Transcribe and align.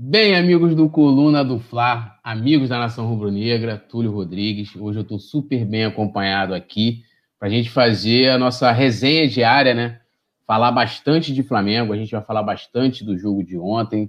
Bem, 0.00 0.36
amigos 0.36 0.76
do 0.76 0.88
Coluna 0.88 1.44
do 1.44 1.58
Fla, 1.58 2.20
amigos 2.22 2.68
da 2.68 2.78
Nação 2.78 3.04
Rubro-Negra, 3.08 3.76
Túlio 3.76 4.12
Rodrigues, 4.12 4.76
hoje 4.76 5.00
eu 5.00 5.02
estou 5.02 5.18
super 5.18 5.64
bem 5.64 5.86
acompanhado 5.86 6.54
aqui 6.54 7.02
para 7.36 7.48
a 7.48 7.50
gente 7.50 7.68
fazer 7.68 8.30
a 8.30 8.38
nossa 8.38 8.70
resenha 8.70 9.26
diária, 9.26 9.74
né? 9.74 10.00
Falar 10.46 10.70
bastante 10.70 11.34
de 11.34 11.42
Flamengo, 11.42 11.92
a 11.92 11.96
gente 11.96 12.12
vai 12.12 12.22
falar 12.22 12.44
bastante 12.44 13.04
do 13.04 13.18
jogo 13.18 13.42
de 13.42 13.58
ontem. 13.58 14.08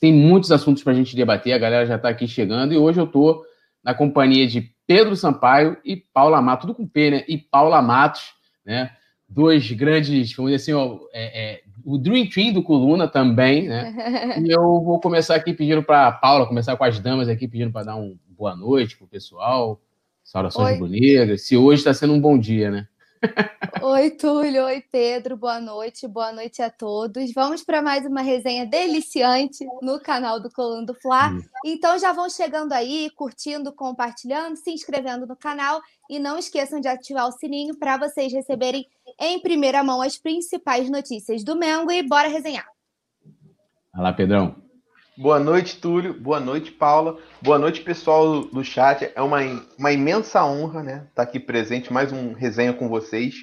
Tem 0.00 0.10
muitos 0.10 0.50
assuntos 0.50 0.82
para 0.82 0.94
a 0.94 0.96
gente 0.96 1.14
debater, 1.14 1.52
a 1.52 1.58
galera 1.58 1.84
já 1.84 1.96
está 1.96 2.08
aqui 2.08 2.26
chegando 2.26 2.72
e 2.72 2.78
hoje 2.78 2.98
eu 2.98 3.04
estou 3.04 3.44
na 3.84 3.92
companhia 3.92 4.46
de 4.46 4.74
Pedro 4.86 5.14
Sampaio 5.14 5.76
e 5.84 5.96
Paula 5.96 6.40
Matos, 6.40 6.62
tudo 6.66 6.74
com 6.74 6.88
P, 6.88 7.10
né? 7.10 7.24
E 7.28 7.36
Paula 7.36 7.82
Matos, 7.82 8.32
né? 8.64 8.90
Dois 9.30 9.70
grandes, 9.70 10.32
vamos 10.34 10.50
dizer 10.50 10.62
assim, 10.62 10.72
ó, 10.72 10.98
é, 11.12 11.52
é, 11.52 11.62
o 11.84 11.96
Dream 11.96 12.28
Team 12.28 12.52
do 12.52 12.62
Coluna 12.62 13.06
também, 13.06 13.68
né? 13.68 13.94
E 14.44 14.50
eu 14.50 14.60
vou 14.82 15.00
começar 15.00 15.36
aqui 15.36 15.52
pedindo 15.52 15.82
para 15.82 16.08
a 16.08 16.12
Paula, 16.12 16.46
começar 16.46 16.76
com 16.76 16.84
as 16.84 16.98
damas 16.98 17.28
aqui, 17.28 17.46
pedindo 17.46 17.70
para 17.70 17.86
dar 17.86 17.96
um 17.96 18.16
boa 18.28 18.56
noite 18.56 18.96
pro 18.96 19.06
pessoal, 19.06 19.80
saudações 20.24 20.72
rubro-negras. 20.72 21.42
Se 21.42 21.56
hoje 21.56 21.80
está 21.80 21.94
sendo 21.94 22.12
um 22.12 22.20
bom 22.20 22.38
dia, 22.38 22.70
né? 22.70 22.88
Oi, 23.82 24.10
Túlio. 24.10 24.64
Oi, 24.64 24.82
Pedro. 24.90 25.36
Boa 25.36 25.60
noite. 25.60 26.08
Boa 26.08 26.32
noite 26.32 26.62
a 26.62 26.70
todos. 26.70 27.32
Vamos 27.34 27.62
para 27.62 27.82
mais 27.82 28.06
uma 28.06 28.22
resenha 28.22 28.66
deliciante 28.66 29.66
no 29.82 30.00
canal 30.00 30.40
do 30.40 30.50
Coluna 30.50 30.86
do 30.86 30.94
Fla. 30.94 31.32
Então 31.64 31.98
já 31.98 32.12
vão 32.12 32.30
chegando 32.30 32.72
aí, 32.72 33.10
curtindo, 33.10 33.72
compartilhando, 33.72 34.56
se 34.56 34.70
inscrevendo 34.70 35.26
no 35.26 35.36
canal 35.36 35.80
e 36.08 36.18
não 36.18 36.38
esqueçam 36.38 36.80
de 36.80 36.88
ativar 36.88 37.28
o 37.28 37.32
sininho 37.32 37.76
para 37.78 37.98
vocês 37.98 38.32
receberem 38.32 38.86
em 39.18 39.40
primeira 39.40 39.82
mão 39.82 40.00
as 40.00 40.16
principais 40.18 40.88
notícias 40.88 41.44
do 41.44 41.56
Mengo 41.56 41.90
e 41.92 42.02
bora 42.02 42.28
resenhar. 42.28 42.66
Olha 43.94 44.02
lá, 44.02 44.12
Pedrão. 44.12 44.69
Boa 45.20 45.38
noite, 45.38 45.76
Túlio. 45.76 46.18
Boa 46.18 46.40
noite, 46.40 46.72
Paula. 46.72 47.18
Boa 47.42 47.58
noite, 47.58 47.82
pessoal 47.82 48.40
do 48.40 48.64
chat. 48.64 49.12
É 49.14 49.20
uma, 49.20 49.40
uma 49.78 49.92
imensa 49.92 50.42
honra, 50.46 50.82
né? 50.82 50.94
Estar 50.94 51.10
tá 51.14 51.22
aqui 51.24 51.38
presente, 51.38 51.92
mais 51.92 52.10
um 52.10 52.32
resenha 52.32 52.72
com 52.72 52.88
vocês. 52.88 53.34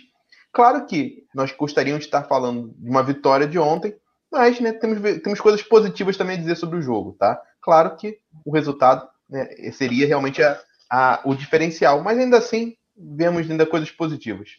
Claro 0.51 0.87
que 0.87 1.23
nós 1.35 1.51
gostaríamos 1.51 1.99
de 1.99 2.07
estar 2.07 2.23
falando 2.23 2.73
de 2.75 2.89
uma 2.89 3.03
vitória 3.03 3.45
de 3.45 3.59
ontem, 3.59 3.93
mas 4.31 4.59
né, 4.59 4.73
temos, 4.73 4.99
temos 5.21 5.39
coisas 5.39 5.61
positivas 5.61 6.17
também 6.17 6.35
a 6.35 6.39
dizer 6.39 6.55
sobre 6.55 6.79
o 6.79 6.81
jogo, 6.81 7.15
tá? 7.19 7.39
Claro 7.61 7.95
que 7.95 8.17
o 8.43 8.51
resultado 8.51 9.07
né, 9.29 9.45
seria 9.71 10.07
realmente 10.07 10.41
a, 10.41 10.59
a, 10.91 11.21
o 11.25 11.35
diferencial, 11.35 12.01
mas 12.01 12.17
ainda 12.17 12.39
assim 12.39 12.73
vemos 12.97 13.47
ainda 13.47 13.67
coisas 13.67 13.91
positivas. 13.91 14.49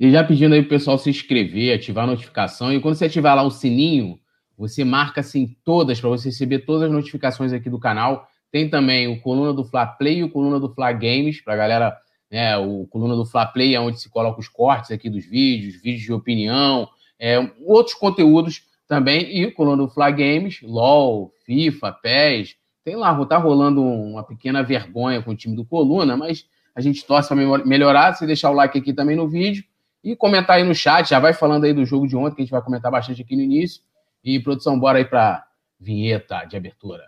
E 0.00 0.10
já 0.10 0.24
pedindo 0.24 0.56
aí 0.56 0.62
o 0.62 0.68
pessoal 0.68 0.98
se 0.98 1.08
inscrever, 1.08 1.76
ativar 1.76 2.02
a 2.02 2.08
notificação, 2.08 2.72
e 2.72 2.80
quando 2.80 2.96
você 2.96 3.04
ativar 3.04 3.36
lá 3.36 3.44
o 3.44 3.52
sininho, 3.52 4.18
você 4.56 4.84
marca 4.84 5.20
assim 5.20 5.56
todas 5.64 6.00
para 6.00 6.08
você 6.08 6.28
receber 6.28 6.60
todas 6.60 6.84
as 6.84 6.92
notificações 6.92 7.52
aqui 7.52 7.68
do 7.68 7.78
canal. 7.78 8.28
Tem 8.50 8.68
também 8.68 9.08
o 9.08 9.20
Coluna 9.20 9.52
do 9.52 9.64
Fla 9.64 9.86
Play 9.86 10.18
e 10.18 10.24
o 10.24 10.30
Coluna 10.30 10.60
do 10.60 10.72
Fla 10.72 10.92
Games, 10.92 11.40
para 11.40 11.54
a 11.54 11.56
galera, 11.56 11.96
né? 12.30 12.56
O 12.56 12.86
Coluna 12.86 13.16
do 13.16 13.24
Fla 13.24 13.46
Play 13.46 13.74
é 13.74 13.80
onde 13.80 14.00
se 14.00 14.08
coloca 14.08 14.40
os 14.40 14.48
cortes 14.48 14.90
aqui 14.90 15.10
dos 15.10 15.24
vídeos, 15.24 15.82
vídeos 15.82 16.02
de 16.02 16.12
opinião, 16.12 16.88
é, 17.18 17.38
outros 17.64 17.94
conteúdos 17.94 18.62
também. 18.86 19.36
E 19.36 19.46
o 19.46 19.54
Coluna 19.54 19.82
do 19.82 19.88
Fla 19.88 20.10
Games, 20.10 20.60
LOL, 20.62 21.32
FIFA, 21.44 21.92
PES. 21.92 22.56
Tem 22.84 22.96
lá, 22.96 23.24
tá 23.24 23.38
rolando 23.38 23.82
uma 23.82 24.22
pequena 24.22 24.62
vergonha 24.62 25.22
com 25.22 25.30
o 25.30 25.36
time 25.36 25.56
do 25.56 25.64
Coluna, 25.64 26.16
mas 26.16 26.46
a 26.74 26.80
gente 26.80 27.04
torce 27.04 27.28
para 27.28 27.64
melhorar. 27.64 28.14
Se 28.14 28.26
deixar 28.26 28.50
o 28.50 28.54
like 28.54 28.78
aqui 28.78 28.92
também 28.92 29.16
no 29.16 29.28
vídeo 29.28 29.64
e 30.02 30.14
comentar 30.14 30.56
aí 30.56 30.64
no 30.64 30.74
chat, 30.74 31.08
já 31.08 31.18
vai 31.18 31.32
falando 31.32 31.64
aí 31.64 31.72
do 31.72 31.86
jogo 31.86 32.06
de 32.06 32.14
ontem, 32.14 32.36
que 32.36 32.42
a 32.42 32.44
gente 32.44 32.52
vai 32.52 32.62
comentar 32.62 32.92
bastante 32.92 33.22
aqui 33.22 33.34
no 33.34 33.42
início. 33.42 33.80
E, 34.24 34.40
produção, 34.40 34.80
bora 34.80 34.98
aí 34.98 35.04
para 35.04 35.46
vinheta 35.78 36.44
de 36.44 36.56
abertura. 36.56 37.04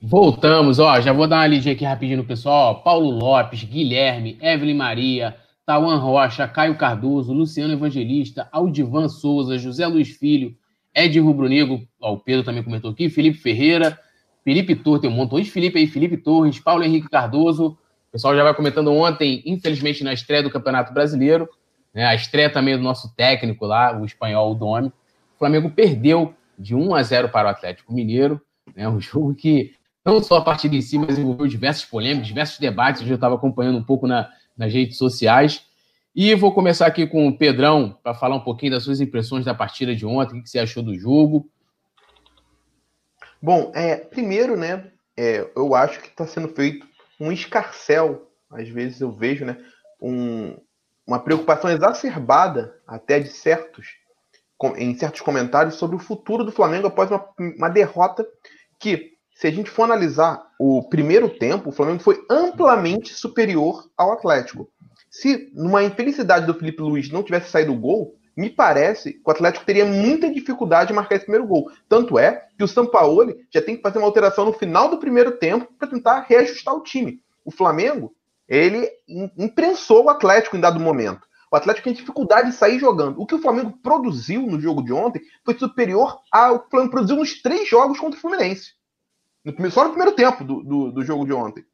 Voltamos, 0.00 0.78
ó, 0.78 1.00
já 1.00 1.12
vou 1.12 1.26
dar 1.26 1.38
uma 1.38 1.46
lidinha 1.48 1.74
aqui 1.74 1.84
rapidinho 1.84 2.18
no 2.18 2.24
pessoal. 2.24 2.82
Paulo 2.84 3.10
Lopes, 3.10 3.64
Guilherme, 3.64 4.38
Evelyn 4.40 4.74
Maria, 4.74 5.36
Tawan 5.66 5.96
Rocha, 5.96 6.46
Caio 6.46 6.78
Cardoso, 6.78 7.32
Luciano 7.32 7.72
Evangelista, 7.72 8.48
Aldivan 8.52 9.08
Souza, 9.08 9.58
José 9.58 9.84
Luiz 9.88 10.10
Filho, 10.10 10.56
Ed 10.94 11.18
Rubro 11.18 11.48
Negro, 11.48 11.82
ó, 12.00 12.12
o 12.14 12.18
Pedro 12.18 12.44
também 12.44 12.62
comentou 12.62 12.92
aqui, 12.92 13.10
Felipe 13.10 13.38
Ferreira, 13.38 13.98
Felipe 14.44 14.76
Torres, 14.76 15.02
tem 15.02 15.10
um 15.10 15.14
montão 15.14 15.40
de 15.40 15.50
Felipe 15.50 15.78
aí, 15.78 15.86
Felipe 15.88 16.16
Torres, 16.16 16.60
Paulo 16.60 16.84
Henrique 16.84 17.10
Cardoso, 17.10 17.76
o 18.08 18.12
pessoal 18.12 18.34
já 18.34 18.42
vai 18.42 18.54
comentando 18.54 18.92
ontem, 18.92 19.42
infelizmente, 19.44 20.02
na 20.02 20.14
estreia 20.14 20.42
do 20.42 20.50
Campeonato 20.50 20.94
Brasileiro, 20.94 21.48
né, 21.94 22.06
a 22.06 22.14
estreia 22.14 22.50
também 22.50 22.76
do 22.76 22.82
nosso 22.82 23.14
técnico 23.14 23.66
lá, 23.66 23.98
o 23.98 24.04
espanhol 24.04 24.54
Domi. 24.54 24.88
O 24.88 25.38
Flamengo 25.38 25.70
perdeu 25.70 26.34
de 26.58 26.74
1 26.74 26.94
a 26.94 27.02
0 27.02 27.28
para 27.28 27.48
o 27.48 27.50
Atlético 27.50 27.92
Mineiro, 27.92 28.40
né, 28.74 28.88
um 28.88 28.98
jogo 28.98 29.34
que 29.34 29.74
não 30.04 30.22
só 30.22 30.38
a 30.38 30.42
partida 30.42 30.74
em 30.74 30.80
si, 30.80 30.98
mas 30.98 31.18
envolveu 31.18 31.46
diversas 31.46 31.84
polêmicas, 31.84 32.26
diversos 32.26 32.58
debates, 32.58 33.02
eu 33.02 33.08
já 33.08 33.14
estava 33.14 33.34
acompanhando 33.34 33.78
um 33.78 33.84
pouco 33.84 34.06
na, 34.06 34.30
nas 34.56 34.72
redes 34.72 34.96
sociais. 34.96 35.66
E 36.16 36.34
vou 36.34 36.54
começar 36.54 36.86
aqui 36.86 37.06
com 37.06 37.28
o 37.28 37.36
Pedrão, 37.36 37.96
para 38.02 38.14
falar 38.14 38.36
um 38.36 38.40
pouquinho 38.40 38.72
das 38.72 38.84
suas 38.84 39.02
impressões 39.02 39.44
da 39.44 39.54
partida 39.54 39.94
de 39.94 40.06
ontem, 40.06 40.40
o 40.40 40.42
que 40.42 40.48
você 40.48 40.58
achou 40.58 40.82
do 40.82 40.98
jogo. 40.98 41.46
Bom, 43.40 43.70
é, 43.74 43.96
primeiro, 43.96 44.56
né, 44.56 44.90
é, 45.14 45.46
eu 45.54 45.74
acho 45.74 46.00
que 46.00 46.08
está 46.08 46.26
sendo 46.26 46.48
feito 46.48 46.87
um 47.20 47.32
escarcel, 47.32 48.30
às 48.50 48.68
vezes 48.68 49.00
eu 49.00 49.10
vejo, 49.10 49.44
né, 49.44 49.58
um, 50.00 50.56
uma 51.06 51.18
preocupação 51.18 51.70
exacerbada 51.70 52.80
até 52.86 53.18
de 53.18 53.28
certos 53.28 53.96
em 54.76 54.96
certos 54.98 55.20
comentários 55.20 55.76
sobre 55.76 55.96
o 55.96 56.00
futuro 56.00 56.42
do 56.42 56.50
Flamengo 56.50 56.88
após 56.88 57.10
uma, 57.10 57.24
uma 57.38 57.68
derrota 57.68 58.26
que, 58.78 59.12
se 59.32 59.46
a 59.46 59.50
gente 59.52 59.70
for 59.70 59.84
analisar 59.84 60.44
o 60.58 60.88
primeiro 60.88 61.28
tempo, 61.28 61.68
o 61.68 61.72
Flamengo 61.72 62.02
foi 62.02 62.20
amplamente 62.28 63.14
superior 63.14 63.88
ao 63.96 64.12
Atlético. 64.12 64.68
Se 65.08 65.50
numa 65.54 65.84
infelicidade 65.84 66.44
do 66.44 66.54
Felipe 66.54 66.82
Luiz 66.82 67.08
não 67.10 67.22
tivesse 67.22 67.50
saído 67.50 67.72
o 67.72 67.78
gol, 67.78 68.17
me 68.38 68.48
parece 68.48 69.14
que 69.14 69.22
o 69.24 69.30
Atlético 69.32 69.66
teria 69.66 69.84
muita 69.84 70.32
dificuldade 70.32 70.88
de 70.88 70.94
marcar 70.94 71.16
esse 71.16 71.24
primeiro 71.24 71.44
gol. 71.44 71.68
Tanto 71.88 72.16
é 72.16 72.46
que 72.56 72.62
o 72.62 72.68
Sampaoli 72.68 73.34
já 73.52 73.60
tem 73.60 73.74
que 73.74 73.82
fazer 73.82 73.98
uma 73.98 74.06
alteração 74.06 74.44
no 74.44 74.52
final 74.52 74.88
do 74.88 74.98
primeiro 74.98 75.32
tempo 75.32 75.66
para 75.76 75.88
tentar 75.88 76.20
reajustar 76.20 76.72
o 76.72 76.82
time. 76.84 77.20
O 77.44 77.50
Flamengo, 77.50 78.14
ele 78.48 78.88
imprensou 79.36 80.04
o 80.04 80.08
Atlético 80.08 80.56
em 80.56 80.60
dado 80.60 80.78
momento. 80.78 81.26
O 81.50 81.56
Atlético 81.56 81.86
tem 81.86 81.92
dificuldade 81.92 82.50
de 82.50 82.56
sair 82.56 82.78
jogando. 82.78 83.20
O 83.20 83.26
que 83.26 83.34
o 83.34 83.42
Flamengo 83.42 83.76
produziu 83.82 84.42
no 84.42 84.60
jogo 84.60 84.84
de 84.84 84.92
ontem 84.92 85.20
foi 85.44 85.58
superior 85.58 86.20
ao 86.30 86.60
que 86.60 86.66
o 86.68 86.70
Flamengo 86.70 86.92
produziu 86.92 87.16
nos 87.16 87.42
três 87.42 87.68
jogos 87.68 87.98
contra 87.98 88.16
o 88.16 88.20
Fluminense. 88.20 88.70
Só 89.72 89.82
no 89.82 89.90
primeiro 89.90 90.14
tempo 90.14 90.44
do, 90.44 90.62
do, 90.62 90.92
do 90.92 91.02
jogo 91.02 91.26
de 91.26 91.32
ontem. 91.32 91.64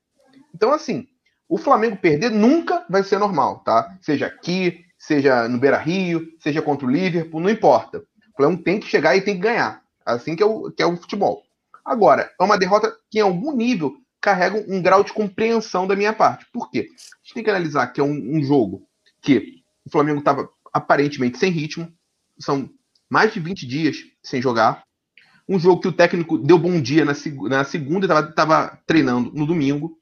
Então, 0.55 0.73
assim, 0.73 1.07
o 1.47 1.59
Flamengo 1.59 1.99
perder 1.99 2.31
nunca 2.31 2.87
vai 2.89 3.03
ser 3.03 3.19
normal, 3.19 3.59
tá? 3.59 3.99
Seja 4.01 4.27
aqui, 4.27 4.83
seja 5.07 5.49
no 5.49 5.59
Beira 5.59 5.77
Rio, 5.77 6.27
seja 6.39 6.63
contra 6.63 6.87
o 6.87 6.91
Liverpool, 6.91 7.41
não 7.41 7.51
importa. 7.51 7.99
O 7.99 8.37
Flamengo 8.37 8.63
tem 8.63 8.81
que 8.81 8.87
chegar 8.87 9.15
e 9.15 9.21
tem 9.21 9.35
que 9.35 9.43
ganhar. 9.43 9.83
Assim 10.05 10.35
que 10.35 10.43
é 10.43 10.47
o, 10.47 10.71
que 10.71 10.83
é 10.83 10.87
o 10.87 10.97
futebol. 10.97 11.43
Agora, 11.85 12.33
é 12.41 12.45
uma 12.45 12.59
derrota 12.59 12.95
que, 13.11 13.19
em 13.19 13.23
algum 13.23 13.55
nível, 13.55 13.95
carrega 14.21 14.65
um 14.67 14.81
grau 14.81 15.05
de 15.05 15.13
compreensão 15.13 15.87
da 15.87 15.95
minha 15.95 16.13
parte. 16.13 16.47
Por 16.51 16.71
quê? 16.71 16.89
A 16.89 17.19
gente 17.23 17.35
tem 17.35 17.45
que 17.45 17.51
analisar 17.51 17.87
que 17.89 18.01
é 18.01 18.05
um, 18.05 18.37
um 18.37 18.43
jogo 18.43 18.89
que 19.21 19.63
o 19.85 19.91
Flamengo 19.91 20.21
estava 20.21 20.49
aparentemente 20.73 21.39
sem 21.39 21.51
ritmo, 21.51 21.93
são 22.39 22.69
mais 23.09 23.33
de 23.33 23.41
20 23.41 23.67
dias 23.67 23.99
sem 24.23 24.41
jogar. 24.41 24.83
Um 25.47 25.59
jogo 25.59 25.83
que 25.83 25.89
o 25.89 25.93
técnico 25.93 26.39
deu 26.39 26.59
bom 26.59 26.81
dia 26.81 27.05
na, 27.05 27.13
na 27.51 27.65
segunda 27.65 28.07
estava 28.07 28.79
treinando 28.87 29.31
no 29.35 29.47
domingo, 29.47 29.99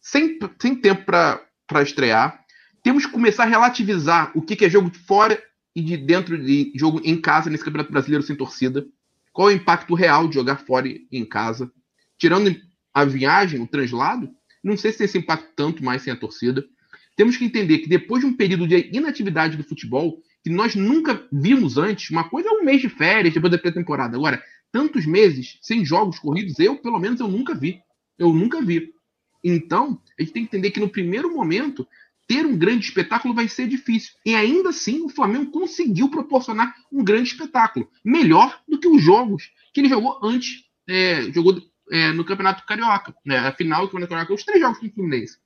sem, 0.00 0.38
sem 0.60 0.74
tempo 0.74 1.04
para 1.04 1.82
estrear. 1.82 2.42
Temos 2.88 3.04
que 3.04 3.12
começar 3.12 3.42
a 3.42 3.46
relativizar 3.46 4.32
o 4.34 4.40
que 4.40 4.64
é 4.64 4.70
jogo 4.70 4.90
de 4.90 4.98
fora 4.98 5.38
e 5.76 5.82
de 5.82 5.94
dentro 5.94 6.42
de 6.42 6.72
jogo 6.74 7.02
em 7.04 7.20
casa 7.20 7.50
nesse 7.50 7.62
Campeonato 7.62 7.92
Brasileiro 7.92 8.24
sem 8.24 8.34
torcida. 8.34 8.86
Qual 9.30 9.50
é 9.50 9.52
o 9.52 9.56
impacto 9.56 9.92
real 9.92 10.26
de 10.26 10.36
jogar 10.36 10.56
fora 10.56 10.88
e 10.88 11.06
em 11.12 11.22
casa? 11.22 11.70
Tirando 12.16 12.56
a 12.94 13.04
viagem, 13.04 13.60
o 13.60 13.66
translado, 13.66 14.30
não 14.64 14.74
sei 14.74 14.90
se 14.90 14.96
tem 14.96 15.04
esse 15.04 15.18
impacto 15.18 15.52
tanto 15.54 15.84
mais 15.84 16.00
sem 16.00 16.14
a 16.14 16.16
torcida. 16.16 16.64
Temos 17.14 17.36
que 17.36 17.44
entender 17.44 17.80
que 17.80 17.90
depois 17.90 18.22
de 18.22 18.26
um 18.26 18.34
período 18.34 18.66
de 18.66 18.88
inatividade 18.90 19.58
do 19.58 19.64
futebol, 19.64 20.22
que 20.42 20.48
nós 20.48 20.74
nunca 20.74 21.28
vimos 21.30 21.76
antes, 21.76 22.08
uma 22.08 22.26
coisa 22.26 22.48
é 22.48 22.52
um 22.52 22.64
mês 22.64 22.80
de 22.80 22.88
férias 22.88 23.34
depois 23.34 23.50
da 23.50 23.58
pré-temporada. 23.58 24.16
Agora, 24.16 24.42
tantos 24.72 25.04
meses 25.04 25.58
sem 25.60 25.84
jogos 25.84 26.18
corridos, 26.18 26.58
eu, 26.58 26.76
pelo 26.76 26.98
menos, 26.98 27.20
eu 27.20 27.28
nunca 27.28 27.54
vi. 27.54 27.82
Eu 28.18 28.32
nunca 28.32 28.62
vi. 28.62 28.94
Então, 29.44 30.00
a 30.18 30.22
gente 30.22 30.32
tem 30.32 30.42
que 30.46 30.48
entender 30.48 30.70
que 30.70 30.80
no 30.80 30.88
primeiro 30.88 31.30
momento 31.34 31.86
ter 32.28 32.44
um 32.44 32.56
grande 32.56 32.84
espetáculo 32.84 33.34
vai 33.34 33.48
ser 33.48 33.66
difícil. 33.66 34.12
E 34.24 34.34
ainda 34.34 34.68
assim, 34.68 35.00
o 35.00 35.08
Flamengo 35.08 35.50
conseguiu 35.50 36.10
proporcionar 36.10 36.76
um 36.92 37.02
grande 37.02 37.30
espetáculo. 37.30 37.90
Melhor 38.04 38.60
do 38.68 38.78
que 38.78 38.86
os 38.86 39.02
jogos 39.02 39.50
que 39.72 39.80
ele 39.80 39.88
jogou 39.88 40.20
antes. 40.22 40.64
É, 40.86 41.32
jogou 41.32 41.60
é, 41.90 42.12
no 42.12 42.24
Campeonato 42.24 42.66
Carioca. 42.66 43.14
Né? 43.24 43.38
A 43.38 43.52
final 43.52 43.80
do 43.80 43.86
Campeonato 43.86 44.10
Carioca, 44.10 44.34
os 44.34 44.44
três 44.44 44.60
jogos 44.60 44.78
com 44.78 44.86
o 44.86 44.92
Fluminense. 44.92 45.38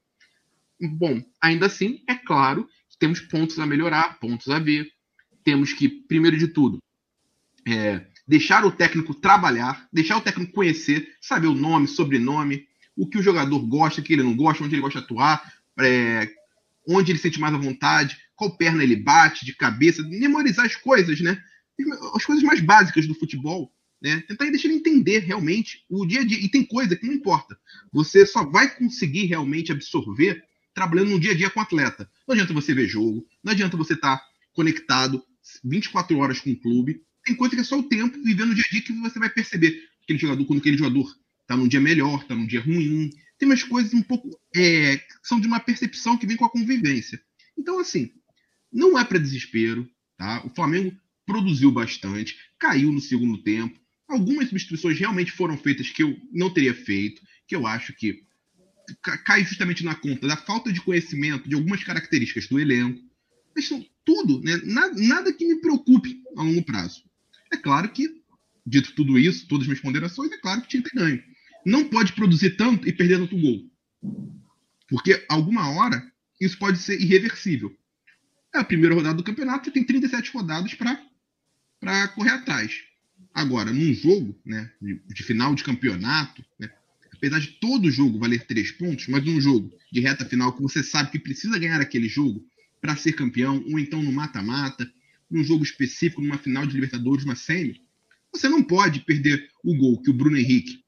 Bom, 0.80 1.22
ainda 1.40 1.66
assim, 1.66 2.02
é 2.08 2.14
claro, 2.16 2.68
temos 2.98 3.20
pontos 3.20 3.58
a 3.60 3.66
melhorar, 3.66 4.18
pontos 4.18 4.48
a 4.48 4.58
ver. 4.58 4.90
Temos 5.44 5.72
que, 5.72 5.88
primeiro 5.88 6.36
de 6.36 6.48
tudo, 6.48 6.78
é, 7.66 8.04
deixar 8.26 8.64
o 8.64 8.72
técnico 8.72 9.14
trabalhar, 9.14 9.88
deixar 9.92 10.16
o 10.16 10.20
técnico 10.20 10.52
conhecer, 10.52 11.08
saber 11.20 11.46
o 11.46 11.54
nome, 11.54 11.86
sobrenome, 11.86 12.66
o 12.96 13.08
que 13.08 13.18
o 13.18 13.22
jogador 13.22 13.60
gosta, 13.60 14.00
o 14.00 14.04
que 14.04 14.12
ele 14.12 14.22
não 14.22 14.36
gosta, 14.36 14.64
onde 14.64 14.74
ele 14.74 14.82
gosta 14.82 14.98
de 14.98 15.04
atuar, 15.04 15.52
é, 15.78 16.28
onde 16.88 17.12
ele 17.12 17.18
sente 17.18 17.40
mais 17.40 17.54
à 17.54 17.58
vontade, 17.58 18.16
qual 18.34 18.56
perna 18.56 18.82
ele 18.82 18.96
bate, 18.96 19.44
de 19.44 19.54
cabeça, 19.54 20.02
memorizar 20.02 20.66
as 20.66 20.76
coisas, 20.76 21.20
né? 21.20 21.40
As 22.14 22.24
coisas 22.24 22.42
mais 22.42 22.60
básicas 22.60 23.06
do 23.06 23.14
futebol, 23.14 23.72
né? 24.00 24.20
Tentar 24.28 24.46
deixar 24.46 24.68
ele 24.68 24.78
entender 24.78 25.20
realmente 25.20 25.84
o 25.88 26.04
dia 26.04 26.20
a 26.20 26.24
dia. 26.24 26.38
E 26.38 26.48
tem 26.48 26.64
coisa 26.64 26.96
que 26.96 27.06
não 27.06 27.14
importa. 27.14 27.56
Você 27.92 28.26
só 28.26 28.44
vai 28.44 28.74
conseguir 28.74 29.26
realmente 29.26 29.72
absorver 29.72 30.42
trabalhando 30.74 31.10
no 31.10 31.20
dia 31.20 31.32
a 31.32 31.36
dia 31.36 31.50
com 31.50 31.60
o 31.60 31.62
atleta. 31.62 32.08
Não 32.26 32.32
adianta 32.32 32.52
você 32.52 32.74
ver 32.74 32.88
jogo, 32.88 33.26
não 33.44 33.52
adianta 33.52 33.76
você 33.76 33.92
estar 33.92 34.16
tá 34.16 34.24
conectado 34.54 35.22
24 35.64 36.16
horas 36.18 36.40
com 36.40 36.50
o 36.50 36.56
clube. 36.56 37.02
Tem 37.24 37.36
coisa 37.36 37.54
que 37.54 37.60
é 37.60 37.64
só 37.64 37.78
o 37.78 37.82
tempo, 37.84 38.20
vivendo 38.22 38.48
no 38.48 38.54
dia 38.54 38.64
a 38.66 38.72
dia, 38.72 38.82
que 38.82 38.92
você 38.92 39.18
vai 39.18 39.30
perceber 39.30 39.80
aquele 40.02 40.18
jogador, 40.18 40.44
quando 40.44 40.58
aquele 40.58 40.76
jogador 40.76 41.14
está 41.40 41.56
num 41.56 41.68
dia 41.68 41.80
melhor, 41.80 42.22
está 42.22 42.34
num 42.34 42.46
dia 42.46 42.60
ruim. 42.60 43.10
Tem 43.42 43.48
umas 43.48 43.64
coisas 43.64 43.92
um 43.92 44.02
pouco. 44.02 44.30
É, 44.54 44.98
que 44.98 45.14
são 45.24 45.40
de 45.40 45.48
uma 45.48 45.58
percepção 45.58 46.16
que 46.16 46.28
vem 46.28 46.36
com 46.36 46.44
a 46.44 46.48
convivência. 46.48 47.20
Então, 47.58 47.80
assim, 47.80 48.12
não 48.72 48.96
é 48.96 49.04
para 49.04 49.18
desespero. 49.18 49.90
Tá? 50.16 50.46
O 50.46 50.50
Flamengo 50.50 50.96
produziu 51.26 51.72
bastante, 51.72 52.36
caiu 52.56 52.92
no 52.92 53.00
segundo 53.00 53.42
tempo. 53.42 53.76
Algumas 54.06 54.48
substituições 54.48 54.96
realmente 54.96 55.32
foram 55.32 55.58
feitas 55.58 55.90
que 55.90 56.04
eu 56.04 56.16
não 56.30 56.54
teria 56.54 56.72
feito, 56.72 57.20
que 57.44 57.56
eu 57.56 57.66
acho 57.66 57.92
que 57.94 58.22
cai 59.26 59.42
justamente 59.42 59.84
na 59.84 59.96
conta 59.96 60.28
da 60.28 60.36
falta 60.36 60.72
de 60.72 60.80
conhecimento 60.80 61.48
de 61.48 61.56
algumas 61.56 61.82
características 61.82 62.46
do 62.46 62.60
elenco. 62.60 63.02
Mas 63.56 63.66
são 63.66 63.84
tudo, 64.04 64.40
né? 64.40 64.60
nada, 64.62 64.94
nada 65.02 65.32
que 65.32 65.48
me 65.48 65.60
preocupe 65.60 66.22
a 66.36 66.44
longo 66.44 66.62
prazo. 66.62 67.02
É 67.52 67.56
claro 67.56 67.88
que, 67.88 68.22
dito 68.64 68.94
tudo 68.94 69.18
isso, 69.18 69.48
todas 69.48 69.64
as 69.64 69.66
minhas 69.66 69.82
ponderações, 69.82 70.30
é 70.30 70.38
claro 70.38 70.62
que 70.62 70.68
tinha 70.68 70.82
que 70.84 70.96
ganho. 70.96 71.31
Não 71.64 71.88
pode 71.88 72.12
produzir 72.12 72.56
tanto 72.56 72.88
e 72.88 72.92
perder 72.92 73.18
tanto 73.18 73.38
gol. 73.38 73.70
Porque 74.88 75.24
alguma 75.28 75.70
hora 75.70 76.02
isso 76.40 76.58
pode 76.58 76.78
ser 76.78 77.00
irreversível. 77.00 77.74
É 78.54 78.58
a 78.58 78.64
primeira 78.64 78.94
rodada 78.94 79.16
do 79.16 79.22
campeonato, 79.22 79.64
você 79.64 79.70
tem 79.70 79.84
37 79.84 80.30
rodadas 80.32 80.74
para 80.74 82.08
correr 82.08 82.30
atrás. 82.30 82.82
Agora, 83.32 83.72
num 83.72 83.94
jogo 83.94 84.38
né, 84.44 84.70
de, 84.80 85.00
de 85.06 85.22
final 85.22 85.54
de 85.54 85.64
campeonato, 85.64 86.44
né, 86.58 86.70
apesar 87.12 87.38
de 87.38 87.52
todo 87.52 87.90
jogo 87.90 88.18
valer 88.18 88.44
três 88.44 88.70
pontos, 88.72 89.08
mas 89.08 89.24
num 89.24 89.40
jogo 89.40 89.72
de 89.90 90.00
reta 90.00 90.24
final 90.24 90.52
que 90.52 90.60
você 90.60 90.82
sabe 90.82 91.10
que 91.10 91.18
precisa 91.18 91.58
ganhar 91.58 91.80
aquele 91.80 92.08
jogo 92.08 92.44
para 92.80 92.96
ser 92.96 93.12
campeão, 93.12 93.64
ou 93.70 93.78
então 93.78 94.02
no 94.02 94.12
mata-mata, 94.12 94.90
num 95.30 95.44
jogo 95.44 95.62
específico, 95.62 96.20
numa 96.20 96.36
final 96.36 96.66
de 96.66 96.74
Libertadores, 96.74 97.24
uma 97.24 97.36
semi, 97.36 97.80
você 98.34 98.48
não 98.48 98.62
pode 98.62 99.00
perder 99.00 99.48
o 99.62 99.76
gol 99.76 100.02
que 100.02 100.10
o 100.10 100.14
Bruno 100.14 100.36
Henrique 100.36 100.81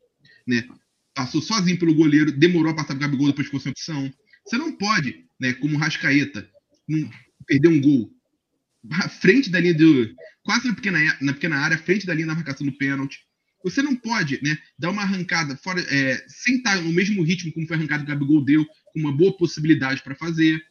né, 0.46 0.66
passou 1.14 1.40
sozinho 1.40 1.78
pelo 1.78 1.94
goleiro, 1.94 2.32
demorou 2.32 2.72
a 2.72 2.76
passar 2.76 2.94
o 2.94 2.98
Gabigol 2.98 3.28
depois 3.28 3.46
que 3.46 3.52
fosse 3.52 3.68
opção. 3.68 4.12
Você 4.44 4.56
não 4.58 4.72
pode, 4.76 5.24
né, 5.40 5.52
como 5.54 5.78
Rascaeta, 5.78 6.48
perder 7.46 7.68
um 7.68 7.80
gol 7.80 8.10
à 8.90 9.08
frente 9.08 9.50
da 9.50 9.60
linha 9.60 9.74
do. 9.74 10.14
quase 10.42 10.68
na 10.68 10.74
pequena, 10.74 10.98
na 11.20 11.32
pequena 11.32 11.56
área, 11.56 11.76
à 11.76 11.80
frente 11.80 12.06
da 12.06 12.14
linha 12.14 12.26
da 12.26 12.34
marcação 12.34 12.66
do 12.66 12.76
pênalti. 12.76 13.20
Você 13.62 13.80
não 13.80 13.96
pode 13.96 14.38
né, 14.42 14.58
dar 14.78 14.90
uma 14.90 15.02
arrancada 15.02 15.56
fora, 15.56 15.80
é, 15.80 16.22
sem 16.28 16.56
estar 16.56 16.76
no 16.82 16.92
mesmo 16.92 17.22
ritmo 17.22 17.50
como 17.52 17.66
foi 17.66 17.76
arrancado 17.76 18.02
o 18.02 18.06
Gabigol 18.06 18.44
deu, 18.44 18.66
com 18.92 19.00
uma 19.00 19.12
boa 19.12 19.34
possibilidade 19.36 20.02
para 20.02 20.14
fazer. 20.14 20.62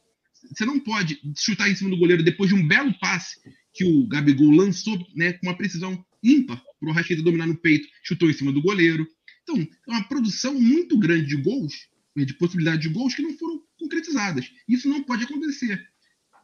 Você 0.52 0.64
não 0.64 0.80
pode 0.80 1.19
chutar 1.36 1.69
em 1.72 1.76
cima 1.76 1.90
do 1.90 1.98
goleiro 1.98 2.22
depois 2.22 2.50
de 2.50 2.56
um 2.56 2.68
belo 2.68 2.94
passe 3.00 3.40
que 3.74 3.84
o 3.84 4.06
Gabigol 4.08 4.52
lançou 4.52 5.04
né, 5.16 5.34
com 5.34 5.48
uma 5.48 5.58
precisão 5.58 6.06
ímpar 6.24 6.62
para 6.80 6.90
o 6.90 6.94
Rascaeta 6.94 7.24
dominar 7.24 7.48
no 7.48 7.58
peito, 7.58 7.88
chutou 8.04 8.30
em 8.30 8.34
cima 8.34 8.52
do 8.52 8.62
goleiro. 8.62 9.08
Então, 9.44 9.57
é 9.57 9.92
uma 9.92 10.04
produção 10.07 10.60
muito 10.60 10.98
grande 10.98 11.28
de 11.28 11.36
gols, 11.36 11.88
né, 12.16 12.25
de 12.25 12.34
possibilidade 12.34 12.81
de 12.81 12.90
gols 12.90 13.13
que 13.13 13.22
não 13.22 13.38
foram 13.38 13.62
concretizadas. 13.78 14.51
Isso 14.68 14.90
não 14.90 15.04
pode 15.04 15.24
acontecer. 15.24 15.88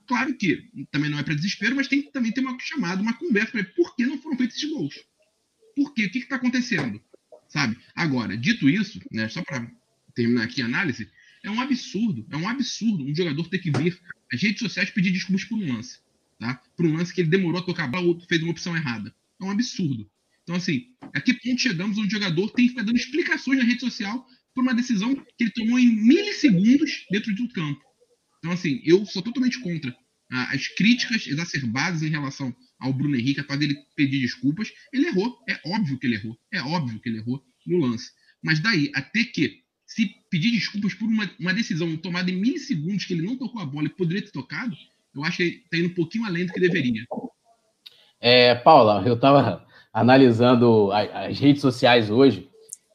Claro 0.07 0.35
que 0.35 0.69
também 0.91 1.09
não 1.09 1.19
é 1.19 1.23
para 1.23 1.35
desespero, 1.35 1.75
mas 1.75 1.87
tem 1.87 2.01
que 2.01 2.11
também 2.11 2.31
ter 2.31 2.41
uma 2.41 2.57
chamada, 2.59 3.01
uma 3.01 3.13
conversa 3.13 3.51
para 3.51 3.63
por 3.63 3.95
que 3.95 4.05
não 4.05 4.17
foram 4.17 4.37
feitos 4.37 4.57
esses 4.57 4.69
gols. 4.69 4.95
Por 5.75 5.93
quê? 5.93 6.05
O 6.05 6.11
que 6.11 6.19
está 6.19 6.35
acontecendo? 6.35 7.01
Sabe? 7.47 7.77
Agora, 7.95 8.35
dito 8.35 8.69
isso, 8.69 8.99
né, 9.11 9.29
só 9.29 9.43
para 9.43 9.71
terminar 10.13 10.43
aqui 10.43 10.61
a 10.61 10.65
análise, 10.65 11.09
é 11.43 11.49
um 11.49 11.61
absurdo, 11.61 12.25
é 12.29 12.35
um 12.35 12.47
absurdo 12.47 13.03
um 13.03 13.15
jogador 13.15 13.47
ter 13.47 13.59
que 13.59 13.71
vir 13.71 13.99
às 14.31 14.41
redes 14.41 14.59
sociais 14.59 14.89
pedir 14.89 15.11
desculpas 15.11 15.45
por 15.45 15.57
um 15.57 15.73
lance. 15.73 15.99
Tá? 16.37 16.61
Por 16.75 16.85
um 16.85 16.95
lance 16.95 17.13
que 17.13 17.21
ele 17.21 17.29
demorou 17.29 17.61
a 17.61 17.63
tocar 17.63 17.85
a 17.85 17.87
bola, 17.87 18.19
fez 18.27 18.41
uma 18.41 18.51
opção 18.51 18.75
errada. 18.75 19.13
É 19.39 19.43
um 19.43 19.51
absurdo. 19.51 20.09
Então, 20.49 20.57
assim, 20.57 20.87
a 21.13 21.21
que 21.21 21.35
ponto 21.35 21.61
chegamos 21.61 21.95
onde 21.99 22.07
o 22.07 22.19
jogador 22.19 22.49
tem 22.49 22.65
que 22.65 22.69
ficar 22.69 22.81
dando 22.81 22.97
explicações 22.97 23.59
na 23.59 23.63
rede 23.63 23.81
social 23.81 24.25
por 24.55 24.63
uma 24.63 24.73
decisão 24.73 25.13
que 25.13 25.43
ele 25.43 25.51
tomou 25.51 25.77
em 25.77 25.95
milissegundos 25.95 27.05
dentro 27.11 27.35
do 27.35 27.47
campo? 27.49 27.79
Então, 28.39 28.53
assim, 28.53 28.81
eu 28.83 29.05
sou 29.05 29.21
totalmente 29.21 29.59
contra 29.59 29.95
ah, 30.31 30.49
as 30.51 30.67
críticas 30.69 31.27
exacerbadas 31.27 32.01
em 32.01 32.09
relação 32.09 32.51
ao 32.79 32.91
Bruno 32.91 33.15
Henrique, 33.15 33.41
após 33.41 33.61
ele 33.61 33.77
pedir 33.95 34.21
desculpas. 34.21 34.71
Ele 34.91 35.05
errou, 35.05 35.37
é 35.47 35.59
óbvio 35.67 35.99
que 35.99 36.07
ele 36.07 36.15
errou, 36.15 36.35
é 36.51 36.59
óbvio 36.63 36.99
que 36.99 37.09
ele 37.09 37.19
errou 37.19 37.43
no 37.67 37.77
lance. 37.77 38.09
Mas 38.41 38.59
daí, 38.59 38.91
até 38.95 39.23
que 39.25 39.61
se 39.85 40.15
pedir 40.31 40.49
desculpas 40.49 40.95
por 40.95 41.07
uma, 41.07 41.29
uma 41.39 41.53
decisão 41.53 41.95
tomada 41.95 42.31
em 42.31 42.37
milissegundos 42.37 43.05
que 43.05 43.13
ele 43.13 43.21
não 43.21 43.37
tocou 43.37 43.61
a 43.61 43.65
bola 43.67 43.85
e 43.85 43.89
poderia 43.89 44.23
ter 44.23 44.31
tocado, 44.31 44.75
eu 45.13 45.23
acho 45.23 45.37
que 45.37 45.43
está 45.43 45.77
indo 45.77 45.89
um 45.89 45.93
pouquinho 45.93 46.25
além 46.25 46.47
do 46.47 46.53
que 46.53 46.59
deveria. 46.59 47.05
É, 48.19 48.55
Paula, 48.55 49.07
eu 49.07 49.13
estava 49.13 49.68
analisando 49.99 50.89
as 50.91 51.39
redes 51.39 51.61
sociais 51.61 52.09
hoje 52.09 52.49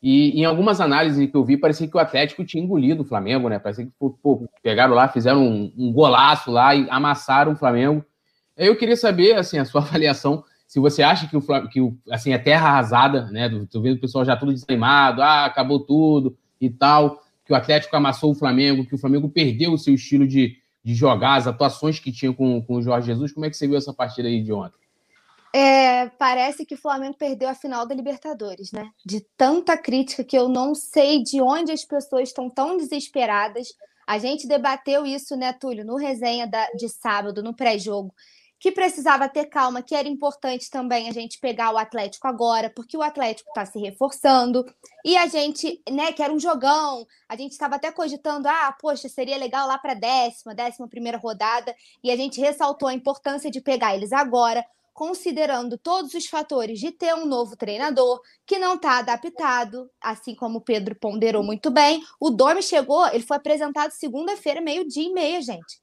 e 0.06 0.38
em 0.38 0.44
algumas 0.44 0.82
análises 0.82 1.30
que 1.30 1.34
eu 1.34 1.42
vi, 1.42 1.56
parecia 1.56 1.88
que 1.88 1.96
o 1.96 1.98
Atlético 2.00 2.44
tinha 2.44 2.62
engolido 2.62 3.02
o 3.02 3.06
Flamengo, 3.06 3.48
né? 3.48 3.58
Parecia 3.58 3.86
que 3.86 3.92
pô, 3.98 4.46
pegaram 4.62 4.92
lá, 4.92 5.08
fizeram 5.08 5.42
um, 5.42 5.72
um, 5.78 5.90
golaço 5.90 6.50
lá 6.50 6.74
e 6.74 6.86
amassaram 6.90 7.52
o 7.52 7.56
Flamengo. 7.56 8.04
Eu 8.54 8.76
queria 8.76 8.98
saber, 8.98 9.34
assim, 9.34 9.58
a 9.58 9.64
sua 9.64 9.80
avaliação, 9.82 10.44
se 10.66 10.78
você 10.78 11.02
acha 11.02 11.26
que 11.26 11.34
o 11.34 11.68
que 11.68 11.80
o, 11.80 11.96
assim, 12.10 12.34
é 12.34 12.38
terra 12.38 12.68
arrasada, 12.68 13.30
né? 13.30 13.48
Tô 13.70 13.80
vendo 13.80 13.96
o 13.96 14.00
pessoal 14.00 14.26
já 14.26 14.36
tudo 14.36 14.52
desanimado, 14.52 15.22
ah, 15.22 15.46
acabou 15.46 15.80
tudo 15.80 16.36
e 16.60 16.68
tal, 16.68 17.22
que 17.42 17.54
o 17.54 17.56
Atlético 17.56 17.96
amassou 17.96 18.32
o 18.32 18.34
Flamengo, 18.34 18.84
que 18.84 18.94
o 18.94 18.98
Flamengo 18.98 19.30
perdeu 19.30 19.72
o 19.72 19.78
seu 19.78 19.94
estilo 19.94 20.28
de, 20.28 20.54
de 20.84 20.94
jogar, 20.94 21.36
as 21.36 21.46
atuações 21.46 21.98
que 21.98 22.12
tinha 22.12 22.30
com, 22.30 22.60
com 22.60 22.74
o 22.76 22.82
Jorge 22.82 23.06
Jesus. 23.06 23.32
Como 23.32 23.46
é 23.46 23.48
que 23.48 23.56
você 23.56 23.66
viu 23.66 23.78
essa 23.78 23.94
partida 23.94 24.28
aí 24.28 24.42
de 24.42 24.52
ontem? 24.52 24.83
É, 25.56 26.08
parece 26.18 26.66
que 26.66 26.74
o 26.74 26.78
Flamengo 26.78 27.16
perdeu 27.16 27.48
a 27.48 27.54
final 27.54 27.86
da 27.86 27.94
Libertadores, 27.94 28.72
né? 28.72 28.90
De 29.06 29.20
tanta 29.36 29.78
crítica 29.78 30.24
que 30.24 30.36
eu 30.36 30.48
não 30.48 30.74
sei 30.74 31.22
de 31.22 31.40
onde 31.40 31.70
as 31.70 31.84
pessoas 31.84 32.30
estão 32.30 32.50
tão 32.50 32.76
desesperadas. 32.76 33.68
A 34.04 34.18
gente 34.18 34.48
debateu 34.48 35.06
isso, 35.06 35.36
né, 35.36 35.52
Túlio, 35.52 35.84
no 35.84 35.94
resenha 35.94 36.44
da, 36.44 36.66
de 36.72 36.88
sábado, 36.88 37.40
no 37.40 37.54
pré-jogo, 37.54 38.12
que 38.58 38.72
precisava 38.72 39.28
ter 39.28 39.44
calma, 39.44 39.80
que 39.80 39.94
era 39.94 40.08
importante 40.08 40.68
também 40.68 41.08
a 41.08 41.12
gente 41.12 41.38
pegar 41.38 41.72
o 41.72 41.78
Atlético 41.78 42.26
agora, 42.26 42.68
porque 42.68 42.96
o 42.96 43.02
Atlético 43.02 43.48
está 43.50 43.64
se 43.64 43.78
reforçando, 43.78 44.64
e 45.04 45.16
a 45.16 45.28
gente, 45.28 45.80
né, 45.88 46.12
que 46.12 46.22
era 46.22 46.32
um 46.32 46.40
jogão, 46.40 47.06
a 47.28 47.36
gente 47.36 47.52
estava 47.52 47.76
até 47.76 47.92
cogitando, 47.92 48.48
ah, 48.48 48.76
poxa, 48.80 49.08
seria 49.08 49.36
legal 49.36 49.68
lá 49.68 49.78
para 49.78 49.94
décima, 49.94 50.54
décima 50.54 50.88
primeira 50.88 51.16
rodada, 51.16 51.74
e 52.02 52.10
a 52.10 52.16
gente 52.16 52.40
ressaltou 52.40 52.88
a 52.88 52.94
importância 52.94 53.50
de 53.50 53.60
pegar 53.60 53.94
eles 53.94 54.12
agora, 54.12 54.64
considerando 54.94 55.76
todos 55.76 56.14
os 56.14 56.26
fatores 56.26 56.78
de 56.78 56.92
ter 56.92 57.14
um 57.14 57.26
novo 57.26 57.56
treinador 57.56 58.20
que 58.46 58.58
não 58.58 58.76
está 58.76 58.98
adaptado, 58.98 59.90
assim 60.00 60.34
como 60.34 60.58
o 60.58 60.60
Pedro 60.60 60.94
ponderou 60.94 61.42
muito 61.42 61.68
bem. 61.70 62.02
O 62.20 62.30
Dorme 62.30 62.62
chegou, 62.62 63.06
ele 63.08 63.24
foi 63.24 63.36
apresentado 63.36 63.90
segunda-feira, 63.90 64.60
meio-dia 64.60 65.02
e 65.02 65.12
meia, 65.12 65.42
gente. 65.42 65.82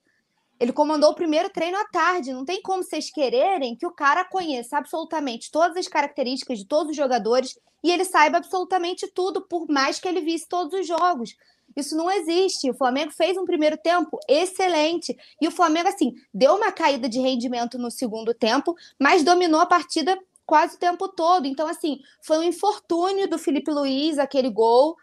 Ele 0.57 0.71
comandou 0.71 1.09
o 1.11 1.15
primeiro 1.15 1.49
treino 1.49 1.77
à 1.77 1.85
tarde. 1.85 2.31
Não 2.31 2.45
tem 2.45 2.61
como 2.61 2.83
vocês 2.83 3.11
quererem 3.11 3.75
que 3.75 3.85
o 3.85 3.91
cara 3.91 4.23
conheça 4.23 4.77
absolutamente 4.77 5.51
todas 5.51 5.75
as 5.75 5.87
características 5.87 6.59
de 6.59 6.65
todos 6.65 6.91
os 6.91 6.95
jogadores 6.95 7.59
e 7.83 7.91
ele 7.91 8.05
saiba 8.05 8.37
absolutamente 8.37 9.07
tudo, 9.07 9.41
por 9.41 9.67
mais 9.67 9.99
que 9.99 10.07
ele 10.07 10.21
visse 10.21 10.47
todos 10.47 10.79
os 10.79 10.87
jogos. 10.87 11.35
Isso 11.75 11.95
não 11.95 12.11
existe. 12.11 12.69
O 12.69 12.73
Flamengo 12.73 13.11
fez 13.11 13.37
um 13.37 13.45
primeiro 13.45 13.77
tempo 13.77 14.19
excelente. 14.27 15.17
E 15.39 15.47
o 15.47 15.51
Flamengo, 15.51 15.89
assim, 15.89 16.13
deu 16.33 16.55
uma 16.55 16.71
caída 16.71 17.07
de 17.07 17.19
rendimento 17.19 17.77
no 17.77 17.89
segundo 17.89 18.33
tempo, 18.33 18.75
mas 18.99 19.23
dominou 19.23 19.61
a 19.61 19.65
partida 19.65 20.17
quase 20.45 20.75
o 20.75 20.79
tempo 20.79 21.07
todo. 21.07 21.45
Então, 21.45 21.67
assim, 21.67 21.99
foi 22.21 22.39
um 22.39 22.43
infortúnio 22.43 23.27
do 23.27 23.37
Felipe 23.37 23.71
Luiz, 23.71 24.17
aquele 24.17 24.49
gol. 24.49 24.97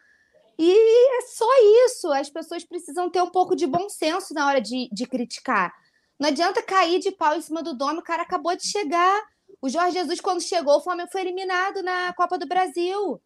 E 0.59 1.19
é 1.19 1.23
só 1.23 1.49
isso. 1.87 2.13
As 2.13 2.29
pessoas 2.29 2.65
precisam 2.65 3.09
ter 3.09 3.23
um 3.23 3.31
pouco 3.31 3.55
de 3.57 3.67
bom 3.67 3.89
senso 3.89 4.35
na 4.35 4.47
hora 4.47 4.61
de, 4.61 4.89
de 4.93 5.07
criticar. 5.07 5.73
Não 6.19 6.29
adianta 6.29 6.63
cair 6.63 6.99
de 6.99 7.13
pau 7.13 7.37
em 7.37 7.41
cima 7.41 7.63
do 7.63 7.75
dono, 7.75 8.01
o 8.01 8.05
cara 8.05 8.23
acabou 8.23 8.55
de 8.57 8.67
chegar. 8.67 9.23
O 9.63 9.69
Jorge 9.69 9.93
Jesus, 9.93 10.21
quando 10.21 10.41
chegou, 10.41 10.77
o 10.77 10.81
Flamengo 10.81 11.11
foi 11.13 11.21
eliminado 11.21 11.83
na 11.83 12.13
Copa 12.13 12.37
do 12.37 12.47
Brasil 12.47 13.21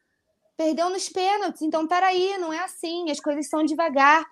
perdeu 0.56 0.90
nos 0.90 1.08
pênaltis. 1.08 1.62
Então, 1.62 1.86
peraí, 1.86 2.36
não 2.38 2.52
é 2.52 2.60
assim, 2.60 3.10
as 3.10 3.20
coisas 3.20 3.48
são 3.48 3.64
devagar. 3.64 4.24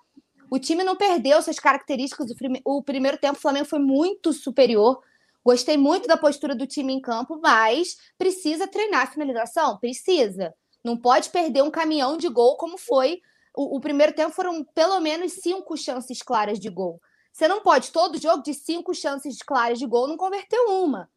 O 0.49 0.59
time 0.59 0.83
não 0.83 0.95
perdeu 0.95 1.41
suas 1.41 1.59
características. 1.59 2.27
O, 2.65 2.83
primeiro 2.83 3.17
tempo, 3.17 3.37
o 3.37 3.41
Flamengo 3.41 3.65
foi 3.65 3.79
muito 3.79 4.33
superior. 4.33 5.01
Gostei 5.43 5.77
muito 5.77 6.07
da 6.07 6.17
postura 6.17 6.53
do 6.53 6.67
time 6.67 6.93
em 6.93 7.01
campo, 7.01 7.39
mas 7.41 7.97
precisa 8.17 8.67
treinar 8.67 9.03
a 9.03 9.07
finalização? 9.07 9.77
Precisa. 9.77 10.53
Não 10.83 10.97
pode 10.97 11.29
perder 11.29 11.63
um 11.63 11.71
caminhão 11.71 12.17
de 12.17 12.27
gol 12.27 12.57
como 12.57 12.77
foi. 12.77 13.21
O, 13.55 13.77
o 13.77 13.79
primeiro 13.79 14.13
tempo 14.13 14.31
foram 14.31 14.63
pelo 14.63 14.99
menos 14.99 15.33
cinco 15.33 15.75
chances 15.77 16.21
claras 16.21 16.59
de 16.59 16.69
gol. 16.69 16.99
Você 17.31 17.47
não 17.47 17.61
pode, 17.61 17.91
todo 17.91 18.21
jogo 18.21 18.43
de 18.43 18.53
cinco 18.53 18.93
chances 18.93 19.37
claras 19.41 19.79
de 19.79 19.85
gol, 19.85 20.07
não 20.07 20.17
converter 20.17 20.59
uma 20.67 21.09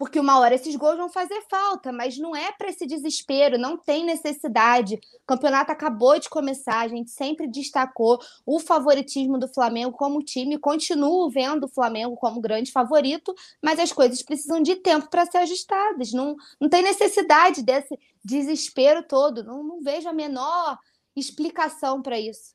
porque 0.00 0.18
uma 0.18 0.38
hora 0.38 0.54
esses 0.54 0.74
gols 0.76 0.96
vão 0.96 1.10
fazer 1.10 1.42
falta, 1.50 1.92
mas 1.92 2.16
não 2.16 2.34
é 2.34 2.50
para 2.52 2.70
esse 2.70 2.86
desespero, 2.86 3.58
não 3.58 3.76
tem 3.76 4.02
necessidade. 4.02 4.94
O 4.94 5.26
campeonato 5.26 5.70
acabou 5.70 6.18
de 6.18 6.26
começar, 6.26 6.80
a 6.80 6.88
gente 6.88 7.10
sempre 7.10 7.46
destacou 7.46 8.18
o 8.46 8.58
favoritismo 8.58 9.38
do 9.38 9.46
Flamengo 9.46 9.92
como 9.92 10.22
time, 10.22 10.56
continuo 10.56 11.28
vendo 11.28 11.64
o 11.64 11.68
Flamengo 11.68 12.16
como 12.16 12.40
grande 12.40 12.72
favorito, 12.72 13.34
mas 13.62 13.78
as 13.78 13.92
coisas 13.92 14.22
precisam 14.22 14.62
de 14.62 14.76
tempo 14.76 15.10
para 15.10 15.26
ser 15.26 15.36
ajustadas. 15.36 16.14
Não, 16.14 16.34
não 16.58 16.70
tem 16.70 16.82
necessidade 16.82 17.62
desse 17.62 17.98
desespero 18.24 19.02
todo, 19.06 19.44
não, 19.44 19.62
não 19.62 19.82
vejo 19.82 20.08
a 20.08 20.14
menor 20.14 20.78
explicação 21.14 22.00
para 22.00 22.18
isso. 22.18 22.54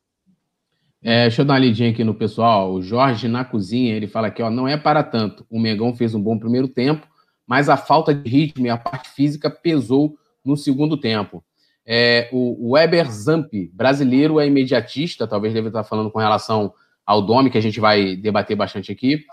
É, 1.04 1.22
deixa 1.28 1.44
eu 1.44 1.46
dar 1.46 1.54
uma 1.54 1.60
lidinha 1.60 1.92
aqui 1.92 2.04
no 2.04 2.16
pessoal. 2.16 2.74
O 2.74 2.82
Jorge 2.82 3.28
na 3.28 3.46
cozinha, 3.46 3.94
ele 3.94 4.08
fala 4.08 4.30
aqui, 4.30 4.42
ó, 4.42 4.50
não 4.50 4.68
é 4.68 4.76
para 4.76 5.04
tanto. 5.04 5.46
O 5.48 5.60
Mengão 5.60 5.96
fez 5.96 6.16
um 6.16 6.20
bom 6.20 6.40
primeiro 6.40 6.68
tempo, 6.68 7.08
mas 7.48 7.70
a 7.70 7.78
falta 7.78 8.14
de 8.14 8.30
ritmo 8.30 8.66
e 8.66 8.70
a 8.70 8.78
parte 8.78 9.10
física 9.10 9.50
pesou 9.50 10.18
no 10.44 10.56
segundo 10.56 10.98
tempo. 10.98 11.44
É, 11.86 12.30
o, 12.32 12.72
Weber 12.74 13.12
Zamp, 13.12 13.54
brasileiro, 13.72 14.40
é 14.40 14.48
imediatista, 14.48 15.28
talvez 15.28 15.54
deve 15.54 15.68
estar 15.68 15.84
falando 15.84 16.10
com 16.10 16.20
relação 16.20 16.74
ao 17.06 17.22
Domi, 17.22 17.52
que 17.52 17.58
a 17.58 17.62
gente 17.62 17.80
vai 17.80 18.16
debater 18.16 18.58
bastante 18.58 18.92
aqui. 18.92 19.24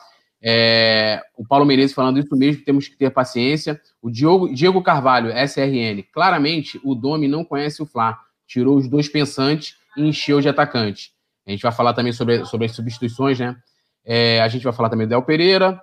É, 0.45 1.23
o 1.37 1.47
Paulo 1.47 1.64
Menezes 1.64 1.95
falando 1.95 2.19
isso 2.19 2.37
mesmo, 2.37 2.64
temos 2.64 2.88
que 2.88 2.97
ter 2.97 3.11
paciência. 3.11 3.81
O 4.02 4.11
Diogo, 4.11 4.52
Diego 4.52 4.83
Carvalho, 4.83 5.31
SRN, 5.31 6.02
claramente 6.12 6.81
o 6.85 6.95
Domi 6.95 7.28
não 7.28 7.45
conhece 7.45 7.83
o 7.83 7.87
Fla, 7.87 8.19
tirou 8.47 8.76
os 8.76 8.88
dois 8.88 9.09
pensantes 9.09 9.76
e 9.97 10.02
encheu 10.02 10.40
de 10.40 10.49
atacante. 10.49 11.12
A 11.47 11.50
gente 11.50 11.62
vai 11.62 11.73
falar 11.73 11.95
também 11.95 12.12
sobre, 12.12 12.45
sobre 12.45 12.66
as 12.66 12.73
substituições, 12.73 13.38
né? 13.38 13.57
É, 14.04 14.40
a 14.40 14.49
gente 14.49 14.64
vai 14.64 14.73
falar 14.73 14.90
também 14.90 15.07
do 15.07 15.11
Del 15.11 15.23
Pereira, 15.23 15.81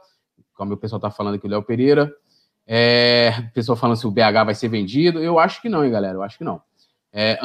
como 0.59 0.73
o 0.73 0.77
pessoal 0.77 0.97
está 0.97 1.09
falando 1.09 1.35
aqui, 1.35 1.47
o 1.47 1.49
Léo 1.49 1.63
Pereira. 1.63 2.13
É, 2.67 3.31
o 3.49 3.53
pessoal 3.53 3.77
falando 3.77 3.95
se 3.95 4.05
o 4.05 4.11
BH 4.11 4.43
vai 4.45 4.53
ser 4.53 4.67
vendido. 4.67 5.23
Eu 5.23 5.39
acho 5.39 5.61
que 5.61 5.69
não, 5.69 5.85
hein, 5.85 5.91
galera? 5.91 6.15
Eu 6.15 6.21
acho 6.21 6.37
que 6.37 6.43
não. 6.43 6.61
É, 7.13 7.39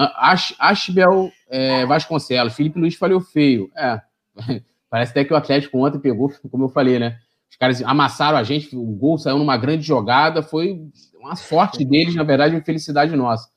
Ashbel 0.58 1.30
é, 1.48 1.86
Vasconcelos, 1.86 2.54
Felipe 2.54 2.78
Luiz 2.78 2.96
falhou 2.96 3.20
feio. 3.20 3.70
É, 3.76 4.00
parece 4.90 5.12
até 5.12 5.24
que 5.24 5.32
o 5.32 5.36
Atlético 5.36 5.78
ontem 5.78 6.00
pegou, 6.00 6.30
como 6.50 6.64
eu 6.64 6.68
falei, 6.68 6.98
né? 6.98 7.18
Os 7.48 7.56
caras 7.56 7.80
amassaram 7.82 8.36
a 8.36 8.42
gente, 8.42 8.76
o 8.76 8.84
gol 8.84 9.16
saiu 9.16 9.38
numa 9.38 9.56
grande 9.56 9.84
jogada, 9.84 10.42
foi 10.42 10.76
uma 11.14 11.36
sorte 11.36 11.84
deles, 11.84 12.16
na 12.16 12.24
verdade, 12.24 12.56
uma 12.56 12.64
felicidade 12.64 13.14
nossa. 13.14 13.48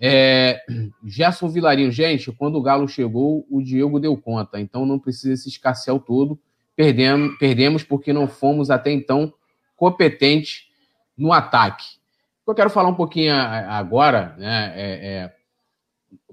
É, 0.00 0.60
Gerson 1.04 1.48
Vilarino, 1.48 1.90
gente, 1.90 2.30
quando 2.30 2.56
o 2.56 2.62
Galo 2.62 2.86
chegou, 2.86 3.44
o 3.50 3.60
Diego 3.60 3.98
deu 3.98 4.16
conta, 4.16 4.60
então 4.60 4.86
não 4.86 5.00
precisa 5.00 5.34
esse 5.34 5.48
escarcel 5.48 5.98
todo 5.98 6.38
perdemos, 6.76 7.36
perdemos 7.38 7.82
porque 7.82 8.12
não 8.12 8.26
fomos 8.26 8.70
até 8.70 8.90
então 8.90 9.32
competentes 9.76 10.66
no 11.16 11.32
ataque. 11.32 11.84
Eu 12.46 12.54
quero 12.54 12.70
falar 12.70 12.88
um 12.88 12.94
pouquinho 12.94 13.34
agora, 13.34 14.34
né, 14.38 14.72
é, 14.76 14.90
é, 15.06 15.32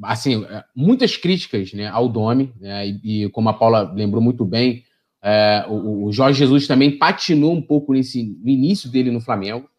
assim, 0.03 0.43
é, 0.45 0.63
muitas 0.75 1.15
críticas 1.15 1.71
né, 1.73 1.87
ao 1.87 2.09
Domi, 2.09 2.53
né, 2.59 2.87
e, 2.87 3.25
e, 3.25 3.29
como 3.29 3.49
a 3.49 3.53
Paula 3.53 3.91
lembrou 3.93 4.21
muito 4.21 4.43
bem, 4.43 4.83
é, 5.23 5.65
o, 5.69 6.05
o, 6.05 6.11
Jorge 6.11 6.39
Jesus 6.39 6.67
também 6.67 6.97
patinou 6.97 7.53
um 7.53 7.61
pouco 7.61 7.93
nesse, 7.93 8.23
no 8.43 8.49
início 8.49 8.89
dele 8.89 9.11
no 9.11 9.21
Flamengo. 9.21 9.69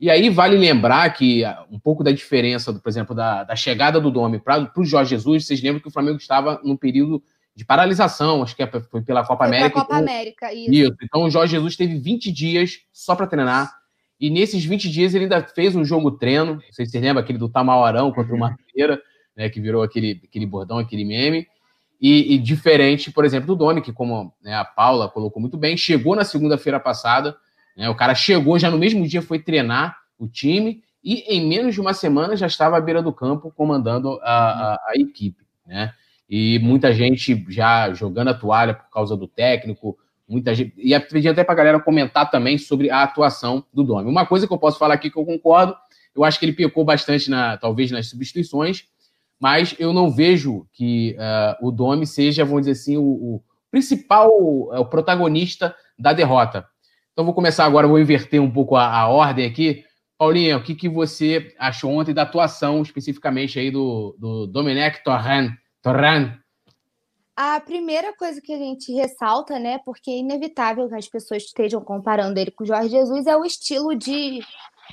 E 0.00 0.10
aí 0.10 0.28
vale 0.28 0.56
lembrar 0.56 1.08
que 1.10 1.42
um 1.70 1.78
pouco 1.78 2.02
da 2.02 2.10
diferença, 2.10 2.72
por 2.72 2.88
exemplo, 2.88 3.14
da, 3.14 3.44
da 3.44 3.56
chegada 3.56 4.00
do 4.00 4.10
Domi 4.10 4.38
para 4.38 4.70
o 4.76 4.84
Jorge 4.84 5.10
Jesus, 5.10 5.46
vocês 5.46 5.62
lembram 5.62 5.80
que 5.80 5.88
o 5.88 5.92
Flamengo 5.92 6.18
estava 6.18 6.60
num 6.64 6.76
período 6.76 7.22
de 7.56 7.64
paralisação, 7.64 8.42
acho 8.42 8.54
que 8.54 8.62
é, 8.62 8.66
foi 8.66 9.00
pela 9.00 9.24
Copa 9.24 9.46
foi 9.46 9.56
América. 9.56 9.80
Copa 9.80 9.86
então, 9.86 9.98
América, 9.98 10.52
isso. 10.52 10.70
isso. 10.70 10.96
Então 11.02 11.22
o 11.22 11.30
Jorge 11.30 11.52
Jesus 11.52 11.74
teve 11.74 11.98
20 11.98 12.30
dias 12.30 12.80
só 12.92 13.16
para 13.16 13.26
treinar. 13.26 13.74
E 14.20 14.28
nesses 14.28 14.62
20 14.62 14.90
dias 14.90 15.14
ele 15.14 15.24
ainda 15.24 15.42
fez 15.42 15.74
um 15.74 15.82
jogo 15.82 16.10
treino. 16.10 16.56
Não 16.56 16.60
sei 16.70 16.84
se 16.84 16.92
você 16.92 17.00
lembra 17.00 17.22
aquele 17.22 17.38
do 17.38 17.48
Tamarão 17.48 18.12
contra 18.12 18.34
o 18.34 18.38
Marqueira, 18.38 19.00
né, 19.34 19.48
que 19.48 19.58
virou 19.58 19.82
aquele, 19.82 20.20
aquele 20.22 20.44
bordão, 20.44 20.78
aquele 20.78 21.04
meme. 21.04 21.46
E, 21.98 22.34
e 22.34 22.38
diferente, 22.38 23.10
por 23.10 23.24
exemplo, 23.24 23.46
do 23.46 23.56
Domi, 23.56 23.80
que, 23.80 23.90
como 23.90 24.34
né, 24.42 24.54
a 24.54 24.64
Paula 24.64 25.08
colocou 25.08 25.40
muito 25.40 25.56
bem, 25.56 25.78
chegou 25.78 26.14
na 26.14 26.24
segunda-feira 26.24 26.78
passada. 26.78 27.34
Né, 27.74 27.88
o 27.88 27.94
cara 27.94 28.14
chegou 28.14 28.58
já 28.58 28.70
no 28.70 28.76
mesmo 28.76 29.08
dia, 29.08 29.22
foi 29.22 29.38
treinar 29.38 29.96
o 30.18 30.28
time. 30.28 30.82
E 31.02 31.20
em 31.34 31.48
menos 31.48 31.72
de 31.72 31.80
uma 31.80 31.94
semana 31.94 32.36
já 32.36 32.46
estava 32.46 32.76
à 32.76 32.80
beira 32.80 33.02
do 33.02 33.14
campo 33.14 33.50
comandando 33.50 34.20
a, 34.22 34.74
a, 34.74 34.74
a 34.88 34.92
equipe. 34.96 35.42
Né? 35.66 35.94
E 36.28 36.58
muita 36.58 36.92
gente 36.92 37.44
já 37.48 37.92
jogando 37.92 38.28
a 38.28 38.34
toalha 38.34 38.74
por 38.74 38.90
causa 38.90 39.16
do 39.16 39.28
técnico, 39.28 39.96
muita 40.28 40.54
gente. 40.54 40.74
E 40.76 40.98
pedi 40.98 41.28
até 41.28 41.44
para 41.44 41.52
a 41.52 41.56
galera 41.56 41.80
comentar 41.80 42.30
também 42.30 42.58
sobre 42.58 42.90
a 42.90 43.02
atuação 43.02 43.64
do 43.72 43.84
Domi. 43.84 44.10
Uma 44.10 44.26
coisa 44.26 44.46
que 44.46 44.52
eu 44.52 44.58
posso 44.58 44.78
falar 44.78 44.94
aqui 44.94 45.10
que 45.10 45.18
eu 45.18 45.24
concordo, 45.24 45.76
eu 46.14 46.24
acho 46.24 46.38
que 46.38 46.46
ele 46.46 46.52
pecou 46.52 46.84
bastante, 46.84 47.30
na, 47.30 47.56
talvez, 47.56 47.90
nas 47.90 48.08
substituições, 48.08 48.84
mas 49.38 49.74
eu 49.78 49.92
não 49.92 50.10
vejo 50.10 50.66
que 50.72 51.14
uh, 51.18 51.66
o 51.68 51.70
Domi 51.70 52.06
seja, 52.06 52.44
vamos 52.44 52.62
dizer 52.62 52.72
assim, 52.72 52.96
o, 52.96 53.02
o 53.02 53.42
principal, 53.70 54.30
o 54.30 54.84
protagonista 54.86 55.74
da 55.98 56.12
derrota. 56.12 56.66
Então 57.12 57.24
vou 57.24 57.34
começar 57.34 57.64
agora, 57.64 57.86
vou 57.86 58.00
inverter 58.00 58.40
um 58.40 58.50
pouco 58.50 58.76
a, 58.76 58.86
a 58.86 59.08
ordem 59.08 59.46
aqui. 59.46 59.84
Paulinha, 60.18 60.56
o 60.56 60.62
que, 60.62 60.74
que 60.74 60.88
você 60.88 61.54
achou 61.58 61.92
ontem 61.92 62.14
da 62.14 62.22
atuação, 62.22 62.80
especificamente 62.80 63.58
aí 63.58 63.70
do, 63.70 64.16
do 64.18 64.46
Domenech? 64.46 65.02
Torran. 65.86 66.36
A 67.36 67.60
primeira 67.60 68.12
coisa 68.16 68.40
que 68.40 68.52
a 68.52 68.58
gente 68.58 68.92
ressalta, 68.92 69.56
né, 69.56 69.78
porque 69.84 70.10
é 70.10 70.18
inevitável 70.18 70.88
que 70.88 70.96
as 70.96 71.06
pessoas 71.06 71.44
estejam 71.44 71.80
comparando 71.80 72.40
ele 72.40 72.50
com 72.50 72.64
o 72.64 72.66
Jorge 72.66 72.88
Jesus, 72.88 73.26
é 73.26 73.36
o 73.36 73.44
estilo 73.44 73.94
de, 73.94 74.40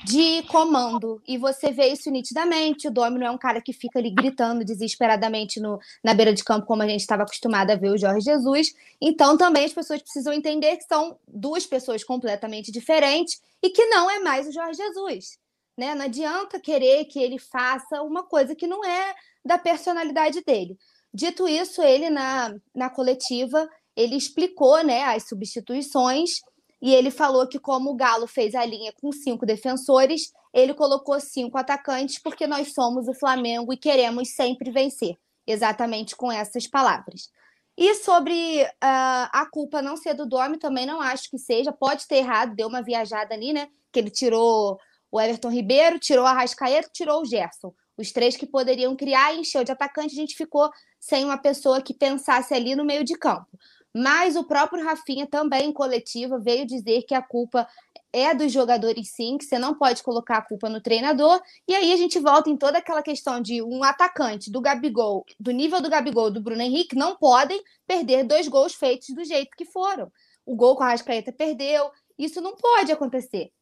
de 0.04 0.42
comando. 0.44 1.20
E 1.26 1.36
você 1.36 1.72
vê 1.72 1.88
isso 1.88 2.10
nitidamente. 2.10 2.86
O 2.86 2.92
Domi 2.92 3.18
não 3.18 3.26
é 3.26 3.30
um 3.30 3.38
cara 3.38 3.60
que 3.60 3.72
fica 3.72 3.98
ali 3.98 4.10
gritando 4.10 4.64
desesperadamente 4.64 5.58
no, 5.58 5.80
na 6.04 6.14
beira 6.14 6.32
de 6.32 6.44
campo, 6.44 6.66
como 6.66 6.82
a 6.82 6.86
gente 6.86 7.00
estava 7.00 7.24
acostumado 7.24 7.70
a 7.70 7.76
ver 7.76 7.90
o 7.90 7.98
Jorge 7.98 8.20
Jesus. 8.20 8.68
Então, 9.00 9.36
também 9.36 9.64
as 9.64 9.72
pessoas 9.72 10.00
precisam 10.00 10.32
entender 10.32 10.76
que 10.76 10.84
são 10.84 11.18
duas 11.26 11.66
pessoas 11.66 12.04
completamente 12.04 12.70
diferentes 12.70 13.40
e 13.60 13.70
que 13.70 13.86
não 13.86 14.08
é 14.08 14.20
mais 14.20 14.46
o 14.46 14.52
Jorge 14.52 14.76
Jesus. 14.76 15.38
Né? 15.76 15.92
Não 15.94 16.04
adianta 16.04 16.60
querer 16.60 17.06
que 17.06 17.18
ele 17.18 17.38
faça 17.38 18.00
uma 18.02 18.22
coisa 18.22 18.54
que 18.54 18.66
não 18.66 18.84
é 18.84 19.14
da 19.44 19.58
personalidade 19.58 20.42
dele. 20.42 20.76
Dito 21.12 21.46
isso, 21.46 21.82
ele 21.82 22.10
na, 22.10 22.54
na 22.74 22.90
coletiva, 22.90 23.68
ele 23.96 24.16
explicou 24.16 24.82
né, 24.82 25.04
as 25.04 25.28
substituições 25.28 26.40
e 26.82 26.92
ele 26.92 27.10
falou 27.10 27.46
que 27.46 27.58
como 27.58 27.90
o 27.90 27.94
Galo 27.94 28.26
fez 28.26 28.54
a 28.54 28.64
linha 28.64 28.92
com 29.00 29.12
cinco 29.12 29.46
defensores, 29.46 30.32
ele 30.52 30.74
colocou 30.74 31.18
cinco 31.20 31.56
atacantes 31.56 32.18
porque 32.18 32.46
nós 32.46 32.72
somos 32.72 33.08
o 33.08 33.14
Flamengo 33.14 33.72
e 33.72 33.76
queremos 33.76 34.34
sempre 34.34 34.70
vencer. 34.70 35.16
Exatamente 35.46 36.16
com 36.16 36.32
essas 36.32 36.66
palavras. 36.66 37.28
E 37.76 37.94
sobre 37.96 38.62
uh, 38.62 39.28
a 39.32 39.46
culpa 39.50 39.82
não 39.82 39.96
ser 39.96 40.14
do 40.14 40.26
Domi, 40.26 40.58
também 40.58 40.86
não 40.86 41.00
acho 41.00 41.28
que 41.28 41.38
seja. 41.38 41.72
Pode 41.72 42.06
ter 42.06 42.16
errado, 42.16 42.54
deu 42.54 42.68
uma 42.68 42.82
viajada 42.82 43.34
ali, 43.34 43.52
né? 43.52 43.68
Que 43.92 43.98
ele 43.98 44.10
tirou 44.10 44.78
o 45.10 45.20
Everton 45.20 45.50
Ribeiro, 45.50 45.98
tirou 45.98 46.24
a 46.24 46.32
Rascaeta, 46.32 46.88
tirou 46.92 47.22
o 47.22 47.24
Gerson. 47.24 47.72
Os 47.96 48.12
três 48.12 48.36
que 48.36 48.46
poderiam 48.46 48.96
criar 48.96 49.34
e 49.34 49.40
encheu 49.40 49.62
de 49.62 49.72
atacante, 49.72 50.12
a 50.12 50.20
gente 50.20 50.36
ficou 50.36 50.70
sem 50.98 51.24
uma 51.24 51.38
pessoa 51.38 51.80
que 51.80 51.94
pensasse 51.94 52.52
ali 52.52 52.74
no 52.74 52.84
meio 52.84 53.04
de 53.04 53.14
campo. 53.14 53.48
Mas 53.96 54.34
o 54.34 54.42
próprio 54.42 54.84
Rafinha 54.84 55.24
também 55.24 55.68
em 55.68 55.72
coletiva 55.72 56.36
veio 56.38 56.66
dizer 56.66 57.02
que 57.02 57.14
a 57.14 57.22
culpa 57.22 57.68
é 58.12 58.34
dos 58.34 58.52
jogadores 58.52 59.12
sim, 59.14 59.38
que 59.38 59.44
você 59.44 59.56
não 59.56 59.74
pode 59.74 60.02
colocar 60.02 60.38
a 60.38 60.42
culpa 60.42 60.68
no 60.68 60.80
treinador. 60.80 61.40
E 61.68 61.74
aí 61.74 61.92
a 61.92 61.96
gente 61.96 62.18
volta 62.18 62.50
em 62.50 62.56
toda 62.56 62.78
aquela 62.78 63.02
questão 63.02 63.40
de 63.40 63.62
um 63.62 63.84
atacante 63.84 64.50
do 64.50 64.60
Gabigol, 64.60 65.24
do 65.38 65.52
nível 65.52 65.80
do 65.80 65.88
Gabigol, 65.88 66.30
do 66.30 66.40
Bruno 66.40 66.62
Henrique, 66.62 66.96
não 66.96 67.16
podem 67.16 67.62
perder 67.86 68.24
dois 68.24 68.48
gols 68.48 68.74
feitos 68.74 69.14
do 69.14 69.24
jeito 69.24 69.56
que 69.56 69.64
foram. 69.64 70.10
O 70.44 70.56
gol 70.56 70.74
com 70.76 70.82
a 70.82 70.88
Rascaeta 70.88 71.32
perdeu. 71.32 71.90
Isso 72.18 72.40
não 72.40 72.56
pode 72.56 72.90
acontecer 72.90 73.52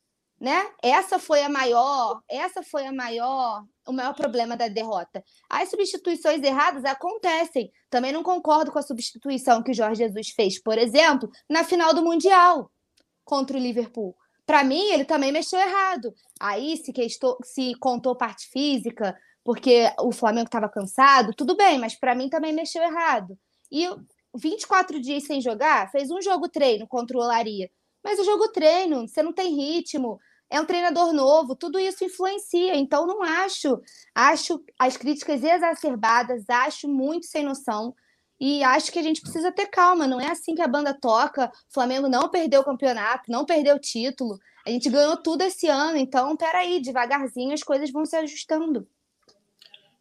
né? 0.42 0.68
Essa 0.82 1.20
foi 1.20 1.40
a 1.44 1.48
maior, 1.48 2.20
essa 2.28 2.64
foi 2.64 2.84
a 2.84 2.92
maior, 2.92 3.64
o 3.86 3.92
maior 3.92 4.14
problema 4.14 4.56
da 4.56 4.68
derrota. 4.68 5.22
As 5.48 5.70
substituições 5.70 6.42
erradas 6.42 6.84
acontecem. 6.84 7.70
Também 7.90 8.12
não 8.12 8.22
concordo 8.22 8.70
com 8.70 8.78
a 8.78 8.82
substituição 8.82 9.62
que 9.62 9.70
o 9.70 9.74
Jorge 9.74 10.04
Jesus 10.04 10.30
fez, 10.30 10.60
por 10.60 10.78
exemplo, 10.78 11.30
na 11.48 11.64
final 11.64 11.94
do 11.94 12.02
Mundial 12.02 12.70
contra 13.24 13.56
o 13.56 13.60
Liverpool. 13.60 14.16
Para 14.44 14.64
mim, 14.64 14.90
ele 14.90 15.04
também 15.04 15.32
mexeu 15.32 15.58
errado. 15.58 16.14
Aí 16.40 16.76
se, 16.76 16.92
questou, 16.92 17.38
se 17.44 17.74
contou 17.78 18.16
parte 18.16 18.48
física, 18.48 19.16
porque 19.44 19.92
o 20.00 20.12
Flamengo 20.12 20.46
estava 20.46 20.68
cansado, 20.68 21.34
tudo 21.34 21.56
bem, 21.56 21.78
mas 21.78 21.94
para 21.94 22.14
mim 22.14 22.28
também 22.28 22.52
mexeu 22.52 22.82
errado. 22.82 23.38
E 23.70 23.88
24 24.34 25.00
dias 25.00 25.24
sem 25.24 25.40
jogar, 25.40 25.90
fez 25.90 26.10
um 26.10 26.20
jogo 26.20 26.48
treino 26.48 26.86
contra 26.86 27.16
o 27.16 27.20
Olaria. 27.20 27.70
Mas 28.02 28.18
o 28.18 28.24
jogo 28.24 28.48
treino, 28.48 29.06
você 29.06 29.22
não 29.22 29.32
tem 29.32 29.54
ritmo, 29.54 30.18
é 30.52 30.60
um 30.60 30.66
treinador 30.66 31.14
novo, 31.14 31.56
tudo 31.56 31.78
isso 31.78 32.04
influencia. 32.04 32.76
Então, 32.76 33.06
não 33.06 33.22
acho, 33.22 33.80
acho 34.14 34.62
as 34.78 34.98
críticas 34.98 35.42
exacerbadas, 35.42 36.44
acho 36.46 36.86
muito 36.86 37.24
sem 37.24 37.42
noção. 37.42 37.94
E 38.38 38.62
acho 38.62 38.92
que 38.92 38.98
a 38.98 39.02
gente 39.02 39.22
precisa 39.22 39.50
ter 39.50 39.66
calma, 39.66 40.06
não 40.06 40.20
é 40.20 40.30
assim 40.30 40.54
que 40.54 40.60
a 40.60 40.68
banda 40.68 40.92
toca. 40.92 41.46
O 41.46 41.72
Flamengo 41.72 42.06
não 42.06 42.28
perdeu 42.28 42.60
o 42.60 42.64
campeonato, 42.64 43.30
não 43.30 43.46
perdeu 43.46 43.76
o 43.76 43.80
título. 43.80 44.38
A 44.66 44.70
gente 44.70 44.90
ganhou 44.90 45.16
tudo 45.16 45.42
esse 45.42 45.68
ano, 45.68 45.96
então 45.96 46.36
peraí, 46.36 46.82
devagarzinho 46.82 47.54
as 47.54 47.62
coisas 47.62 47.90
vão 47.90 48.04
se 48.04 48.16
ajustando. 48.16 48.86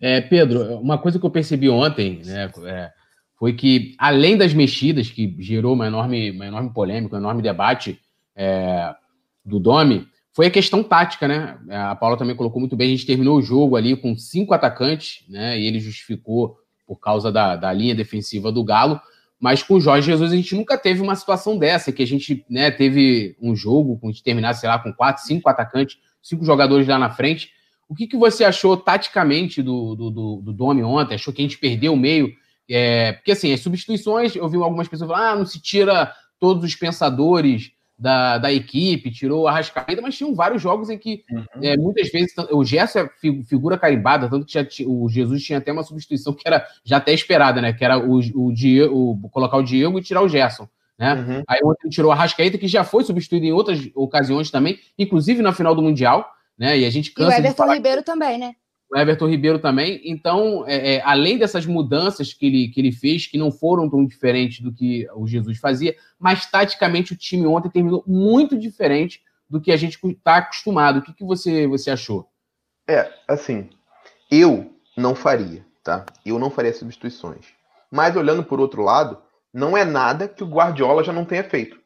É, 0.02 0.20
Pedro, 0.20 0.80
uma 0.80 0.98
coisa 0.98 1.18
que 1.18 1.26
eu 1.26 1.32
percebi 1.32 1.70
ontem, 1.70 2.22
né, 2.26 2.52
é, 2.66 2.92
foi 3.40 3.54
que, 3.54 3.96
além 3.98 4.38
das 4.38 4.54
mexidas, 4.54 5.10
que 5.10 5.34
gerou 5.40 5.74
uma 5.74 5.88
enorme, 5.88 6.32
uma 6.32 6.48
enorme 6.48 6.74
polêmica, 6.74 7.16
um 7.16 7.20
enorme 7.20 7.42
debate 7.42 8.02
é, 8.36 8.94
do 9.46 9.60
Domi, 9.60 10.12
foi 10.34 10.48
a 10.48 10.52
questão 10.52 10.82
tática, 10.82 11.28
né? 11.28 11.58
A 11.70 11.96
Paula 11.96 12.18
também 12.18 12.36
colocou 12.36 12.60
muito 12.60 12.76
bem. 12.76 12.88
A 12.88 12.92
gente 12.92 13.06
terminou 13.06 13.38
o 13.38 13.42
jogo 13.42 13.76
ali 13.76 13.96
com 13.96 14.16
cinco 14.18 14.54
atacantes, 14.54 15.26
né? 15.28 15.60
E 15.60 15.66
ele 15.66 15.80
justificou 15.80 16.58
por 16.88 16.98
causa 16.98 17.32
da, 17.32 17.56
da 17.56 17.72
linha 17.74 17.94
defensiva 17.94 18.52
do 18.52 18.64
Galo. 18.64 19.00
Mas 19.40 19.64
com 19.64 19.74
o 19.74 19.82
Jorge 19.82 20.06
Jesus 20.06 20.32
a 20.32 20.36
gente 20.36 20.56
nunca 20.56 20.78
teve 20.78 21.02
uma 21.02 21.16
situação 21.16 21.58
dessa, 21.58 21.92
que 21.92 22.04
a 22.04 22.08
gente 22.08 22.46
né, 22.48 22.70
teve 22.70 23.36
um 23.42 23.56
jogo, 23.56 24.00
a 24.04 24.08
gente 24.08 24.24
terminasse, 24.24 24.62
sei 24.62 24.70
lá, 24.70 24.78
com 24.78 24.94
quatro, 24.94 25.24
cinco 25.24 25.50
atacantes, 25.50 25.98
cinco 26.22 26.46
jogadores 26.46 26.88
lá 26.88 27.00
na 27.00 27.10
frente. 27.10 27.50
O 27.90 27.96
que, 27.96 28.08
que 28.08 28.16
você 28.16 28.46
achou 28.46 28.78
taticamente 28.78 29.62
do, 29.62 29.96
do, 29.96 30.10
do, 30.12 30.42
do 30.44 30.54
Domi 30.54 30.84
ontem? 30.84 31.16
Achou 31.16 31.34
que 31.34 31.42
a 31.42 31.44
gente 31.44 31.58
perdeu 31.58 31.94
o 31.94 31.98
meio? 31.98 32.32
É, 32.70 33.14
porque, 33.14 33.32
assim, 33.32 33.52
as 33.52 33.60
substituições, 33.60 34.36
eu 34.36 34.48
vi 34.48 34.58
algumas 34.58 34.88
pessoas 34.88 35.10
falar, 35.10 35.32
ah, 35.32 35.36
não 35.36 35.46
se 35.46 35.60
tira 35.60 36.14
todos 36.40 36.64
os 36.64 36.76
pensadores 36.76 37.72
da, 38.02 38.40
da 38.40 38.52
equipe, 38.52 39.12
tirou 39.12 39.48
a 39.48 39.52
Rascaeta, 39.52 40.02
mas 40.02 40.18
tinham 40.18 40.34
vários 40.34 40.60
jogos 40.60 40.90
em 40.90 40.98
que 40.98 41.24
uhum. 41.30 41.46
é, 41.62 41.78
muitas 41.78 42.10
vezes 42.10 42.34
o 42.50 42.64
Gerson 42.66 43.02
é 43.02 43.10
figura 43.44 43.78
carimbada, 43.78 44.28
tanto 44.28 44.44
que 44.44 44.54
já, 44.54 44.66
o 44.88 45.08
Jesus 45.08 45.44
tinha 45.44 45.60
até 45.60 45.72
uma 45.72 45.84
substituição 45.84 46.34
que 46.34 46.42
era 46.48 46.66
já 46.84 46.98
até 46.98 47.14
esperada, 47.14 47.62
né? 47.62 47.74
Que 47.74 47.86
era 47.86 48.00
o, 48.00 48.18
o, 48.18 48.52
Diego, 48.52 49.20
o 49.24 49.30
colocar 49.30 49.58
o 49.58 49.64
Diego 49.64 50.00
e 50.00 50.02
tirar 50.02 50.24
o 50.24 50.28
Gerson. 50.28 50.68
Né? 50.98 51.14
Uhum. 51.14 51.44
Aí 51.48 51.60
ontem 51.64 51.90
tirou 51.90 52.12
a 52.12 52.16
Rascaeta, 52.16 52.58
que 52.58 52.68
já 52.68 52.84
foi 52.84 53.04
substituído 53.04 53.46
em 53.46 53.52
outras 53.52 53.80
ocasiões 53.94 54.50
também, 54.50 54.80
inclusive 54.98 55.44
na 55.44 55.54
final 55.54 55.76
do 55.76 55.84
Mundial, 55.84 56.28
né? 56.58 56.80
E 56.80 56.86
a 56.86 56.90
gente 56.90 57.12
cansa. 57.12 57.38
E 57.38 57.40
o 57.40 57.40
Everton 57.40 57.72
Ribeiro 57.72 58.02
também, 58.02 58.40
né? 58.40 58.56
O 58.92 58.98
Everton 58.98 59.28
Ribeiro 59.28 59.60
também. 59.60 60.02
Então, 60.04 60.66
é, 60.68 60.96
é, 60.96 61.02
além 61.04 61.38
dessas 61.38 61.66
mudanças 61.66 62.34
que 62.34 62.46
ele, 62.46 62.68
que 62.68 62.80
ele 62.82 62.92
fez, 62.92 63.26
que 63.26 63.38
não 63.38 63.52
foram 63.52 63.90
tão 63.90 64.06
diferentes 64.06 64.60
do 64.60 64.74
que 64.74 65.08
o 65.16 65.26
Jesus 65.26 65.58
fazia, 65.58 65.96
mas 66.20 66.46
taticamente 66.46 67.14
o 67.14 67.18
time 67.18 67.46
ontem 67.46 67.70
terminou 67.70 68.04
muito 68.06 68.58
diferente 68.58 69.22
do 69.50 69.62
que 69.62 69.72
a 69.72 69.78
gente 69.78 69.98
está 70.04 70.38
acostumado. 70.38 71.00
O 71.00 71.02
que, 71.02 71.14
que 71.14 71.24
você, 71.24 71.66
você 71.68 71.90
achou? 71.90 72.30
É, 72.88 73.10
assim, 73.28 73.70
eu 74.30 74.74
não 74.98 75.16
faria, 75.16 75.66
tá? 75.84 76.06
Eu 76.26 76.38
não 76.38 76.50
faria 76.50 76.74
substituições. 76.74 77.46
Mas 77.90 78.16
olhando 78.16 78.44
por 78.44 78.60
outro 78.60 78.82
lado, 78.82 79.22
não 79.54 79.78
é 79.78 79.86
nada 79.86 80.28
que 80.28 80.44
o 80.44 80.48
Guardiola 80.48 81.04
já 81.04 81.14
não 81.14 81.26
tenha 81.26 81.44
feito. 81.44 81.80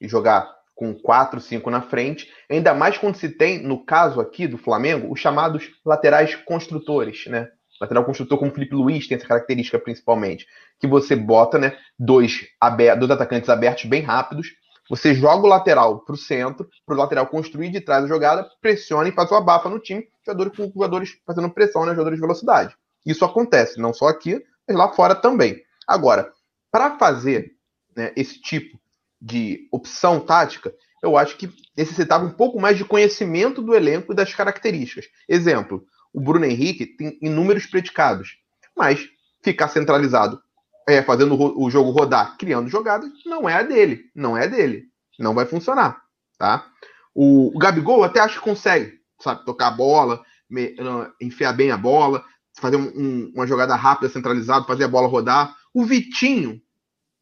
E 0.00 0.08
jogar 0.08 0.53
com 0.74 0.94
4, 0.94 1.40
5 1.40 1.70
na 1.70 1.80
frente, 1.80 2.28
ainda 2.50 2.74
mais 2.74 2.98
quando 2.98 3.16
se 3.16 3.28
tem, 3.28 3.62
no 3.62 3.84
caso 3.84 4.20
aqui 4.20 4.46
do 4.46 4.58
Flamengo, 4.58 5.12
os 5.12 5.20
chamados 5.20 5.70
laterais 5.84 6.34
construtores, 6.34 7.26
né? 7.26 7.48
Lateral 7.80 8.04
construtor 8.04 8.38
como 8.38 8.50
o 8.50 8.54
Felipe 8.54 8.74
Luiz 8.74 9.06
tem 9.06 9.16
essa 9.16 9.26
característica 9.26 9.78
principalmente, 9.78 10.46
que 10.80 10.86
você 10.86 11.16
bota, 11.16 11.58
né, 11.58 11.76
dois, 11.98 12.46
abertos, 12.60 13.00
dois 13.00 13.10
atacantes 13.10 13.48
abertos 13.48 13.84
bem 13.84 14.02
rápidos, 14.02 14.48
você 14.88 15.14
joga 15.14 15.44
o 15.44 15.48
lateral 15.48 16.00
para 16.00 16.14
o 16.14 16.18
centro, 16.18 16.68
para 16.86 16.94
o 16.94 16.98
lateral 16.98 17.26
construir 17.26 17.70
de 17.70 17.80
trás 17.80 18.04
a 18.04 18.08
jogada, 18.08 18.46
pressiona 18.60 19.08
e 19.08 19.12
faz 19.12 19.30
o 19.30 19.34
abafa 19.34 19.68
no 19.68 19.80
time, 19.80 20.06
jogadores 20.24 20.56
com 20.56 20.70
jogadores 20.72 21.10
fazendo 21.26 21.50
pressão, 21.50 21.84
né, 21.84 21.92
jogadores 21.92 22.18
de 22.18 22.22
velocidade. 22.22 22.76
Isso 23.04 23.24
acontece, 23.24 23.80
não 23.80 23.92
só 23.92 24.08
aqui, 24.08 24.42
mas 24.66 24.76
lá 24.76 24.92
fora 24.92 25.14
também. 25.14 25.60
Agora, 25.86 26.30
para 26.70 26.98
fazer 26.98 27.52
né, 27.96 28.12
esse 28.16 28.40
tipo 28.40 28.78
de 29.24 29.66
opção 29.72 30.20
tática, 30.20 30.74
eu 31.02 31.16
acho 31.16 31.38
que 31.38 31.50
necessitava 31.74 32.26
um 32.26 32.30
pouco 32.30 32.60
mais 32.60 32.76
de 32.76 32.84
conhecimento 32.84 33.62
do 33.62 33.74
elenco 33.74 34.12
e 34.12 34.16
das 34.16 34.34
características. 34.34 35.06
Exemplo, 35.26 35.86
o 36.12 36.20
Bruno 36.20 36.44
Henrique 36.44 36.84
tem 36.84 37.18
inúmeros 37.22 37.64
predicados, 37.64 38.36
mas 38.76 39.08
ficar 39.42 39.68
centralizado, 39.68 40.38
é, 40.86 41.02
fazendo 41.02 41.36
o 41.58 41.70
jogo 41.70 41.90
rodar, 41.90 42.36
criando 42.36 42.68
jogadas, 42.68 43.10
não 43.24 43.48
é 43.48 43.54
a 43.54 43.62
dele, 43.62 44.04
não 44.14 44.36
é 44.36 44.46
dele, 44.46 44.84
não 45.18 45.32
vai 45.34 45.46
funcionar, 45.46 46.02
tá? 46.38 46.66
O, 47.14 47.56
Gabigol 47.58 48.04
até 48.04 48.20
acho 48.20 48.38
que 48.38 48.44
consegue, 48.44 48.92
sabe, 49.20 49.44
tocar 49.46 49.68
a 49.68 49.70
bola, 49.70 50.22
me, 50.50 50.76
enfiar 51.20 51.54
bem 51.54 51.70
a 51.70 51.78
bola, 51.78 52.22
fazer 52.60 52.76
um, 52.76 52.92
um, 52.94 53.32
uma 53.34 53.46
jogada 53.46 53.74
rápida, 53.74 54.12
centralizado, 54.12 54.66
fazer 54.66 54.84
a 54.84 54.88
bola 54.88 55.08
rodar. 55.08 55.56
O 55.72 55.84
Vitinho 55.84 56.60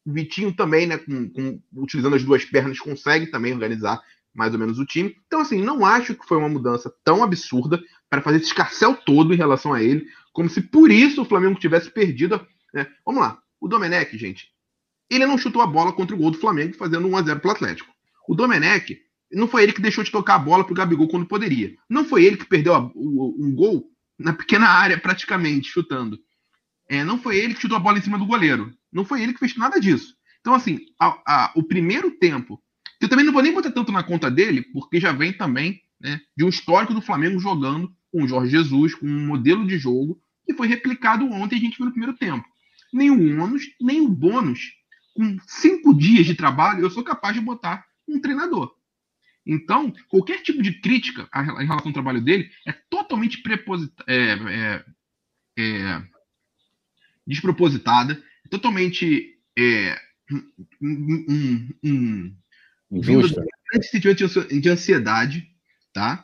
o 0.05 0.11
Vitinho 0.11 0.53
também, 0.53 0.85
né, 0.85 0.97
com, 0.97 1.29
com, 1.29 1.61
utilizando 1.75 2.15
as 2.15 2.23
duas 2.23 2.43
pernas, 2.45 2.79
consegue 2.79 3.27
também 3.27 3.53
organizar 3.53 4.01
mais 4.33 4.53
ou 4.53 4.59
menos 4.59 4.79
o 4.79 4.85
time. 4.85 5.15
Então, 5.27 5.41
assim, 5.41 5.61
não 5.61 5.85
acho 5.85 6.15
que 6.15 6.27
foi 6.27 6.37
uma 6.37 6.49
mudança 6.49 6.91
tão 7.03 7.23
absurda 7.23 7.81
para 8.09 8.21
fazer 8.21 8.37
esse 8.37 8.47
escarcel 8.47 8.95
todo 8.95 9.33
em 9.33 9.37
relação 9.37 9.73
a 9.73 9.81
ele, 9.81 10.05
como 10.31 10.49
se 10.49 10.61
por 10.61 10.91
isso 10.91 11.21
o 11.21 11.25
Flamengo 11.25 11.59
tivesse 11.59 11.89
perdido. 11.89 12.45
Né? 12.73 12.87
Vamos 13.05 13.21
lá, 13.21 13.39
o 13.61 13.67
Domenech, 13.67 14.17
gente, 14.17 14.49
ele 15.09 15.25
não 15.25 15.37
chutou 15.37 15.61
a 15.61 15.67
bola 15.67 15.93
contra 15.93 16.15
o 16.15 16.19
gol 16.19 16.31
do 16.31 16.37
Flamengo, 16.37 16.75
fazendo 16.75 17.07
1x0 17.07 17.39
para 17.39 17.47
o 17.47 17.51
Atlético. 17.51 17.93
O 18.27 18.35
Domenech, 18.35 18.99
não 19.31 19.47
foi 19.47 19.63
ele 19.63 19.73
que 19.73 19.81
deixou 19.81 20.03
de 20.03 20.11
tocar 20.11 20.35
a 20.35 20.39
bola 20.39 20.63
para 20.63 20.71
o 20.71 20.75
Gabigol 20.75 21.07
quando 21.07 21.25
poderia. 21.25 21.75
Não 21.89 22.05
foi 22.05 22.25
ele 22.25 22.37
que 22.37 22.45
perdeu 22.45 22.73
a, 22.73 22.91
o, 22.95 23.35
um 23.39 23.53
gol 23.53 23.85
na 24.17 24.33
pequena 24.33 24.67
área, 24.67 24.97
praticamente, 24.97 25.69
chutando. 25.69 26.19
É, 26.89 27.03
não 27.03 27.19
foi 27.19 27.37
ele 27.37 27.53
que 27.53 27.61
chutou 27.61 27.77
a 27.77 27.81
bola 27.81 27.97
em 27.97 28.01
cima 28.01 28.17
do 28.17 28.25
goleiro. 28.25 28.71
Não 28.93 29.05
foi 29.05 29.21
ele 29.21 29.33
que 29.33 29.39
fez 29.39 29.55
nada 29.55 29.79
disso. 29.79 30.15
Então, 30.41 30.53
assim, 30.53 30.79
a, 30.99 31.21
a, 31.25 31.51
o 31.55 31.63
primeiro 31.63 32.11
tempo, 32.11 32.61
que 32.99 33.05
eu 33.05 33.09
também 33.09 33.25
não 33.25 33.33
vou 33.33 33.41
nem 33.41 33.53
botar 33.53 33.71
tanto 33.71 33.91
na 33.91 34.03
conta 34.03 34.29
dele, 34.29 34.61
porque 34.61 34.99
já 34.99 35.11
vem 35.11 35.33
também 35.33 35.81
né, 35.99 36.19
de 36.35 36.43
um 36.43 36.49
histórico 36.49 36.93
do 36.93 37.01
Flamengo 37.01 37.39
jogando 37.39 37.93
com 38.11 38.23
o 38.23 38.27
Jorge 38.27 38.51
Jesus, 38.51 38.93
com 38.93 39.07
um 39.07 39.25
modelo 39.25 39.65
de 39.65 39.77
jogo 39.77 40.21
que 40.45 40.53
foi 40.53 40.67
replicado 40.67 41.25
ontem, 41.25 41.55
a 41.55 41.59
gente 41.59 41.77
viu 41.77 41.85
no 41.85 41.91
primeiro 41.91 42.15
tempo. 42.17 42.45
Nem 42.91 43.09
o 43.09 43.41
ônus, 43.41 43.63
nem 43.81 44.01
o 44.01 44.09
bônus. 44.09 44.73
Com 45.15 45.37
cinco 45.47 45.93
dias 45.93 46.25
de 46.25 46.35
trabalho, 46.35 46.81
eu 46.81 46.89
sou 46.89 47.03
capaz 47.03 47.33
de 47.33 47.41
botar 47.41 47.85
um 48.07 48.19
treinador. 48.19 48.73
Então, 49.45 49.93
qualquer 50.07 50.41
tipo 50.41 50.61
de 50.61 50.79
crítica 50.79 51.27
em 51.35 51.65
relação 51.65 51.87
ao 51.87 51.93
trabalho 51.93 52.21
dele 52.21 52.49
é 52.65 52.71
totalmente 52.71 53.41
é, 54.07 54.15
é, 54.15 54.85
é, 55.57 56.03
despropositada, 57.27 58.21
totalmente 58.53 59.35
é, 59.57 59.99
um, 60.31 61.25
um, 61.27 61.69
um, 61.83 62.35
um 62.91 63.01
de 64.61 64.69
ansiedade, 64.69 65.49
tá? 65.91 66.23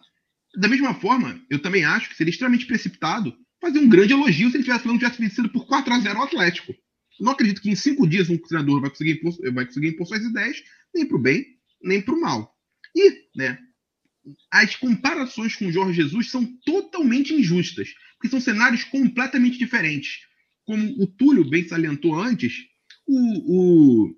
Da 0.55 0.67
mesma 0.67 0.93
forma, 0.93 1.41
eu 1.49 1.59
também 1.59 1.83
acho 1.83 2.07
que 2.07 2.15
seria 2.15 2.29
extremamente 2.29 2.67
precipitado 2.67 3.35
fazer 3.59 3.79
um 3.79 3.89
grande 3.89 4.13
elogio 4.13 4.51
se 4.51 4.57
ele 4.57 4.63
tivesse, 4.63 4.85
não 4.85 4.99
tivesse 4.99 5.19
vencido 5.19 5.49
por 5.49 5.65
4 5.65 5.91
a 5.91 5.99
0 5.99 6.19
ao 6.19 6.25
Atlético. 6.25 6.71
Eu 6.71 7.25
não 7.25 7.31
acredito 7.31 7.61
que 7.61 7.69
em 7.71 7.75
cinco 7.75 8.07
dias 8.07 8.29
um 8.29 8.37
treinador 8.37 8.79
vai 8.79 8.91
conseguir 8.91 9.13
impor, 9.13 9.33
vai 9.51 9.65
conseguir 9.65 9.87
impor 9.87 10.05
suas 10.05 10.23
ideias, 10.23 10.61
nem 10.93 11.07
para 11.07 11.17
o 11.17 11.21
bem, 11.21 11.45
nem 11.81 11.99
para 11.99 12.13
o 12.13 12.21
mal. 12.21 12.55
E, 12.95 13.23
né, 13.35 13.57
as 14.51 14.75
comparações 14.75 15.55
com 15.55 15.65
o 15.65 15.71
Jorge 15.71 15.93
Jesus 15.99 16.29
são 16.29 16.45
totalmente 16.63 17.33
injustas, 17.33 17.89
porque 18.13 18.29
são 18.29 18.39
cenários 18.39 18.83
completamente 18.83 19.57
diferentes 19.57 20.28
como 20.69 21.01
o 21.01 21.07
Túlio 21.07 21.49
bem 21.49 21.67
salientou 21.67 22.13
antes, 22.13 22.67
o, 23.07 24.03
o, 24.05 24.15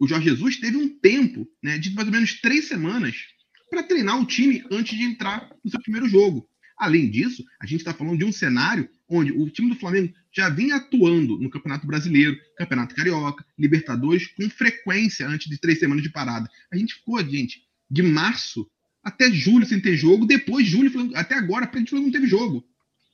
o 0.00 0.08
Jorge 0.08 0.28
Jesus 0.28 0.56
teve 0.56 0.76
um 0.76 0.88
tempo 0.88 1.46
né, 1.62 1.78
de 1.78 1.94
mais 1.94 2.08
ou 2.08 2.12
menos 2.12 2.40
três 2.40 2.66
semanas 2.66 3.14
para 3.70 3.84
treinar 3.84 4.20
o 4.20 4.26
time 4.26 4.64
antes 4.72 4.98
de 4.98 5.04
entrar 5.04 5.48
no 5.64 5.70
seu 5.70 5.80
primeiro 5.80 6.08
jogo. 6.08 6.48
Além 6.76 7.08
disso, 7.08 7.44
a 7.62 7.66
gente 7.66 7.78
está 7.78 7.94
falando 7.94 8.18
de 8.18 8.24
um 8.24 8.32
cenário 8.32 8.88
onde 9.08 9.30
o 9.30 9.48
time 9.50 9.68
do 9.68 9.78
Flamengo 9.78 10.12
já 10.34 10.48
vinha 10.48 10.74
atuando 10.74 11.38
no 11.38 11.48
Campeonato 11.48 11.86
Brasileiro, 11.86 12.36
Campeonato 12.56 12.96
Carioca, 12.96 13.46
Libertadores, 13.56 14.26
com 14.26 14.50
frequência 14.50 15.28
antes 15.28 15.48
de 15.48 15.60
três 15.60 15.78
semanas 15.78 16.02
de 16.02 16.10
parada. 16.10 16.50
A 16.72 16.76
gente 16.76 16.94
ficou, 16.94 17.24
gente, 17.24 17.62
de 17.88 18.02
março 18.02 18.68
até 19.04 19.30
julho 19.30 19.64
sem 19.64 19.78
ter 19.78 19.96
jogo, 19.96 20.26
depois 20.26 20.66
de 20.66 20.72
julho, 20.72 21.12
até 21.14 21.36
agora, 21.36 21.70
a 21.72 21.78
gente 21.78 21.94
não 21.94 22.10
teve 22.10 22.26
jogo. 22.26 22.66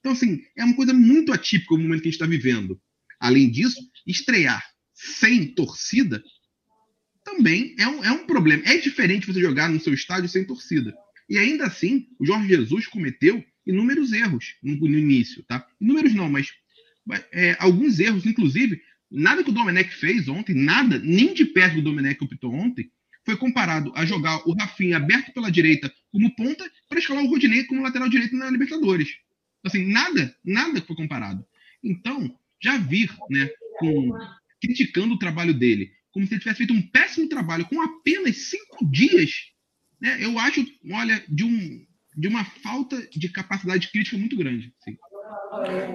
Então, 0.04 0.12
assim, 0.12 0.42
é 0.54 0.62
uma 0.62 0.76
coisa 0.76 0.92
muito 0.92 1.32
atípica 1.32 1.72
o 1.72 1.78
momento 1.78 2.02
que 2.02 2.08
a 2.08 2.10
gente 2.10 2.20
está 2.20 2.26
vivendo. 2.26 2.78
Além 3.18 3.50
disso, 3.50 3.80
estrear 4.06 4.62
sem 4.92 5.46
torcida 5.54 6.22
também 7.24 7.74
é 7.78 7.88
um, 7.88 8.04
é 8.04 8.12
um 8.12 8.26
problema. 8.26 8.62
É 8.66 8.76
diferente 8.76 9.26
você 9.26 9.40
jogar 9.40 9.70
no 9.70 9.80
seu 9.80 9.94
estádio 9.94 10.28
sem 10.28 10.44
torcida. 10.44 10.94
E 11.26 11.38
ainda 11.38 11.64
assim, 11.64 12.06
o 12.20 12.26
Jorge 12.26 12.48
Jesus 12.48 12.86
cometeu 12.86 13.42
inúmeros 13.66 14.12
erros 14.12 14.56
no, 14.62 14.76
no 14.76 14.98
início, 14.98 15.42
tá? 15.44 15.66
Inúmeros 15.80 16.14
não, 16.14 16.28
mas 16.28 16.48
é, 17.32 17.56
alguns 17.58 17.98
erros, 17.98 18.26
inclusive, 18.26 18.78
nada 19.10 19.42
que 19.42 19.48
o 19.48 19.54
Domenech 19.54 19.88
fez 19.88 20.28
ontem, 20.28 20.54
nada, 20.54 20.98
nem 20.98 21.32
de 21.32 21.46
perto 21.46 21.76
do 21.76 21.82
Domenech 21.82 22.22
optou 22.22 22.52
ontem, 22.52 22.90
foi 23.24 23.38
comparado 23.38 23.90
a 23.96 24.04
jogar 24.04 24.46
o 24.46 24.52
Rafinha 24.52 24.98
aberto 24.98 25.32
pela 25.32 25.50
direita 25.50 25.90
como 26.12 26.36
ponta 26.36 26.70
para 26.90 26.98
escalar 26.98 27.24
o 27.24 27.28
Rodinei 27.28 27.64
como 27.64 27.82
lateral 27.82 28.10
direito 28.10 28.36
na 28.36 28.50
Libertadores. 28.50 29.23
Assim, 29.64 29.90
nada, 29.90 30.34
nada 30.44 30.80
foi 30.82 30.94
comparado. 30.94 31.44
Então, 31.82 32.30
já 32.60 32.76
vir, 32.76 33.10
né, 33.30 33.48
com, 33.78 34.12
criticando 34.60 35.14
o 35.14 35.18
trabalho 35.18 35.54
dele, 35.54 35.90
como 36.12 36.26
se 36.26 36.34
ele 36.34 36.40
tivesse 36.40 36.58
feito 36.58 36.72
um 36.72 36.82
péssimo 36.82 37.28
trabalho 37.28 37.64
com 37.66 37.80
apenas 37.82 38.36
cinco 38.36 38.84
dias, 38.90 39.30
né, 40.00 40.18
eu 40.20 40.38
acho, 40.38 40.64
olha, 40.92 41.22
de, 41.28 41.44
um, 41.44 41.84
de 42.16 42.28
uma 42.28 42.44
falta 42.44 42.96
de 43.10 43.28
capacidade 43.28 43.90
crítica 43.90 44.16
muito 44.16 44.36
grande. 44.36 44.72
Assim. 44.80 44.96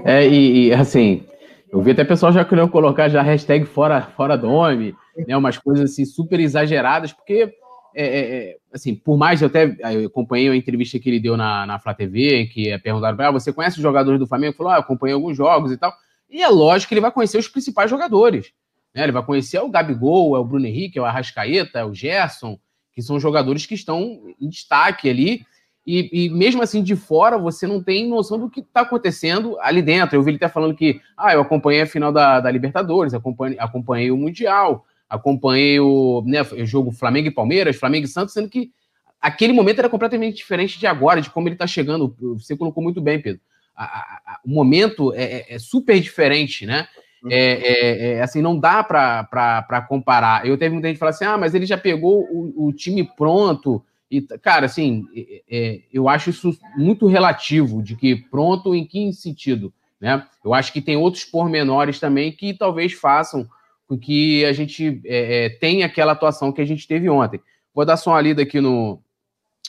É, 0.06 0.28
e, 0.28 0.68
e, 0.68 0.74
assim, 0.74 1.24
eu 1.72 1.82
vi 1.82 1.92
até 1.92 2.04
pessoal 2.04 2.34
já 2.34 2.44
querendo 2.44 2.70
colocar 2.70 3.10
já 3.10 3.22
hashtag 3.22 3.66
fora, 3.66 4.02
fora 4.02 4.38
Dome, 4.38 4.96
né, 5.28 5.38
umas 5.38 5.58
coisas 5.58 5.92
assim 5.92 6.06
super 6.06 6.40
exageradas, 6.40 7.14
porque 7.14 7.54
é, 8.02 8.06
é, 8.06 8.50
é 8.52 8.58
assim, 8.74 8.96
por 8.96 9.18
mais 9.18 9.42
eu 9.42 9.48
até 9.48 9.76
eu 9.94 10.08
acompanhei 10.08 10.50
a 10.50 10.56
entrevista 10.56 11.00
que 11.00 11.10
ele 11.10 11.20
deu 11.20 11.36
na, 11.36 11.66
na 11.66 11.80
Flá 11.80 11.94
TV, 11.94 12.48
que 12.48 12.70
é 12.70 12.78
perguntaram 12.78 13.18
para 13.18 13.28
ah, 13.28 13.32
você 13.32 13.52
conhece 13.52 13.78
os 13.78 13.84
jogadores 13.84 14.20
do 14.20 14.28
Flamengo? 14.28 14.52
Ele 14.52 14.58
falou, 14.58 14.72
ah, 14.72 14.76
eu 14.76 14.82
acompanhei 14.82 15.14
alguns 15.14 15.36
jogos 15.36 15.72
e 15.72 15.78
tal. 15.78 15.94
E 16.30 16.42
é 16.42 16.48
lógico 16.48 16.90
que 16.90 16.94
ele 16.94 17.02
vai 17.02 17.12
conhecer 17.12 17.38
os 17.38 17.48
principais 17.48 17.90
jogadores. 17.90 18.52
Né? 18.94 19.04
Ele 19.04 19.12
vai 19.12 19.24
conhecer 19.24 19.60
o 19.60 19.70
Gabigol, 19.70 20.36
é 20.36 20.40
o 20.40 20.46
Bruno 20.46 20.66
Henrique, 20.66 20.98
é 20.98 21.02
o 21.02 21.06
Arrascaeta, 21.06 21.80
é 21.80 21.86
o 21.86 21.94
Gerson, 21.94 22.60
que 22.94 23.02
são 23.02 23.20
jogadores 23.20 23.66
que 23.66 23.74
estão 23.74 24.22
em 24.40 24.48
destaque 24.48 25.10
ali. 25.10 25.46
E, 25.86 26.26
e, 26.26 26.30
mesmo 26.30 26.62
assim, 26.62 26.84
de 26.84 26.96
fora, 26.96 27.38
você 27.38 27.66
não 27.66 27.82
tem 27.82 28.08
noção 28.08 28.38
do 28.38 28.50
que 28.50 28.60
está 28.60 28.82
acontecendo 28.82 29.58
ali 29.60 29.82
dentro. 29.82 30.16
Eu 30.16 30.22
vi 30.22 30.32
ele 30.32 30.38
até 30.38 30.48
falando 30.48 30.76
que, 30.76 31.02
ah, 31.18 31.34
eu 31.34 31.42
acompanhei 31.42 31.82
a 31.82 31.88
final 31.88 32.12
da, 32.12 32.40
da 32.40 32.52
Libertadores, 32.52 33.14
acompanhei, 33.14 33.58
acompanhei 33.60 34.12
o 34.12 34.18
Mundial, 34.18 34.86
acompanhei 35.10 35.80
o, 35.80 36.24
né, 36.26 36.42
o 36.42 36.66
jogo 36.66 36.92
Flamengo 36.92 37.28
e 37.28 37.32
Palmeiras, 37.32 37.76
Flamengo 37.76 38.06
e 38.06 38.10
Santos, 38.10 38.34
sendo 38.34 38.48
que 38.48 38.72
aquele 39.20 39.54
momento 39.54 39.80
era 39.80 39.90
completamente 39.90 40.38
diferente 40.38 40.80
de 40.80 40.88
agora, 40.88 41.22
de 41.22 41.30
como 41.30 41.48
ele 41.48 41.56
está 41.56 41.66
chegando. 41.66 42.16
Você 42.38 42.56
colocou 42.56 42.84
muito 42.84 43.02
bem, 43.02 43.20
Pedro. 43.20 43.42
A, 43.76 43.84
a, 43.84 44.22
a, 44.26 44.40
o 44.46 44.50
momento 44.50 45.14
é, 45.14 45.24
é, 45.24 45.56
é, 45.56 45.60
super 45.60 46.00
diferente, 46.00 46.66
né? 46.66 46.88
Uhum. 47.24 47.32
É, 47.32 47.38
é, 47.38 48.14
é, 48.14 48.22
assim, 48.22 48.42
não 48.42 48.58
dá 48.58 48.84
para 48.84 49.86
comparar. 49.88 50.46
Eu 50.46 50.58
teve 50.58 50.74
muita 50.74 50.88
gente 50.88 50.96
que 50.96 51.00
fala 51.00 51.12
assim: 51.12 51.26
ah, 51.26 51.38
mas 51.38 51.54
ele 51.54 51.66
já 51.66 51.78
pegou 51.78 52.24
o, 52.32 52.68
o 52.68 52.74
time 52.74 53.04
pronto. 53.04 53.84
E, 54.12 54.22
cara, 54.22 54.66
assim, 54.66 55.06
é, 55.50 55.82
eu 55.94 56.10
acho 56.10 56.30
isso 56.30 56.58
muito 56.76 57.06
relativo, 57.08 57.82
de 57.82 57.96
que 57.96 58.16
pronto 58.16 58.74
em 58.74 58.86
que 58.86 59.12
sentido, 59.14 59.72
né? 60.00 60.26
Eu 60.44 60.54
acho 60.54 60.74
que 60.74 60.82
tem 60.82 60.98
outros 60.98 61.26
pormenores 61.26 62.00
também 62.00 62.32
que 62.32 62.54
talvez 62.54 62.94
façam 62.94 63.48
com 63.90 63.98
que 63.98 64.46
a 64.46 64.54
gente 64.54 65.02
é, 65.04 65.50
tenha 65.50 65.88
aquela 65.88 66.12
atuação 66.12 66.52
que 66.52 66.62
a 66.62 66.66
gente 66.66 66.88
teve 66.88 67.10
ontem. 67.10 67.42
Vou 67.74 67.84
dar 67.84 67.98
só 67.98 68.12
uma 68.12 68.22
lida 68.22 68.44
aqui 68.44 68.62
no, 68.62 69.02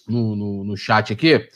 no, 0.07 0.37
no, 0.37 0.65
no 0.65 0.77
chat 0.77 1.11
aqui. 1.11 1.49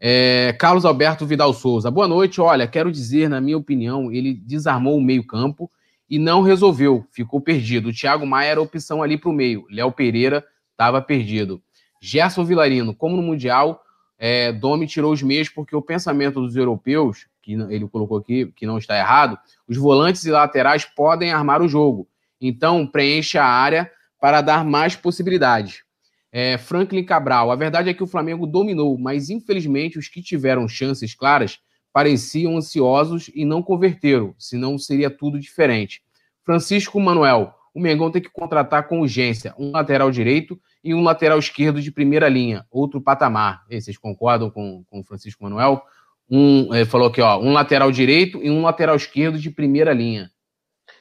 É, 0.00 0.56
Carlos 0.58 0.86
Alberto 0.86 1.26
Vidal 1.26 1.52
Souza. 1.52 1.90
Boa 1.90 2.08
noite. 2.08 2.40
Olha, 2.40 2.66
quero 2.66 2.90
dizer, 2.90 3.28
na 3.28 3.38
minha 3.38 3.58
opinião, 3.58 4.10
ele 4.10 4.32
desarmou 4.32 4.96
o 4.96 5.00
meio-campo 5.00 5.70
e 6.08 6.18
não 6.18 6.40
resolveu, 6.40 7.06
ficou 7.12 7.38
perdido. 7.38 7.90
O 7.90 7.92
Thiago 7.92 8.26
Maia 8.26 8.52
era 8.52 8.62
opção 8.62 9.02
ali 9.02 9.18
para 9.18 9.28
o 9.28 9.34
meio. 9.34 9.66
Léo 9.70 9.92
Pereira 9.92 10.42
estava 10.70 11.02
perdido. 11.02 11.60
Gerson 12.00 12.44
Vilarino, 12.46 12.94
como 12.94 13.14
no 13.16 13.22
Mundial, 13.22 13.82
é, 14.18 14.52
Domi 14.52 14.86
tirou 14.86 15.12
os 15.12 15.22
meios 15.22 15.50
porque 15.50 15.76
o 15.76 15.82
pensamento 15.82 16.40
dos 16.40 16.56
europeus, 16.56 17.26
que 17.46 17.52
ele 17.52 17.86
colocou 17.88 18.18
aqui, 18.18 18.52
que 18.56 18.66
não 18.66 18.76
está 18.76 18.98
errado, 18.98 19.38
os 19.68 19.76
volantes 19.76 20.24
e 20.24 20.32
laterais 20.32 20.84
podem 20.84 21.30
armar 21.30 21.62
o 21.62 21.68
jogo. 21.68 22.08
Então, 22.40 22.84
preenche 22.84 23.38
a 23.38 23.44
área 23.44 23.88
para 24.20 24.40
dar 24.40 24.64
mais 24.64 24.96
possibilidades. 24.96 25.84
É, 26.32 26.58
Franklin 26.58 27.04
Cabral, 27.04 27.52
a 27.52 27.56
verdade 27.56 27.88
é 27.88 27.94
que 27.94 28.02
o 28.02 28.06
Flamengo 28.06 28.46
dominou, 28.46 28.98
mas 28.98 29.30
infelizmente 29.30 29.96
os 29.96 30.08
que 30.08 30.20
tiveram 30.20 30.66
chances 30.66 31.14
claras 31.14 31.60
pareciam 31.92 32.56
ansiosos 32.56 33.30
e 33.32 33.44
não 33.44 33.62
converteram, 33.62 34.34
senão 34.36 34.76
seria 34.76 35.08
tudo 35.08 35.38
diferente. 35.38 36.02
Francisco 36.44 37.00
Manuel, 37.00 37.54
o 37.72 37.80
Mengão 37.80 38.10
tem 38.10 38.20
que 38.20 38.28
contratar 38.28 38.88
com 38.88 39.00
urgência 39.00 39.54
um 39.56 39.70
lateral 39.70 40.10
direito 40.10 40.60
e 40.82 40.92
um 40.94 41.02
lateral 41.02 41.38
esquerdo 41.38 41.80
de 41.80 41.92
primeira 41.92 42.28
linha, 42.28 42.66
outro 42.70 43.00
patamar. 43.00 43.64
E 43.70 43.80
vocês 43.80 43.96
concordam 43.96 44.50
com, 44.50 44.84
com 44.90 45.00
o 45.00 45.04
Francisco 45.04 45.44
Manuel? 45.44 45.82
Um, 46.30 46.74
ele 46.74 46.84
falou 46.84 47.08
aqui, 47.08 47.20
ó, 47.20 47.38
um 47.38 47.52
lateral 47.52 47.90
direito 47.90 48.42
e 48.42 48.50
um 48.50 48.62
lateral 48.62 48.96
esquerdo 48.96 49.38
de 49.38 49.50
primeira 49.50 49.92
linha. 49.92 50.30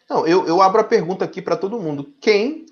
Não, 0.10 0.26
eu, 0.28 0.46
eu 0.48 0.62
abro 0.62 0.82
a 0.82 0.84
pergunta 0.84 1.26
aqui 1.26 1.42
para 1.42 1.58
todo 1.58 1.80
mundo. 1.80 2.14
Quem, 2.22 2.66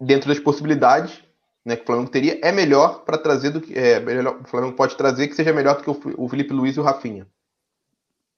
dentro 0.00 0.28
das 0.28 0.38
possibilidades, 0.38 1.20
né, 1.64 1.76
que 1.76 1.82
o 1.82 1.86
Flamengo 1.86 2.10
teria, 2.10 2.38
é 2.42 2.52
melhor 2.52 3.00
para 3.04 3.18
trazer 3.18 3.50
do 3.50 3.60
que. 3.60 3.76
É, 3.76 3.98
melhor, 3.98 4.40
o 4.40 4.48
Flamengo 4.48 4.76
pode 4.76 4.96
trazer 4.96 5.28
que 5.28 5.34
seja 5.34 5.52
melhor 5.52 5.76
do 5.76 5.82
que 5.82 5.90
o, 5.90 6.24
o 6.24 6.28
Felipe 6.28 6.52
Luiz 6.52 6.76
e 6.76 6.80
o 6.80 6.82
Rafinha. 6.84 7.26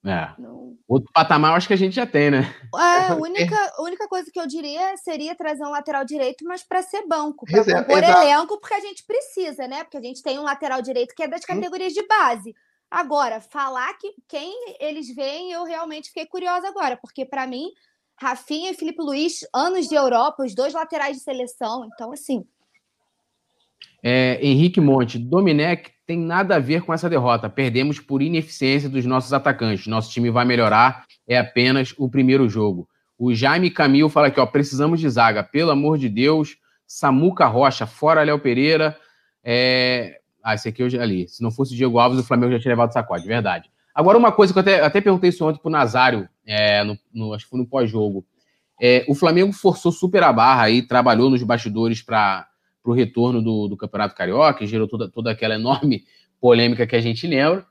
É. 0.05 0.31
Não. 0.39 0.77
Outro 0.89 1.11
patamar 1.13 1.53
eu 1.53 1.57
acho 1.57 1.69
que 1.69 1.75
a 1.75 1.79
gente 1.79 1.95
já 1.95 2.07
tem, 2.07 2.31
né? 2.31 2.55
É, 2.75 3.13
a 3.13 3.15
única, 3.17 3.57
a 3.77 3.83
única 3.83 4.09
coisa 4.09 4.31
que 4.33 4.41
eu 4.41 4.47
diria 4.47 4.97
seria 4.97 5.35
trazer 5.35 5.65
um 5.65 5.71
lateral 5.71 6.05
direito, 6.05 6.45
mas 6.45 6.63
para 6.63 6.83
ser 6.83 7.07
banco, 7.07 7.47
para 7.47 7.65
compor 7.65 8.03
elenco, 8.03 8.59
porque 8.59 8.75
a 8.75 8.81
gente 8.81 9.05
precisa, 9.05 9.69
né? 9.69 9.85
Porque 9.85 9.97
a 9.97 10.03
gente 10.03 10.23
tem 10.23 10.39
um 10.39 10.43
lateral 10.43 10.83
direito 10.83 11.15
que 11.15 11.23
é 11.23 11.29
das 11.29 11.45
categorias 11.45 11.93
de 11.93 12.05
base. 12.07 12.55
Agora, 12.93 13.41
falar 13.41 13.95
que 13.95 14.13
quem 14.29 14.77
eles 14.79 15.15
veem, 15.15 15.51
eu 15.51 15.65
realmente 15.65 16.09
fiquei 16.09 16.27
curiosa 16.27 16.69
agora, 16.69 16.99
porque 16.99 17.25
para 17.25 17.47
mim, 17.47 17.71
Rafinha 18.21 18.71
e 18.71 18.75
Felipe 18.75 19.03
Luiz, 19.03 19.41
anos 19.55 19.89
de 19.89 19.95
Europa, 19.95 20.45
os 20.45 20.55
dois 20.55 20.75
laterais 20.75 21.17
de 21.17 21.23
seleção, 21.23 21.89
então 21.91 22.13
assim, 22.13 22.45
é, 24.03 24.39
Henrique 24.43 24.81
Monte, 24.81 25.19
Domenech 25.19 25.91
tem 26.07 26.19
nada 26.19 26.57
a 26.57 26.59
ver 26.59 26.83
com 26.83 26.93
essa 26.93 27.09
derrota. 27.09 27.49
Perdemos 27.49 28.01
por 28.01 28.21
ineficiência 28.21 28.89
dos 28.89 29.07
nossos 29.07 29.33
atacantes. 29.33 29.87
Nosso 29.87 30.11
time 30.11 30.31
vai 30.31 30.45
melhorar, 30.45 31.07
é 31.27 31.39
apenas 31.39 31.95
o 31.97 32.11
primeiro 32.11 32.49
jogo. 32.49 32.89
O 33.17 33.33
Jaime 33.33 33.71
Camil 33.71 34.09
fala 34.09 34.27
aqui, 34.27 34.41
ó, 34.41 34.47
precisamos 34.47 35.01
de 35.01 35.09
zaga, 35.09 35.43
pelo 35.45 35.71
amor 35.71 35.97
de 35.97 36.09
Deus. 36.09 36.57
Samuca 36.87 37.47
Rocha, 37.47 37.87
fora 37.87 38.25
Léo 38.25 38.41
Pereira. 38.41 38.99
É... 39.45 40.21
Ah, 40.43 40.55
esse 40.55 40.69
aqui 40.69 40.83
eu 40.83 40.91
já 40.91 41.05
li. 41.05 41.29
Se 41.29 41.43
não 41.43 41.51
fosse 41.51 41.73
o 41.73 41.77
Diego 41.77 41.99
Alves, 41.99 42.19
o 42.19 42.25
Flamengo 42.25 42.53
já 42.53 42.59
tinha 42.59 42.73
levado 42.73 42.91
o 42.91 42.93
sacode, 42.93 43.27
verdade. 43.27 43.71
Agora, 43.95 44.19
uma 44.19 44.33
coisa 44.33 44.53
que 44.53 44.59
eu 44.59 44.63
até, 44.63 44.81
até 44.81 45.01
perguntei 45.01 45.31
isso 45.31 45.47
ontem 45.47 45.61
pro 45.61 45.71
Nazário, 45.71 46.29
é, 46.47 46.83
no, 46.83 46.99
no, 47.13 47.35
acho 47.35 47.45
que 47.45 47.51
foi 47.51 47.61
no 47.61 47.67
pós-jogo. 47.67 48.25
É, 48.81 49.05
o 49.07 49.15
Flamengo 49.15 49.53
forçou 49.53 49.93
super 49.93 50.23
a 50.23 50.33
barra 50.33 50.65
aí, 50.65 50.83
trabalhou 50.83 51.31
nos 51.31 51.43
bastidores 51.43 52.03
para 52.03 52.49
o 52.85 52.93
retorno 52.93 53.43
do, 53.43 53.69
do, 53.69 53.77
Campeonato 53.77 54.15
Carioca, 54.15 54.67
gerou 54.67 54.89
toda, 54.89 55.09
toda 55.09 55.31
aquela 55.31 55.55
enorme 55.55 56.05
polêmica 56.41 56.87
que 56.87 56.97
a 56.97 57.01
gente 57.01 57.27
lembra. 57.27 57.65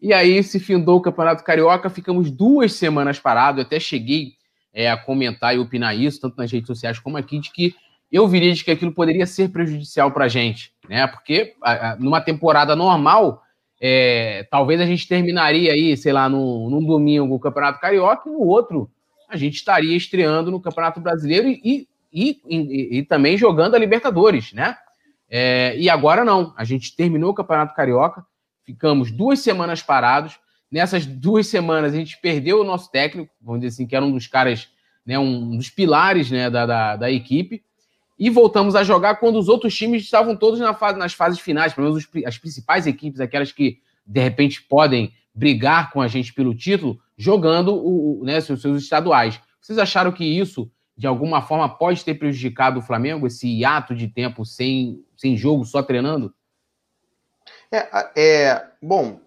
E 0.00 0.12
aí 0.12 0.42
se 0.42 0.60
findou 0.60 0.98
o 0.98 1.02
Campeonato 1.02 1.44
Carioca, 1.44 1.90
ficamos 1.90 2.30
duas 2.30 2.72
semanas 2.72 3.18
parados. 3.18 3.62
Até 3.62 3.80
cheguei 3.80 4.34
é, 4.72 4.90
a 4.90 4.96
comentar 4.96 5.54
e 5.54 5.58
opinar 5.58 5.98
isso, 5.98 6.20
tanto 6.20 6.36
nas 6.36 6.50
redes 6.50 6.66
sociais 6.66 6.98
como 6.98 7.16
aqui, 7.16 7.40
de 7.40 7.50
que 7.50 7.74
eu 8.10 8.26
viria 8.28 8.52
de 8.52 8.64
que 8.64 8.70
aquilo 8.70 8.92
poderia 8.92 9.26
ser 9.26 9.50
prejudicial 9.50 10.10
para 10.10 10.26
a 10.26 10.28
gente, 10.28 10.72
né? 10.88 11.06
Porque 11.06 11.54
a, 11.62 11.92
a, 11.92 11.96
numa 11.96 12.20
temporada 12.20 12.76
normal, 12.76 13.42
é, 13.80 14.46
talvez 14.50 14.80
a 14.80 14.86
gente 14.86 15.06
terminaria 15.06 15.72
aí, 15.72 15.96
sei 15.96 16.12
lá, 16.12 16.28
no, 16.28 16.70
num 16.70 16.84
domingo 16.84 17.34
o 17.34 17.40
Campeonato 17.40 17.80
Carioca 17.80 18.28
e 18.28 18.32
no 18.32 18.40
outro 18.40 18.90
a 19.28 19.36
gente 19.36 19.54
estaria 19.54 19.96
estreando 19.96 20.50
no 20.50 20.60
Campeonato 20.60 21.00
Brasileiro 21.00 21.48
e, 21.48 21.60
e 21.64 21.88
e, 22.16 22.40
e, 22.48 22.98
e 22.98 23.02
também 23.04 23.36
jogando 23.36 23.74
a 23.74 23.78
Libertadores, 23.78 24.52
né? 24.54 24.74
É, 25.28 25.76
e 25.76 25.90
agora 25.90 26.24
não. 26.24 26.54
A 26.56 26.64
gente 26.64 26.96
terminou 26.96 27.30
o 27.30 27.34
Campeonato 27.34 27.74
Carioca, 27.74 28.24
ficamos 28.64 29.10
duas 29.10 29.40
semanas 29.40 29.82
parados. 29.82 30.38
Nessas 30.70 31.04
duas 31.04 31.46
semanas 31.46 31.92
a 31.92 31.96
gente 31.96 32.18
perdeu 32.18 32.60
o 32.60 32.64
nosso 32.64 32.90
técnico, 32.90 33.32
vamos 33.40 33.60
dizer 33.60 33.74
assim, 33.74 33.86
que 33.86 33.94
era 33.94 34.04
um 34.04 34.12
dos 34.12 34.26
caras, 34.26 34.68
né, 35.04 35.18
um 35.18 35.56
dos 35.56 35.68
pilares 35.68 36.30
né, 36.30 36.48
da, 36.48 36.64
da, 36.64 36.96
da 36.96 37.10
equipe. 37.10 37.62
E 38.18 38.30
voltamos 38.30 38.74
a 38.74 38.82
jogar 38.82 39.16
quando 39.16 39.38
os 39.38 39.48
outros 39.48 39.74
times 39.74 40.02
estavam 40.02 40.36
todos 40.36 40.58
na 40.58 40.72
fase, 40.72 40.98
nas 40.98 41.12
fases 41.12 41.38
finais, 41.38 41.74
pelo 41.74 41.88
menos 41.88 42.04
os, 42.04 42.24
as 42.24 42.38
principais 42.38 42.86
equipes, 42.86 43.20
aquelas 43.20 43.52
que 43.52 43.80
de 44.06 44.20
repente 44.20 44.62
podem 44.62 45.12
brigar 45.34 45.92
com 45.92 46.00
a 46.00 46.08
gente 46.08 46.32
pelo 46.32 46.54
título, 46.54 46.98
jogando 47.16 47.74
o, 47.74 48.24
né, 48.24 48.40
seus, 48.40 48.62
seus 48.62 48.82
estaduais. 48.82 49.38
Vocês 49.60 49.78
acharam 49.78 50.12
que 50.12 50.24
isso 50.24 50.70
de 50.96 51.06
alguma 51.06 51.42
forma 51.42 51.68
pode 51.68 52.02
ter 52.04 52.14
prejudicado 52.14 52.78
o 52.78 52.82
Flamengo, 52.82 53.26
esse 53.26 53.46
hiato 53.46 53.94
de 53.94 54.08
tempo 54.08 54.46
sem, 54.46 55.04
sem 55.16 55.36
jogo, 55.36 55.64
só 55.64 55.82
treinando? 55.82 56.34
É, 57.70 58.10
é 58.16 58.66
bom, 58.80 59.20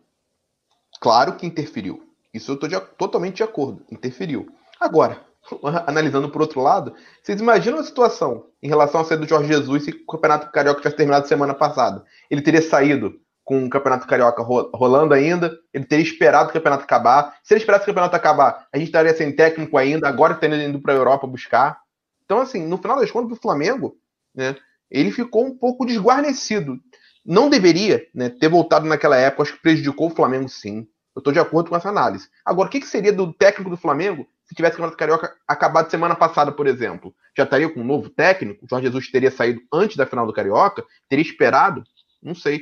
claro 0.99 1.35
que 1.35 1.45
interferiu. 1.45 2.09
Isso 2.33 2.51
eu 2.51 2.55
estou 2.55 2.81
totalmente 2.97 3.37
de 3.37 3.43
acordo, 3.43 3.85
interferiu. 3.91 4.51
Agora, 4.79 5.23
analisando 5.87 6.29
por 6.29 6.41
outro 6.41 6.61
lado, 6.61 6.93
vocês 7.21 7.39
imaginam 7.39 7.79
a 7.79 7.83
situação 7.83 8.45
em 8.61 8.67
relação 8.67 9.01
à 9.01 9.05
saída 9.05 9.25
do 9.25 9.29
Jorge 9.29 9.47
Jesus 9.47 9.83
se 9.83 9.91
o 9.91 10.05
Campeonato 10.05 10.51
Carioca 10.51 10.79
tivesse 10.79 10.97
terminado 10.97 11.27
semana 11.27 11.53
passada? 11.53 12.03
Ele 12.29 12.41
teria 12.41 12.61
saído 12.61 13.19
com 13.43 13.65
o 13.65 13.69
Campeonato 13.69 14.05
Carioca 14.05 14.43
rolando 14.43 15.13
ainda, 15.13 15.57
ele 15.73 15.83
teria 15.83 16.05
esperado 16.05 16.49
o 16.49 16.53
campeonato 16.53 16.83
acabar. 16.83 17.35
Se 17.43 17.53
ele 17.53 17.61
esperasse 17.61 17.83
o 17.83 17.87
campeonato 17.87 18.15
acabar, 18.15 18.67
a 18.71 18.77
gente 18.77 18.89
estaria 18.89 19.11
sem 19.15 19.35
técnico 19.35 19.75
ainda, 19.75 20.07
agora 20.07 20.35
tendo 20.35 20.55
indo 20.55 20.79
para 20.79 20.93
a 20.93 20.95
Europa 20.95 21.25
buscar. 21.25 21.79
Então, 22.23 22.39
assim, 22.39 22.63
no 22.67 22.77
final 22.77 22.99
das 22.99 23.09
contas, 23.09 23.35
o 23.35 23.41
Flamengo, 23.41 23.97
né, 24.35 24.55
ele 24.91 25.11
ficou 25.11 25.47
um 25.47 25.57
pouco 25.57 25.83
desguarnecido. 25.83 26.79
Não 27.25 27.49
deveria 27.49 28.05
né, 28.13 28.29
ter 28.29 28.49
voltado 28.49 28.85
naquela 28.85 29.17
época, 29.17 29.41
acho 29.41 29.53
que 29.53 29.61
prejudicou 29.63 30.07
o 30.07 30.15
Flamengo 30.15 30.47
sim. 30.47 30.87
Eu 31.15 31.19
estou 31.19 31.33
de 31.33 31.39
acordo 31.39 31.71
com 31.71 31.75
essa 31.75 31.89
análise. 31.89 32.29
Agora, 32.45 32.67
o 32.67 32.71
que, 32.71 32.79
que 32.79 32.87
seria 32.87 33.11
do 33.11 33.33
técnico 33.33 33.71
do 33.71 33.77
Flamengo 33.77 34.27
se 34.49 34.55
tivesse 34.55 34.73
o 34.73 34.77
Campeonato 34.77 34.97
Carioca 34.97 35.35
acabado 35.47 35.91
semana 35.91 36.15
passada, 36.15 36.51
por 36.51 36.65
exemplo? 36.65 37.13
Já 37.37 37.43
estaria 37.43 37.71
com 37.71 37.81
um 37.81 37.85
novo 37.85 38.09
técnico? 38.09 38.65
O 38.65 38.67
Jorge 38.67 38.87
Jesus 38.87 39.11
teria 39.11 39.29
saído 39.29 39.61
antes 39.71 39.95
da 39.95 40.07
final 40.07 40.25
do 40.25 40.33
Carioca? 40.33 40.83
Teria 41.07 41.23
esperado? 41.23 41.83
Não 42.21 42.33
sei. 42.33 42.61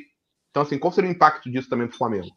Então, 0.51 0.63
assim, 0.63 0.77
qual 0.77 0.91
seria 0.91 1.09
o 1.09 1.13
impacto 1.13 1.49
disso 1.49 1.69
também 1.69 1.87
para 1.87 1.95
o 1.95 1.97
Flamengo? 1.97 2.27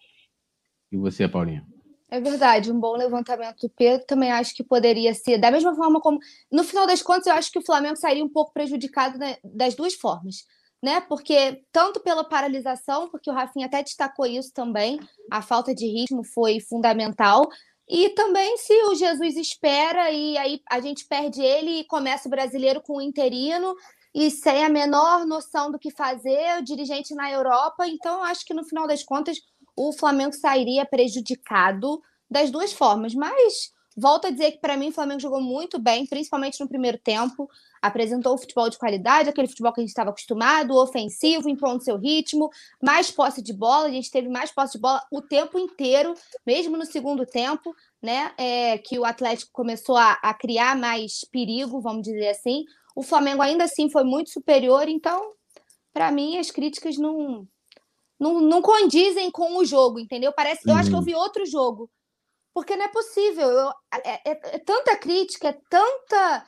E 0.92 0.96
você, 0.96 1.26
Paulinha? 1.26 1.66
É 2.08 2.20
verdade, 2.20 2.70
um 2.70 2.78
bom 2.78 2.96
levantamento 2.96 3.62
do 3.62 3.70
Pedro 3.70 4.06
também 4.06 4.30
acho 4.30 4.54
que 4.54 4.62
poderia 4.62 5.14
ser, 5.14 5.38
da 5.38 5.50
mesma 5.50 5.74
forma 5.74 6.00
como. 6.00 6.20
No 6.50 6.62
final 6.62 6.86
das 6.86 7.02
contas, 7.02 7.26
eu 7.26 7.34
acho 7.34 7.50
que 7.50 7.58
o 7.58 7.64
Flamengo 7.64 7.96
sairia 7.96 8.24
um 8.24 8.28
pouco 8.28 8.52
prejudicado 8.52 9.18
né, 9.18 9.36
das 9.42 9.74
duas 9.74 9.94
formas 9.94 10.44
né? 10.82 11.00
Porque 11.00 11.62
tanto 11.70 12.00
pela 12.00 12.24
paralisação, 12.24 13.08
porque 13.10 13.30
o 13.30 13.34
Rafinha 13.34 13.66
até 13.66 13.82
destacou 13.82 14.26
isso 14.26 14.52
também, 14.52 14.98
a 15.30 15.42
falta 15.42 15.74
de 15.74 15.86
ritmo 15.86 16.24
foi 16.24 16.60
fundamental. 16.60 17.48
E 17.92 18.10
também 18.10 18.56
se 18.56 18.72
o 18.84 18.94
Jesus 18.94 19.36
espera 19.36 20.12
e 20.12 20.38
aí 20.38 20.60
a 20.70 20.80
gente 20.80 21.04
perde 21.08 21.42
ele 21.42 21.80
e 21.80 21.86
começa 21.86 22.28
o 22.28 22.30
brasileiro 22.30 22.80
com 22.80 22.98
o 22.98 23.02
interino 23.02 23.74
e 24.14 24.30
sem 24.30 24.64
a 24.64 24.68
menor 24.68 25.26
noção 25.26 25.72
do 25.72 25.78
que 25.78 25.90
fazer, 25.90 26.56
o 26.56 26.62
dirigente 26.62 27.12
na 27.16 27.28
Europa. 27.28 27.88
Então, 27.88 28.22
acho 28.22 28.44
que 28.44 28.54
no 28.54 28.64
final 28.64 28.86
das 28.86 29.02
contas 29.02 29.38
o 29.76 29.92
Flamengo 29.92 30.32
sairia 30.32 30.86
prejudicado 30.86 32.00
das 32.30 32.48
duas 32.48 32.72
formas. 32.72 33.12
Mas 33.12 33.72
volto 34.00 34.26
a 34.26 34.30
dizer 34.30 34.52
que 34.52 34.58
para 34.58 34.76
mim 34.76 34.88
o 34.88 34.92
Flamengo 34.92 35.20
jogou 35.20 35.40
muito 35.40 35.78
bem, 35.78 36.06
principalmente 36.06 36.58
no 36.60 36.68
primeiro 36.68 36.98
tempo 36.98 37.48
apresentou 37.82 38.34
o 38.34 38.38
futebol 38.38 38.68
de 38.68 38.78
qualidade, 38.78 39.28
aquele 39.28 39.48
futebol 39.48 39.72
que 39.72 39.80
a 39.80 39.82
gente 39.82 39.90
estava 39.90 40.10
acostumado, 40.10 40.76
ofensivo, 40.76 41.48
impondo 41.48 41.82
seu 41.82 41.96
ritmo, 41.96 42.50
mais 42.82 43.10
posse 43.10 43.42
de 43.42 43.52
bola, 43.52 43.86
a 43.86 43.90
gente 43.90 44.10
teve 44.10 44.28
mais 44.28 44.50
posse 44.50 44.74
de 44.74 44.80
bola 44.80 45.02
o 45.10 45.22
tempo 45.22 45.58
inteiro, 45.58 46.14
mesmo 46.46 46.76
no 46.76 46.84
segundo 46.84 47.24
tempo, 47.24 47.74
né? 48.02 48.32
É, 48.36 48.78
que 48.78 48.98
o 48.98 49.04
Atlético 49.04 49.50
começou 49.52 49.96
a, 49.96 50.12
a 50.22 50.34
criar 50.34 50.76
mais 50.76 51.24
perigo, 51.30 51.80
vamos 51.80 52.02
dizer 52.02 52.28
assim. 52.28 52.64
O 52.94 53.02
Flamengo 53.02 53.42
ainda 53.42 53.64
assim 53.64 53.88
foi 53.88 54.04
muito 54.04 54.30
superior, 54.30 54.88
então, 54.88 55.32
para 55.92 56.10
mim, 56.10 56.38
as 56.38 56.50
críticas 56.50 56.98
não, 56.98 57.46
não, 58.18 58.40
não 58.40 58.60
condizem 58.60 59.30
com 59.30 59.56
o 59.56 59.64
jogo, 59.64 59.98
entendeu? 59.98 60.32
Parece, 60.32 60.68
eu 60.68 60.74
acho 60.74 60.90
que 60.90 60.94
eu 60.94 60.98
uhum. 60.98 61.04
vi 61.04 61.14
outro 61.14 61.46
jogo. 61.46 61.90
Porque 62.52 62.76
não 62.76 62.84
é 62.84 62.88
possível. 62.88 63.48
Eu, 63.48 63.70
é, 64.04 64.30
é, 64.30 64.40
é 64.56 64.58
tanta 64.58 64.96
crítica, 64.96 65.48
é 65.48 65.58
tanta 65.68 66.46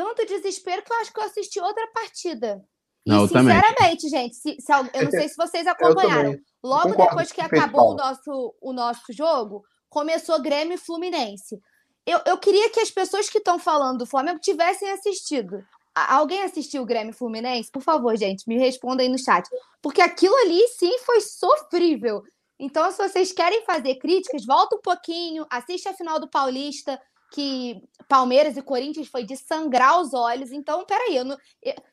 tanto 0.00 0.24
desespero 0.24 0.82
que 0.82 0.90
eu 0.90 0.96
acho 0.96 1.12
que 1.12 1.20
eu 1.20 1.24
assisti 1.24 1.60
outra 1.60 1.86
partida. 1.92 2.64
Não, 3.06 3.24
e, 3.24 3.28
sinceramente, 3.28 4.08
gente, 4.08 4.36
se, 4.36 4.56
se, 4.58 4.72
eu 4.72 5.04
não 5.04 5.10
sei 5.10 5.28
se 5.28 5.36
vocês 5.36 5.66
acompanharam. 5.68 6.38
Logo 6.62 6.94
depois 6.94 7.30
que 7.32 7.40
acabou 7.40 7.92
o 7.92 7.94
nosso, 7.94 8.54
o 8.60 8.72
nosso 8.72 9.12
jogo, 9.12 9.62
começou 9.90 10.40
Grêmio 10.40 10.74
e 10.74 10.78
Fluminense. 10.78 11.60
Eu, 12.06 12.20
eu 12.26 12.38
queria 12.38 12.70
que 12.70 12.80
as 12.80 12.90
pessoas 12.90 13.28
que 13.28 13.38
estão 13.38 13.58
falando 13.58 13.98
do 13.98 14.06
Flamengo 14.06 14.40
tivessem 14.40 14.90
assistido. 14.90 15.62
Alguém 15.94 16.44
assistiu 16.44 16.82
o 16.82 16.86
Grêmio 16.86 17.12
Fluminense? 17.12 17.70
Por 17.70 17.82
favor, 17.82 18.16
gente, 18.16 18.48
me 18.48 18.56
responda 18.56 19.02
aí 19.02 19.08
no 19.08 19.18
chat. 19.18 19.46
Porque 19.82 20.00
aquilo 20.00 20.34
ali, 20.36 20.66
sim, 20.78 20.96
foi 20.98 21.20
sofrível. 21.20 22.22
Então, 22.60 22.90
se 22.92 22.98
vocês 22.98 23.32
querem 23.32 23.64
fazer 23.64 23.94
críticas, 23.94 24.44
volta 24.44 24.76
um 24.76 24.82
pouquinho, 24.82 25.46
assiste 25.48 25.88
a 25.88 25.94
final 25.94 26.20
do 26.20 26.28
Paulista, 26.28 27.00
que 27.32 27.80
Palmeiras 28.06 28.56
e 28.56 28.62
Corinthians 28.62 29.08
foi 29.08 29.24
de 29.24 29.34
sangrar 29.34 29.98
os 29.98 30.12
olhos. 30.12 30.52
Então, 30.52 30.84
peraí, 30.84 31.16
eu 31.16 31.24
não... 31.24 31.38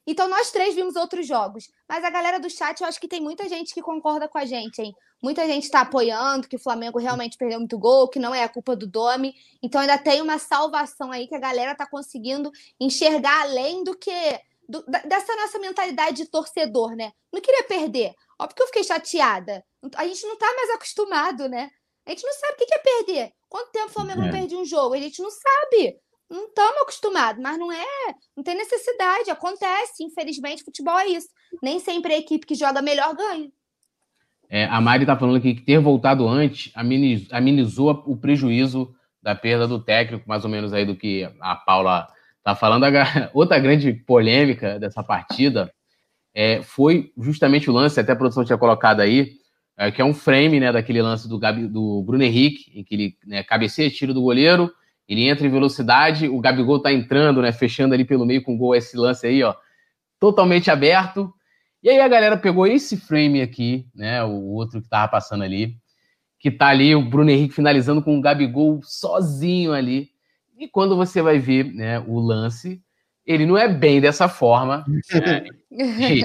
então 0.05 0.27
nós 0.27 0.51
três 0.51 0.75
vimos 0.75 0.97
outros 0.97 1.25
jogos. 1.25 1.69
Mas 1.87 2.03
a 2.03 2.09
galera 2.09 2.37
do 2.37 2.49
chat, 2.49 2.81
eu 2.81 2.87
acho 2.87 2.99
que 2.99 3.07
tem 3.07 3.21
muita 3.21 3.47
gente 3.47 3.73
que 3.73 3.81
concorda 3.81 4.27
com 4.27 4.37
a 4.37 4.45
gente, 4.45 4.81
hein? 4.81 4.93
Muita 5.23 5.47
gente 5.47 5.63
está 5.63 5.81
apoiando 5.81 6.49
que 6.49 6.57
o 6.57 6.61
Flamengo 6.61 6.99
realmente 6.99 7.37
perdeu 7.37 7.59
muito 7.59 7.79
gol, 7.79 8.09
que 8.09 8.19
não 8.19 8.35
é 8.35 8.43
a 8.43 8.49
culpa 8.49 8.75
do 8.75 8.85
Domi. 8.85 9.33
Então 9.63 9.79
ainda 9.79 9.97
tem 9.97 10.21
uma 10.21 10.37
salvação 10.37 11.11
aí 11.11 11.27
que 11.27 11.35
a 11.35 11.39
galera 11.39 11.73
tá 11.73 11.87
conseguindo 11.87 12.51
enxergar 12.79 13.41
além 13.41 13.83
do 13.83 13.97
que 13.97 14.11
do, 14.67 14.83
dessa 15.05 15.35
nossa 15.35 15.57
mentalidade 15.59 16.17
de 16.17 16.25
torcedor, 16.25 16.95
né? 16.95 17.13
Não 17.31 17.41
queria 17.41 17.63
perder. 17.63 18.13
Ó, 18.37 18.47
porque 18.47 18.61
eu 18.61 18.67
fiquei 18.67 18.83
chateada. 18.83 19.63
A 19.95 20.07
gente 20.07 20.25
não 20.25 20.37
tá 20.37 20.47
mais 20.55 20.69
acostumado, 20.71 21.47
né? 21.47 21.69
A 22.05 22.11
gente 22.11 22.25
não 22.25 22.33
sabe 22.33 22.53
o 22.53 22.65
que 22.65 22.73
é 22.73 22.77
perder. 22.77 23.31
Quanto 23.49 23.71
tempo 23.71 23.87
o 23.87 23.93
Flamengo 23.93 24.23
é. 24.23 24.31
perde 24.31 24.55
um 24.55 24.65
jogo? 24.65 24.95
A 24.95 24.99
gente 24.99 25.21
não 25.21 25.29
sabe. 25.29 25.97
Não 26.29 26.45
estamos 26.45 26.81
acostumados, 26.81 27.41
mas 27.41 27.57
não 27.57 27.71
é. 27.71 27.85
Não 28.35 28.43
tem 28.43 28.55
necessidade. 28.55 29.29
Acontece. 29.29 30.03
Infelizmente, 30.03 30.63
futebol 30.63 30.97
é 30.99 31.07
isso. 31.07 31.27
Nem 31.61 31.79
sempre 31.79 32.13
a 32.13 32.17
equipe 32.17 32.45
que 32.45 32.55
joga 32.55 32.81
melhor 32.81 33.15
ganha. 33.15 33.49
É, 34.49 34.65
a 34.65 34.79
Mari 34.79 35.03
está 35.03 35.17
falando 35.17 35.37
aqui 35.37 35.55
que 35.55 35.61
ter 35.61 35.79
voltado 35.79 36.27
antes 36.27 36.71
amenizou, 36.73 37.27
amenizou 37.31 38.03
o 38.05 38.15
prejuízo 38.15 38.95
da 39.21 39.35
perda 39.35 39.67
do 39.67 39.83
técnico, 39.83 40.27
mais 40.27 40.45
ou 40.45 40.49
menos 40.49 40.71
aí 40.71 40.85
do 40.85 40.95
que 40.95 41.29
a 41.41 41.55
Paula 41.55 42.07
está 42.37 42.55
falando. 42.55 42.85
Outra 43.33 43.59
grande 43.59 43.91
polêmica 43.91 44.79
dessa 44.79 45.03
partida 45.03 45.73
é, 46.33 46.61
foi 46.61 47.11
justamente 47.17 47.69
o 47.69 47.73
lance, 47.73 47.99
até 47.99 48.13
a 48.13 48.15
produção 48.15 48.45
tinha 48.45 48.57
colocado 48.57 49.01
aí, 49.01 49.36
é, 49.77 49.91
que 49.91 50.01
é 50.01 50.05
um 50.05 50.13
frame 50.13 50.59
né, 50.59 50.71
daquele 50.71 51.01
lance 51.01 51.29
do, 51.29 51.37
Gabi, 51.37 51.67
do 51.67 52.01
Bruno 52.03 52.23
Henrique, 52.23 52.71
em 52.73 52.83
que 52.83 52.95
ele 52.95 53.17
né, 53.25 53.43
cabeceia, 53.43 53.91
tiro 53.91 54.13
do 54.13 54.21
goleiro, 54.21 54.73
ele 55.07 55.27
entra 55.27 55.45
em 55.45 55.51
velocidade, 55.51 56.27
o 56.27 56.39
Gabigol 56.41 56.81
tá 56.81 56.91
entrando, 56.91 57.41
né, 57.41 57.51
fechando 57.51 57.93
ali 57.93 58.03
pelo 58.03 58.25
meio 58.25 58.41
com 58.41 58.57
gol 58.57 58.75
esse 58.75 58.97
lance 58.97 59.25
aí, 59.27 59.43
ó, 59.43 59.55
totalmente 60.19 60.71
aberto. 60.71 61.31
E 61.81 61.89
aí 61.89 61.99
a 61.99 62.07
galera 62.07 62.35
pegou 62.35 62.65
esse 62.65 62.97
frame 62.97 63.41
aqui, 63.41 63.87
né, 63.93 64.23
o 64.23 64.47
outro 64.47 64.81
que 64.81 64.89
tava 64.89 65.07
passando 65.07 65.43
ali, 65.43 65.77
que 66.39 66.49
tá 66.49 66.67
ali 66.67 66.95
o 66.95 67.07
Bruno 67.07 67.29
Henrique 67.29 67.53
finalizando 67.53 68.01
com 68.01 68.17
o 68.17 68.21
Gabigol 68.21 68.81
sozinho 68.83 69.73
ali. 69.73 70.09
E 70.57 70.67
quando 70.67 70.97
você 70.97 71.21
vai 71.21 71.37
ver, 71.37 71.65
né, 71.73 71.99
o 71.99 72.19
lance, 72.19 72.81
ele 73.27 73.45
não 73.45 73.57
é 73.57 73.67
bem 73.67 73.99
dessa 73.99 74.29
forma. 74.29 74.85
Né? 74.87 75.45
E, 75.69 76.21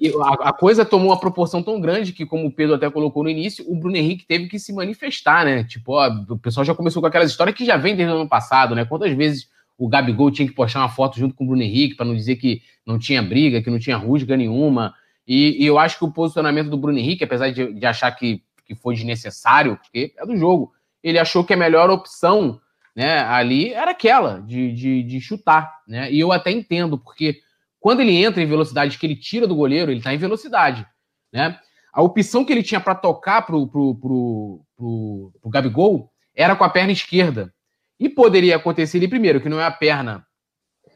e 0.00 0.12
a, 0.14 0.48
a, 0.48 0.52
coisa 0.52 0.84
tomou 0.84 1.10
uma 1.10 1.20
proporção 1.20 1.62
tão 1.62 1.78
grande 1.78 2.12
que, 2.12 2.24
como 2.24 2.46
o 2.48 2.50
Pedro 2.50 2.74
até 2.74 2.90
colocou 2.90 3.22
no 3.22 3.28
início, 3.28 3.64
o 3.70 3.76
Bruno 3.76 3.96
Henrique 3.96 4.26
teve 4.26 4.48
que 4.48 4.58
se 4.58 4.72
manifestar, 4.72 5.44
né? 5.44 5.62
Tipo, 5.62 5.92
ó, 5.92 6.08
o 6.30 6.38
pessoal 6.38 6.64
já 6.64 6.74
começou 6.74 7.00
com 7.00 7.06
aquelas 7.06 7.30
histórias 7.30 7.54
que 7.54 7.66
já 7.66 7.76
vem 7.76 7.94
desde 7.94 8.12
o 8.12 8.16
ano 8.16 8.28
passado, 8.28 8.74
né? 8.74 8.86
Quantas 8.86 9.12
vezes 9.12 9.48
o 9.76 9.88
Gabigol 9.88 10.30
tinha 10.30 10.48
que 10.48 10.54
postar 10.54 10.80
uma 10.80 10.88
foto 10.88 11.18
junto 11.18 11.34
com 11.34 11.44
o 11.44 11.46
Bruno 11.46 11.62
Henrique 11.62 11.94
para 11.94 12.06
não 12.06 12.16
dizer 12.16 12.36
que 12.36 12.62
não 12.84 12.98
tinha 12.98 13.22
briga, 13.22 13.62
que 13.62 13.70
não 13.70 13.78
tinha 13.78 13.96
rusga 13.96 14.36
nenhuma. 14.36 14.94
E, 15.26 15.62
e, 15.62 15.66
eu 15.66 15.78
acho 15.78 15.98
que 15.98 16.04
o 16.04 16.10
posicionamento 16.10 16.70
do 16.70 16.78
Bruno 16.78 16.98
Henrique, 16.98 17.22
apesar 17.22 17.50
de, 17.50 17.74
de 17.74 17.86
achar 17.86 18.10
que, 18.12 18.42
que 18.66 18.74
foi 18.74 18.94
desnecessário, 18.94 19.76
porque 19.76 20.14
é 20.16 20.26
do 20.26 20.36
jogo, 20.36 20.72
ele 21.04 21.18
achou 21.18 21.44
que 21.44 21.52
a 21.52 21.56
melhor 21.56 21.90
opção 21.90 22.58
né, 22.98 23.20
ali 23.20 23.72
era 23.72 23.92
aquela 23.92 24.40
de, 24.40 24.72
de, 24.72 25.04
de, 25.04 25.20
chutar, 25.20 25.72
né? 25.86 26.10
E 26.10 26.18
eu 26.18 26.32
até 26.32 26.50
entendo, 26.50 26.98
porque 26.98 27.38
quando 27.78 28.00
ele 28.00 28.16
entra 28.16 28.42
em 28.42 28.46
velocidade, 28.46 28.98
que 28.98 29.06
ele 29.06 29.14
tira 29.14 29.46
do 29.46 29.54
goleiro, 29.54 29.92
ele 29.92 30.00
está 30.00 30.12
em 30.12 30.18
velocidade, 30.18 30.84
né? 31.32 31.56
A 31.92 32.02
opção 32.02 32.44
que 32.44 32.52
ele 32.52 32.60
tinha 32.60 32.80
para 32.80 32.96
tocar 32.96 33.42
pro, 33.42 33.68
pro, 33.68 33.94
pro, 33.94 34.64
pro, 34.76 35.32
pro 35.40 35.50
Gabigol 35.50 36.10
era 36.34 36.56
com 36.56 36.64
a 36.64 36.68
perna 36.68 36.90
esquerda. 36.90 37.54
E 38.00 38.08
poderia 38.08 38.56
acontecer 38.56 38.98
ali 38.98 39.06
primeiro, 39.06 39.40
que 39.40 39.48
não 39.48 39.60
é 39.60 39.64
a 39.64 39.70
perna, 39.70 40.26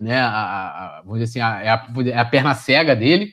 né? 0.00 0.20
A, 0.22 0.26
a, 0.26 1.02
vamos 1.04 1.20
dizer 1.20 1.30
assim, 1.30 1.40
a, 1.40 1.62
é, 1.62 1.68
a, 1.68 1.86
é 2.10 2.18
a 2.18 2.24
perna 2.24 2.52
cega 2.52 2.96
dele, 2.96 3.32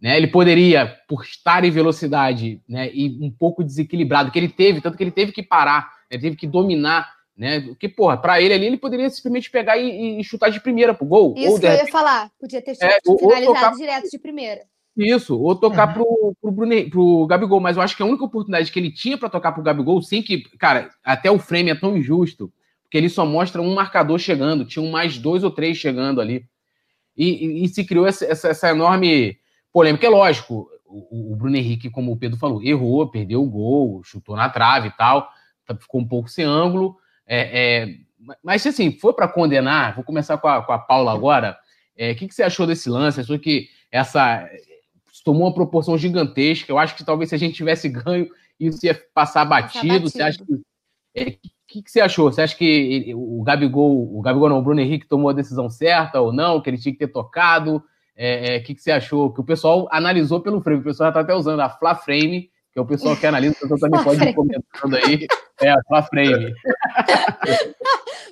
né? 0.00 0.16
Ele 0.16 0.28
poderia, 0.28 0.86
por 1.08 1.24
estar 1.24 1.64
em 1.64 1.70
velocidade, 1.72 2.62
né, 2.68 2.88
e 2.94 3.18
um 3.20 3.32
pouco 3.32 3.64
desequilibrado, 3.64 4.30
que 4.30 4.38
ele 4.38 4.48
teve, 4.48 4.80
tanto 4.80 4.96
que 4.96 5.02
ele 5.02 5.10
teve 5.10 5.32
que 5.32 5.42
parar, 5.42 5.90
ele 6.08 6.22
teve 6.22 6.36
que 6.36 6.46
dominar 6.46 7.12
né? 7.36 7.60
Porque, 7.60 7.88
porra, 7.88 8.16
pra 8.16 8.40
ele 8.40 8.54
ali, 8.54 8.66
ele 8.66 8.76
poderia 8.76 9.10
simplesmente 9.10 9.50
pegar 9.50 9.76
e, 9.76 10.20
e 10.20 10.24
chutar 10.24 10.50
de 10.50 10.60
primeira 10.60 10.94
pro 10.94 11.06
gol. 11.06 11.34
Isso 11.36 11.52
ou 11.52 11.60
que 11.60 11.66
eu 11.66 11.72
ia 11.72 11.86
falar. 11.88 12.30
Podia 12.38 12.62
ter 12.62 12.72
é, 12.80 13.00
finalizado 13.00 13.44
tocar... 13.46 13.70
direto 13.72 14.10
de 14.10 14.18
primeira. 14.18 14.62
Isso, 14.96 15.36
ou 15.36 15.56
tocar 15.56 15.92
pro, 15.92 16.36
pro, 16.40 16.52
Brune, 16.52 16.88
pro 16.88 17.26
Gabigol. 17.26 17.58
Mas 17.58 17.76
eu 17.76 17.82
acho 17.82 17.96
que 17.96 18.02
a 18.02 18.06
única 18.06 18.24
oportunidade 18.24 18.70
que 18.70 18.78
ele 18.78 18.92
tinha 18.92 19.18
para 19.18 19.28
tocar 19.28 19.50
pro 19.50 19.62
Gabigol, 19.62 20.00
sem 20.00 20.22
que. 20.22 20.42
Cara, 20.56 20.90
até 21.02 21.30
o 21.30 21.38
frame 21.38 21.70
é 21.70 21.74
tão 21.74 21.96
injusto, 21.96 22.52
porque 22.84 22.96
ele 22.96 23.08
só 23.08 23.26
mostra 23.26 23.60
um 23.60 23.74
marcador 23.74 24.18
chegando. 24.20 24.64
Tinham 24.64 24.88
mais 24.90 25.18
dois 25.18 25.42
ou 25.42 25.50
três 25.50 25.76
chegando 25.76 26.20
ali. 26.20 26.46
E, 27.16 27.46
e, 27.46 27.64
e 27.64 27.68
se 27.68 27.84
criou 27.84 28.06
essa, 28.06 28.24
essa, 28.24 28.48
essa, 28.48 28.70
enorme 28.70 29.36
polêmica. 29.72 30.06
É 30.06 30.10
lógico, 30.10 30.68
o, 30.86 31.32
o 31.32 31.36
Bruno 31.36 31.56
Henrique, 31.56 31.90
como 31.90 32.12
o 32.12 32.16
Pedro 32.16 32.38
falou, 32.38 32.62
errou, 32.62 33.08
perdeu 33.08 33.42
o 33.42 33.50
gol, 33.50 34.02
chutou 34.04 34.36
na 34.36 34.48
trave 34.48 34.88
e 34.88 34.92
tal, 34.92 35.28
tá, 35.66 35.74
ficou 35.74 36.00
um 36.00 36.06
pouco 36.06 36.28
sem 36.28 36.44
ângulo. 36.44 36.96
É, 37.26 37.84
é, 37.84 37.94
mas 38.42 38.62
se 38.62 38.68
assim, 38.68 38.92
for 38.92 39.14
para 39.14 39.28
condenar, 39.28 39.94
vou 39.94 40.04
começar 40.04 40.38
com 40.38 40.48
a, 40.48 40.62
com 40.62 40.72
a 40.72 40.78
Paula 40.78 41.12
agora. 41.12 41.56
É, 41.96 42.12
o 42.12 42.16
que, 42.16 42.28
que, 42.28 42.34
você 42.34 42.42
achou 42.42 42.66
desse 42.66 42.88
lance? 42.88 43.20
Achou 43.20 43.38
que 43.38 43.68
essa. 43.90 44.48
tomou 45.24 45.46
uma 45.46 45.54
proporção 45.54 45.96
gigantesca. 45.96 46.70
Eu 46.70 46.78
acho 46.78 46.96
que 46.96 47.04
talvez 47.04 47.28
se 47.28 47.34
a 47.34 47.38
gente 47.38 47.54
tivesse 47.54 47.88
ganho, 47.90 48.28
isso 48.58 48.84
ia 48.84 49.00
passar 49.14 49.44
batido. 49.44 49.86
batido. 49.86 50.10
Você 50.10 50.22
acha 50.22 50.44
que. 50.44 50.60
É, 51.16 51.36
que, 51.74 51.82
que 51.82 51.90
você 51.90 52.00
achou? 52.00 52.30
Você 52.30 52.42
acha 52.42 52.56
que 52.56 52.64
ele, 52.64 53.14
o 53.14 53.42
Gabigol, 53.42 54.16
o 54.16 54.20
Gabigol 54.20 54.48
não, 54.48 54.58
o 54.58 54.62
Bruno 54.62 54.80
Henrique 54.80 55.08
tomou 55.08 55.30
a 55.30 55.32
decisão 55.32 55.68
certa 55.68 56.20
ou 56.20 56.32
não? 56.32 56.60
Que 56.60 56.70
ele 56.70 56.78
tinha 56.78 56.92
que 56.92 56.98
ter 56.98 57.08
tocado? 57.08 57.82
É, 58.16 58.56
é, 58.56 58.60
que, 58.60 58.74
que 58.74 58.80
você 58.80 58.92
achou? 58.92 59.32
Que 59.32 59.40
o 59.40 59.44
pessoal 59.44 59.88
analisou 59.90 60.40
pelo 60.40 60.60
frame, 60.60 60.80
o 60.80 60.84
pessoal 60.84 61.06
já 61.06 61.10
está 61.10 61.20
até 61.20 61.34
usando 61.34 61.60
a 61.60 61.68
Fla 61.68 61.96
Frame, 61.96 62.50
que 62.72 62.78
é 62.78 62.82
o 62.82 62.86
pessoal 62.86 63.16
que 63.16 63.26
analisa, 63.26 63.56
o 63.56 63.68
pessoal 63.68 63.80
também 63.80 64.04
pode 64.04 64.22
ir 64.22 64.34
comentando 64.34 64.96
aí. 64.96 65.26
É, 65.60 65.70
a 65.70 65.82
Fla 65.86 66.02
Frame. 66.02 66.52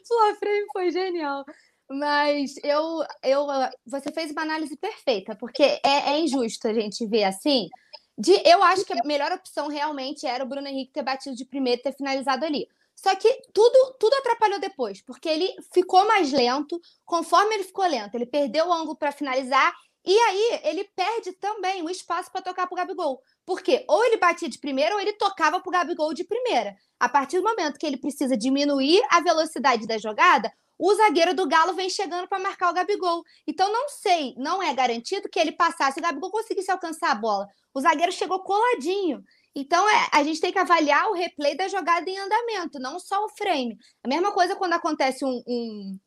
Fla 0.07 0.35
Frame 0.39 0.67
foi 0.73 0.91
genial. 0.91 1.45
Mas 1.91 2.55
eu, 2.65 3.05
eu, 3.23 3.47
você 3.87 4.11
fez 4.13 4.31
uma 4.31 4.43
análise 4.43 4.77
perfeita, 4.77 5.37
porque 5.37 5.63
é, 5.63 6.13
é 6.13 6.21
injusto 6.21 6.69
a 6.69 6.73
gente 6.73 7.07
ver 7.07 7.25
assim. 7.25 7.69
De, 8.17 8.33
eu 8.47 8.63
acho 8.63 8.85
que 8.85 8.93
a 8.93 9.05
melhor 9.05 9.31
opção 9.33 9.69
realmente 9.69 10.27
era 10.27 10.45
o 10.45 10.49
Bruno 10.49 10.69
Henrique 10.69 10.93
ter 10.93 11.03
batido 11.03 11.37
de 11.37 11.45
primeiro 11.45 11.83
ter 11.83 11.93
finalizado 11.93 12.45
ali. 12.45 12.67
Só 12.95 13.15
que 13.17 13.29
tudo, 13.53 13.97
tudo 13.99 14.15
atrapalhou 14.15 14.61
depois, 14.61 15.03
porque 15.03 15.29
ele 15.29 15.55
ficou 15.73 16.07
mais 16.07 16.33
lento. 16.33 16.81
Conforme 17.05 17.55
ele 17.57 17.65
ficou 17.65 17.87
lento, 17.87 18.15
ele 18.15 18.27
perdeu 18.27 18.69
o 18.69 18.73
ângulo 18.73 18.97
para 18.97 19.13
finalizar. 19.13 19.75
E 20.05 20.17
aí 20.19 20.61
ele 20.65 20.85
perde 20.97 21.33
também 21.33 21.83
o 21.83 21.91
espaço 21.91 22.31
para 22.31 22.43
tocar 22.43 22.67
para 22.67 22.75
o 22.75 22.77
Gabigol. 22.77 23.23
Porque 23.45 23.85
ou 23.89 24.05
ele 24.05 24.19
batia 24.19 24.49
de 24.49 24.59
primeira 24.59 24.95
ou 24.95 25.01
ele 25.01 25.13
tocava 25.15 25.61
para 25.61 25.69
o 25.69 25.73
Gabigol 25.73 26.15
de 26.15 26.25
primeira. 26.25 26.77
A 26.99 27.09
partir 27.09 27.39
do 27.39 27.45
momento 27.45 27.79
que 27.79 27.87
ele 27.87 27.97
precisa 27.97 28.37
diminuir 28.37 29.03
a 29.11 29.21
velocidade 29.21 29.87
da 29.87 29.99
jogada, 29.99 30.53
o 30.79 30.95
zagueiro 30.95 31.35
do 31.35 31.49
Galo 31.49 31.75
vem 31.75 31.91
chegando 31.91 32.29
para 32.29 32.39
marcar 32.39 32.71
o 32.71 32.75
Gabigol. 32.75 33.23
Então 33.47 33.73
não 33.73 33.89
sei, 33.89 34.35
não 34.37 34.63
é 34.63 34.73
garantido 34.75 35.29
que 35.29 35.39
ele 35.39 35.53
passasse, 35.53 35.99
o 35.99 36.03
Gabigol 36.03 36.31
conseguisse 36.31 36.71
alcançar 36.71 37.11
a 37.11 37.15
bola. 37.15 37.47
O 37.75 37.81
zagueiro 37.81 38.13
chegou 38.13 38.41
coladinho. 38.41 39.23
Então, 39.55 39.87
é, 39.89 40.09
a 40.13 40.23
gente 40.23 40.41
tem 40.41 40.51
que 40.51 40.59
avaliar 40.59 41.11
o 41.11 41.15
replay 41.15 41.55
da 41.55 41.69
jogada 41.69 42.09
em 42.09 42.19
andamento, 42.19 42.79
não 42.79 42.99
só 42.99 43.23
o 43.25 43.29
frame. 43.29 43.77
A 44.03 44.09
mesma 44.09 44.33
coisa 44.33 44.57
quando 44.57 44.73
acontece 44.73 45.25
um, 45.25 45.43
um, 45.47 45.99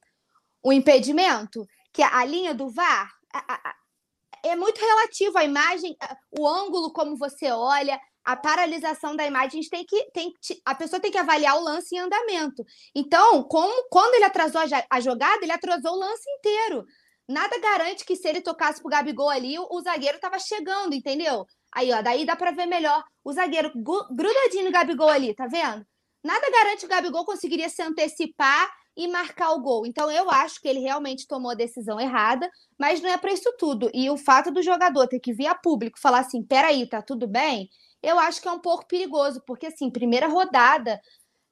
um 0.66 0.72
impedimento, 0.74 1.66
que 1.94 2.02
a 2.02 2.26
linha 2.26 2.56
do 2.56 2.70
VAR 2.70 3.14
a, 3.32 3.54
a, 3.54 3.76
é 4.50 4.56
muito 4.56 4.80
relativo. 4.80 5.38
A 5.38 5.44
imagem, 5.44 5.96
o 6.38 6.48
ângulo 6.48 6.92
como 6.92 7.18
você 7.18 7.52
olha, 7.52 8.00
a 8.24 8.36
paralisação 8.36 9.16
da 9.16 9.26
imagem, 9.26 9.62
a, 9.62 9.70
tem 9.70 9.86
que, 9.86 10.12
tem, 10.12 10.34
a 10.66 10.76
pessoa 10.76 11.00
tem 11.00 11.12
que 11.12 11.18
avaliar 11.18 11.58
o 11.58 11.64
lance 11.64 11.96
em 11.96 12.00
andamento. 12.00 12.64
Então, 12.94 13.44
como, 13.44 13.88
quando 13.90 14.16
ele 14.16 14.26
atrasou 14.26 14.62
a, 14.62 14.66
a 14.90 15.00
jogada, 15.00 15.44
ele 15.44 15.52
atrasou 15.52 15.94
o 15.94 16.00
lance 16.00 16.30
inteiro. 16.38 16.86
Nada 17.28 17.60
garante 17.60 18.06
que 18.06 18.16
se 18.16 18.28
ele 18.28 18.42
tocasse 18.42 18.82
pro 18.82 18.90
Gabigol 18.90 19.30
ali, 19.30 19.58
o, 19.58 19.68
o 19.70 19.82
zagueiro 19.82 20.18
estava 20.18 20.38
chegando, 20.40 20.94
entendeu? 20.94 21.46
Aí, 21.74 21.92
ó, 21.92 22.02
daí 22.02 22.26
dá 22.26 22.36
para 22.36 22.52
ver 22.52 22.68
melhor 22.68 23.04
o 23.24 23.34
zagueiro 23.34 23.72
grudadinho 24.12 24.66
no 24.66 24.72
Gabigol 24.72 25.10
ali, 25.10 25.34
tá 25.34 25.48
vendo? 25.48 25.86
Nada 26.24 26.50
garante 26.50 26.80
que 26.80 26.86
o 26.86 26.90
Gabigol 26.90 27.26
conseguiria 27.26 27.70
se 27.70 27.82
antecipar 27.82 28.72
e 28.96 29.08
marcar 29.08 29.52
o 29.52 29.62
gol. 29.62 29.86
Então, 29.86 30.10
eu 30.10 30.30
acho 30.32 30.62
que 30.62 30.68
ele 30.68 30.80
realmente 30.80 31.28
tomou 31.28 31.52
a 31.52 31.56
decisão 31.56 32.00
errada, 32.00 32.50
mas 32.80 33.02
não 33.02 33.10
é 33.10 33.18
para 33.18 33.34
isso 33.34 33.54
tudo. 33.58 33.90
E 33.94 34.10
o 34.10 34.18
fato 34.18 34.52
do 34.52 34.62
jogador 34.62 35.08
ter 35.08 35.20
que 35.20 35.34
vir 35.34 35.48
a 35.48 35.56
público 35.56 36.00
falar 36.00 36.20
assim: 36.20 36.44
peraí, 36.44 36.88
tá 36.88 37.02
tudo 37.02 37.28
bem, 37.28 37.70
eu 38.02 38.20
acho 38.20 38.42
que 38.42 38.48
é 38.48 38.52
um 38.52 38.60
pouco 38.60 38.88
perigoso, 38.88 39.42
porque 39.46 39.66
assim, 39.66 39.90
primeira 39.90 40.28
rodada, 40.28 41.02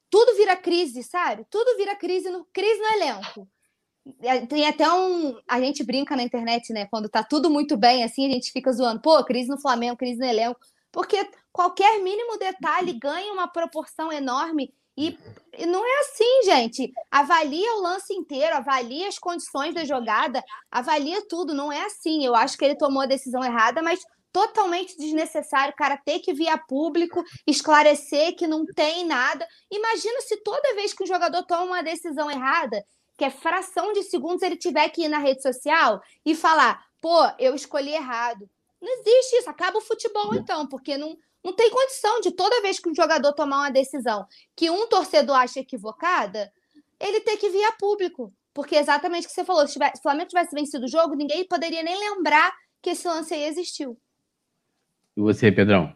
tudo 0.10 0.36
vira 0.38 0.56
crise, 0.56 1.02
sabe? 1.04 1.46
Tudo 1.50 1.76
vira 1.78 1.96
crise 1.96 2.30
no, 2.30 2.46
crise 2.54 2.80
no 2.80 2.88
elenco. 2.94 3.50
É, 4.22 4.46
tem 4.46 4.68
até 4.68 4.92
um. 4.92 5.40
A 5.50 5.60
gente 5.60 5.84
brinca 5.84 6.16
na 6.16 6.24
internet, 6.24 6.72
né? 6.72 6.86
Quando 6.88 7.10
tá 7.10 7.24
tudo 7.24 7.50
muito 7.50 7.78
bem, 7.78 8.04
assim, 8.04 8.28
a 8.28 8.30
gente 8.30 8.52
fica 8.52 8.72
zoando. 8.72 9.02
Pô, 9.02 9.24
crise 9.24 9.50
no 9.50 9.60
Flamengo, 9.60 9.98
crise 9.98 10.20
no 10.20 10.26
elenco. 10.26 10.60
Porque 10.92 11.28
qualquer 11.52 12.00
mínimo 12.02 12.38
detalhe 12.38 12.94
ganha 12.94 13.34
uma 13.34 13.48
proporção 13.48 14.12
enorme. 14.12 14.72
E, 14.98 15.18
e 15.58 15.66
não 15.66 15.86
é 15.86 16.00
assim, 16.02 16.44
gente. 16.44 16.94
Avalia 17.10 17.76
o 17.76 17.82
lance 17.82 18.14
inteiro, 18.14 18.56
avalia 18.56 19.08
as 19.08 19.18
condições 19.18 19.74
da 19.74 19.84
jogada, 19.84 20.44
avalia 20.70 21.26
tudo. 21.28 21.54
Não 21.54 21.72
é 21.72 21.86
assim. 21.86 22.26
Eu 22.26 22.36
acho 22.36 22.58
que 22.58 22.66
ele 22.66 22.78
tomou 22.78 23.02
a 23.02 23.08
decisão 23.08 23.44
errada, 23.44 23.82
mas 23.82 24.02
totalmente 24.32 24.98
desnecessário 24.98 25.74
o 25.74 25.78
cara 25.78 25.96
ter 25.96 26.20
que 26.20 26.34
vir 26.34 26.50
a 26.50 26.58
público 26.58 27.24
esclarecer 27.46 28.36
que 28.36 28.48
não 28.48 28.66
tem 28.66 29.06
nada. 29.06 29.48
Imagina 29.72 30.22
se 30.22 30.38
toda 30.38 30.74
vez 30.76 30.94
que 30.94 31.04
um 31.04 31.08
jogador 31.08 31.44
toma 31.44 31.64
uma 31.64 31.84
decisão 31.84 32.30
errada, 32.30 32.84
que 33.16 33.24
é 33.24 33.30
fração 33.30 33.94
de 33.94 34.02
segundos, 34.04 34.42
ele 34.42 34.58
tiver 34.58 34.90
que 34.90 35.04
ir 35.04 35.08
na 35.08 35.20
rede 35.20 35.42
social 35.42 36.02
e 36.26 36.36
falar: 36.36 36.84
pô, 37.00 37.16
eu 37.38 37.54
escolhi 37.54 37.94
errado. 37.94 38.50
Não 38.82 38.92
existe 39.00 39.38
isso. 39.38 39.50
Acaba 39.50 39.78
o 39.78 39.82
futebol, 39.82 40.34
então, 40.36 40.68
porque 40.68 40.98
não, 40.98 41.16
não 41.44 41.54
tem 41.54 41.70
condição 41.70 42.22
de 42.22 42.32
toda 42.32 42.62
vez 42.62 42.80
que 42.80 42.90
um 42.90 42.96
jogador 42.96 43.34
tomar 43.34 43.58
uma 43.58 43.72
decisão 43.72 44.26
que 44.56 44.70
um 44.70 44.88
torcedor 44.88 45.36
acha 45.36 45.60
equivocada, 45.60 46.52
ele 47.00 47.20
ter 47.20 47.38
que 47.38 47.50
vir 47.50 47.64
a 47.66 47.74
público. 47.74 48.34
Porque 48.54 48.76
exatamente 48.76 49.26
o 49.26 49.28
que 49.30 49.34
você 49.34 49.44
falou: 49.44 49.66
se, 49.68 49.74
tivesse, 49.74 49.96
se 49.96 50.00
o 50.00 50.04
Flamengo 50.04 50.30
tivesse 50.30 50.56
vencido 50.56 50.86
o 50.86 50.90
jogo, 50.90 51.16
ninguém 51.16 51.46
poderia 51.46 51.84
nem 51.84 51.98
lembrar 51.98 52.54
que 52.82 52.92
esse 52.92 53.08
lance 53.08 53.34
aí 53.34 53.44
existiu. 53.46 53.98
E 55.18 55.22
você, 55.22 55.52
Pedrão? 55.52 55.94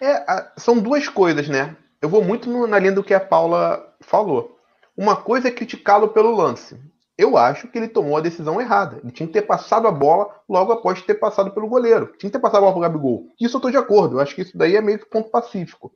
É, 0.00 0.52
são 0.56 0.78
duas 0.78 1.08
coisas, 1.08 1.48
né? 1.48 1.76
Eu 2.00 2.08
vou 2.08 2.24
muito 2.24 2.48
na 2.66 2.78
linha 2.78 2.92
do 2.92 3.04
que 3.04 3.12
a 3.12 3.20
Paula 3.20 3.94
falou. 4.00 4.58
Uma 4.96 5.16
coisa 5.16 5.48
é 5.48 5.50
criticá-lo 5.50 6.08
pelo 6.08 6.34
lance. 6.34 6.80
Eu 7.20 7.36
acho 7.36 7.68
que 7.68 7.76
ele 7.76 7.88
tomou 7.88 8.16
a 8.16 8.20
decisão 8.20 8.58
errada. 8.58 8.98
Ele 9.02 9.12
tinha 9.12 9.26
que 9.26 9.32
ter 9.34 9.42
passado 9.42 9.86
a 9.86 9.90
bola 9.90 10.34
logo 10.48 10.72
após 10.72 11.02
ter 11.02 11.16
passado 11.16 11.50
pelo 11.50 11.68
goleiro. 11.68 12.06
Tinha 12.16 12.30
que 12.30 12.30
ter 12.30 12.38
passado 12.38 12.58
a 12.58 12.60
bola 12.60 12.72
para 12.72 12.78
o 12.78 12.82
Gabigol. 12.82 13.26
Isso 13.38 13.56
eu 13.56 13.58
estou 13.58 13.70
de 13.70 13.76
acordo. 13.76 14.16
Eu 14.16 14.20
acho 14.20 14.34
que 14.34 14.40
isso 14.40 14.56
daí 14.56 14.74
é 14.74 14.80
meio 14.80 14.98
que 14.98 15.04
ponto 15.04 15.28
pacífico. 15.28 15.92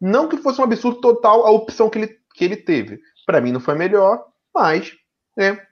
Não 0.00 0.28
que 0.28 0.36
fosse 0.36 0.60
um 0.60 0.64
absurdo 0.64 1.00
total 1.00 1.46
a 1.46 1.50
opção 1.52 1.88
que 1.88 1.98
ele, 1.98 2.18
que 2.34 2.44
ele 2.44 2.56
teve. 2.56 3.00
Para 3.24 3.40
mim 3.40 3.52
não 3.52 3.60
foi 3.60 3.76
melhor, 3.76 4.26
mas 4.52 4.92
né, 5.36 5.64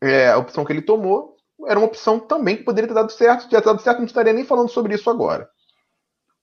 é, 0.00 0.30
a 0.30 0.38
opção 0.38 0.64
que 0.64 0.72
ele 0.72 0.80
tomou 0.80 1.36
era 1.66 1.78
uma 1.78 1.86
opção 1.86 2.18
também 2.18 2.56
que 2.56 2.64
poderia 2.64 2.88
ter 2.88 2.94
dado 2.94 3.12
certo. 3.12 3.42
Se 3.42 3.48
tivesse 3.48 3.66
dado 3.66 3.82
certo, 3.82 3.98
não 3.98 4.06
estaria 4.06 4.32
nem 4.32 4.44
falando 4.44 4.70
sobre 4.70 4.94
isso 4.94 5.10
agora. 5.10 5.46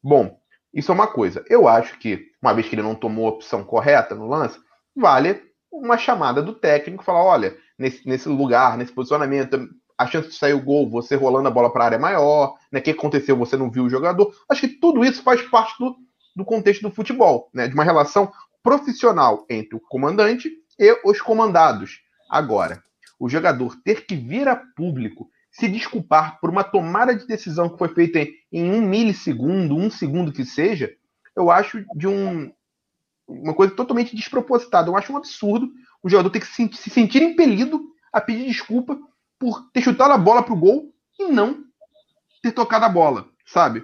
Bom, 0.03 0.37
isso 0.71 0.91
é 0.91 0.95
uma 0.95 1.07
coisa. 1.07 1.43
Eu 1.49 1.67
acho 1.67 1.97
que, 1.97 2.27
uma 2.39 2.53
vez 2.53 2.69
que 2.69 2.75
ele 2.75 2.83
não 2.83 2.93
tomou 2.93 3.25
a 3.25 3.31
opção 3.31 3.63
correta 3.63 4.13
no 4.13 4.27
lance, 4.27 4.59
vale 4.95 5.41
uma 5.71 5.97
chamada 5.97 6.43
do 6.43 6.53
técnico, 6.53 7.03
falar, 7.03 7.23
olha, 7.23 7.57
nesse, 7.77 8.07
nesse 8.07 8.29
lugar, 8.29 8.77
nesse 8.77 8.91
posicionamento, 8.91 9.69
a 9.97 10.07
chance 10.07 10.29
de 10.29 10.35
sair 10.35 10.53
o 10.53 10.63
gol, 10.63 10.89
você 10.89 11.15
rolando 11.15 11.47
a 11.47 11.51
bola 11.51 11.71
para 11.71 11.83
a 11.83 11.85
área 11.85 11.95
é 11.95 11.99
maior, 11.99 12.55
né? 12.71 12.79
O 12.79 12.83
que 12.83 12.91
aconteceu, 12.91 13.37
você 13.37 13.55
não 13.55 13.69
viu 13.69 13.85
o 13.85 13.89
jogador. 13.89 14.33
Acho 14.49 14.61
que 14.61 14.79
tudo 14.79 15.03
isso 15.03 15.21
faz 15.23 15.41
parte 15.43 15.77
do, 15.79 15.95
do 16.35 16.45
contexto 16.45 16.81
do 16.81 16.91
futebol, 16.91 17.49
né? 17.53 17.67
De 17.67 17.73
uma 17.73 17.83
relação 17.83 18.31
profissional 18.61 19.45
entre 19.49 19.75
o 19.75 19.79
comandante 19.79 20.51
e 20.79 20.99
os 21.05 21.21
comandados. 21.21 22.01
Agora, 22.29 22.81
o 23.19 23.29
jogador 23.29 23.75
ter 23.83 24.05
que 24.05 24.15
vir 24.15 24.47
a 24.47 24.55
público 24.55 25.29
se 25.51 25.67
desculpar 25.67 26.39
por 26.39 26.49
uma 26.49 26.63
tomada 26.63 27.15
de 27.15 27.27
decisão 27.27 27.69
que 27.69 27.77
foi 27.77 27.89
feita 27.89 28.19
em, 28.19 28.33
em 28.51 28.71
um 28.71 28.81
milissegundo, 28.81 29.77
um 29.77 29.89
segundo 29.89 30.31
que 30.31 30.43
seja, 30.43 30.91
eu 31.35 31.51
acho 31.51 31.85
de 31.95 32.07
um, 32.07 32.51
uma 33.27 33.53
coisa 33.53 33.75
totalmente 33.75 34.15
despropositada. 34.15 34.89
Eu 34.89 34.97
acho 34.97 35.13
um 35.13 35.17
absurdo 35.17 35.69
o 36.03 36.09
jogador 36.09 36.29
ter 36.29 36.41
que 36.41 36.47
se, 36.47 36.69
se 36.73 36.89
sentir 36.89 37.23
impelido 37.23 37.81
a 38.11 38.19
pedir 38.19 38.45
desculpa 38.45 38.99
por 39.39 39.69
ter 39.71 39.81
chutado 39.81 40.13
a 40.13 40.17
bola 40.17 40.43
pro 40.43 40.55
gol 40.55 40.93
e 41.19 41.29
não 41.29 41.63
ter 42.41 42.51
tocado 42.51 42.85
a 42.85 42.89
bola, 42.89 43.27
sabe? 43.45 43.83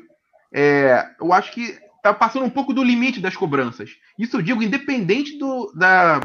É, 0.53 1.15
eu 1.19 1.32
acho 1.32 1.51
que 1.53 1.79
tá 2.03 2.13
passando 2.13 2.45
um 2.45 2.49
pouco 2.49 2.73
do 2.73 2.84
limite 2.84 3.21
das 3.21 3.36
cobranças. 3.36 3.91
Isso 4.17 4.38
eu 4.38 4.41
digo 4.41 4.62
independente 4.62 5.38
do, 5.38 5.71
da, 5.73 6.19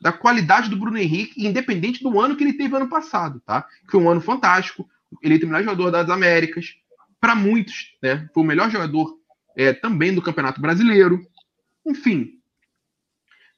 da 0.00 0.12
qualidade 0.12 0.68
do 0.68 0.76
Bruno 0.76 0.98
Henrique, 0.98 1.46
independente 1.46 2.02
do 2.02 2.20
ano 2.20 2.36
que 2.36 2.44
ele 2.44 2.54
teve 2.54 2.74
ano 2.76 2.88
passado, 2.88 3.40
tá? 3.46 3.62
Que 3.84 3.92
foi 3.92 4.00
um 4.00 4.10
ano 4.10 4.20
fantástico. 4.20 4.88
Ele 5.22 5.40
é 5.40 5.44
o 5.44 5.48
melhor 5.48 5.64
jogador 5.64 5.90
das 5.90 6.10
Américas. 6.10 6.74
Para 7.20 7.34
muitos, 7.34 7.96
né? 8.02 8.28
Foi 8.32 8.42
o 8.42 8.46
melhor 8.46 8.70
jogador 8.70 9.16
é, 9.56 9.72
também 9.72 10.14
do 10.14 10.22
Campeonato 10.22 10.60
Brasileiro. 10.60 11.20
Enfim, 11.84 12.37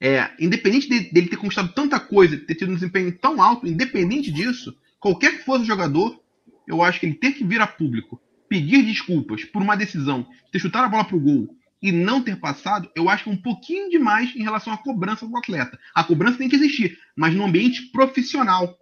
é, 0.00 0.30
independente 0.40 0.88
de, 0.88 1.12
dele 1.12 1.28
ter 1.28 1.36
conquistado 1.36 1.72
tanta 1.74 2.00
coisa, 2.00 2.36
ter 2.38 2.54
tido 2.54 2.70
um 2.70 2.74
desempenho 2.74 3.12
tão 3.18 3.42
alto, 3.42 3.66
independente 3.66 4.30
disso, 4.30 4.74
qualquer 4.98 5.38
que 5.38 5.44
fosse 5.44 5.64
o 5.64 5.66
jogador, 5.66 6.18
eu 6.66 6.82
acho 6.82 6.98
que 6.98 7.06
ele 7.06 7.14
ter 7.14 7.32
que 7.32 7.44
vir 7.44 7.60
a 7.60 7.66
público, 7.66 8.20
pedir 8.48 8.82
desculpas 8.82 9.44
por 9.44 9.60
uma 9.60 9.76
decisão 9.76 10.22
de 10.46 10.52
ter 10.52 10.58
chutado 10.58 10.86
a 10.86 10.88
bola 10.88 11.04
pro 11.04 11.20
gol 11.20 11.54
e 11.82 11.92
não 11.92 12.22
ter 12.22 12.36
passado, 12.36 12.90
eu 12.94 13.08
acho 13.08 13.24
que 13.24 13.30
é 13.30 13.32
um 13.32 13.42
pouquinho 13.42 13.88
demais 13.88 14.34
em 14.36 14.42
relação 14.42 14.72
à 14.72 14.78
cobrança 14.78 15.26
do 15.26 15.36
atleta. 15.36 15.78
A 15.94 16.04
cobrança 16.04 16.38
tem 16.38 16.48
que 16.48 16.56
existir, 16.56 16.98
mas 17.16 17.34
no 17.34 17.44
ambiente 17.44 17.90
profissional, 17.90 18.76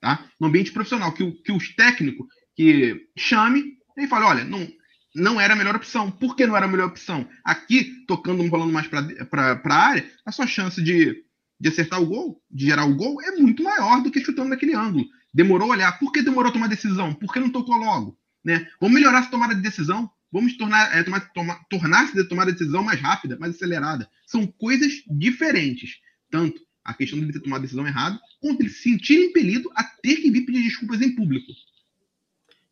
tá? 0.00 0.26
No 0.38 0.48
ambiente 0.48 0.72
profissional, 0.72 1.12
que, 1.12 1.30
que 1.30 1.52
os 1.52 1.74
técnicos 1.74 2.26
que 2.56 3.06
chame 3.16 3.78
e 3.96 4.08
fale, 4.08 4.24
olha, 4.24 4.44
não, 4.44 4.66
não 5.14 5.40
era 5.40 5.54
a 5.54 5.56
melhor 5.56 5.76
opção. 5.76 6.10
Por 6.10 6.36
que 6.36 6.46
não 6.46 6.56
era 6.56 6.66
a 6.66 6.68
melhor 6.68 6.88
opção? 6.88 7.28
Aqui, 7.44 8.04
tocando, 8.06 8.46
rolando 8.46 8.72
mais 8.72 8.86
para 8.86 9.60
a 9.64 9.74
área, 9.74 10.08
a 10.24 10.32
sua 10.32 10.46
chance 10.46 10.82
de, 10.82 11.24
de 11.58 11.68
acertar 11.68 12.00
o 12.00 12.06
gol, 12.06 12.42
de 12.50 12.66
gerar 12.66 12.84
o 12.84 12.94
gol, 12.94 13.20
é 13.22 13.32
muito 13.32 13.62
maior 13.62 14.02
do 14.02 14.10
que 14.10 14.24
chutando 14.24 14.50
naquele 14.50 14.74
ângulo. 14.74 15.04
Demorou 15.32 15.70
a 15.70 15.76
olhar. 15.76 15.98
Por 15.98 16.12
que 16.12 16.22
demorou 16.22 16.50
a 16.50 16.52
tomar 16.52 16.68
decisão? 16.68 17.14
Por 17.14 17.32
que 17.32 17.40
não 17.40 17.50
tocou 17.50 17.76
logo? 17.76 18.18
Né? 18.44 18.66
Vamos 18.80 18.94
melhorar 18.94 19.20
essa 19.20 19.30
tomada 19.30 19.54
de 19.54 19.62
decisão. 19.62 20.10
Vamos 20.32 20.56
tornar, 20.56 20.96
é, 20.96 21.02
tomar, 21.02 21.20
tomar, 21.32 21.64
tornar-se 21.68 22.14
de 22.14 22.24
tomar 22.24 22.44
a 22.44 22.52
decisão 22.52 22.82
mais 22.82 23.00
rápida, 23.00 23.36
mais 23.38 23.54
acelerada. 23.54 24.08
São 24.26 24.46
coisas 24.46 24.92
diferentes. 25.08 25.98
Tanto 26.30 26.60
a 26.84 26.94
questão 26.94 27.20
de 27.20 27.32
ter 27.32 27.40
tomado 27.40 27.60
a 27.60 27.62
decisão 27.62 27.86
errada, 27.86 28.18
quanto 28.40 28.62
ele 28.62 28.70
se 28.70 28.82
sentir 28.82 29.26
impelido 29.26 29.70
a 29.74 29.84
ter 29.84 30.16
que 30.16 30.30
vir 30.30 30.46
pedir 30.46 30.62
desculpas 30.62 31.00
em 31.00 31.14
público. 31.14 31.46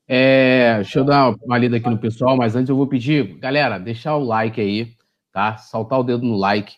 É, 0.08 0.76
deixa 0.76 1.00
eu 1.00 1.04
dar 1.04 1.34
uma 1.44 1.58
lida 1.58 1.76
aqui 1.76 1.88
no 1.88 1.98
pessoal, 1.98 2.36
mas 2.36 2.56
antes 2.56 2.70
eu 2.70 2.76
vou 2.76 2.86
pedir, 2.86 3.38
galera, 3.38 3.78
deixar 3.78 4.16
o 4.16 4.24
like 4.24 4.60
aí, 4.60 4.94
tá? 5.32 5.58
Saltar 5.58 6.00
o 6.00 6.04
dedo 6.04 6.24
no 6.24 6.36
like. 6.36 6.74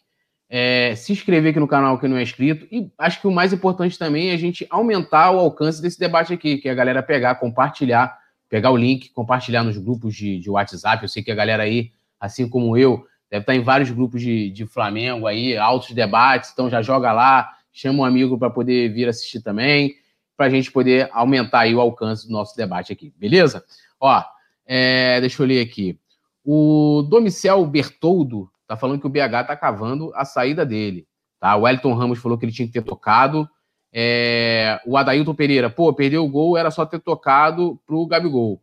É, 0.49 0.95
se 0.97 1.13
inscrever 1.13 1.53
aqui 1.53 1.61
no 1.61 1.69
canal 1.69 1.97
que 1.99 2.09
não 2.09 2.17
é 2.17 2.23
inscrito. 2.23 2.67
E 2.73 2.91
acho 2.99 3.21
que 3.21 3.29
o 3.29 3.31
mais 3.31 3.53
importante 3.53 3.97
também 3.97 4.31
é 4.31 4.35
a 4.35 4.37
gente 4.37 4.67
aumentar 4.69 5.31
o 5.31 5.39
alcance 5.39 5.81
desse 5.81 5.99
debate 5.99 6.33
aqui, 6.33 6.59
que 6.59 6.69
é 6.69 6.73
a 6.73 6.75
galera 6.75 7.03
pegar, 7.03 7.37
compartilhar 7.37 8.19
pegar 8.51 8.73
o 8.73 8.77
link, 8.77 9.11
compartilhar 9.11 9.63
nos 9.63 9.79
grupos 9.79 10.15
de, 10.15 10.41
de 10.41 10.51
WhatsApp. 10.51 11.05
Eu 11.05 11.09
sei 11.09 11.23
que 11.23 11.31
a 11.31 11.35
galera 11.35 11.63
aí, 11.63 11.93
assim 12.19 12.49
como 12.49 12.77
eu, 12.77 13.07
deve 13.31 13.45
estar 13.45 13.55
em 13.55 13.63
vários 13.63 13.91
grupos 13.91 14.21
de, 14.21 14.51
de 14.51 14.67
Flamengo 14.67 15.27
aí, 15.29 15.57
altos 15.57 15.93
debates, 15.93 16.51
então 16.53 16.69
já 16.69 16.83
joga 16.83 17.13
lá, 17.13 17.49
chama 17.73 18.01
um 18.01 18.05
amigo 18.05 18.37
para 18.37 18.51
poder 18.51 18.93
vir 18.93 19.09
assistir 19.09 19.41
também, 19.41 19.95
para 20.41 20.47
a 20.47 20.51
gente 20.51 20.73
poder 20.73 21.07
aumentar 21.13 21.61
aí 21.61 21.75
o 21.75 21.81
alcance 21.83 22.27
do 22.27 22.33
nosso 22.33 22.57
debate 22.57 22.91
aqui, 22.91 23.13
beleza? 23.19 23.63
Ó, 24.01 24.25
é, 24.65 25.21
deixa 25.21 25.43
eu 25.43 25.47
ler 25.47 25.61
aqui. 25.61 25.99
O 26.43 27.03
Domicel 27.11 27.67
Bertoldo 27.67 28.51
tá 28.67 28.75
falando 28.75 28.99
que 28.99 29.07
o 29.07 29.11
BH 29.11 29.45
tá 29.47 29.55
cavando 29.55 30.11
a 30.15 30.25
saída 30.25 30.65
dele, 30.65 31.07
tá? 31.39 31.55
O 31.57 31.65
Wellington 31.65 31.93
Ramos 31.93 32.21
falou 32.21 32.39
que 32.39 32.47
ele 32.47 32.53
tinha 32.53 32.67
que 32.67 32.73
ter 32.73 32.81
tocado. 32.81 33.47
É, 33.93 34.81
o 34.87 34.97
Adailton 34.97 35.35
Pereira, 35.35 35.69
pô, 35.69 35.93
perdeu 35.93 36.25
o 36.25 36.31
gol, 36.31 36.57
era 36.57 36.71
só 36.71 36.87
ter 36.87 37.01
tocado 37.01 37.79
pro 37.87 38.07
Gabigol. 38.07 38.63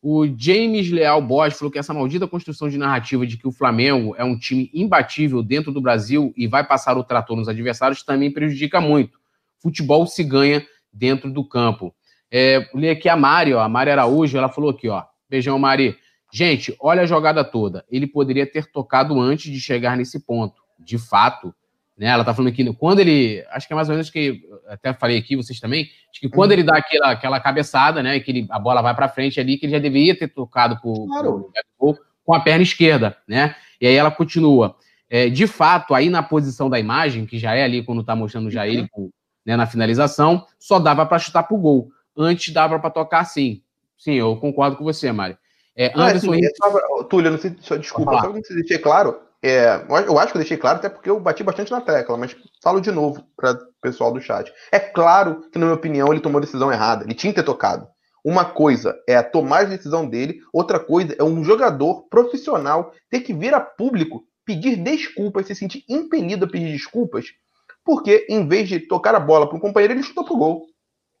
O 0.00 0.26
James 0.38 0.92
Leal 0.92 1.20
Bosch 1.20 1.58
falou 1.58 1.72
que 1.72 1.78
essa 1.80 1.92
maldita 1.92 2.28
construção 2.28 2.68
de 2.68 2.78
narrativa 2.78 3.26
de 3.26 3.36
que 3.36 3.48
o 3.48 3.52
Flamengo 3.52 4.14
é 4.16 4.22
um 4.22 4.38
time 4.38 4.70
imbatível 4.72 5.42
dentro 5.42 5.72
do 5.72 5.80
Brasil 5.80 6.32
e 6.36 6.46
vai 6.46 6.64
passar 6.64 6.96
o 6.96 7.02
trator 7.02 7.36
nos 7.36 7.48
adversários 7.48 8.04
também 8.04 8.30
prejudica 8.30 8.80
muito. 8.80 9.18
Futebol 9.58 10.06
se 10.06 10.22
ganha 10.22 10.64
dentro 10.96 11.30
do 11.30 11.46
campo. 11.46 11.94
É, 12.30 12.68
li 12.74 12.88
aqui 12.88 13.08
a 13.08 13.16
Mari, 13.16 13.54
ó, 13.54 13.60
a 13.60 13.68
Mari 13.68 13.90
Araújo, 13.90 14.36
ela 14.36 14.48
falou 14.48 14.70
aqui, 14.70 14.88
ó. 14.88 15.04
Beijão, 15.28 15.58
Mari. 15.58 15.96
Gente, 16.32 16.74
olha 16.80 17.02
a 17.02 17.06
jogada 17.06 17.44
toda. 17.44 17.84
Ele 17.90 18.06
poderia 18.06 18.46
ter 18.46 18.70
tocado 18.70 19.18
antes 19.20 19.52
de 19.52 19.60
chegar 19.60 19.96
nesse 19.96 20.20
ponto. 20.20 20.60
De 20.78 20.98
fato, 20.98 21.54
né? 21.96 22.08
Ela 22.08 22.24
tá 22.24 22.34
falando 22.34 22.52
aqui, 22.52 22.70
quando 22.74 23.00
ele. 23.00 23.42
Acho 23.50 23.66
que 23.66 23.72
é 23.72 23.76
mais 23.76 23.88
ou 23.88 23.94
menos 23.94 24.10
que. 24.10 24.42
Até 24.68 24.92
falei 24.92 25.16
aqui, 25.16 25.34
vocês 25.36 25.58
também. 25.58 25.88
Acho 26.10 26.20
que 26.20 26.28
quando 26.28 26.50
uhum. 26.50 26.56
ele 26.56 26.62
dá 26.62 26.76
aquela, 26.76 27.10
aquela 27.12 27.40
cabeçada, 27.40 28.02
né? 28.02 28.20
Que 28.20 28.30
ele, 28.30 28.46
a 28.50 28.58
bola 28.58 28.82
vai 28.82 28.94
para 28.94 29.08
frente 29.08 29.40
ali, 29.40 29.56
que 29.56 29.64
ele 29.64 29.72
já 29.72 29.78
deveria 29.78 30.16
ter 30.16 30.28
tocado 30.28 30.78
pro, 30.80 31.06
claro. 31.06 31.50
pro, 31.78 31.96
com 32.24 32.34
a 32.34 32.40
perna 32.40 32.62
esquerda, 32.62 33.16
né? 33.26 33.54
E 33.80 33.86
aí 33.86 33.94
ela 33.94 34.10
continua. 34.10 34.76
É, 35.08 35.30
de 35.30 35.46
fato, 35.46 35.94
aí 35.94 36.10
na 36.10 36.22
posição 36.22 36.68
da 36.68 36.78
imagem, 36.78 37.24
que 37.24 37.38
já 37.38 37.54
é 37.54 37.62
ali 37.62 37.82
quando 37.82 38.04
tá 38.04 38.14
mostrando 38.14 38.50
já 38.50 38.66
ele 38.66 38.88
uhum. 38.94 39.10
Né, 39.46 39.56
na 39.56 39.66
finalização, 39.66 40.44
só 40.58 40.78
dava 40.80 41.06
para 41.06 41.20
chutar 41.20 41.44
pro 41.44 41.56
gol. 41.56 41.88
Antes 42.16 42.52
dava 42.52 42.78
para 42.78 42.90
tocar 42.90 43.24
sim. 43.24 43.62
Sim, 43.96 44.14
eu 44.14 44.36
concordo 44.36 44.76
com 44.76 44.84
você, 44.84 45.12
Mari. 45.12 45.38
É, 45.76 45.92
Anderson. 45.94 46.32
Ah, 46.32 46.36
assim, 46.36 47.08
Túlio, 47.08 47.30
não 47.30 47.38
sei, 47.38 47.50
desculpa, 47.78 48.20
só 48.20 48.32
não 48.32 48.42
se 48.42 48.54
deixei 48.54 48.78
claro. 48.78 49.20
É, 49.42 49.84
eu 50.06 50.18
acho 50.18 50.32
que 50.32 50.38
eu 50.38 50.40
deixei 50.40 50.56
claro, 50.56 50.78
até 50.78 50.88
porque 50.88 51.08
eu 51.08 51.20
bati 51.20 51.44
bastante 51.44 51.70
na 51.70 51.80
tecla, 51.80 52.16
mas 52.16 52.34
falo 52.62 52.80
de 52.80 52.90
novo 52.90 53.22
para 53.36 53.52
o 53.52 53.58
pessoal 53.80 54.12
do 54.12 54.20
chat. 54.20 54.52
É 54.72 54.78
claro 54.80 55.42
que, 55.52 55.58
na 55.58 55.66
minha 55.66 55.76
opinião, 55.76 56.10
ele 56.10 56.20
tomou 56.20 56.38
a 56.38 56.40
decisão 56.40 56.72
errada. 56.72 57.04
Ele 57.04 57.14
tinha 57.14 57.32
que 57.32 57.40
ter 57.40 57.44
tocado. 57.44 57.86
Uma 58.24 58.44
coisa 58.44 58.96
é 59.06 59.22
tomar 59.22 59.60
a 59.60 59.64
decisão 59.64 60.08
dele, 60.08 60.40
outra 60.52 60.80
coisa 60.80 61.14
é 61.16 61.22
um 61.22 61.44
jogador 61.44 62.08
profissional 62.08 62.92
ter 63.08 63.20
que 63.20 63.32
vir 63.32 63.54
a 63.54 63.60
público 63.60 64.24
pedir 64.44 64.76
desculpas, 64.76 65.46
se 65.46 65.54
sentir 65.54 65.84
impelido 65.88 66.44
a 66.44 66.48
pedir 66.48 66.72
desculpas, 66.72 67.26
porque 67.86 68.26
em 68.28 68.46
vez 68.46 68.68
de 68.68 68.80
tocar 68.80 69.14
a 69.14 69.20
bola 69.20 69.48
para 69.48 69.56
um 69.56 69.60
companheiro, 69.60 69.94
ele 69.94 70.02
chutou 70.02 70.24
pro 70.24 70.36
gol. 70.36 70.66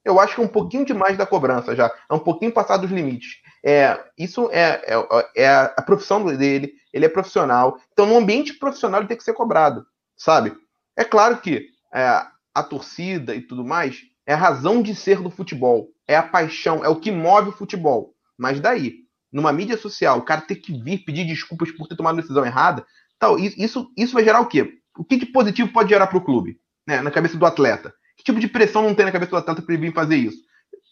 Eu 0.04 0.18
acho 0.20 0.34
que 0.34 0.40
é 0.40 0.44
um 0.44 0.48
pouquinho 0.48 0.84
demais 0.84 1.16
da 1.16 1.24
cobrança 1.24 1.74
já, 1.74 1.92
é 2.10 2.14
um 2.14 2.18
pouquinho 2.18 2.52
passado 2.52 2.82
dos 2.82 2.90
limites. 2.90 3.40
É, 3.64 3.98
isso 4.18 4.50
é, 4.52 4.82
é, 4.84 5.44
é 5.44 5.48
a 5.48 5.82
profissão 5.82 6.24
dele, 6.24 6.72
ele 6.92 7.04
é 7.04 7.08
profissional. 7.08 7.78
Então, 7.92 8.06
no 8.06 8.16
ambiente 8.16 8.54
profissional, 8.54 9.00
ele 9.00 9.08
tem 9.08 9.16
que 9.16 9.24
ser 9.24 9.32
cobrado, 9.32 9.86
sabe? 10.16 10.52
É 10.96 11.04
claro 11.04 11.38
que 11.38 11.66
é, 11.94 12.22
a 12.54 12.62
torcida 12.62 13.34
e 13.34 13.40
tudo 13.40 13.64
mais 13.64 14.00
é 14.26 14.34
a 14.34 14.36
razão 14.36 14.82
de 14.82 14.94
ser 14.94 15.22
do 15.22 15.30
futebol, 15.30 15.88
é 16.06 16.16
a 16.16 16.22
paixão, 16.22 16.84
é 16.84 16.88
o 16.88 16.96
que 16.96 17.12
move 17.12 17.50
o 17.50 17.52
futebol. 17.52 18.12
Mas 18.36 18.60
daí, 18.60 18.94
numa 19.32 19.52
mídia 19.52 19.76
social, 19.76 20.18
o 20.18 20.24
cara 20.24 20.40
ter 20.40 20.56
que 20.56 20.72
vir 20.82 20.98
pedir 21.04 21.24
desculpas 21.24 21.70
por 21.70 21.86
ter 21.86 21.96
tomado 21.96 22.18
a 22.18 22.20
decisão 22.20 22.44
errada, 22.44 22.84
tal, 23.18 23.38
isso, 23.38 23.88
isso 23.96 24.14
vai 24.14 24.24
gerar 24.24 24.40
o 24.40 24.46
quê? 24.46 24.80
O 24.98 25.04
que 25.04 25.16
de 25.16 25.26
positivo 25.26 25.72
pode 25.72 25.90
gerar 25.90 26.06
para 26.06 26.18
o 26.18 26.24
clube, 26.24 26.58
né, 26.86 27.00
na 27.00 27.10
cabeça 27.10 27.36
do 27.36 27.46
atleta? 27.46 27.92
Que 28.16 28.24
tipo 28.24 28.40
de 28.40 28.48
pressão 28.48 28.82
não 28.82 28.94
tem 28.94 29.04
na 29.04 29.12
cabeça 29.12 29.30
do 29.30 29.36
atleta 29.36 29.62
para 29.62 29.74
ele 29.74 29.86
vir 29.86 29.94
fazer 29.94 30.16
isso? 30.16 30.38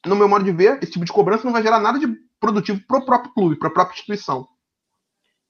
No 0.07 0.15
meu 0.15 0.29
modo 0.29 0.45
de 0.45 0.53
ver, 0.53 0.79
esse 0.83 0.93
tipo 0.93 1.05
de 1.05 1.13
cobrança 1.13 1.45
não 1.45 1.53
vai 1.53 1.63
gerar 1.63 1.81
nada 1.81 1.99
de 1.99 2.07
produtivo 2.39 2.81
para 2.87 2.99
o 2.99 3.07
próprio 3.07 3.33
clube, 3.33 3.57
para 3.57 3.69
a 3.69 3.73
própria 3.73 3.95
instituição. 3.95 4.47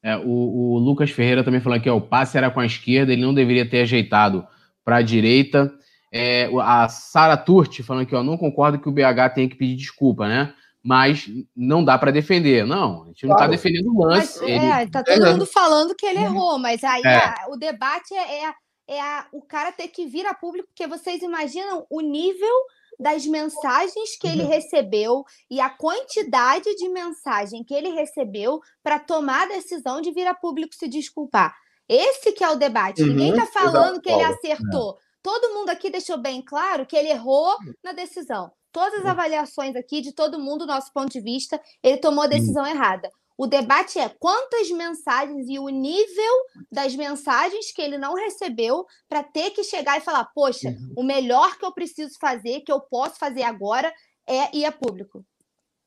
É, 0.02 0.16
o, 0.16 0.22
o, 0.22 0.78
Lucas 0.78 1.10
Ferreira 1.10 1.42
também 1.42 1.60
falou 1.60 1.80
que 1.80 1.90
o 1.90 2.00
passe 2.00 2.36
era 2.36 2.50
com 2.50 2.60
a 2.60 2.66
esquerda, 2.66 3.12
ele 3.12 3.22
não 3.22 3.34
deveria 3.34 3.68
ter 3.68 3.80
ajeitado 3.80 4.46
para 4.84 4.96
a 4.96 5.02
direita. 5.02 5.72
É, 6.12 6.48
a 6.60 6.88
Sara 6.88 7.36
Turti 7.36 7.82
falando 7.82 8.06
que 8.06 8.14
ó, 8.14 8.22
não 8.22 8.36
concordo 8.36 8.78
que 8.78 8.88
o 8.88 8.92
BH 8.92 9.34
tenha 9.34 9.48
que 9.48 9.56
pedir 9.56 9.76
desculpa, 9.76 10.28
né? 10.28 10.54
Mas 10.84 11.26
não 11.56 11.82
dá 11.82 11.96
para 11.96 12.10
defender. 12.10 12.66
Não, 12.66 13.04
a 13.04 13.06
gente 13.06 13.26
não 13.26 13.34
está 13.34 13.46
defendendo 13.46 13.88
o 13.88 14.04
lance. 14.04 14.38
Mas, 14.40 14.50
ele... 14.50 14.66
É, 14.66 14.86
tá 14.86 15.02
todo 15.02 15.26
mundo 15.26 15.46
falando 15.46 15.94
que 15.94 16.04
ele 16.04 16.18
errou, 16.18 16.58
mas 16.58 16.84
aí 16.84 17.00
é. 17.02 17.16
a, 17.16 17.46
o 17.48 17.56
debate 17.56 18.12
é, 18.12 18.44
é, 18.44 18.54
é 18.88 19.00
a, 19.00 19.26
o 19.32 19.40
cara 19.40 19.72
ter 19.72 19.88
que 19.88 20.04
vir 20.04 20.26
a 20.26 20.34
público, 20.34 20.68
porque 20.68 20.86
vocês 20.86 21.22
imaginam 21.22 21.86
o 21.88 22.02
nível 22.02 22.54
das 23.00 23.24
mensagens 23.26 24.16
que 24.20 24.26
ele 24.26 24.42
uhum. 24.42 24.48
recebeu 24.48 25.24
e 25.50 25.58
a 25.58 25.70
quantidade 25.70 26.74
de 26.76 26.88
mensagem 26.90 27.64
que 27.64 27.74
ele 27.74 27.88
recebeu 27.88 28.60
para 28.82 28.98
tomar 28.98 29.44
a 29.44 29.48
decisão 29.48 30.02
de 30.02 30.12
vir 30.12 30.26
a 30.26 30.34
público 30.34 30.74
se 30.74 30.86
desculpar. 30.86 31.56
Esse 31.88 32.32
que 32.32 32.44
é 32.44 32.50
o 32.50 32.56
debate. 32.56 33.02
Uhum, 33.02 33.08
Ninguém 33.08 33.30
está 33.30 33.46
falando 33.46 34.00
que 34.00 34.10
ele 34.10 34.22
acertou. 34.22 34.92
É. 34.92 35.04
Todo 35.22 35.54
mundo 35.54 35.70
aqui 35.70 35.88
deixou 35.88 36.18
bem 36.18 36.42
claro 36.42 36.84
que 36.86 36.94
ele 36.94 37.08
errou 37.08 37.56
na 37.82 37.92
decisão. 37.92 38.52
Todas 38.74 39.02
as 39.02 39.06
avaliações 39.06 39.76
aqui 39.76 40.00
de 40.00 40.12
todo 40.12 40.40
mundo, 40.40 40.66
nosso 40.66 40.92
ponto 40.92 41.08
de 41.08 41.20
vista, 41.20 41.60
ele 41.80 41.96
tomou 41.98 42.24
a 42.24 42.26
decisão 42.26 42.66
errada. 42.66 43.08
O 43.38 43.46
debate 43.46 44.00
é 44.00 44.08
quantas 44.08 44.68
mensagens 44.72 45.48
e 45.48 45.60
o 45.60 45.68
nível 45.68 46.34
das 46.72 46.96
mensagens 46.96 47.70
que 47.72 47.80
ele 47.80 47.96
não 47.96 48.14
recebeu 48.14 48.84
para 49.08 49.22
ter 49.22 49.50
que 49.50 49.62
chegar 49.62 49.96
e 49.96 50.00
falar: 50.00 50.28
poxa, 50.34 50.70
uhum. 50.70 50.94
o 50.96 51.02
melhor 51.04 51.56
que 51.56 51.64
eu 51.64 51.72
preciso 51.72 52.18
fazer, 52.20 52.62
que 52.62 52.72
eu 52.72 52.80
posso 52.80 53.16
fazer 53.16 53.44
agora, 53.44 53.92
é 54.28 54.56
ir 54.56 54.64
a 54.64 54.72
público. 54.72 55.24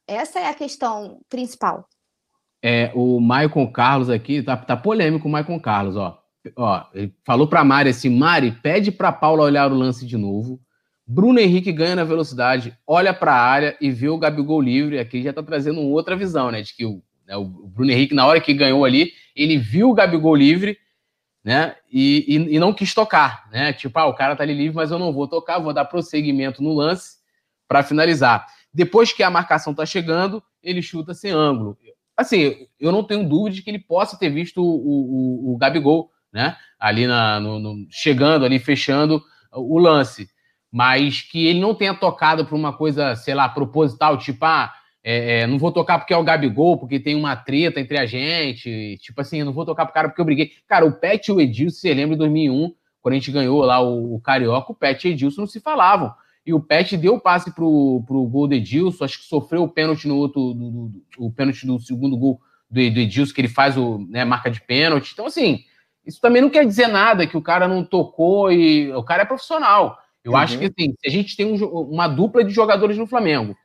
Essa 0.08 0.40
é 0.40 0.48
a 0.48 0.54
questão 0.54 1.20
principal. 1.28 1.86
É, 2.64 2.94
o 2.96 3.20
Maicon 3.20 3.70
Carlos 3.70 4.10
aqui, 4.10 4.42
tá, 4.42 4.56
tá 4.56 4.78
polêmico 4.78 5.28
o 5.28 5.32
Maicon 5.32 5.60
Carlos, 5.60 5.98
ó. 5.98 6.18
ó 6.56 6.86
ele 6.94 7.14
falou 7.26 7.50
para 7.50 7.66
Mari 7.66 7.90
assim: 7.90 8.10
Mari, 8.10 8.54
pede 8.62 8.94
para 8.94 9.12
Paula 9.12 9.44
olhar 9.44 9.70
o 9.74 9.76
lance 9.76 10.06
de 10.06 10.16
novo. 10.16 10.66
Bruno 11.08 11.40
Henrique 11.40 11.72
ganha 11.72 11.96
na 11.96 12.04
velocidade, 12.04 12.78
olha 12.86 13.14
para 13.14 13.34
a 13.34 13.42
área 13.42 13.78
e 13.80 13.90
vê 13.90 14.10
o 14.10 14.18
Gabigol 14.18 14.62
livre. 14.62 15.00
Aqui 15.00 15.24
já 15.24 15.32
tá 15.32 15.42
trazendo 15.42 15.82
outra 15.82 16.16
visão, 16.16 16.52
né? 16.52 16.62
De 16.62 16.76
que 16.76 16.86
o 16.86 17.02
né? 17.28 17.36
O 17.36 17.46
Bruno 17.46 17.92
Henrique, 17.92 18.16
na 18.16 18.26
hora 18.26 18.40
que 18.40 18.54
ganhou 18.54 18.86
ali, 18.86 19.12
ele 19.36 19.58
viu 19.58 19.90
o 19.90 19.94
Gabigol 19.94 20.34
livre, 20.34 20.78
né? 21.44 21.76
E, 21.92 22.26
e, 22.28 22.56
e, 22.56 22.60
não 22.60 22.74
quis 22.74 22.94
tocar, 22.94 23.48
né? 23.52 23.74
Tipo, 23.74 24.00
ah, 24.00 24.06
o 24.06 24.16
cara 24.16 24.36
tá 24.36 24.44
ali 24.44 24.54
livre, 24.54 24.76
mas 24.76 24.90
eu 24.90 24.98
não 24.98 25.12
vou 25.12 25.28
tocar, 25.28 25.60
vou 25.60 25.74
dar 25.74 25.86
prosseguimento 25.86 26.64
no 26.64 26.74
lance 26.74 27.18
para 27.68 27.84
finalizar. 27.84 28.48
Depois 28.74 29.12
que 29.12 29.22
a 29.22 29.30
marcação 29.30 29.74
tá 29.74 29.86
chegando, 29.86 30.42
ele 30.64 30.82
chuta 30.82 31.14
sem 31.14 31.32
ângulo. 31.32 31.78
Assim, 32.16 32.68
eu 32.80 32.92
não 32.92 33.04
tenho 33.04 33.28
dúvida 33.28 33.56
de 33.56 33.62
que 33.62 33.70
ele 33.70 33.80
possa 33.80 34.18
ter 34.18 34.30
visto 34.30 34.64
o, 34.64 35.52
o, 35.52 35.54
o 35.54 35.58
Gabigol, 35.58 36.10
né? 36.32 36.58
Ali 36.80 37.06
na, 37.06 37.40
no, 37.40 37.60
no, 37.60 37.88
chegando 37.90 38.46
ali, 38.46 38.58
fechando 38.58 39.22
o 39.52 39.78
lance. 39.78 40.30
Mas 40.72 41.22
que 41.22 41.48
ele 41.48 41.60
não 41.60 41.74
tenha 41.74 41.94
tocado 41.94 42.46
para 42.46 42.56
uma 42.56 42.74
coisa, 42.74 43.16
sei 43.16 43.34
lá, 43.34 43.48
proposital, 43.48 44.18
tipo, 44.18 44.44
ah, 44.46 44.74
é, 45.04 45.40
é, 45.40 45.48
não 45.48 45.58
vou 45.58 45.72
tocar 45.72 46.00
porque 46.00 46.14
é 46.14 46.18
o 46.18 46.24
Gabigol, 46.24 46.78
porque 46.78 47.00
tem 47.00 47.16
uma 47.16 47.36
treta 47.36 47.80
entre 47.80 47.98
a 47.98 48.06
gente. 48.06 48.98
Tipo 49.02 49.22
assim, 49.22 49.44
não 49.44 49.54
vou 49.54 49.66
tocar 49.66 49.86
pro 49.86 49.94
cara 49.94 50.10
porque 50.10 50.20
eu 50.20 50.26
briguei. 50.26 50.52
Cara, 50.68 50.86
o 50.86 50.92
Pet 50.92 51.28
e 51.28 51.32
o 51.32 51.40
Edilson, 51.40 51.78
você 51.80 51.94
lembra 51.94 52.16
em 52.16 52.18
2001, 52.18 52.74
quando 53.02 53.14
a 53.14 53.16
gente 53.16 53.32
ganhou 53.32 53.64
lá 53.64 53.80
o, 53.80 54.16
o 54.16 54.20
Carioca, 54.20 54.72
o 54.72 54.76
Pet 54.76 55.08
e 55.08 55.12
o 55.12 55.14
Edilson 55.14 55.42
não 55.42 55.48
se 55.48 55.62
falavam. 55.62 56.14
E 56.46 56.54
o 56.54 56.60
Pet 56.60 56.98
deu 56.98 57.16
o 57.16 57.22
passe 57.22 57.54
pro, 57.54 58.04
pro 58.06 58.24
gol 58.26 58.48
do 58.48 58.56
Edilson, 58.56 59.06
acho 59.06 59.20
que 59.20 59.26
sofreu 59.26 59.64
o 59.64 59.70
pênalti 59.70 60.08
no 60.08 60.18
outro, 60.18 60.54
do, 60.54 60.72
do, 60.72 61.04
o 61.18 61.32
pênalti 61.32 61.66
do 61.66 61.80
segundo 61.80 62.18
gol 62.18 62.42
do, 62.70 62.76
do 62.76 63.00
Edilson, 63.00 63.34
que 63.34 63.40
ele 63.40 63.48
faz 63.48 63.78
o 63.78 64.06
né, 64.10 64.26
marca 64.26 64.52
de 64.52 64.60
pênalti. 64.60 65.12
Então, 65.14 65.26
assim, 65.26 65.64
isso 66.06 66.20
também 66.20 66.42
não 66.42 66.50
quer 66.50 66.66
dizer 66.66 66.88
nada 66.88 67.26
que 67.26 67.38
o 67.38 67.42
cara 67.42 67.66
não 67.68 67.82
tocou 67.84 68.52
e 68.52 68.92
o 68.94 69.04
cara 69.04 69.24
é 69.24 69.26
profissional. 69.26 69.98
Eu 70.24 70.32
uhum. 70.32 70.38
acho 70.38 70.58
que 70.58 70.66
assim, 70.66 70.94
se 71.00 71.08
a 71.08 71.10
gente 71.10 71.36
tem 71.36 71.46
um, 71.46 71.56
uma 71.66 72.08
dupla 72.08 72.44
de 72.44 72.54
jogadores 72.54 72.98
no 72.98 73.08
Flamengo 73.08 73.56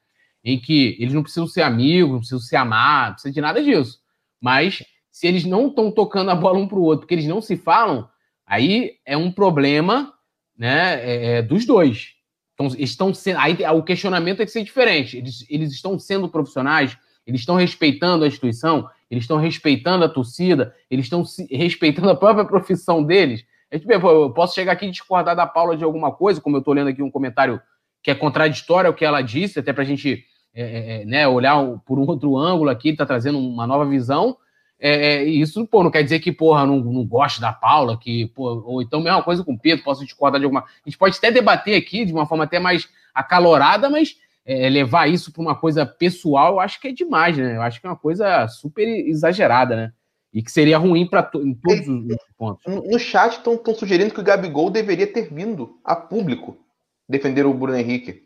em 0.45 0.61
que 0.61 0.97
eles 0.99 1.15
não 1.15 1.23
precisam 1.23 1.47
ser 1.47 1.63
amigos, 1.63 2.11
não 2.11 2.19
precisam 2.19 2.41
se 2.41 2.57
amar, 2.57 3.07
não 3.07 3.13
precisa 3.15 3.35
de 3.35 3.41
nada 3.41 3.63
disso. 3.63 4.01
Mas 4.41 4.83
se 5.11 5.27
eles 5.27 5.45
não 5.45 5.69
estão 5.69 5.91
tocando 5.91 6.31
a 6.31 6.35
bola 6.35 6.59
um 6.59 6.67
para 6.67 6.79
o 6.79 6.83
outro, 6.83 7.01
porque 7.01 7.15
eles 7.15 7.27
não 7.27 7.41
se 7.41 7.57
falam, 7.57 8.09
aí 8.47 8.95
é 9.07 9.17
um 9.17 9.31
problema 9.31 10.13
né, 10.57 10.95
é, 10.95 11.39
é 11.39 11.43
dos 11.43 11.65
dois. 11.65 12.15
Então, 12.55 12.67
estão 12.79 13.15
sendo, 13.15 13.39
aí 13.39 13.57
o 13.75 13.83
questionamento 13.83 14.39
tem 14.39 14.47
que 14.47 14.53
ser 14.53 14.65
diferente. 14.65 15.17
Eles, 15.17 15.45
eles 15.49 15.73
estão 15.73 15.99
sendo 15.99 16.29
profissionais, 16.29 16.97
eles 17.27 17.41
estão 17.41 17.57
respeitando 17.57 18.25
a 18.25 18.27
instituição, 18.27 18.89
eles 19.11 19.25
estão 19.25 19.37
respeitando 19.37 20.05
a 20.05 20.09
torcida, 20.09 20.75
eles 20.91 21.07
estão 21.07 21.25
respeitando 21.51 22.11
a 22.11 22.17
própria 22.17 22.45
profissão 22.45 23.03
deles. 23.03 23.45
Eu 23.73 24.31
posso 24.31 24.55
chegar 24.55 24.73
aqui 24.73 24.87
e 24.87 24.91
discordar 24.91 25.35
da 25.35 25.47
Paula 25.47 25.77
de 25.77 25.85
alguma 25.85 26.13
coisa, 26.13 26.41
como 26.41 26.57
eu 26.57 26.59
estou 26.59 26.75
lendo 26.75 26.89
aqui 26.89 27.03
um 27.03 27.11
comentário 27.11 27.61
que 28.03 28.11
é 28.11 28.15
contraditório 28.15 28.89
ao 28.89 28.95
que 28.95 29.05
ela 29.05 29.23
disse, 29.23 29.59
até 29.59 29.73
para 29.73 29.83
a 29.83 29.87
gente 29.87 30.25
é, 30.55 30.63
é, 30.63 31.03
é, 31.03 31.05
né, 31.07 31.27
olhar 31.27 31.57
por 31.87 31.99
um 31.99 32.07
outro 32.07 32.37
ângulo 32.37 32.69
aqui, 32.69 32.91
está 32.91 33.07
trazendo 33.07 33.39
uma 33.39 33.67
nova 33.67 33.87
visão. 33.87 34.37
É, 34.79 35.15
é, 35.15 35.25
isso, 35.25 35.65
pô, 35.67 35.83
não 35.83 35.91
quer 35.91 36.03
dizer 36.03 36.19
que, 36.19 36.33
porra, 36.33 36.67
não, 36.67 36.79
não 36.81 37.07
gosto 37.07 37.41
da 37.41 37.53
Paula, 37.53 37.97
que, 37.97 38.27
pô, 38.35 38.63
ou 38.67 38.83
então 38.83 39.01
mesma 39.01 39.23
coisa 39.23 39.45
com 39.45 39.55
o 39.55 39.59
Pedro, 39.59 39.85
posso 39.85 40.05
discordar 40.05 40.41
de 40.41 40.45
alguma. 40.45 40.63
A 40.63 40.89
gente 40.89 40.99
pode 40.99 41.17
até 41.17 41.31
debater 41.31 41.77
aqui 41.77 42.05
de 42.05 42.13
uma 42.13 42.27
forma 42.27 42.45
até 42.45 42.59
mais 42.59 42.89
acalorada, 43.15 43.89
mas 43.89 44.17
é, 44.45 44.69
levar 44.69 45.09
isso 45.09 45.33
para 45.33 45.41
uma 45.41 45.55
coisa 45.55 45.87
pessoal, 45.87 46.55
eu 46.55 46.61
acho 46.61 46.81
que 46.81 46.89
é 46.89 46.93
demais, 46.93 47.39
né? 47.39 47.57
Eu 47.57 47.63
acho 47.63 47.81
que 47.81 47.87
é 47.87 47.91
uma 47.91 47.97
coisa 47.97 48.47
super 48.49 48.87
exagerada, 48.87 49.77
né? 49.77 49.93
E 50.33 50.43
que 50.43 50.51
seria 50.51 50.79
ruim 50.79 51.07
para 51.07 51.23
to 51.23 51.43
em 51.43 51.55
todos 51.55 51.87
os 51.87 52.17
pontos. 52.39 52.65
No 52.67 52.99
chat 52.99 53.33
estão 53.33 53.61
sugerindo 53.75 54.15
que 54.15 54.21
o 54.21 54.25
Gabigol 54.25 54.71
deveria 54.71 55.07
ter 55.07 55.33
vindo 55.33 55.79
a 55.85 55.95
público 55.95 56.57
defender 57.09 57.45
o 57.45 57.53
Bruno 57.53 57.77
Henrique. 57.77 58.25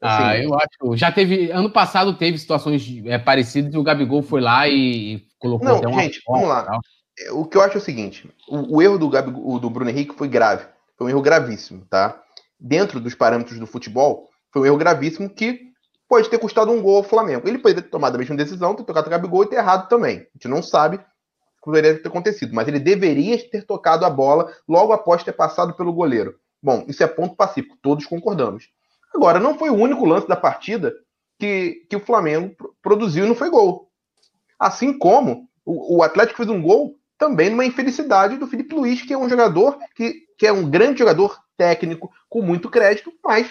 Assim, 0.00 0.22
ah, 0.22 0.38
eu 0.38 0.54
acho. 0.54 0.96
Já 0.96 1.10
teve. 1.10 1.50
Ano 1.50 1.70
passado 1.70 2.14
teve 2.14 2.38
situações 2.38 2.86
é, 3.06 3.18
parecidas 3.18 3.72
e 3.72 3.78
o 3.78 3.82
Gabigol 3.82 4.22
foi 4.22 4.40
lá 4.40 4.68
e 4.68 5.26
colocou 5.38 5.66
não, 5.66 5.76
até 5.76 5.88
uma. 5.88 6.02
Gente, 6.02 6.20
vamos 6.26 6.48
lá. 6.48 6.78
É, 7.18 7.32
o 7.32 7.44
que 7.44 7.56
eu 7.56 7.62
acho 7.62 7.74
é 7.74 7.80
o 7.80 7.84
seguinte: 7.84 8.28
o, 8.48 8.76
o 8.76 8.82
erro 8.82 8.98
do, 8.98 9.08
Gabigol, 9.08 9.58
do 9.58 9.70
Bruno 9.70 9.90
Henrique 9.90 10.14
foi 10.14 10.28
grave. 10.28 10.66
Foi 10.96 11.06
um 11.06 11.10
erro 11.10 11.22
gravíssimo, 11.22 11.84
tá? 11.88 12.20
Dentro 12.60 13.00
dos 13.00 13.14
parâmetros 13.14 13.58
do 13.58 13.66
futebol, 13.66 14.28
foi 14.52 14.62
um 14.62 14.66
erro 14.66 14.76
gravíssimo 14.76 15.30
que 15.30 15.67
pode 16.08 16.30
ter 16.30 16.38
custado 16.38 16.72
um 16.72 16.80
gol 16.80 16.96
ao 16.96 17.02
Flamengo. 17.02 17.46
Ele 17.46 17.58
poderia 17.58 17.82
ter 17.82 17.90
tomado 17.90 18.14
a 18.14 18.18
mesma 18.18 18.34
decisão, 18.36 18.74
ter 18.74 18.84
tocado 18.84 19.06
o 19.06 19.10
Gabigol 19.10 19.44
e 19.44 19.48
ter 19.48 19.56
errado 19.56 19.88
também. 19.88 20.18
A 20.18 20.30
gente 20.34 20.48
não 20.48 20.62
sabe 20.62 20.96
o 20.96 20.98
que 21.00 21.04
poderia 21.62 22.00
ter 22.00 22.08
acontecido, 22.08 22.54
mas 22.54 22.66
ele 22.66 22.80
deveria 22.80 23.38
ter 23.50 23.64
tocado 23.64 24.04
a 24.04 24.10
bola 24.10 24.52
logo 24.66 24.92
após 24.92 25.22
ter 25.22 25.32
passado 25.32 25.74
pelo 25.74 25.92
goleiro. 25.92 26.34
Bom, 26.62 26.84
isso 26.88 27.02
é 27.02 27.06
ponto 27.06 27.36
pacífico, 27.36 27.76
todos 27.82 28.06
concordamos. 28.06 28.68
Agora, 29.14 29.38
não 29.38 29.56
foi 29.56 29.70
o 29.70 29.74
único 29.74 30.04
lance 30.04 30.26
da 30.26 30.36
partida 30.36 30.94
que, 31.38 31.86
que 31.88 31.96
o 31.96 32.04
Flamengo 32.04 32.54
produziu 32.82 33.24
e 33.24 33.28
não 33.28 33.34
foi 33.34 33.50
gol. 33.50 33.88
Assim 34.58 34.98
como 34.98 35.48
o, 35.64 35.98
o 35.98 36.02
Atlético 36.02 36.38
fez 36.38 36.48
um 36.48 36.60
gol 36.60 36.96
também 37.16 37.50
numa 37.50 37.64
infelicidade 37.64 38.36
do 38.36 38.46
Felipe 38.46 38.74
Luiz, 38.74 39.02
que 39.02 39.12
é 39.12 39.18
um 39.18 39.28
jogador 39.28 39.78
que, 39.94 40.22
que 40.38 40.46
é 40.46 40.52
um 40.52 40.68
grande 40.68 41.00
jogador 41.00 41.38
técnico, 41.56 42.10
com 42.28 42.40
muito 42.40 42.70
crédito, 42.70 43.12
mas 43.22 43.50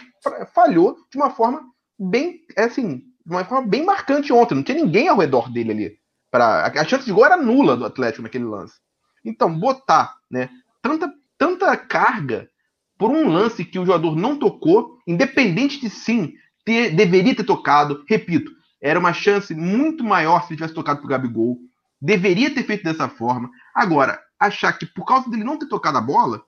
falhou 0.54 0.98
de 1.12 1.18
uma 1.18 1.30
forma 1.30 1.62
bem, 2.00 2.42
é 2.56 2.66
assim, 2.66 2.98
de 3.26 3.32
uma 3.32 3.46
forma 3.46 3.68
bem 3.68 3.86
marcante 3.86 4.32
ontem. 4.32 4.56
Não 4.56 4.64
tinha 4.64 4.78
ninguém 4.84 5.08
ao 5.08 5.18
redor 5.18 5.52
dele 5.52 5.72
ali. 5.72 6.00
Pra, 6.32 6.68
a 6.68 6.86
chance 6.86 7.06
de 7.06 7.12
gol 7.12 7.26
era 7.26 7.38
nula 7.38 7.76
do 7.76 7.86
Atlético 7.86 8.24
naquele 8.24 8.46
lance. 8.46 8.76
Então, 9.24 9.58
botar 9.58 10.16
né, 10.30 10.50
tanta, 10.82 11.14
tanta 11.38 11.76
carga 11.76 12.50
por 12.98 13.12
um 13.12 13.30
lance 13.30 13.64
que 13.64 13.80
o 13.80 13.86
jogador 13.86 14.16
não 14.16 14.38
tocou, 14.38 15.00
independente 15.06 15.80
de 15.80 15.90
sim, 15.90 16.34
ter, 16.66 16.96
deveria 16.96 17.36
ter 17.36 17.44
tocado, 17.44 18.04
repito, 18.08 18.52
era 18.82 19.00
uma 19.00 19.14
chance 19.14 19.54
muito 19.54 20.04
maior 20.04 20.42
se 20.42 20.50
ele 20.50 20.58
tivesse 20.58 20.74
tocado 20.74 21.00
pro 21.00 21.10
Gabigol, 21.10 21.58
deveria 22.02 22.54
ter 22.54 22.64
feito 22.64 22.84
dessa 22.84 23.08
forma. 23.08 23.50
Agora, 23.74 24.20
achar 24.40 24.74
que 24.74 24.86
por 24.86 25.06
causa 25.06 25.30
dele 25.30 25.44
não 25.44 25.58
ter 25.58 25.68
tocado 25.68 25.98
a 25.98 26.02
bola, 26.02 26.44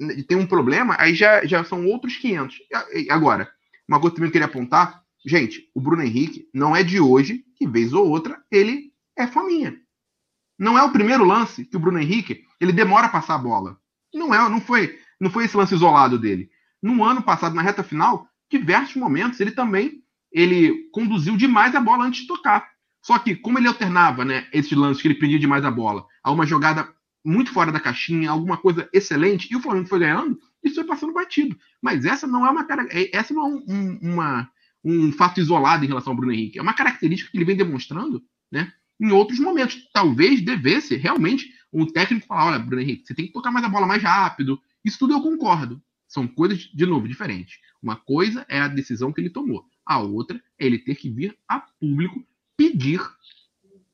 né, 0.00 0.22
tem 0.28 0.36
um 0.36 0.46
problema, 0.46 0.96
aí 0.98 1.14
já, 1.14 1.44
já 1.44 1.64
são 1.64 1.86
outros 1.86 2.16
500. 2.16 2.56
Agora, 3.10 3.50
uma 3.88 4.00
coisa 4.00 4.16
que 4.16 4.22
eu 4.22 4.30
queria 4.30 4.46
apontar, 4.46 5.02
gente, 5.24 5.70
o 5.74 5.80
Bruno 5.80 6.02
Henrique 6.02 6.48
não 6.52 6.74
é 6.74 6.82
de 6.82 7.00
hoje, 7.00 7.44
que 7.56 7.66
vez 7.66 7.92
ou 7.92 8.08
outra, 8.08 8.42
ele 8.50 8.92
é 9.16 9.26
fominha. 9.26 9.76
Não 10.58 10.78
é 10.78 10.82
o 10.82 10.92
primeiro 10.92 11.24
lance 11.24 11.64
que 11.64 11.76
o 11.76 11.80
Bruno 11.80 11.98
Henrique, 11.98 12.44
ele 12.60 12.72
demora 12.72 13.06
a 13.06 13.10
passar 13.10 13.34
a 13.34 13.38
bola. 13.38 13.78
Não 14.12 14.34
é, 14.34 14.48
não 14.48 14.60
foi 14.60 14.98
não 15.20 15.30
foi 15.30 15.44
esse 15.44 15.56
lance 15.56 15.74
isolado 15.74 16.18
dele. 16.18 16.50
No 16.82 17.02
ano 17.02 17.22
passado, 17.22 17.54
na 17.54 17.62
reta 17.62 17.82
final, 17.82 18.28
diversos 18.50 18.96
momentos 18.96 19.40
ele 19.40 19.50
também 19.50 20.02
ele 20.30 20.88
conduziu 20.92 21.36
demais 21.36 21.74
a 21.74 21.80
bola 21.80 22.04
antes 22.04 22.22
de 22.22 22.26
tocar. 22.26 22.68
Só 23.02 23.18
que, 23.18 23.36
como 23.36 23.58
ele 23.58 23.68
alternava 23.68 24.24
né, 24.24 24.46
esses 24.52 24.72
lances 24.72 25.00
que 25.00 25.08
ele 25.08 25.14
prendia 25.14 25.38
demais 25.38 25.64
a 25.64 25.70
bola 25.70 26.04
a 26.22 26.30
uma 26.30 26.44
jogada 26.44 26.92
muito 27.24 27.52
fora 27.52 27.72
da 27.72 27.80
caixinha, 27.80 28.30
alguma 28.30 28.56
coisa 28.56 28.88
excelente, 28.92 29.48
e 29.50 29.56
o 29.56 29.60
Flamengo 29.60 29.88
foi 29.88 29.98
ganhando, 29.98 30.38
isso 30.62 30.76
foi 30.76 30.84
passando 30.84 31.12
batido. 31.12 31.56
Mas 31.80 32.04
essa 32.04 32.26
não 32.26 32.46
é 32.46 32.50
uma 32.50 32.66
é, 32.90 33.16
essa 33.16 33.32
não 33.32 33.42
é 33.42 33.46
um, 33.46 33.98
uma, 34.02 34.50
um 34.84 35.12
fato 35.12 35.40
isolado 35.40 35.84
em 35.84 35.88
relação 35.88 36.12
ao 36.12 36.16
Bruno 36.16 36.32
Henrique. 36.32 36.58
É 36.58 36.62
uma 36.62 36.74
característica 36.74 37.30
que 37.30 37.36
ele 37.36 37.44
vem 37.44 37.56
demonstrando 37.56 38.22
né, 38.50 38.72
em 39.00 39.10
outros 39.10 39.38
momentos. 39.38 39.88
Talvez 39.92 40.40
devesse 40.40 40.96
realmente 40.96 41.50
um 41.72 41.86
técnico 41.86 42.26
falar: 42.26 42.46
olha, 42.46 42.58
Bruno 42.58 42.82
Henrique, 42.82 43.06
você 43.06 43.14
tem 43.14 43.26
que 43.26 43.32
tocar 43.32 43.50
mais 43.50 43.64
a 43.64 43.68
bola 43.68 43.86
mais 43.86 44.02
rápido, 44.02 44.60
isso 44.84 44.98
tudo 44.98 45.14
eu 45.14 45.20
concordo. 45.20 45.82
São 46.08 46.26
coisas, 46.26 46.60
de 46.72 46.86
novo, 46.86 47.08
diferentes. 47.08 47.58
Uma 47.82 47.96
coisa 47.96 48.46
é 48.48 48.60
a 48.60 48.68
decisão 48.68 49.12
que 49.12 49.20
ele 49.20 49.30
tomou. 49.30 49.64
A 49.84 49.98
outra 49.98 50.40
é 50.58 50.66
ele 50.66 50.78
ter 50.78 50.94
que 50.94 51.10
vir 51.10 51.36
a 51.48 51.60
público 51.60 52.24
pedir 52.56 53.00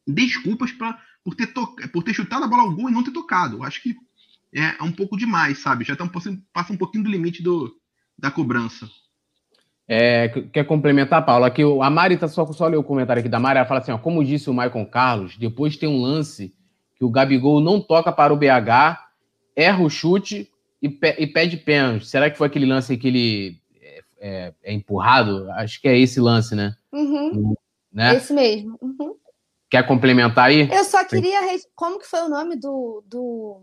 desculpas 0.06 0.72
pra, 0.72 1.00
por, 1.24 1.34
ter 1.34 1.48
to, 1.48 1.74
por 1.92 2.02
ter 2.02 2.14
chutado 2.14 2.44
a 2.44 2.48
bola 2.48 2.62
ao 2.62 2.74
gol 2.74 2.88
e 2.88 2.92
não 2.92 3.02
ter 3.02 3.10
tocado. 3.10 3.56
Eu 3.56 3.62
acho 3.64 3.82
que 3.82 3.96
é 4.54 4.82
um 4.82 4.92
pouco 4.92 5.16
demais, 5.16 5.58
sabe? 5.58 5.84
Já 5.84 5.96
tá 5.96 6.04
um, 6.04 6.10
passa 6.52 6.72
um 6.72 6.76
pouquinho 6.76 7.04
do 7.04 7.10
limite 7.10 7.42
do, 7.42 7.74
da 8.18 8.30
cobrança. 8.30 8.88
É, 9.88 10.28
quer 10.28 10.64
complementar, 10.64 11.24
Paulo? 11.24 11.44
Aqui, 11.44 11.62
a 11.62 11.90
Mari 11.90 12.16
tá 12.16 12.28
só, 12.28 12.46
só 12.52 12.66
ler 12.66 12.76
o 12.76 12.84
comentário 12.84 13.20
aqui 13.20 13.28
da 13.28 13.40
Mari. 13.40 13.58
Ela 13.58 13.66
fala 13.66 13.80
assim: 13.80 13.92
ó, 13.92 13.98
como 13.98 14.24
disse 14.24 14.48
o 14.48 14.54
Maicon 14.54 14.86
Carlos, 14.86 15.36
depois 15.36 15.76
tem 15.76 15.88
um 15.88 16.00
lance 16.00 16.54
que 16.96 17.04
o 17.04 17.10
Gabigol 17.10 17.60
não 17.60 17.80
toca 17.80 18.12
para 18.12 18.32
o 18.32 18.36
BH, 18.36 18.98
erra 19.56 19.82
o 19.82 19.90
chute, 19.90 20.48
e, 20.80 20.88
pe 20.88 21.16
e 21.18 21.26
pede 21.26 21.56
pênalti. 21.56 22.06
Será 22.06 22.30
que 22.30 22.36
foi 22.36 22.48
aquele 22.48 22.66
lance 22.66 22.96
que 22.96 23.08
ele 23.08 23.60
é, 23.80 24.02
é, 24.20 24.54
é 24.64 24.72
empurrado? 24.72 25.50
Acho 25.52 25.80
que 25.80 25.88
é 25.88 25.98
esse 25.98 26.20
lance, 26.20 26.54
né? 26.54 26.74
Uhum. 26.92 27.54
Né? 27.92 28.16
Esse 28.16 28.32
mesmo. 28.32 28.78
Uhum. 28.80 29.14
Quer 29.70 29.86
complementar 29.86 30.46
aí? 30.46 30.68
Eu 30.70 30.84
só 30.84 31.04
queria. 31.04 31.40
Como 31.74 31.98
que 31.98 32.06
foi 32.06 32.20
o 32.20 32.28
nome 32.28 32.56
do. 32.56 33.02
do... 33.06 33.62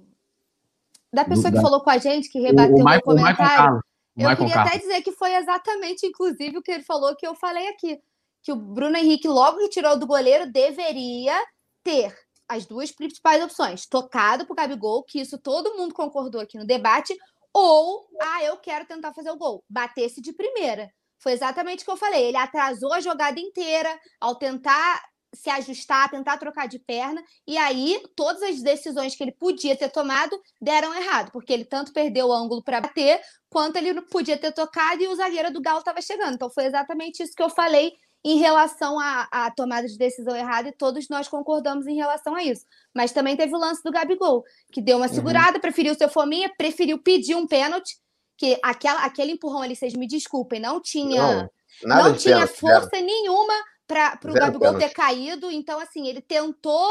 Da 1.12 1.26
pessoa 1.26 1.50
do, 1.50 1.56
que 1.56 1.62
falou 1.62 1.82
com 1.82 1.90
a 1.90 1.98
gente, 1.98 2.30
que 2.30 2.40
rebateu 2.40 2.76
o, 2.76 2.80
o, 2.80 2.84
Michael, 2.84 3.02
comentário? 3.02 3.76
O 4.18 4.22
eu 4.22 4.36
queria 4.36 4.54
Carlos. 4.54 4.72
até 4.72 4.78
dizer 4.78 5.02
que 5.02 5.12
foi 5.14 5.34
exatamente, 5.36 6.06
inclusive, 6.06 6.58
o 6.58 6.62
que 6.62 6.72
ele 6.72 6.84
falou 6.84 7.16
que 7.16 7.26
eu 7.26 7.36
falei 7.36 7.68
aqui. 7.70 8.00
Que 8.44 8.52
o 8.52 8.56
Bruno 8.56 8.98
Henrique, 8.98 9.28
logo 9.28 9.58
que 9.60 9.70
tirou 9.70 9.98
do 9.98 10.08
goleiro, 10.08 10.52
deveria 10.52 11.36
ter 11.84 12.16
as 12.48 12.66
duas 12.66 12.92
principais 12.92 13.44
opções: 13.44 13.86
tocado 13.86 14.46
pro 14.46 14.56
Gabigol, 14.56 15.04
que 15.04 15.20
isso 15.20 15.38
todo 15.38 15.76
mundo 15.76 15.94
concordou 15.94 16.42
aqui 16.42 16.58
no 16.58 16.66
debate, 16.66 17.16
ou, 17.54 18.08
ah, 18.22 18.44
eu 18.44 18.58
quero 18.58 18.86
tentar 18.86 19.14
fazer 19.14 19.32
o 19.32 19.38
gol, 19.38 19.64
batesse 19.70 20.22
de 20.22 20.34
primeira. 20.34 20.90
Foi 21.18 21.34
exatamente 21.34 21.82
o 21.82 21.86
que 21.86 21.92
eu 21.92 21.98
falei. 21.98 22.28
Ele 22.28 22.38
atrasou 22.38 22.94
a 22.94 23.02
jogada 23.02 23.40
inteira 23.40 23.90
ao 24.22 24.36
tentar 24.36 25.04
se 25.34 25.50
ajustar, 25.50 26.10
tentar 26.10 26.38
trocar 26.38 26.68
de 26.68 26.80
perna, 26.80 27.24
e 27.48 27.58
aí 27.58 28.02
todas 28.16 28.42
as 28.42 28.62
decisões 28.62 29.16
que 29.16 29.24
ele 29.24 29.32
podia 29.32 29.76
ter 29.76 29.90
tomado 29.90 30.40
deram 30.62 30.94
errado, 30.96 31.32
porque 31.32 31.54
ele 31.54 31.66
tanto 31.66 31.94
perdeu 31.94 32.28
o 32.28 32.34
ângulo 32.34 32.64
para 32.64 32.82
bater, 32.82 33.22
quanto 33.50 33.76
ele 33.76 33.94
não 33.94 34.04
podia 34.04 34.38
ter 34.38 34.52
tocado 34.52 35.02
e 35.02 35.08
o 35.08 35.16
zagueiro 35.16 35.52
do 35.52 35.62
Galo 35.62 35.80
estava 35.80 36.02
chegando. 36.02 36.36
Então 36.36 36.50
foi 36.50 36.66
exatamente 36.66 37.22
isso 37.22 37.34
que 37.36 37.44
eu 37.44 37.50
falei 37.50 37.94
em 38.24 38.38
relação 38.38 39.00
à, 39.00 39.52
tomada 39.56 39.88
de 39.88 39.98
decisão 39.98 40.36
errada, 40.36 40.70
e 40.70 40.74
todos 40.74 41.08
nós 41.08 41.28
concordamos 41.28 41.88
em 41.88 41.96
relação 41.96 42.36
a 42.36 42.44
isso. 42.44 42.66
Mas 42.94 43.12
também 43.12 43.38
teve 43.38 43.54
o 43.56 43.60
lance 43.60 43.82
do 43.82 43.92
Gabigol, 43.92 44.44
que 44.74 44.82
deu 44.82 44.98
uma 44.98 45.08
uhum. 45.08 45.14
segurada, 45.14 45.54
uhum. 45.54 45.62
preferiu 45.62 45.96
ser 45.96 46.10
fominha, 46.10 46.52
preferiu 46.58 47.02
pedir 47.02 47.36
um 47.36 47.48
pênalti, 47.48 47.98
que 48.38 48.60
aquela, 48.62 49.06
aquele 49.06 49.34
empurrão 49.34 49.62
ali, 49.62 49.76
vocês 49.76 49.94
me 49.94 50.08
desculpem, 50.08 50.60
não 50.60 50.82
tinha, 50.82 51.50
não, 51.84 52.04
não 52.04 52.16
tinha 52.16 52.36
pênalti, 52.36 52.60
força 52.60 52.90
zero. 52.90 53.06
nenhuma 53.06 53.54
para 53.90 54.20
o 54.30 54.34
Gabigol 54.34 54.74
pênalti. 54.74 54.88
ter 54.88 54.94
caído. 54.94 55.50
Então, 55.50 55.80
assim, 55.80 56.08
ele 56.08 56.22
tentou 56.22 56.88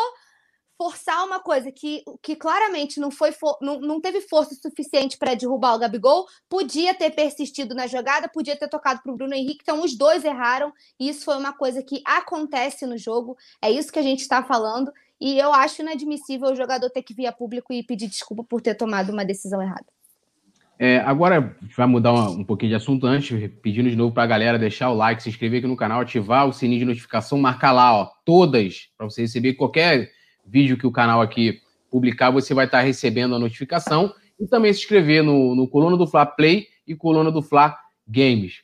forçar 0.77 1.25
uma 1.25 1.41
coisa 1.41 1.73
que, 1.73 2.05
que 2.23 2.37
claramente 2.37 3.01
não 3.01 3.11
foi 3.11 3.35
não, 3.61 3.81
não 3.81 4.01
teve 4.01 4.21
força 4.21 4.55
suficiente 4.55 5.19
para 5.19 5.35
derrubar 5.35 5.75
o 5.75 5.79
Gabigol, 5.79 6.25
podia 6.49 6.95
ter 6.95 7.11
persistido 7.11 7.75
na 7.75 7.89
jogada, 7.89 8.29
podia 8.29 8.57
ter 8.57 8.69
tocado 8.69 9.03
para 9.03 9.13
o 9.13 9.17
Bruno 9.17 9.35
Henrique, 9.35 9.59
então 9.63 9.83
os 9.83 9.99
dois 9.99 10.25
erraram, 10.25 10.73
e 10.99 11.09
isso 11.09 11.25
foi 11.25 11.37
uma 11.37 11.53
coisa 11.53 11.83
que 11.83 12.01
acontece 12.05 12.87
no 12.87 12.97
jogo, 12.97 13.37
é 13.61 13.69
isso 13.69 13.93
que 13.93 13.99
a 13.99 14.03
gente 14.03 14.21
está 14.21 14.41
falando, 14.45 14.93
e 15.21 15.37
eu 15.37 15.53
acho 15.53 15.83
inadmissível 15.83 16.53
o 16.53 16.55
jogador 16.55 16.89
ter 16.91 17.03
que 17.03 17.13
vir 17.13 17.27
a 17.27 17.33
público 17.33 17.73
e 17.73 17.83
pedir 17.83 18.07
desculpa 18.07 18.45
por 18.45 18.61
ter 18.61 18.77
tomado 18.77 19.11
uma 19.11 19.25
decisão 19.25 19.61
errada. 19.61 19.98
É, 20.79 20.99
agora, 20.99 21.57
vai 21.77 21.87
mudar 21.89 22.13
um, 22.13 22.41
um, 22.41 22.45
pouquinho 22.45 22.71
de 22.71 22.77
assunto 22.77 23.05
antes, 23.05 23.51
pedindo 23.61 23.91
de 23.91 23.97
novo 23.97 24.15
para 24.15 24.23
a 24.23 24.27
galera 24.29 24.59
deixar 24.59 24.91
o 24.91 24.95
like, 24.95 25.21
se 25.21 25.29
inscrever 25.29 25.59
aqui 25.59 25.67
no 25.67 25.77
canal, 25.77 26.01
ativar 26.01 26.47
o 26.47 26.53
sininho 26.53 26.79
de 26.79 26.85
notificação, 26.85 27.37
marcar 27.37 27.73
lá, 27.73 27.93
ó, 27.93 28.09
todas, 28.25 28.89
para 28.97 29.11
você 29.11 29.23
receber 29.23 29.55
qualquer 29.55 30.11
vídeo 30.47 30.79
que 30.79 30.87
o 30.87 30.93
canal 30.93 31.21
aqui 31.21 31.61
publicar, 31.91 32.31
você 32.31 32.55
vai 32.55 32.67
estar 32.67 32.79
tá 32.79 32.85
recebendo 32.85 33.35
a 33.35 33.39
notificação 33.41 34.15
e 34.39 34.47
também 34.47 34.73
se 34.73 34.81
inscrever 34.81 35.23
no, 35.23 35.55
no 35.57 35.67
Coluna 35.67 35.97
do 35.97 36.07
Fla 36.07 36.25
Play 36.25 36.69
e 36.87 36.95
Coluna 36.95 37.33
do 37.33 37.43
Fla 37.43 37.77
Games. 38.07 38.63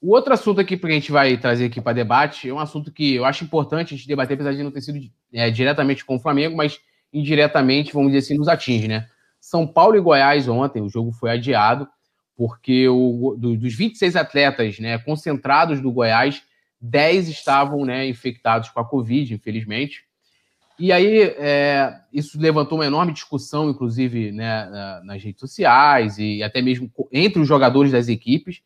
O 0.00 0.14
outro 0.14 0.32
assunto 0.32 0.60
aqui 0.60 0.76
que 0.76 0.86
a 0.86 0.90
gente 0.90 1.10
vai 1.10 1.36
trazer 1.36 1.64
aqui 1.64 1.80
para 1.80 1.92
debate 1.92 2.48
é 2.48 2.54
um 2.54 2.60
assunto 2.60 2.92
que 2.92 3.14
eu 3.14 3.24
acho 3.24 3.42
importante 3.42 3.92
a 3.92 3.96
gente 3.96 4.06
debater, 4.06 4.34
apesar 4.34 4.52
de 4.52 4.62
não 4.62 4.70
ter 4.70 4.82
sido 4.82 5.00
é, 5.32 5.50
diretamente 5.50 6.04
com 6.04 6.14
o 6.14 6.20
Flamengo, 6.20 6.56
mas 6.56 6.78
indiretamente, 7.12 7.92
vamos 7.92 8.12
dizer 8.12 8.24
assim, 8.24 8.38
nos 8.38 8.46
atinge, 8.46 8.86
né? 8.86 9.08
São 9.46 9.64
Paulo 9.64 9.96
e 9.96 10.00
Goiás 10.00 10.48
ontem, 10.48 10.82
o 10.82 10.88
jogo 10.88 11.12
foi 11.12 11.30
adiado, 11.30 11.86
porque 12.36 12.88
o, 12.88 13.36
do, 13.38 13.56
dos 13.56 13.76
26 13.76 14.16
atletas 14.16 14.80
né, 14.80 14.98
concentrados 14.98 15.80
do 15.80 15.92
Goiás, 15.92 16.42
10 16.80 17.28
estavam 17.28 17.84
né, 17.84 18.08
infectados 18.08 18.70
com 18.70 18.80
a 18.80 18.84
Covid, 18.84 19.32
infelizmente. 19.32 20.02
E 20.76 20.90
aí, 20.90 21.20
é, 21.38 21.94
isso 22.12 22.40
levantou 22.40 22.76
uma 22.76 22.86
enorme 22.86 23.12
discussão, 23.12 23.70
inclusive, 23.70 24.32
né, 24.32 24.68
nas 25.04 25.22
redes 25.22 25.38
sociais 25.38 26.18
e 26.18 26.42
até 26.42 26.60
mesmo 26.60 26.90
entre 27.12 27.40
os 27.40 27.46
jogadores 27.46 27.92
das 27.92 28.08
equipes. 28.08 28.62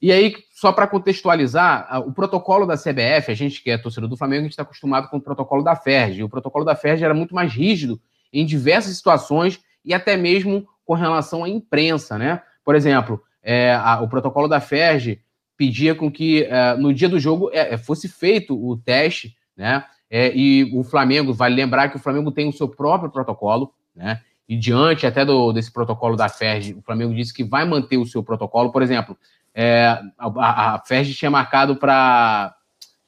E 0.00 0.12
aí, 0.12 0.36
só 0.52 0.72
para 0.72 0.86
contextualizar, 0.86 2.00
o 2.06 2.12
protocolo 2.12 2.64
da 2.64 2.76
CBF, 2.76 3.28
a 3.28 3.34
gente 3.34 3.60
que 3.60 3.72
é 3.72 3.76
torcedor 3.76 4.08
do 4.08 4.16
Flamengo, 4.16 4.42
a 4.42 4.44
gente 4.44 4.52
está 4.52 4.62
acostumado 4.62 5.08
com 5.08 5.16
o 5.16 5.20
protocolo 5.20 5.64
da 5.64 5.74
FERJ. 5.74 6.22
O 6.22 6.28
protocolo 6.28 6.64
da 6.64 6.76
FERJ 6.76 7.04
era 7.04 7.12
muito 7.12 7.34
mais 7.34 7.52
rígido 7.52 8.00
em 8.32 8.46
diversas 8.46 8.96
situações 8.96 9.60
e 9.84 9.92
até 9.92 10.16
mesmo 10.16 10.66
com 10.84 10.94
relação 10.94 11.44
à 11.44 11.48
imprensa, 11.48 12.18
né? 12.18 12.42
Por 12.64 12.74
exemplo, 12.74 13.22
é, 13.42 13.74
a, 13.74 14.00
o 14.00 14.08
protocolo 14.08 14.48
da 14.48 14.60
FERJ 14.60 15.20
pedia 15.56 15.94
com 15.94 16.10
que 16.10 16.44
é, 16.44 16.74
no 16.76 16.92
dia 16.92 17.08
do 17.08 17.18
jogo 17.18 17.50
é, 17.52 17.74
é 17.74 17.78
fosse 17.78 18.08
feito 18.08 18.54
o 18.54 18.76
teste, 18.76 19.36
né? 19.56 19.84
É, 20.10 20.30
e 20.36 20.70
o 20.74 20.84
Flamengo, 20.84 21.32
vale 21.32 21.54
lembrar 21.54 21.88
que 21.88 21.96
o 21.96 22.00
Flamengo 22.00 22.30
tem 22.30 22.46
o 22.48 22.52
seu 22.52 22.68
próprio 22.68 23.10
protocolo, 23.10 23.72
né? 23.94 24.20
E 24.48 24.56
diante 24.56 25.06
até 25.06 25.24
do, 25.24 25.52
desse 25.52 25.72
protocolo 25.72 26.16
da 26.16 26.28
FERJ, 26.28 26.74
o 26.74 26.82
Flamengo 26.82 27.14
disse 27.14 27.32
que 27.32 27.42
vai 27.42 27.64
manter 27.64 27.96
o 27.96 28.04
seu 28.04 28.22
protocolo. 28.22 28.70
Por 28.70 28.82
exemplo, 28.82 29.16
é, 29.54 29.98
a, 30.18 30.74
a 30.74 30.78
FERJ 30.84 31.14
tinha 31.14 31.30
marcado 31.30 31.76
para. 31.76 32.54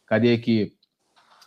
Cadê 0.07 0.33
aqui? 0.33 0.73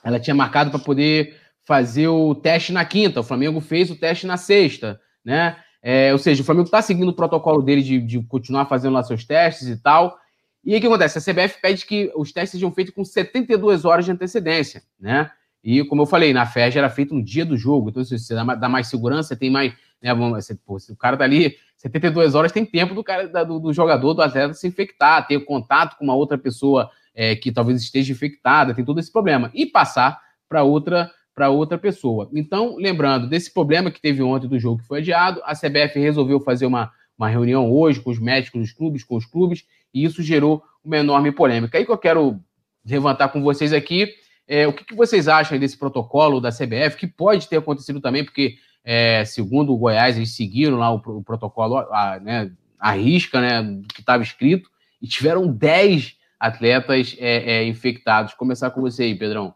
Ela 0.04 0.20
tinha 0.20 0.36
marcado 0.36 0.70
para 0.70 0.80
poder 0.80 1.36
fazer 1.66 2.08
o 2.08 2.36
teste 2.36 2.72
na 2.72 2.86
quinta. 2.86 3.20
O 3.20 3.24
Flamengo 3.24 3.60
fez 3.60 3.90
o 3.90 3.96
teste 3.96 4.28
na 4.28 4.38
sexta, 4.38 5.00
né? 5.28 5.58
É, 5.84 6.14
ou 6.14 6.18
seja, 6.18 6.42
o 6.42 6.46
Flamengo 6.46 6.66
está 6.66 6.82
seguindo 6.82 7.10
o 7.10 7.14
protocolo 7.14 7.62
dele 7.62 7.84
de, 7.84 8.00
de, 8.00 8.24
continuar 8.24 8.66
fazendo 8.66 8.94
lá 8.94 9.04
seus 9.04 9.26
testes 9.26 9.68
e 9.68 9.76
tal. 9.76 10.18
E 10.64 10.72
aí 10.72 10.78
o 10.78 10.82
que 10.82 10.88
acontece? 10.88 11.18
A 11.18 11.22
CBF 11.22 11.62
pede 11.62 11.86
que 11.86 12.10
os 12.16 12.32
testes 12.32 12.52
sejam 12.52 12.72
feitos 12.72 12.94
com 12.94 13.04
72 13.04 13.84
horas 13.84 14.06
de 14.06 14.12
antecedência, 14.12 14.84
né? 14.98 15.30
E 15.62 15.84
como 15.84 16.04
eu 16.04 16.06
falei, 16.06 16.34
na 16.34 16.46
FERJ 16.46 16.78
era 16.78 16.90
feito 16.90 17.14
no 17.14 17.22
dia 17.22 17.46
do 17.46 17.58
jogo. 17.58 17.90
Então, 17.90 18.04
se 18.04 18.18
você 18.18 18.34
dá 18.34 18.70
mais 18.70 18.88
segurança, 18.88 19.36
tem 19.36 19.50
mais. 19.50 19.74
Né, 20.02 20.14
você, 20.14 20.56
pô, 20.56 20.80
se 20.80 20.92
o 20.94 20.96
cara 20.96 21.18
tá 21.18 21.26
ali 21.26 21.58
72 21.76 22.36
horas 22.36 22.52
tem 22.52 22.66
tempo 22.66 22.96
do 22.96 23.04
cara 23.04 23.28
do, 23.44 23.60
do 23.60 23.74
jogador, 23.74 24.14
do 24.14 24.22
atleta 24.22 24.54
se 24.54 24.68
infectar, 24.68 25.28
ter 25.28 25.40
contato 25.44 25.98
com 25.98 26.06
uma 26.06 26.16
outra 26.16 26.38
pessoa 26.38 26.90
é, 27.14 27.36
que 27.36 27.52
talvez 27.52 27.82
esteja 27.82 28.14
infectada, 28.14 28.74
tem 28.74 28.86
todo 28.86 29.00
esse 29.00 29.12
problema, 29.12 29.52
e 29.54 29.66
passar 29.66 30.22
para 30.48 30.64
outra 30.64 31.12
para 31.38 31.52
outra 31.52 31.78
pessoa. 31.78 32.28
Então, 32.34 32.78
lembrando 32.78 33.30
desse 33.30 33.54
problema 33.54 33.92
que 33.92 34.02
teve 34.02 34.24
ontem 34.24 34.48
do 34.48 34.58
jogo 34.58 34.82
que 34.82 34.88
foi 34.88 35.02
adiado, 35.02 35.40
a 35.46 35.54
CBF 35.54 36.00
resolveu 36.00 36.40
fazer 36.40 36.66
uma, 36.66 36.92
uma 37.16 37.30
reunião 37.30 37.72
hoje 37.72 38.02
com 38.02 38.10
os 38.10 38.18
médicos 38.18 38.60
dos 38.60 38.72
clubes, 38.72 39.04
com 39.04 39.16
os 39.16 39.26
clubes, 39.28 39.64
e 39.94 40.04
isso 40.04 40.24
gerou 40.24 40.64
uma 40.84 40.98
enorme 40.98 41.32
polêmica. 41.32 41.78
Aí 41.78 41.86
que 41.86 41.92
eu 41.92 41.98
quero 41.98 42.40
levantar 42.84 43.28
com 43.28 43.44
vocês 43.44 43.72
aqui 43.72 44.16
é, 44.48 44.66
o 44.66 44.74
que, 44.74 44.84
que, 44.84 44.96
vocês 44.96 45.28
acham 45.28 45.60
desse 45.60 45.78
protocolo 45.78 46.42
da 46.42 46.50
CBF, 46.50 46.98
que 46.98 47.06
pode 47.06 47.48
ter 47.48 47.58
acontecido 47.58 48.02
também, 48.02 48.24
porque 48.26 48.56
é, 48.84 49.24
segundo 49.24 49.72
o 49.72 49.78
Goiás, 49.78 50.18
eles 50.18 50.36
seguiram 50.36 50.80
lá 50.80 50.92
o, 50.92 50.96
o 50.96 51.24
protocolo 51.24 51.78
a, 51.78 52.20
né, 52.20 52.52
a 52.80 52.94
risca, 52.94 53.40
né, 53.40 53.80
que 53.94 54.02
estava 54.02 54.24
escrito, 54.24 54.72
e 55.00 55.08
tiveram 55.08 55.48
10 55.48 56.16
atletas 56.40 57.16
é, 57.20 57.58
é, 57.58 57.68
infectados. 57.68 58.34
Começar 58.34 58.72
com 58.72 58.82
você 58.82 59.04
aí, 59.04 59.14
Pedrão. 59.14 59.54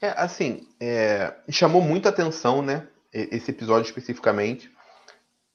É, 0.00 0.08
assim, 0.16 0.66
é, 0.80 1.34
chamou 1.50 1.82
muita 1.82 2.08
atenção, 2.08 2.62
né, 2.62 2.88
esse 3.12 3.50
episódio 3.50 3.86
especificamente. 3.86 4.70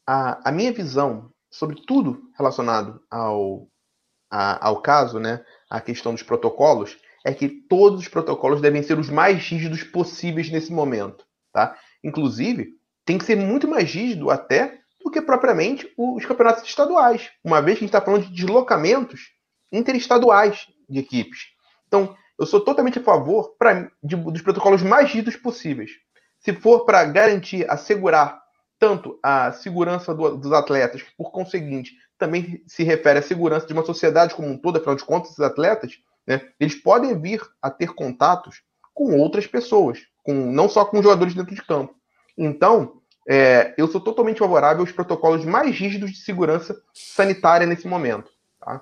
A, 0.05 0.49
a 0.49 0.51
minha 0.51 0.71
visão 0.71 1.31
sobre 1.49 1.81
tudo 1.87 2.29
relacionado 2.37 3.01
ao, 3.09 3.67
a, 4.29 4.67
ao 4.67 4.81
caso, 4.81 5.19
né, 5.19 5.43
a 5.69 5.81
questão 5.81 6.13
dos 6.13 6.21
protocolos, 6.21 6.97
é 7.25 7.33
que 7.33 7.49
todos 7.49 8.01
os 8.01 8.07
protocolos 8.07 8.61
devem 8.61 8.83
ser 8.83 8.99
os 8.99 9.09
mais 9.09 9.41
rígidos 9.47 9.81
possíveis 9.81 10.51
nesse 10.51 10.71
momento, 10.71 11.25
tá? 11.51 11.75
Inclusive, 12.03 12.75
tem 13.03 13.17
que 13.17 13.25
ser 13.25 13.35
muito 13.35 13.67
mais 13.67 13.91
rígido 13.91 14.29
até 14.29 14.79
do 15.03 15.09
que 15.09 15.19
propriamente 15.21 15.91
os 15.97 16.23
campeonatos 16.23 16.63
estaduais, 16.63 17.31
uma 17.43 17.61
vez 17.63 17.79
que 17.79 17.85
a 17.85 17.87
gente 17.87 17.95
está 17.95 18.01
falando 18.01 18.27
de 18.27 18.33
deslocamentos 18.33 19.31
interestaduais 19.71 20.67
de 20.87 20.99
equipes. 20.99 21.47
Então, 21.87 22.15
eu 22.37 22.45
sou 22.45 22.59
totalmente 22.59 22.99
a 22.99 23.03
favor 23.03 23.55
pra, 23.57 23.89
de, 24.03 24.15
dos 24.15 24.41
protocolos 24.41 24.81
mais 24.81 25.09
rígidos 25.09 25.35
possíveis. 25.35 25.91
Se 26.39 26.53
for 26.53 26.85
para 26.85 27.03
garantir, 27.05 27.69
assegurar 27.69 28.41
tanto 28.77 29.17
a 29.23 29.51
segurança 29.51 30.13
do, 30.13 30.37
dos 30.37 30.51
atletas, 30.51 31.01
que 31.01 31.15
por 31.17 31.31
conseguinte 31.31 31.93
também 32.17 32.61
se 32.67 32.83
refere 32.83 33.19
à 33.19 33.21
segurança 33.21 33.65
de 33.65 33.73
uma 33.73 33.85
sociedade 33.85 34.35
como 34.35 34.47
um 34.47 34.57
todo, 34.57 34.77
afinal 34.77 34.95
de 34.95 35.03
contas, 35.03 35.31
os 35.31 35.39
atletas, 35.39 35.97
né, 36.27 36.41
eles 36.59 36.75
podem 36.75 37.19
vir 37.19 37.41
a 37.61 37.69
ter 37.69 37.93
contatos 37.93 38.61
com 38.93 39.17
outras 39.17 39.47
pessoas, 39.47 39.99
com, 40.23 40.33
não 40.33 40.69
só 40.69 40.85
com 40.85 41.01
jogadores 41.01 41.33
dentro 41.33 41.55
de 41.55 41.61
campo. 41.61 41.95
Então, 42.37 43.01
é, 43.27 43.73
eu 43.77 43.87
sou 43.87 43.99
totalmente 43.99 44.39
favorável 44.39 44.81
aos 44.81 44.91
protocolos 44.91 45.43
mais 45.45 45.75
rígidos 45.75 46.11
de 46.11 46.17
segurança 46.17 46.79
sanitária 46.93 47.65
nesse 47.65 47.87
momento. 47.87 48.31
Tá? 48.59 48.81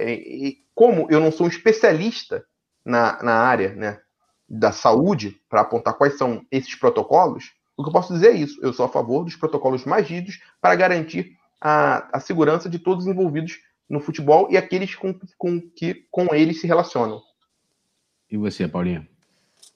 E, 0.00 0.58
como 0.74 1.06
eu 1.10 1.20
não 1.20 1.30
sou 1.30 1.46
um 1.46 1.50
especialista 1.50 2.44
na, 2.88 3.22
na 3.22 3.34
área 3.34 3.74
né, 3.74 4.00
da 4.48 4.72
saúde 4.72 5.40
para 5.48 5.60
apontar 5.60 5.94
quais 5.94 6.16
são 6.16 6.44
esses 6.50 6.74
protocolos, 6.74 7.52
o 7.76 7.82
que 7.82 7.90
eu 7.90 7.92
posso 7.92 8.14
dizer 8.14 8.28
é 8.28 8.36
isso. 8.36 8.58
Eu 8.62 8.72
sou 8.72 8.86
a 8.86 8.88
favor 8.88 9.24
dos 9.24 9.36
protocolos 9.36 9.84
mais 9.84 10.08
rígidos 10.08 10.40
para 10.60 10.74
garantir 10.74 11.36
a, 11.60 12.16
a 12.16 12.18
segurança 12.18 12.68
de 12.68 12.78
todos 12.78 13.04
os 13.04 13.10
envolvidos 13.10 13.58
no 13.88 14.00
futebol 14.00 14.48
e 14.50 14.56
aqueles 14.56 14.94
com, 14.94 15.14
com 15.36 15.60
que 15.60 16.06
com 16.10 16.34
eles 16.34 16.60
se 16.60 16.66
relacionam. 16.66 17.20
E 18.30 18.36
você, 18.36 18.66
Paulinha? 18.66 19.06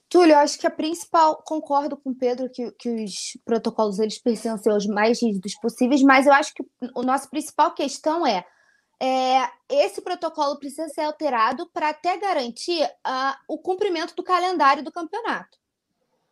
Túlio, 0.09 0.33
eu 0.33 0.39
acho 0.39 0.59
que 0.59 0.67
a 0.67 0.71
principal, 0.71 1.41
concordo 1.43 1.97
com 1.97 2.11
o 2.11 2.15
Pedro 2.15 2.49
que, 2.49 2.71
que 2.73 2.89
os 2.89 3.37
protocolos 3.45 3.99
eles 3.99 4.21
precisam 4.21 4.57
ser 4.57 4.71
os 4.71 4.85
mais 4.85 5.21
rígidos 5.21 5.55
possíveis, 5.55 6.03
mas 6.03 6.27
eu 6.27 6.33
acho 6.33 6.53
que 6.53 6.63
o 6.95 7.03
nosso 7.03 7.29
principal 7.29 7.73
questão 7.73 8.25
é, 8.25 8.45
é 9.01 9.49
esse 9.69 10.01
protocolo 10.01 10.57
precisa 10.57 10.87
ser 10.89 11.01
alterado 11.01 11.69
para 11.71 11.89
até 11.89 12.17
garantir 12.17 12.83
uh, 12.85 13.35
o 13.47 13.57
cumprimento 13.57 14.15
do 14.15 14.23
calendário 14.23 14.83
do 14.83 14.91
campeonato. 14.91 15.57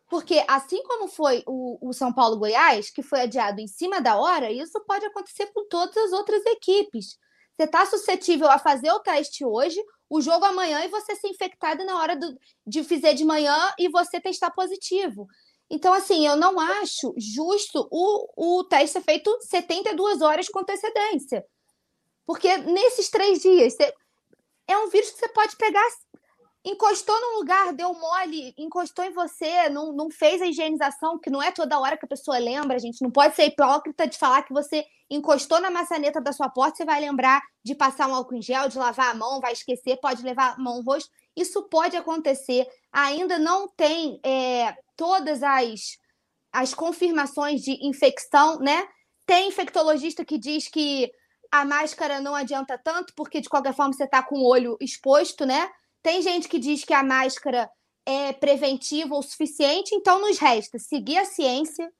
Porque 0.08 0.44
assim 0.46 0.82
como 0.82 1.08
foi 1.08 1.42
o, 1.46 1.78
o 1.80 1.92
São 1.92 2.12
Paulo 2.12 2.38
Goiás, 2.38 2.90
que 2.90 3.02
foi 3.02 3.22
adiado 3.22 3.60
em 3.60 3.66
cima 3.66 4.00
da 4.00 4.16
hora, 4.16 4.50
isso 4.50 4.78
pode 4.86 5.06
acontecer 5.06 5.46
com 5.46 5.66
todas 5.68 5.96
as 5.96 6.12
outras 6.12 6.44
equipes. 6.46 7.18
Você 7.56 7.64
está 7.64 7.86
suscetível 7.86 8.50
a 8.50 8.58
fazer 8.58 8.90
o 8.90 9.00
teste 9.00 9.44
hoje, 9.44 9.82
o 10.10 10.20
jogo 10.20 10.44
amanhã 10.44 10.84
e 10.84 10.88
você 10.88 11.16
ser 11.16 11.28
infectado 11.28 11.84
na 11.84 11.98
hora 11.98 12.14
do, 12.14 12.38
de 12.66 12.84
fazer 12.84 13.14
de 13.14 13.24
manhã 13.24 13.56
e 13.78 13.88
você 13.88 14.20
testar 14.20 14.50
positivo. 14.50 15.26
Então, 15.70 15.94
assim, 15.94 16.26
eu 16.26 16.36
não 16.36 16.60
acho 16.60 17.14
justo 17.16 17.88
o, 17.90 18.58
o 18.58 18.64
teste 18.64 18.98
ser 18.98 19.00
feito 19.00 19.34
72 19.40 20.20
horas 20.20 20.48
com 20.48 20.58
antecedência. 20.58 21.42
Porque 22.26 22.56
nesses 22.58 23.10
três 23.10 23.40
dias, 23.40 23.74
você, 23.74 23.92
é 24.68 24.76
um 24.78 24.88
vírus 24.88 25.10
que 25.10 25.18
você 25.18 25.28
pode 25.28 25.56
pegar 25.56 25.86
encostou 26.64 27.20
num 27.20 27.38
lugar, 27.38 27.72
deu 27.72 27.92
mole, 27.92 28.54
encostou 28.56 29.04
em 29.04 29.12
você, 29.12 29.68
não, 29.68 29.92
não 29.92 30.10
fez 30.10 30.40
a 30.40 30.46
higienização, 30.46 31.18
que 31.18 31.28
não 31.28 31.42
é 31.42 31.50
toda 31.50 31.78
hora 31.78 31.96
que 31.96 32.04
a 32.04 32.08
pessoa 32.08 32.38
lembra, 32.38 32.78
gente 32.78 33.02
não 33.02 33.10
pode 33.10 33.34
ser 33.34 33.46
hipócrita 33.46 34.06
de 34.06 34.16
falar 34.16 34.42
que 34.42 34.52
você 34.52 34.84
encostou 35.10 35.60
na 35.60 35.70
maçaneta 35.70 36.20
da 36.20 36.32
sua 36.32 36.48
porta, 36.48 36.76
você 36.76 36.84
vai 36.84 37.00
lembrar 37.00 37.42
de 37.64 37.74
passar 37.74 38.08
um 38.08 38.14
álcool 38.14 38.36
em 38.36 38.42
gel, 38.42 38.68
de 38.68 38.78
lavar 38.78 39.10
a 39.10 39.14
mão, 39.14 39.40
vai 39.40 39.52
esquecer, 39.52 39.98
pode 40.00 40.22
levar 40.22 40.54
a 40.54 40.58
mão 40.58 40.78
no 40.78 40.84
rosto. 40.84 41.10
Isso 41.36 41.62
pode 41.64 41.96
acontecer. 41.96 42.66
Ainda 42.92 43.38
não 43.38 43.68
tem 43.68 44.20
é, 44.24 44.74
todas 44.96 45.42
as, 45.42 45.98
as 46.52 46.72
confirmações 46.72 47.60
de 47.62 47.86
infecção, 47.86 48.58
né? 48.58 48.86
Tem 49.26 49.48
infectologista 49.48 50.24
que 50.24 50.38
diz 50.38 50.68
que 50.68 51.10
a 51.52 51.66
máscara 51.66 52.18
não 52.18 52.34
adianta 52.34 52.78
tanto, 52.78 53.12
porque 53.14 53.42
de 53.42 53.48
qualquer 53.48 53.74
forma 53.74 53.92
você 53.92 54.04
está 54.04 54.22
com 54.22 54.36
o 54.36 54.48
olho 54.48 54.78
exposto, 54.80 55.44
né? 55.44 55.70
Tem 56.02 56.22
gente 56.22 56.48
que 56.48 56.58
diz 56.58 56.82
que 56.82 56.94
a 56.94 57.04
máscara 57.04 57.70
é 58.06 58.32
preventiva 58.32 59.14
o 59.14 59.22
suficiente, 59.22 59.94
então 59.94 60.20
nos 60.20 60.38
resta 60.38 60.78
seguir 60.78 61.18
a 61.18 61.26
ciência, 61.26 61.92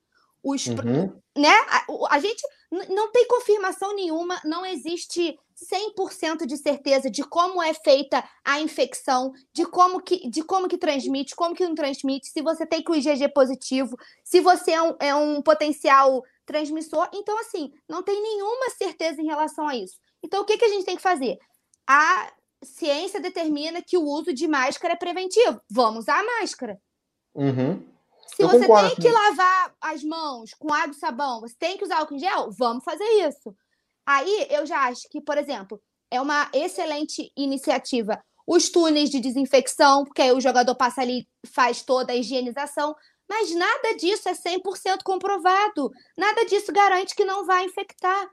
os, 0.42 0.66
uhum. 0.66 1.12
né? 1.36 1.54
A, 1.68 1.84
a, 2.16 2.18
gente 2.18 2.42
não 2.88 3.12
tem 3.12 3.28
confirmação 3.28 3.94
nenhuma, 3.94 4.40
não 4.42 4.64
existe 4.64 5.38
100% 5.70 6.46
de 6.46 6.56
certeza 6.56 7.10
de 7.10 7.22
como 7.22 7.62
é 7.62 7.74
feita 7.74 8.24
a 8.42 8.58
infecção, 8.58 9.32
de 9.52 9.66
como 9.66 10.00
que, 10.00 10.28
de 10.30 10.42
como 10.42 10.66
que 10.66 10.78
transmite, 10.78 11.36
como 11.36 11.54
que 11.54 11.64
não 11.64 11.74
transmite, 11.74 12.28
se 12.28 12.40
você 12.40 12.66
tem 12.66 12.82
que 12.82 12.90
o 12.90 12.96
IgG 12.96 13.28
positivo, 13.28 13.96
se 14.24 14.40
você 14.40 14.72
é 14.72 14.82
um, 14.82 14.96
é 14.98 15.14
um 15.14 15.42
potencial 15.42 16.22
transmissor. 16.46 17.08
Então, 17.12 17.38
assim, 17.40 17.72
não 17.88 18.02
tem 18.02 18.20
nenhuma 18.20 18.70
certeza 18.70 19.20
em 19.20 19.26
relação 19.26 19.66
a 19.66 19.76
isso. 19.76 19.98
Então, 20.22 20.42
o 20.42 20.44
que, 20.44 20.58
que 20.58 20.64
a 20.64 20.68
gente 20.68 20.84
tem 20.84 20.96
que 20.96 21.02
fazer? 21.02 21.38
A 21.86 22.32
ciência 22.62 23.20
determina 23.20 23.82
que 23.82 23.96
o 23.96 24.04
uso 24.04 24.32
de 24.32 24.46
máscara 24.46 24.94
é 24.94 24.96
preventivo. 24.96 25.60
Vamos 25.70 26.00
usar 26.00 26.20
a 26.20 26.40
máscara. 26.40 26.78
Uhum. 27.34 27.82
Se 28.36 28.42
Eu 28.42 28.48
você 28.48 28.66
tem 28.66 28.94
que 28.96 29.10
lavar 29.10 29.74
as 29.80 30.02
mãos 30.02 30.54
com 30.54 30.72
água 30.72 30.92
e 30.92 30.98
sabão, 30.98 31.40
você 31.40 31.54
tem 31.58 31.76
que 31.76 31.84
usar 31.84 31.98
álcool 31.98 32.14
em 32.14 32.18
gel, 32.18 32.50
vamos 32.52 32.84
fazer 32.84 33.04
isso. 33.04 33.54
Aí 34.06 34.46
eu 34.50 34.64
já 34.64 34.88
acho 34.88 35.08
que, 35.10 35.20
por 35.20 35.36
exemplo, 35.36 35.80
é 36.10 36.20
uma 36.20 36.48
excelente 36.52 37.30
iniciativa 37.36 38.22
os 38.46 38.68
túneis 38.68 39.10
de 39.10 39.20
desinfecção, 39.20 40.04
porque 40.04 40.22
aí 40.22 40.32
o 40.32 40.40
jogador 40.40 40.74
passa 40.74 41.00
ali 41.02 41.28
faz 41.46 41.82
toda 41.82 42.12
a 42.12 42.16
higienização, 42.16 42.94
mas 43.32 43.54
nada 43.54 43.96
disso 43.96 44.28
é 44.28 44.34
100% 44.34 45.02
comprovado. 45.02 45.90
Nada 46.14 46.44
disso 46.44 46.70
garante 46.70 47.14
que 47.14 47.24
não 47.24 47.46
vai 47.46 47.64
infectar. 47.64 48.30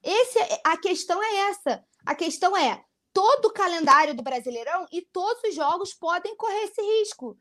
Esse, 0.00 0.38
é, 0.38 0.60
a 0.64 0.76
questão 0.76 1.20
é 1.20 1.50
essa. 1.50 1.84
A 2.06 2.14
questão 2.14 2.56
é 2.56 2.80
todo 3.12 3.46
o 3.46 3.52
calendário 3.52 4.14
do 4.14 4.22
Brasileirão 4.22 4.86
e 4.92 5.02
todos 5.02 5.42
os 5.42 5.54
jogos 5.56 5.92
podem 5.92 6.36
correr 6.36 6.62
esse 6.62 6.80
risco. 6.80 7.36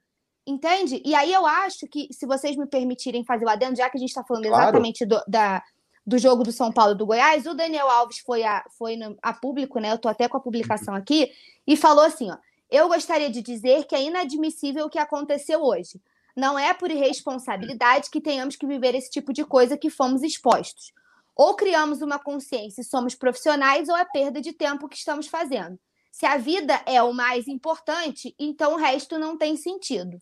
Entende? 0.48 1.00
E 1.06 1.14
aí 1.14 1.32
eu 1.32 1.46
acho 1.46 1.86
que, 1.88 2.08
se 2.12 2.26
vocês 2.26 2.56
me 2.56 2.66
permitirem 2.66 3.24
fazer 3.24 3.46
o 3.46 3.50
adendo, 3.50 3.78
já 3.78 3.88
que 3.88 3.98
a 3.98 4.00
gente 4.00 4.10
está 4.10 4.24
falando 4.24 4.48
claro. 4.48 4.64
exatamente 4.64 5.06
do, 5.06 5.22
da, 5.28 5.64
do 6.04 6.18
jogo 6.18 6.44
do 6.44 6.52
São 6.52 6.72
Paulo 6.72 6.94
e 6.94 6.98
do 6.98 7.06
Goiás, 7.06 7.46
o 7.46 7.54
Daniel 7.54 7.88
Alves 7.88 8.18
foi 8.18 8.44
a, 8.44 8.66
foi 8.80 8.96
no, 8.96 9.16
a 9.22 9.32
público, 9.32 9.80
né? 9.80 9.92
Eu 9.92 9.96
estou 9.96 10.10
até 10.10 10.28
com 10.28 10.38
a 10.38 10.42
publicação 10.42 10.96
aqui, 10.96 11.32
e 11.68 11.78
falou 11.78 12.04
assim: 12.04 12.32
ó, 12.32 12.38
eu 12.68 12.88
gostaria 12.88 13.30
de 13.30 13.44
dizer 13.44 13.86
que 13.86 13.94
é 13.94 14.02
inadmissível 14.02 14.88
o 14.88 14.90
que 14.90 14.98
aconteceu 14.98 15.62
hoje. 15.62 16.02
Não 16.40 16.58
é 16.58 16.74
por 16.74 16.90
irresponsabilidade 16.90 18.10
que 18.10 18.22
tenhamos 18.22 18.56
que 18.56 18.66
viver 18.66 18.96
esse 18.96 19.10
tipo 19.10 19.34
de 19.34 19.44
coisa 19.44 19.78
que 19.78 19.90
fomos 19.90 20.24
expostos. 20.24 20.94
Ou 21.36 21.54
criamos 21.54 22.02
uma 22.02 22.18
consciência 22.18 22.80
e 22.80 22.86
somos 22.86 23.14
profissionais, 23.14 23.90
ou 23.90 23.98
é 23.98 24.06
perda 24.06 24.40
de 24.40 24.54
tempo 24.54 24.88
que 24.88 24.96
estamos 24.96 25.28
fazendo. 25.28 25.78
Se 26.10 26.26
a 26.26 26.38
vida 26.38 26.82
é 26.86 27.04
o 27.04 27.14
mais 27.14 27.46
importante, 27.50 28.34
então 28.40 28.74
o 28.74 28.78
resto 28.78 29.20
não 29.20 29.38
tem 29.38 29.58
sentido. 29.58 30.18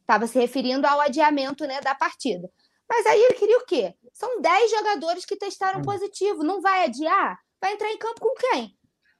Estava 0.00 0.26
se 0.26 0.36
referindo 0.36 0.84
ao 0.84 1.00
adiamento 1.00 1.64
né, 1.64 1.80
da 1.80 1.94
partida. 1.94 2.50
Mas 2.88 3.06
aí 3.06 3.22
ele 3.22 3.34
queria 3.34 3.58
o 3.58 3.66
quê? 3.66 3.94
São 4.12 4.40
10 4.40 4.70
jogadores 4.72 5.24
que 5.24 5.36
testaram 5.36 5.78
hum. 5.78 5.84
positivo. 5.84 6.42
Não 6.42 6.60
vai 6.60 6.86
adiar? 6.86 7.38
Vai 7.60 7.74
entrar 7.74 7.92
em 7.92 7.98
campo 7.98 8.20
com 8.20 8.34
quem? 8.34 8.75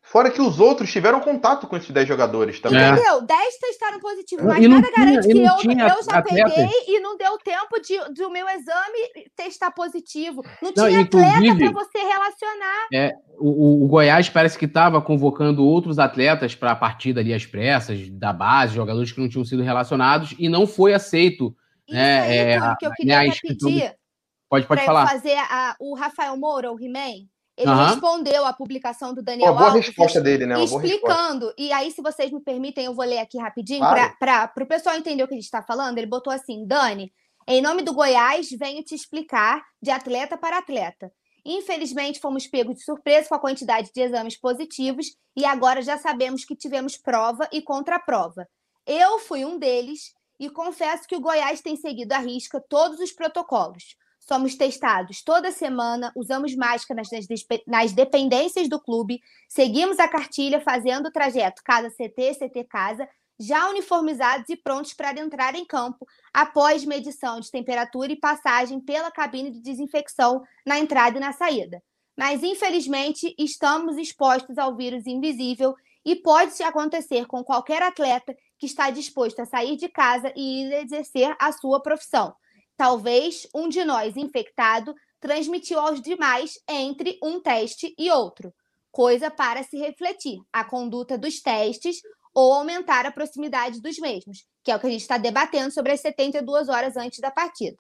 Fora 0.07 0.30
que 0.30 0.40
os 0.40 0.61
outros 0.61 0.92
tiveram 0.92 1.18
contato 1.18 1.66
com 1.66 1.76
esses 1.76 1.90
10 1.90 2.07
jogadores 2.07 2.61
também. 2.61 2.80
É. 2.80 2.90
Entendeu? 2.90 3.22
10 3.22 3.57
testaram 3.59 3.98
positivo, 3.98 4.44
mas 4.44 4.68
nada 4.68 4.86
tinha, 4.86 4.96
garante 4.96 5.28
que 5.28 5.36
eu, 5.36 5.42
eu 5.42 6.02
já 6.04 6.18
atletas. 6.18 6.54
peguei 6.54 6.70
e 6.86 7.00
não 7.00 7.16
deu 7.16 7.36
tempo 7.38 7.80
de, 7.80 7.98
do 8.14 8.30
meu 8.30 8.48
exame 8.48 9.28
testar 9.34 9.72
positivo. 9.72 10.42
Não, 10.62 10.70
não 10.70 10.88
tinha 10.88 11.00
atleta 11.00 11.57
para 11.57 11.72
você 11.72 11.98
relacionar. 11.98 12.86
É, 12.94 13.12
o, 13.36 13.84
o 13.84 13.88
Goiás 13.88 14.28
parece 14.28 14.57
que 14.57 14.66
estava 14.66 15.02
convocando 15.02 15.66
outros 15.66 15.98
atletas 15.98 16.54
para 16.54 16.70
a 16.70 16.76
partida 16.76 17.20
ali, 17.20 17.34
as 17.34 17.44
pressas, 17.44 18.09
da 18.09 18.32
base, 18.32 18.76
jogadores 18.76 19.11
que 19.11 19.20
não 19.20 19.28
tinham 19.28 19.44
sido 19.44 19.64
relacionados, 19.64 20.36
e 20.38 20.48
não 20.48 20.68
foi 20.68 20.94
aceito. 20.94 21.52
Isso 21.88 21.96
né, 21.96 22.20
aí, 22.20 22.38
é, 22.38 22.76
que 22.78 22.86
eu 22.86 22.92
queria 22.92 23.22
né, 23.22 23.32
pedir. 23.42 23.92
Pode, 24.48 24.66
pode 24.66 24.84
falar. 24.84 25.09
fazer 25.09 25.36
a, 25.36 25.74
o 25.80 25.96
Rafael 25.96 26.36
Moura, 26.36 26.70
o 26.70 26.78
He-Man 26.80 27.26
ele 27.57 27.70
uhum. 27.70 27.86
respondeu 27.86 28.44
a 28.44 28.52
publicação 28.52 29.14
do 29.14 29.22
Daniel 29.22 29.52
Uma 29.52 29.59
boa 29.59 29.70
Alves, 29.70 29.86
resposta 29.86 30.20
dele, 30.20 30.44
né? 30.44 30.57
Uma 30.57 30.64
explicando. 30.64 31.52
E 31.57 31.72
aí, 31.72 31.90
se 31.90 32.02
vocês 32.02 32.30
me 32.30 32.40
permitem, 32.40 32.84
eu 32.84 32.94
vou 32.94 33.04
ler 33.04 33.18
aqui 33.18 33.38
rapidinho 33.38 33.80
claro. 33.80 34.14
para 34.18 34.52
o 34.61 34.66
pessoal 34.66 34.94
entender 34.94 35.22
o 35.22 35.28
que 35.28 35.34
a 35.34 35.36
gente 35.36 35.44
está 35.44 35.62
falando. 35.62 35.96
Ele 35.96 36.07
botou 36.07 36.32
assim: 36.32 36.66
Dani, 36.66 37.11
em 37.48 37.62
nome 37.62 37.82
do 37.82 37.94
Goiás, 37.94 38.50
venho 38.50 38.82
te 38.82 38.94
explicar 38.94 39.64
de 39.80 39.90
atleta 39.90 40.36
para 40.36 40.59
atleta. 40.59 41.11
Infelizmente, 41.46 42.20
fomos 42.20 42.46
pegos 42.46 42.76
de 42.76 42.84
surpresa 42.84 43.28
com 43.28 43.36
a 43.36 43.40
quantidade 43.40 43.90
de 43.94 44.00
exames 44.00 44.36
positivos 44.36 45.07
e 45.34 45.44
agora 45.44 45.80
já 45.80 45.96
sabemos 45.96 46.44
que 46.44 46.57
tivemos 46.57 46.96
prova 46.96 47.48
e 47.52 47.62
contraprova. 47.62 48.46
Eu 48.84 49.20
fui 49.20 49.44
um 49.44 49.57
deles 49.57 50.12
e 50.40 50.50
confesso 50.50 51.07
que 51.07 51.16
o 51.16 51.20
Goiás 51.20 51.61
tem 51.61 51.76
seguido 51.76 52.12
à 52.12 52.18
risca 52.18 52.61
todos 52.68 52.98
os 52.98 53.12
protocolos. 53.12 53.96
Somos 54.29 54.57
testados 54.57 55.22
toda 55.22 55.53
semana, 55.53 56.12
usamos 56.16 56.57
máscaras 56.57 57.09
nas, 57.64 57.93
dependências 57.93 58.68
do 58.68 58.81
clube, 58.81 59.22
seguimos 59.49 60.01
a 60.01 60.09
cartilha 60.09 60.61
fazendo 60.61 61.07
o 61.07 61.12
trajeto 61.12 61.62
casa 61.62 61.91
CT, 61.91 62.35
CT 62.35 62.64
casa, 62.64 63.09
já 63.39 63.68
uniformizados 63.68 64.49
e 64.49 64.57
prontos 64.57 64.95
para 64.95 65.16
entrar 65.20 65.55
em 65.55 65.64
campo 65.64 66.09
após 66.35 66.85
medição 66.85 67.39
de 67.39 67.51
temperatura 67.53 68.11
e 68.11 68.16
passagem 68.16 68.81
pela 68.81 69.12
cabine 69.12 69.51
de 69.51 69.61
desinfecção 69.61 70.43
na 70.66 70.77
entrada 70.79 71.18
e 71.18 71.20
na 71.20 71.33
saída. 71.33 71.81
Mas, 72.16 72.43
infelizmente, 72.43 73.33
estamos 73.39 73.97
expostos 73.97 74.59
ao 74.59 74.74
vírus 74.74 75.07
invisível 75.07 75.77
e 76.05 76.16
pode 76.16 76.61
acontecer 76.64 77.27
com 77.27 77.45
qualquer 77.45 77.83
atleta 77.83 78.35
que 78.59 78.66
está 78.66 78.91
disposto 78.91 79.39
a 79.39 79.45
sair 79.45 79.77
de 79.77 79.89
casa 79.89 80.33
e 80.35 80.64
exercer 80.74 81.37
a 81.39 81.53
sua 81.53 81.81
profissão. 81.81 82.35
Talvez 82.77 83.47
um 83.55 83.68
de 83.68 83.85
nós 83.85 84.16
infectado 84.16 84.95
transmitiu 85.20 85.81
aos 85.81 86.01
demais 86.01 86.59
entre 86.68 87.18
um 87.22 87.41
teste 87.41 87.95
e 87.99 88.11
outro. 88.11 88.53
Coisa 88.93 89.31
para 89.31 89.62
se 89.62 89.79
refletir 89.79 90.39
a 90.53 90.64
conduta 90.64 91.16
dos 91.16 91.41
testes 91.41 92.01
ou 92.35 92.53
aumentar 92.53 93.07
a 93.07 93.11
proximidade 93.11 93.81
dos 93.81 93.99
mesmos, 93.99 94.47
que 94.62 94.70
é 94.70 94.77
o 94.77 94.79
que 94.79 94.87
a 94.87 94.91
gente 94.91 95.01
está 95.01 95.16
debatendo 95.16 95.72
sobre 95.72 95.93
as 95.93 96.01
72 96.01 96.68
horas 96.68 96.97
antes 96.97 97.18
da 97.18 97.31
partida. 97.31 97.77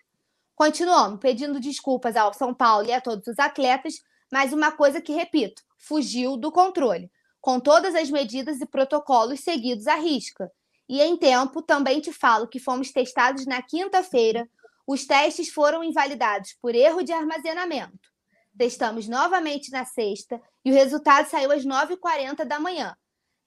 Continuamos 0.54 1.20
pedindo 1.20 1.60
desculpas 1.60 2.16
ao 2.16 2.32
São 2.32 2.54
Paulo 2.54 2.88
e 2.88 2.92
a 2.92 3.00
todos 3.00 3.26
os 3.26 3.38
atletas, 3.38 4.02
mas 4.32 4.54
uma 4.54 4.72
coisa 4.72 5.00
que 5.00 5.12
repito, 5.12 5.62
fugiu 5.76 6.38
do 6.38 6.50
controle, 6.50 7.10
com 7.38 7.60
todas 7.60 7.94
as 7.94 8.10
medidas 8.10 8.60
e 8.60 8.66
protocolos 8.66 9.40
seguidos 9.40 9.86
à 9.86 9.96
risca. 9.96 10.50
E 10.88 11.02
em 11.02 11.16
tempo, 11.16 11.60
também 11.60 12.00
te 12.00 12.12
falo 12.12 12.48
que 12.48 12.58
fomos 12.58 12.90
testados 12.90 13.44
na 13.44 13.60
quinta-feira, 13.60 14.48
os 14.86 15.04
testes 15.04 15.48
foram 15.48 15.82
invalidados 15.82 16.54
por 16.60 16.74
erro 16.74 17.02
de 17.02 17.12
armazenamento. 17.12 18.14
Testamos 18.56 19.08
novamente 19.08 19.70
na 19.70 19.84
sexta 19.84 20.40
e 20.64 20.70
o 20.70 20.74
resultado 20.74 21.28
saiu 21.28 21.50
às 21.50 21.64
9h40 21.64 22.44
da 22.44 22.58
manhã. 22.58 22.96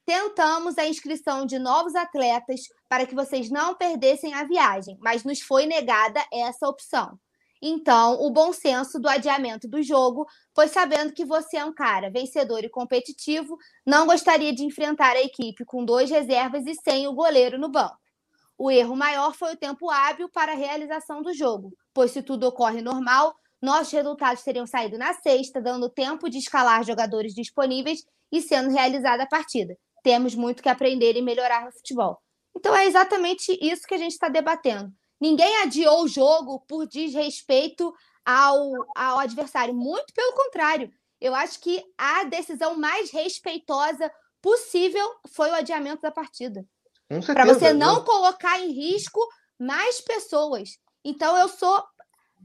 Tentamos 0.05 0.77
a 0.77 0.87
inscrição 0.87 1.45
de 1.45 1.57
novos 1.57 1.95
atletas 1.95 2.61
para 2.87 3.05
que 3.05 3.15
vocês 3.15 3.49
não 3.49 3.75
perdessem 3.75 4.33
a 4.33 4.43
viagem, 4.43 4.97
mas 4.99 5.23
nos 5.23 5.41
foi 5.41 5.65
negada 5.65 6.23
essa 6.31 6.67
opção. 6.67 7.19
Então, 7.61 8.21
o 8.21 8.31
bom 8.31 8.53
senso 8.53 8.99
do 8.99 9.09
adiamento 9.09 9.67
do 9.67 9.83
jogo 9.83 10.25
foi 10.55 10.67
sabendo 10.67 11.13
que 11.13 11.25
você 11.25 11.57
é 11.57 11.65
um 11.65 11.73
cara 11.73 12.09
vencedor 12.09 12.63
e 12.63 12.69
competitivo, 12.69 13.57
não 13.85 14.07
gostaria 14.07 14.53
de 14.53 14.63
enfrentar 14.63 15.15
a 15.15 15.21
equipe 15.21 15.65
com 15.65 15.83
dois 15.83 16.09
reservas 16.09 16.65
e 16.65 16.73
sem 16.75 17.07
o 17.07 17.13
goleiro 17.13 17.57
no 17.57 17.69
banco. 17.69 17.97
O 18.61 18.69
erro 18.69 18.93
maior 18.93 19.33
foi 19.33 19.53
o 19.53 19.57
tempo 19.57 19.89
hábil 19.89 20.27
para 20.27 20.51
a 20.51 20.55
realização 20.55 21.21
do 21.21 21.33
jogo, 21.33 21.73
pois 21.93 22.11
se 22.11 22.21
tudo 22.21 22.45
ocorre 22.45 22.81
normal, 22.81 23.33
nossos 23.61 23.93
resultados 23.93 24.43
teriam 24.43 24.67
saído 24.67 24.97
na 24.97 25.13
sexta, 25.13 25.61
dando 25.61 25.89
tempo 25.89 26.29
de 26.29 26.39
escalar 26.39 26.83
jogadores 26.83 27.33
disponíveis 27.33 28.03
e 28.29 28.41
sendo 28.41 28.69
realizada 28.69 29.23
a 29.23 29.27
partida. 29.27 29.77
Temos 30.03 30.35
muito 30.35 30.61
que 30.61 30.67
aprender 30.67 31.15
e 31.15 31.21
melhorar 31.21 31.63
no 31.63 31.71
futebol. 31.71 32.21
Então 32.53 32.75
é 32.75 32.85
exatamente 32.85 33.57
isso 33.61 33.87
que 33.87 33.93
a 33.93 33.97
gente 33.97 34.11
está 34.11 34.27
debatendo. 34.27 34.91
Ninguém 35.21 35.55
adiou 35.61 36.03
o 36.03 36.07
jogo 36.09 36.59
por 36.67 36.85
desrespeito 36.85 37.93
ao, 38.25 38.73
ao 38.93 39.19
adversário. 39.19 39.73
Muito 39.73 40.13
pelo 40.13 40.33
contrário. 40.33 40.91
Eu 41.21 41.33
acho 41.33 41.61
que 41.61 41.81
a 41.97 42.25
decisão 42.25 42.77
mais 42.77 43.09
respeitosa 43.09 44.11
possível 44.41 45.15
foi 45.29 45.49
o 45.49 45.55
adiamento 45.55 46.01
da 46.01 46.11
partida 46.11 46.65
para 47.25 47.45
você 47.45 47.73
não 47.73 48.03
colocar 48.03 48.59
em 48.59 48.71
risco 48.71 49.19
mais 49.59 49.99
pessoas. 49.99 50.77
Então 51.03 51.37
eu 51.37 51.49
sou 51.49 51.83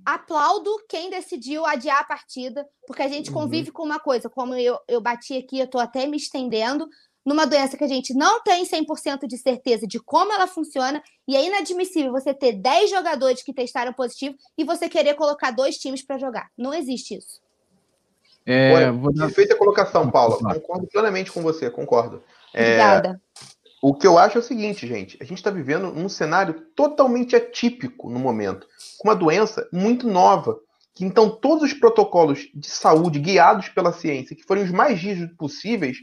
aplaudo 0.05 0.71
quem 0.89 1.11
decidiu 1.11 1.65
adiar 1.65 2.01
a 2.01 2.05
partida, 2.05 2.67
porque 2.87 3.03
a 3.03 3.09
gente 3.09 3.29
uhum. 3.31 3.35
convive 3.35 3.69
uhum. 3.69 3.75
com 3.75 3.83
uma 3.85 4.01
coisa, 4.01 4.29
como 4.29 4.55
eu, 4.55 4.79
eu 4.89 5.01
bati 5.01 5.37
aqui, 5.37 5.59
eu 5.59 5.67
estou 5.67 5.81
até 5.81 6.07
me 6.07 6.17
estendendo, 6.17 6.89
numa 7.25 7.47
doença 7.47 7.77
que 7.77 7.85
a 7.85 7.89
gente 7.89 8.13
não 8.13 8.43
tem 8.43 8.65
100% 8.65 9.27
de 9.27 9.39
certeza 9.39 9.87
de 9.87 9.99
como 9.99 10.33
ela 10.33 10.47
funciona, 10.47 11.03
e 11.27 11.37
é 11.37 11.47
inadmissível 11.47 12.13
você 12.13 12.35
ter 12.35 12.53
10 12.53 12.91
jogadores 12.91 13.43
que 13.43 13.55
testaram 13.55 13.93
positivo 13.93 14.37
e 14.59 14.65
você 14.65 14.89
querer 14.89 15.15
colocar 15.15 15.51
dois 15.51 15.79
times 15.79 16.05
para 16.05 16.19
jogar. 16.19 16.51
Não 16.57 16.75
existe 16.75 17.17
isso. 17.17 17.41
É, 18.45 18.75
Olha, 18.75 18.93
vou... 18.93 19.15
Perfeita 19.15 19.57
colocação, 19.57 20.11
Paula. 20.11 20.37
Concordo 20.37 20.87
plenamente 20.87 21.33
com 21.33 21.41
você, 21.41 21.71
concordo. 21.71 22.23
É, 22.53 22.65
Obrigada. 22.65 23.23
O 23.87 23.93
que 23.93 24.07
eu 24.07 24.17
acho 24.17 24.39
é 24.39 24.41
o 24.41 24.43
seguinte, 24.43 24.87
gente: 24.87 25.19
a 25.21 25.25
gente 25.25 25.37
está 25.37 25.51
vivendo 25.51 25.89
um 25.89 26.09
cenário 26.09 26.55
totalmente 26.75 27.37
atípico 27.37 28.09
no 28.09 28.19
momento, 28.19 28.67
com 28.97 29.09
uma 29.09 29.15
doença 29.15 29.69
muito 29.71 30.09
nova 30.09 30.59
que 30.95 31.05
então 31.05 31.29
todos 31.29 31.65
os 31.65 31.75
protocolos 31.75 32.49
de 32.55 32.71
saúde 32.71 33.19
guiados 33.19 33.69
pela 33.69 33.93
ciência, 33.93 34.35
que 34.35 34.45
forem 34.45 34.65
os 34.65 34.71
mais 34.71 34.99
rígidos 34.99 35.37
possíveis, 35.37 35.99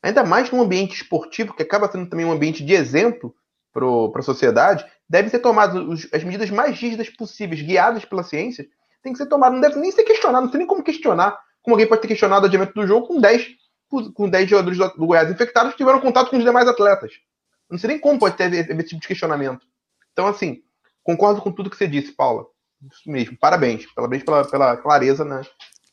ainda 0.00 0.22
mais 0.22 0.52
num 0.52 0.62
ambiente 0.62 1.02
esportivo, 1.02 1.52
que 1.52 1.64
acaba 1.64 1.90
sendo 1.90 2.08
também 2.08 2.24
um 2.24 2.30
ambiente 2.30 2.64
de 2.64 2.74
exemplo 2.74 3.34
para 3.72 4.20
a 4.20 4.22
sociedade, 4.22 4.86
devem 5.08 5.28
ser 5.28 5.40
tomadas 5.40 6.06
as 6.12 6.22
medidas 6.22 6.50
mais 6.50 6.78
rígidas 6.78 7.10
possíveis, 7.10 7.60
guiadas 7.60 8.04
pela 8.04 8.22
ciência, 8.22 8.68
tem 9.02 9.12
que 9.12 9.18
ser 9.18 9.26
tomado, 9.26 9.54
não 9.54 9.60
deve 9.60 9.80
nem 9.80 9.90
ser 9.90 10.04
questionado, 10.04 10.44
não 10.44 10.50
tem 10.52 10.58
nem 10.58 10.68
como 10.68 10.84
questionar, 10.84 11.36
como 11.60 11.74
alguém 11.74 11.88
pode 11.88 12.02
ter 12.02 12.08
questionado 12.08 12.44
o 12.44 12.46
adiamento 12.46 12.72
do 12.72 12.86
jogo 12.86 13.08
com 13.08 13.20
10, 13.20 13.48
com 13.88 14.28
10 14.28 14.48
jogadores 14.50 14.78
do 14.78 15.06
Goiás 15.06 15.30
infectados 15.30 15.72
que 15.72 15.78
tiveram 15.78 16.00
contato 16.00 16.30
com 16.30 16.36
os 16.36 16.44
demais 16.44 16.68
atletas. 16.68 17.12
Não 17.70 17.78
sei 17.78 17.88
nem 17.88 17.98
como 17.98 18.18
pode 18.18 18.36
ter 18.36 18.52
esse 18.52 18.88
tipo 18.88 19.00
de 19.00 19.08
questionamento. 19.08 19.66
Então, 20.12 20.26
assim, 20.26 20.62
concordo 21.02 21.40
com 21.40 21.52
tudo 21.52 21.70
que 21.70 21.76
você 21.76 21.86
disse, 21.86 22.12
Paula. 22.12 22.46
Isso 22.90 23.10
mesmo. 23.10 23.36
Parabéns. 23.38 23.86
Parabéns 23.94 24.22
pela, 24.22 24.44
pela 24.44 24.76
clareza 24.76 25.24
né, 25.24 25.42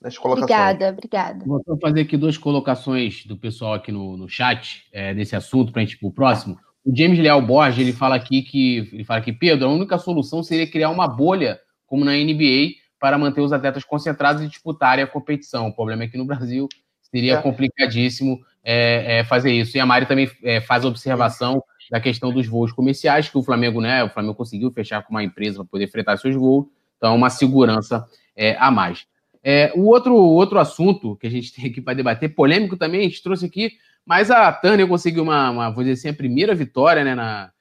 nas 0.02 0.18
colocações. 0.18 0.52
Obrigada, 0.52 0.90
obrigada. 0.90 1.46
Vou 1.46 1.62
fazer 1.82 2.02
aqui 2.02 2.18
duas 2.18 2.38
colocações 2.38 3.26
do 3.26 3.38
pessoal 3.38 3.74
aqui 3.74 3.92
no, 3.92 4.18
no 4.18 4.30
chat 4.30 4.84
é, 4.92 5.14
desse 5.14 5.36
assunto 5.36 5.72
para 5.72 5.82
a 5.82 5.86
gente 5.86 5.96
ir 5.96 6.00
para 6.00 6.10
o 6.10 6.14
próximo. 6.14 6.58
O 6.86 6.96
James 6.96 7.18
Leal 7.18 7.42
Borges 7.42 7.80
ele 7.80 7.94
fala 7.94 8.16
aqui 8.16 8.42
que 8.42 8.90
ele 8.92 9.06
fala 9.06 9.22
que 9.22 9.32
Pedro, 9.32 9.68
a 9.68 9.72
única 9.72 9.98
solução 9.98 10.44
seria 10.44 10.70
criar 10.70 10.90
uma 10.90 11.08
bolha 11.08 11.60
como 11.86 12.04
na 12.04 12.12
NBA 12.12 12.74
para 13.00 13.18
manter 13.18 13.42
os 13.42 13.54
atletas 13.54 13.84
concentrados 13.84 14.44
e 14.44 14.48
disputarem 14.48 15.04
a 15.04 15.08
competição. 15.08 15.68
O 15.68 15.76
problema 15.76 16.04
é 16.04 16.08
que 16.08 16.18
no 16.18 16.26
Brasil 16.26 16.68
seria 17.14 17.36
é. 17.36 17.42
complicadíssimo 17.42 18.42
é, 18.64 19.20
é, 19.20 19.24
fazer 19.24 19.52
isso. 19.52 19.78
E 19.78 19.80
a 19.80 19.86
Mari 19.86 20.08
também 20.08 20.28
é, 20.42 20.60
faz 20.60 20.84
a 20.84 20.88
observação 20.88 21.64
da 21.92 22.00
questão 22.00 22.34
dos 22.34 22.48
voos 22.48 22.72
comerciais, 22.72 23.30
que 23.30 23.38
o 23.38 23.44
Flamengo, 23.44 23.80
né, 23.80 24.04
o 24.04 24.10
Flamengo 24.10 24.34
conseguiu 24.34 24.72
fechar 24.72 25.04
com 25.04 25.12
uma 25.12 25.24
empresa 25.24 25.58
para 25.58 25.66
poder 25.66 25.88
fretar 25.88 26.18
seus 26.18 26.34
voos, 26.34 26.66
então 26.98 27.14
é 27.14 27.16
uma 27.16 27.30
segurança 27.30 28.04
é, 28.36 28.56
a 28.58 28.72
mais. 28.72 29.06
É, 29.44 29.72
o 29.76 29.82
outro, 29.82 30.16
outro 30.16 30.58
assunto 30.58 31.16
que 31.18 31.28
a 31.28 31.30
gente 31.30 31.54
tem 31.54 31.66
aqui 31.66 31.82
para 31.82 31.94
debater, 31.94 32.34
polêmico 32.34 32.76
também, 32.76 33.02
a 33.02 33.04
gente 33.04 33.22
trouxe 33.22 33.46
aqui, 33.46 33.74
mas 34.04 34.32
a 34.32 34.52
Tânia 34.52 34.88
conseguiu 34.88 35.22
uma, 35.22 35.52
uma 35.52 35.70
vou 35.70 35.84
dizer 35.84 35.94
assim, 35.94 36.10
a 36.10 36.14
primeira 36.14 36.56
vitória, 36.56 37.04
né, 37.04 37.14
na, 37.14 37.52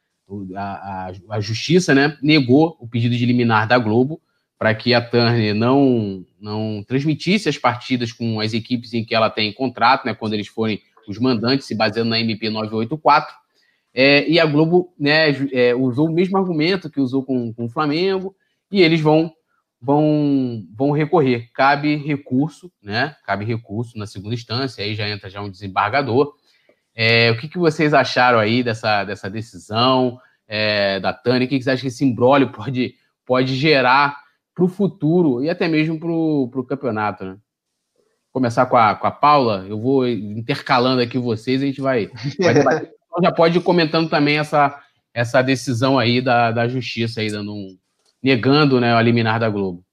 a, 0.57 0.63
a, 0.63 1.13
a 1.29 1.41
justiça, 1.41 1.95
né, 1.95 2.17
negou 2.23 2.77
o 2.81 2.89
pedido 2.89 3.15
de 3.15 3.27
liminar 3.27 3.69
da 3.69 3.79
Globo 3.79 4.19
para 4.59 4.75
que 4.75 4.95
a 4.95 5.01
Turner 5.01 5.55
não, 5.55 6.25
não 6.43 6.83
transmitisse 6.87 7.49
as 7.49 7.57
partidas 7.57 8.13
com 8.13 8.41
as 8.41 8.53
equipes 8.53 8.93
em 8.93 9.05
que 9.05 9.15
ela 9.15 9.31
tem 9.31 9.53
contrato, 9.53 10.05
né, 10.05 10.13
quando 10.13 10.35
eles 10.35 10.49
forem 10.49 10.83
os 11.07 11.19
mandantes, 11.19 11.67
se 11.67 11.75
baseando 11.75 12.11
na 12.11 12.21
MP 12.21 12.51
984. 12.51 13.35
É, 13.95 14.29
e 14.29 14.41
a 14.41 14.47
Globo 14.47 14.93
né, 14.99 15.31
é, 15.53 15.75
usou 15.75 16.09
o 16.09 16.13
mesmo 16.13 16.37
argumento 16.37 16.91
que 16.91 17.01
usou 17.01 17.23
com, 17.23 17.53
com 17.53 17.67
o 17.67 17.69
Flamengo, 17.69 18.35
e 18.71 18.81
eles 18.81 19.01
vão, 19.01 19.33
vão, 19.81 20.67
vão 20.75 20.91
recorrer. 20.91 21.51
Cabe 21.55 21.97
recurso, 21.97 22.73
né? 22.83 23.15
Cabe 23.25 23.45
recurso 23.45 23.99
na 23.99 24.07
segunda 24.07 24.35
instância, 24.35 24.83
aí 24.83 24.95
já 24.95 25.09
entra 25.09 25.29
já 25.29 25.43
um 25.43 25.51
desembargador. 25.51 26.35
É, 26.95 27.31
o 27.31 27.39
que, 27.39 27.49
que 27.49 27.59
vocês 27.59 27.95
acharam 27.95 28.39
aí 28.39 28.63
dessa, 28.63 29.05
dessa 29.05 29.29
decisão 29.29 30.19
é, 30.49 30.99
da 31.01 31.13
Tânia? 31.13 31.47
O 31.47 31.49
que, 31.49 31.59
que 31.59 31.65
vocês 31.65 31.75
acham 31.75 31.83
que 31.83 31.89
esse 31.89 32.05
imbróglio 32.05 32.51
pode, 32.51 32.95
pode 33.27 33.55
gerar 33.55 34.22
para 34.63 34.65
o 34.65 34.69
futuro 34.69 35.43
e 35.43 35.51
até 35.51 35.67
mesmo 35.67 35.99
para 35.99 36.11
o 36.11 36.67
campeonato, 36.67 37.25
né? 37.25 37.37
Começar 38.33 38.67
com 38.67 38.77
a, 38.77 38.95
com 38.95 39.07
a 39.07 39.11
Paula, 39.11 39.67
eu 39.69 39.79
vou 39.79 40.09
intercalando 40.09 41.03
aqui 41.03 41.19
vocês, 41.19 41.61
a 41.63 41.67
gente 41.67 41.81
vai, 41.81 42.11
vai 42.39 42.55
debater 42.55 42.93
então 43.13 43.23
já 43.23 43.31
pode 43.31 43.59
ir 43.59 43.63
comentando 43.63 44.09
também 44.09 44.39
essa, 44.39 44.81
essa 45.13 45.43
decisão 45.43 45.99
aí 45.99 46.23
da, 46.23 46.51
da 46.51 46.67
justiça 46.67 47.21
aí, 47.21 47.31
dando 47.31 47.53
um, 47.53 47.79
negando 48.23 48.81
né, 48.81 48.97
o 48.97 49.01
liminar 49.03 49.39
da 49.39 49.51
Globo. 49.51 49.85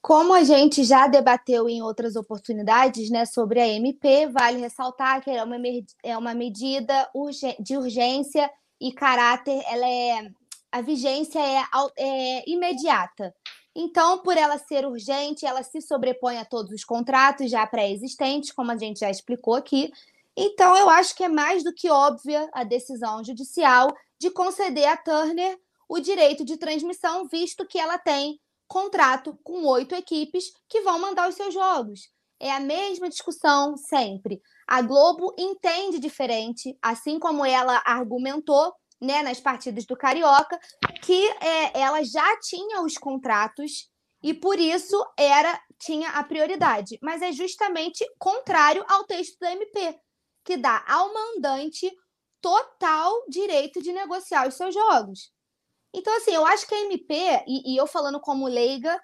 Como 0.00 0.32
a 0.32 0.44
gente 0.44 0.84
já 0.84 1.08
debateu 1.08 1.68
em 1.68 1.82
outras 1.82 2.14
oportunidades 2.14 3.10
né, 3.10 3.24
sobre 3.24 3.60
a 3.60 3.66
MP, 3.66 4.28
vale 4.28 4.58
ressaltar 4.58 5.20
que 5.22 5.30
é 5.30 5.42
uma, 5.42 5.56
é 6.04 6.16
uma 6.16 6.34
medida 6.34 7.08
de 7.58 7.76
urgência 7.76 8.48
e 8.80 8.92
caráter, 8.92 9.60
ela 9.68 9.88
é, 9.88 10.30
a 10.70 10.80
vigência 10.80 11.40
é, 11.40 11.62
é 11.98 12.50
imediata. 12.50 13.34
Então, 13.74 14.18
por 14.18 14.36
ela 14.36 14.58
ser 14.58 14.86
urgente, 14.86 15.46
ela 15.46 15.62
se 15.62 15.80
sobrepõe 15.80 16.38
a 16.38 16.44
todos 16.44 16.72
os 16.72 16.84
contratos 16.84 17.50
já 17.50 17.66
pré-existentes, 17.66 18.52
como 18.52 18.70
a 18.70 18.76
gente 18.76 19.00
já 19.00 19.10
explicou 19.10 19.54
aqui, 19.54 19.90
então, 20.36 20.76
eu 20.76 20.88
acho 20.88 21.14
que 21.14 21.24
é 21.24 21.28
mais 21.28 21.62
do 21.62 21.74
que 21.74 21.90
óbvia 21.90 22.48
a 22.52 22.64
decisão 22.64 23.22
judicial 23.22 23.94
de 24.18 24.30
conceder 24.30 24.86
a 24.86 24.96
Turner 24.96 25.58
o 25.88 26.00
direito 26.00 26.44
de 26.44 26.56
transmissão, 26.56 27.26
visto 27.26 27.66
que 27.66 27.78
ela 27.78 27.98
tem 27.98 28.40
contrato 28.66 29.38
com 29.44 29.66
oito 29.66 29.94
equipes 29.94 30.44
que 30.68 30.80
vão 30.80 30.98
mandar 30.98 31.28
os 31.28 31.34
seus 31.34 31.52
jogos. 31.52 32.08
É 32.40 32.50
a 32.50 32.60
mesma 32.60 33.10
discussão 33.10 33.76
sempre. 33.76 34.40
A 34.66 34.80
Globo 34.80 35.34
entende 35.38 35.98
diferente, 35.98 36.76
assim 36.80 37.18
como 37.18 37.44
ela 37.44 37.82
argumentou 37.84 38.72
né, 39.02 39.22
nas 39.22 39.40
partidas 39.40 39.84
do 39.84 39.96
Carioca, 39.96 40.58
que 41.02 41.28
é, 41.40 41.80
ela 41.80 42.04
já 42.04 42.38
tinha 42.40 42.80
os 42.82 42.96
contratos 42.96 43.90
e 44.22 44.32
por 44.32 44.58
isso 44.58 45.04
era 45.18 45.60
tinha 45.78 46.10
a 46.10 46.22
prioridade. 46.22 46.98
Mas 47.02 47.20
é 47.20 47.32
justamente 47.32 48.06
contrário 48.18 48.84
ao 48.88 49.04
texto 49.04 49.36
do 49.40 49.46
MP 49.46 49.98
que 50.44 50.56
dá 50.56 50.84
ao 50.88 51.12
mandante 51.12 51.90
total 52.40 53.12
direito 53.28 53.82
de 53.82 53.92
negociar 53.92 54.48
os 54.48 54.54
seus 54.54 54.74
jogos. 54.74 55.32
Então, 55.94 56.16
assim, 56.16 56.32
eu 56.32 56.46
acho 56.46 56.66
que 56.66 56.74
a 56.74 56.80
MP, 56.84 57.14
e, 57.46 57.74
e 57.74 57.76
eu 57.76 57.86
falando 57.86 58.20
como 58.20 58.48
leiga, 58.48 58.98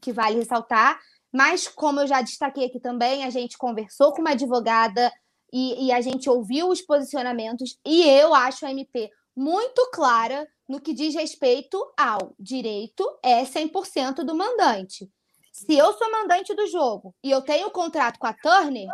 que 0.00 0.12
vale 0.12 0.36
ressaltar, 0.36 1.00
mas 1.32 1.66
como 1.66 2.00
eu 2.00 2.06
já 2.06 2.20
destaquei 2.20 2.66
aqui 2.66 2.80
também, 2.80 3.24
a 3.24 3.30
gente 3.30 3.56
conversou 3.56 4.12
com 4.12 4.20
uma 4.20 4.30
advogada 4.30 5.12
e, 5.52 5.86
e, 5.86 5.92
a 5.92 6.00
gente 6.00 6.30
ouviu 6.30 6.68
os 6.68 6.80
posicionamentos, 6.80 7.76
e 7.84 8.02
eu 8.02 8.32
acho 8.32 8.64
a 8.64 8.70
MP 8.70 9.10
muito 9.36 9.90
clara 9.92 10.48
no 10.68 10.80
que 10.80 10.92
diz 10.92 11.14
respeito 11.14 11.78
ao 11.96 12.34
direito 12.38 13.04
é 13.22 13.44
100% 13.44 14.24
do 14.24 14.34
mandante. 14.34 15.10
Se 15.52 15.74
eu 15.74 15.92
sou 15.94 16.10
mandante 16.10 16.54
do 16.54 16.66
jogo 16.66 17.14
e 17.22 17.30
eu 17.30 17.42
tenho 17.42 17.70
contrato 17.70 18.18
com 18.18 18.26
a 18.26 18.32
Turner, 18.32 18.88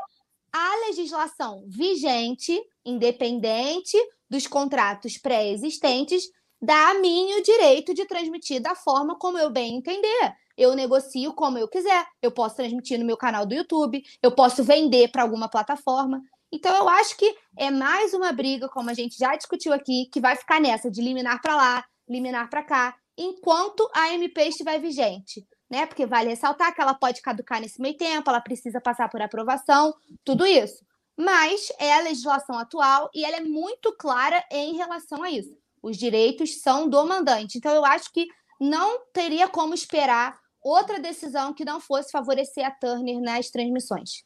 a 0.52 0.86
legislação 0.86 1.64
vigente, 1.68 2.58
independente 2.84 3.96
dos 4.28 4.46
contratos 4.46 5.18
pré-existentes, 5.18 6.24
dá 6.60 6.90
a 6.90 6.94
mim 6.94 7.34
o 7.34 7.42
direito 7.42 7.92
de 7.92 8.06
transmitir 8.06 8.60
da 8.60 8.74
forma 8.74 9.18
como 9.18 9.38
eu 9.38 9.50
bem 9.50 9.76
entender. 9.76 10.34
Eu 10.56 10.74
negocio 10.74 11.34
como 11.34 11.58
eu 11.58 11.68
quiser. 11.68 12.06
Eu 12.22 12.30
posso 12.30 12.56
transmitir 12.56 12.98
no 12.98 13.04
meu 13.04 13.16
canal 13.16 13.44
do 13.44 13.54
YouTube, 13.54 14.02
eu 14.22 14.32
posso 14.32 14.64
vender 14.64 15.08
para 15.08 15.22
alguma 15.22 15.48
plataforma. 15.48 16.22
Então, 16.56 16.74
eu 16.74 16.88
acho 16.88 17.16
que 17.16 17.36
é 17.58 17.70
mais 17.70 18.14
uma 18.14 18.32
briga, 18.32 18.68
como 18.68 18.90
a 18.90 18.94
gente 18.94 19.16
já 19.18 19.36
discutiu 19.36 19.72
aqui, 19.72 20.08
que 20.12 20.20
vai 20.20 20.36
ficar 20.36 20.60
nessa 20.60 20.90
de 20.90 21.02
liminar 21.02 21.40
para 21.42 21.54
lá, 21.54 21.84
liminar 22.08 22.48
para 22.48 22.62
cá, 22.62 22.96
enquanto 23.16 23.88
a 23.94 24.12
MP 24.14 24.48
estiver 24.48 24.78
vigente 24.80 25.46
né? 25.70 25.86
Porque 25.86 26.06
vale 26.06 26.30
ressaltar 26.30 26.74
que 26.74 26.80
ela 26.80 26.94
pode 26.94 27.20
caducar 27.20 27.60
nesse 27.60 27.80
meio 27.80 27.96
tempo, 27.96 28.30
ela 28.30 28.40
precisa 28.40 28.80
passar 28.80 29.08
por 29.08 29.20
aprovação, 29.20 29.94
tudo 30.24 30.46
isso. 30.46 30.84
Mas 31.18 31.72
é 31.78 31.94
a 31.94 32.02
legislação 32.02 32.58
atual 32.58 33.10
e 33.14 33.24
ela 33.24 33.36
é 33.36 33.40
muito 33.40 33.94
clara 33.96 34.44
em 34.50 34.76
relação 34.76 35.22
a 35.22 35.30
isso. 35.30 35.56
Os 35.82 35.96
direitos 35.96 36.60
são 36.60 36.88
do 36.88 37.04
mandante. 37.06 37.58
Então, 37.58 37.74
eu 37.74 37.84
acho 37.84 38.12
que 38.12 38.26
não 38.60 39.00
teria 39.12 39.48
como 39.48 39.74
esperar 39.74 40.38
outra 40.62 40.98
decisão 40.98 41.54
que 41.54 41.64
não 41.64 41.80
fosse 41.80 42.10
favorecer 42.10 42.66
a 42.66 42.70
Turner 42.70 43.20
nas 43.20 43.50
transmissões. 43.50 44.24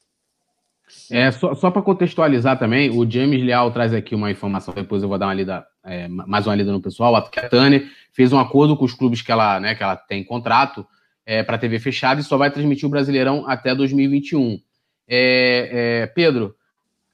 É, 1.11 1.31
só, 1.31 1.55
só 1.55 1.71
para 1.71 1.83
contextualizar 1.83 2.59
também, 2.59 2.91
o 2.91 3.09
James 3.09 3.43
Leal 3.43 3.71
traz 3.73 3.93
aqui 3.93 4.15
uma 4.15 4.31
informação, 4.31 4.73
depois 4.73 5.03
eu 5.03 5.09
vou 5.09 5.19
dar 5.19 5.27
uma 5.27 5.35
lida, 5.35 5.67
é, 5.85 6.07
mais 6.09 6.47
uma 6.47 6.55
lida 6.55 6.71
no 6.71 6.81
pessoal, 6.81 7.15
a 7.17 7.23
Turner 7.23 7.89
fez 8.13 8.33
um 8.33 8.39
acordo 8.39 8.77
com 8.77 8.85
os 8.85 8.95
clubes 8.95 9.23
que 9.23 9.33
ela, 9.33 9.59
né, 9.59 9.75
que 9.75 9.83
ela 9.83 9.97
tem 9.97 10.23
contrato, 10.23 10.87
é, 11.27 11.43
para 11.43 11.59
TV 11.59 11.79
fechada 11.79 12.21
e 12.21 12.25
só 12.25 12.37
vai 12.37 12.51
transmitir 12.51 12.87
o 12.87 12.91
Brasileirão 12.91 13.45
até 13.47 13.75
2021. 13.75 14.61
É, 15.09 16.03
é, 16.03 16.07
Pedro, 16.07 16.55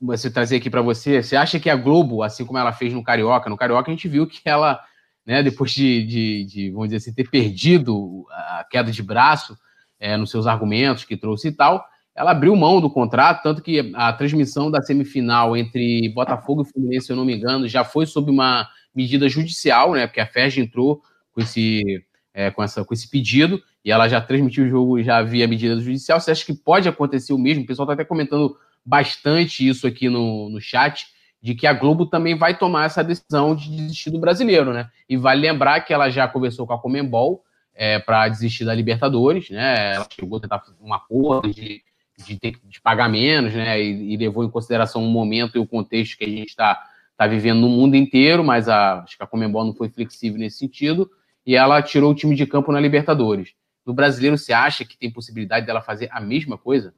você 0.01 0.31
trazer 0.31 0.57
aqui 0.57 0.70
para 0.70 0.83
você, 0.83 1.22
você 1.22 1.37
acha 1.37 1.59
que 1.59 1.70
a 1.70 1.77
Globo, 1.77 2.22
assim 2.22 2.45
como 2.45 2.59
ela 2.59 2.72
fez 2.72 2.93
no 2.93 3.03
Carioca, 3.03 3.49
no 3.49 3.57
Carioca 3.57 3.91
a 3.91 3.95
gente 3.95 4.09
viu 4.09 4.27
que 4.27 4.41
ela, 4.45 4.81
né, 5.24 5.43
depois 5.43 5.70
de, 5.70 6.05
de, 6.07 6.45
de 6.45 6.70
vamos 6.70 6.89
dizer 6.89 6.97
assim, 6.97 7.14
ter 7.14 7.29
perdido 7.29 8.27
a 8.31 8.66
queda 8.70 8.91
de 8.91 9.03
braço 9.03 9.57
é, 9.99 10.16
nos 10.16 10.31
seus 10.31 10.47
argumentos 10.47 11.05
que 11.05 11.16
trouxe 11.16 11.49
e 11.49 11.53
tal, 11.53 11.85
ela 12.16 12.30
abriu 12.30 12.56
mão 12.56 12.80
do 12.80 12.88
contrato, 12.88 13.42
tanto 13.42 13.62
que 13.62 13.92
a 13.94 14.10
transmissão 14.12 14.70
da 14.70 14.80
semifinal 14.80 15.54
entre 15.54 16.10
Botafogo 16.14 16.62
e 16.62 16.72
Fluminense, 16.72 17.06
se 17.06 17.12
eu 17.12 17.16
não 17.16 17.26
me 17.26 17.36
engano, 17.36 17.68
já 17.68 17.84
foi 17.84 18.06
sob 18.06 18.30
uma 18.30 18.66
medida 18.94 19.28
judicial, 19.28 19.92
né, 19.92 20.06
porque 20.06 20.20
a 20.20 20.26
FERJ 20.26 20.62
entrou 20.62 21.02
com 21.30 21.42
esse, 21.42 22.02
é, 22.32 22.50
com, 22.50 22.62
essa, 22.62 22.82
com 22.82 22.94
esse 22.94 23.10
pedido, 23.10 23.62
e 23.84 23.92
ela 23.92 24.08
já 24.08 24.18
transmitiu 24.18 24.64
o 24.64 24.68
jogo 24.68 25.02
já 25.02 25.22
via 25.22 25.46
medida 25.46 25.78
judicial. 25.78 26.18
Você 26.18 26.30
acha 26.30 26.44
que 26.44 26.54
pode 26.54 26.88
acontecer 26.88 27.34
o 27.34 27.38
mesmo? 27.38 27.64
O 27.64 27.66
pessoal 27.66 27.84
está 27.84 27.92
até 27.92 28.04
comentando 28.04 28.56
bastante 28.84 29.68
isso 29.68 29.86
aqui 29.86 30.08
no, 30.08 30.48
no 30.48 30.60
chat, 30.60 31.06
de 31.42 31.54
que 31.54 31.66
a 31.66 31.72
Globo 31.74 32.06
também 32.06 32.36
vai 32.36 32.56
tomar 32.56 32.86
essa 32.86 33.04
decisão 33.04 33.54
de 33.54 33.68
desistir 33.68 34.10
do 34.10 34.18
brasileiro, 34.18 34.72
né? 34.72 34.88
E 35.08 35.16
vale 35.16 35.42
lembrar 35.42 35.80
que 35.82 35.92
ela 35.92 36.08
já 36.08 36.26
conversou 36.26 36.66
com 36.66 36.72
a 36.72 36.80
Comembol 36.80 37.44
é, 37.74 37.98
para 37.98 38.26
desistir 38.28 38.64
da 38.64 38.74
Libertadores, 38.74 39.50
né? 39.50 39.94
Ela 39.94 40.06
chegou 40.10 40.38
a 40.38 40.40
tentar 40.40 40.62
um 40.80 40.94
acordo 40.94 41.52
de, 41.52 41.82
de 42.16 42.38
ter 42.38 42.58
de 42.64 42.80
pagar 42.80 43.08
menos, 43.08 43.52
né? 43.52 43.80
E, 43.80 44.14
e, 44.14 44.16
levou 44.16 44.44
em 44.44 44.50
consideração 44.50 45.04
o 45.04 45.08
momento 45.08 45.56
e 45.56 45.60
o 45.60 45.66
contexto 45.66 46.16
que 46.16 46.24
a 46.24 46.28
gente 46.28 46.48
está 46.48 46.82
tá 47.16 47.26
vivendo 47.26 47.60
no 47.60 47.68
mundo 47.68 47.96
inteiro, 47.96 48.42
mas 48.42 48.68
a, 48.68 49.00
acho 49.00 49.16
que 49.16 49.22
a 49.22 49.26
Comembol 49.26 49.64
não 49.64 49.74
foi 49.74 49.88
flexível 49.88 50.38
nesse 50.38 50.58
sentido, 50.58 51.10
e 51.44 51.54
ela 51.54 51.82
tirou 51.82 52.12
o 52.12 52.14
time 52.14 52.34
de 52.34 52.46
campo 52.46 52.72
na 52.72 52.80
Libertadores. 52.80 53.54
No 53.84 53.94
brasileiro, 53.94 54.36
você 54.36 54.52
acha 54.52 54.84
que 54.84 54.98
tem 54.98 55.12
possibilidade 55.12 55.64
dela 55.64 55.80
fazer 55.80 56.08
a 56.10 56.20
mesma 56.20 56.58
coisa? 56.58 56.92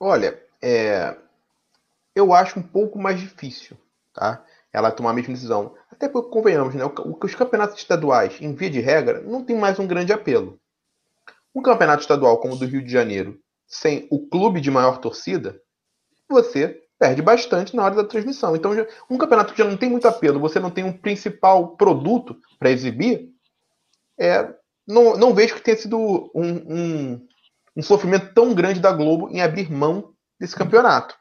Olha, 0.00 0.38
é, 0.60 1.16
eu 2.14 2.32
acho 2.32 2.58
um 2.58 2.62
pouco 2.62 2.98
mais 2.98 3.20
difícil, 3.20 3.76
tá? 4.12 4.44
Ela 4.72 4.90
tomar 4.90 5.10
a 5.10 5.14
mesma 5.14 5.32
decisão. 5.32 5.74
Até 5.90 6.08
porque, 6.08 6.30
convenhamos, 6.30 6.74
né? 6.74 6.82
Os 7.22 7.34
campeonatos 7.36 7.78
estaduais, 7.78 8.40
em 8.40 8.52
via 8.52 8.68
de 8.68 8.80
regra, 8.80 9.20
não 9.20 9.44
tem 9.44 9.56
mais 9.56 9.78
um 9.78 9.86
grande 9.86 10.12
apelo. 10.12 10.58
Um 11.54 11.62
campeonato 11.62 12.02
estadual 12.02 12.38
como 12.38 12.54
o 12.54 12.56
do 12.56 12.66
Rio 12.66 12.82
de 12.82 12.90
Janeiro, 12.90 13.40
sem 13.66 14.06
o 14.10 14.28
clube 14.28 14.60
de 14.60 14.70
maior 14.70 14.98
torcida, 14.98 15.60
você 16.28 16.80
perde 16.98 17.22
bastante 17.22 17.74
na 17.74 17.84
hora 17.84 17.94
da 17.94 18.04
transmissão. 18.04 18.54
Então, 18.54 18.72
um 19.10 19.18
campeonato 19.18 19.52
que 19.52 19.62
já 19.62 19.68
não 19.68 19.76
tem 19.76 19.90
muito 19.90 20.08
apelo, 20.08 20.40
você 20.40 20.60
não 20.60 20.70
tem 20.70 20.84
um 20.84 20.92
principal 20.92 21.76
produto 21.76 22.36
para 22.58 22.70
exibir, 22.70 23.28
é, 24.18 24.48
não, 24.86 25.16
não 25.16 25.34
vejo 25.34 25.54
que 25.54 25.62
tenha 25.62 25.76
sido 25.76 25.98
um, 26.34 26.52
um, 26.54 27.26
um 27.76 27.82
sofrimento 27.82 28.32
tão 28.32 28.54
grande 28.54 28.80
da 28.80 28.92
Globo 28.92 29.28
em 29.30 29.40
abrir 29.40 29.70
mão 29.70 30.14
desse 30.38 30.54
campeonato. 30.54 31.14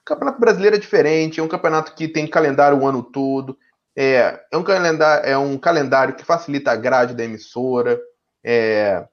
O 0.00 0.04
campeonato 0.04 0.40
brasileiro 0.40 0.76
é 0.76 0.78
diferente, 0.78 1.40
é 1.40 1.42
um 1.42 1.48
campeonato 1.48 1.94
que 1.94 2.08
tem 2.08 2.26
calendário 2.26 2.78
o 2.78 2.86
ano 2.86 3.02
todo, 3.02 3.56
é, 3.96 4.40
é, 4.52 4.56
um, 4.56 4.62
calendário, 4.62 5.28
é 5.28 5.38
um 5.38 5.56
calendário 5.56 6.14
que 6.14 6.24
facilita 6.24 6.70
a 6.70 6.76
grade 6.76 7.14
da 7.14 7.24
emissora, 7.24 7.98
é, 8.44 9.06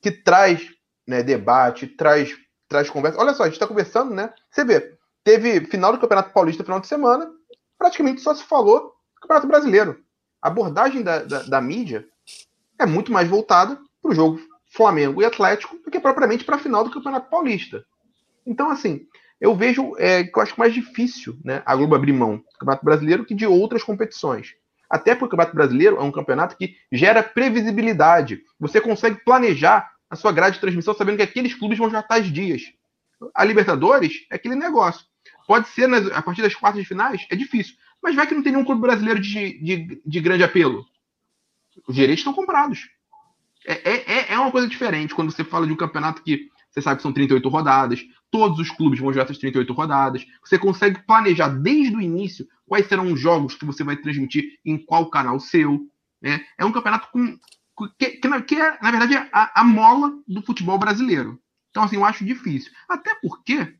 que 0.00 0.10
traz 0.10 0.66
né, 1.10 1.24
debate, 1.24 1.88
traz, 1.88 2.36
traz 2.68 2.88
conversa. 2.88 3.20
Olha 3.20 3.34
só, 3.34 3.42
a 3.42 3.46
gente 3.46 3.54
está 3.54 3.66
conversando, 3.66 4.14
né? 4.14 4.32
Você 4.48 4.64
vê, 4.64 4.96
teve 5.24 5.66
final 5.66 5.92
do 5.92 5.98
Campeonato 5.98 6.32
Paulista 6.32 6.62
final 6.62 6.78
de 6.78 6.86
semana, 6.86 7.28
praticamente 7.76 8.20
só 8.20 8.32
se 8.32 8.44
falou 8.44 8.80
do 8.80 9.20
Campeonato 9.20 9.48
Brasileiro. 9.48 10.00
A 10.40 10.46
abordagem 10.48 11.02
da, 11.02 11.18
da, 11.24 11.42
da 11.42 11.60
mídia 11.60 12.06
é 12.78 12.86
muito 12.86 13.10
mais 13.10 13.28
voltada 13.28 13.76
para 14.00 14.12
o 14.12 14.14
jogo 14.14 14.40
Flamengo 14.72 15.20
e 15.20 15.24
Atlético 15.24 15.76
do 15.84 15.90
que 15.90 15.98
propriamente 15.98 16.44
para 16.44 16.56
a 16.56 16.60
final 16.60 16.84
do 16.84 16.92
Campeonato 16.92 17.28
Paulista. 17.28 17.84
Então, 18.46 18.70
assim, 18.70 19.00
eu 19.40 19.54
vejo 19.54 19.94
é, 19.98 20.22
que 20.22 20.38
eu 20.38 20.42
acho 20.42 20.58
mais 20.58 20.72
difícil 20.72 21.36
né, 21.44 21.62
a 21.66 21.74
Globo 21.74 21.96
abrir 21.96 22.12
mão 22.12 22.36
do 22.36 22.58
Campeonato 22.60 22.84
Brasileiro 22.84 23.24
que 23.24 23.34
de 23.34 23.46
outras 23.46 23.82
competições. 23.82 24.54
Até 24.88 25.14
porque 25.14 25.34
o 25.34 25.38
Campeonato 25.38 25.56
Brasileiro 25.56 25.96
é 25.96 26.02
um 26.02 26.12
campeonato 26.12 26.56
que 26.56 26.76
gera 26.92 27.22
previsibilidade. 27.22 28.42
Você 28.58 28.80
consegue 28.80 29.24
planejar 29.24 29.90
a 30.10 30.16
sua 30.16 30.32
grade 30.32 30.56
de 30.56 30.60
transmissão 30.60 30.92
sabendo 30.92 31.16
que 31.16 31.22
aqueles 31.22 31.54
clubes 31.54 31.78
vão 31.78 31.88
já 31.88 32.00
estar 32.00 32.20
dias. 32.20 32.62
A 33.34 33.44
Libertadores 33.44 34.26
é 34.30 34.34
aquele 34.34 34.56
negócio. 34.56 35.06
Pode 35.46 35.68
ser 35.68 35.86
nas, 35.86 36.06
a 36.10 36.20
partir 36.20 36.42
das 36.42 36.54
quartas 36.54 36.82
de 36.82 36.88
finais, 36.88 37.26
é 37.30 37.36
difícil. 37.36 37.76
Mas 38.02 38.14
vai 38.14 38.26
que 38.26 38.34
não 38.34 38.42
tem 38.42 38.52
nenhum 38.52 38.64
clube 38.64 38.80
brasileiro 38.80 39.20
de, 39.20 39.58
de, 39.62 40.02
de 40.04 40.20
grande 40.20 40.42
apelo. 40.42 40.84
Os 41.86 41.94
direitos 41.94 42.20
estão 42.20 42.32
comprados. 42.32 42.88
É, 43.66 43.90
é, 43.90 44.12
é, 44.12 44.32
é 44.34 44.38
uma 44.38 44.50
coisa 44.50 44.66
diferente 44.66 45.14
quando 45.14 45.30
você 45.30 45.44
fala 45.44 45.66
de 45.66 45.72
um 45.72 45.76
campeonato 45.76 46.22
que 46.22 46.50
você 46.70 46.80
sabe 46.80 46.96
que 46.96 47.02
são 47.02 47.12
38 47.12 47.48
rodadas, 47.48 48.00
todos 48.30 48.58
os 48.60 48.70
clubes 48.70 49.00
vão 49.00 49.12
jogar 49.12 49.24
essas 49.24 49.38
38 49.38 49.72
rodadas. 49.72 50.24
Você 50.44 50.58
consegue 50.58 51.04
planejar 51.04 51.48
desde 51.48 51.96
o 51.96 52.00
início 52.00 52.46
quais 52.66 52.86
serão 52.86 53.12
os 53.12 53.20
jogos 53.20 53.54
que 53.54 53.64
você 53.64 53.82
vai 53.82 53.96
transmitir 53.96 54.58
em 54.64 54.78
qual 54.78 55.10
canal 55.10 55.40
seu. 55.40 55.80
Né? 56.22 56.44
É 56.56 56.64
um 56.64 56.72
campeonato 56.72 57.08
com, 57.10 57.36
que, 57.88 58.10
que, 58.10 58.42
que 58.42 58.54
é, 58.56 58.78
na 58.82 58.90
verdade, 58.90 59.16
a, 59.32 59.60
a 59.60 59.64
mola 59.64 60.12
do 60.26 60.42
futebol 60.42 60.78
brasileiro. 60.78 61.40
Então, 61.70 61.82
assim, 61.82 61.96
eu 61.96 62.04
acho 62.04 62.24
difícil. 62.24 62.72
Até 62.88 63.14
porque 63.16 63.74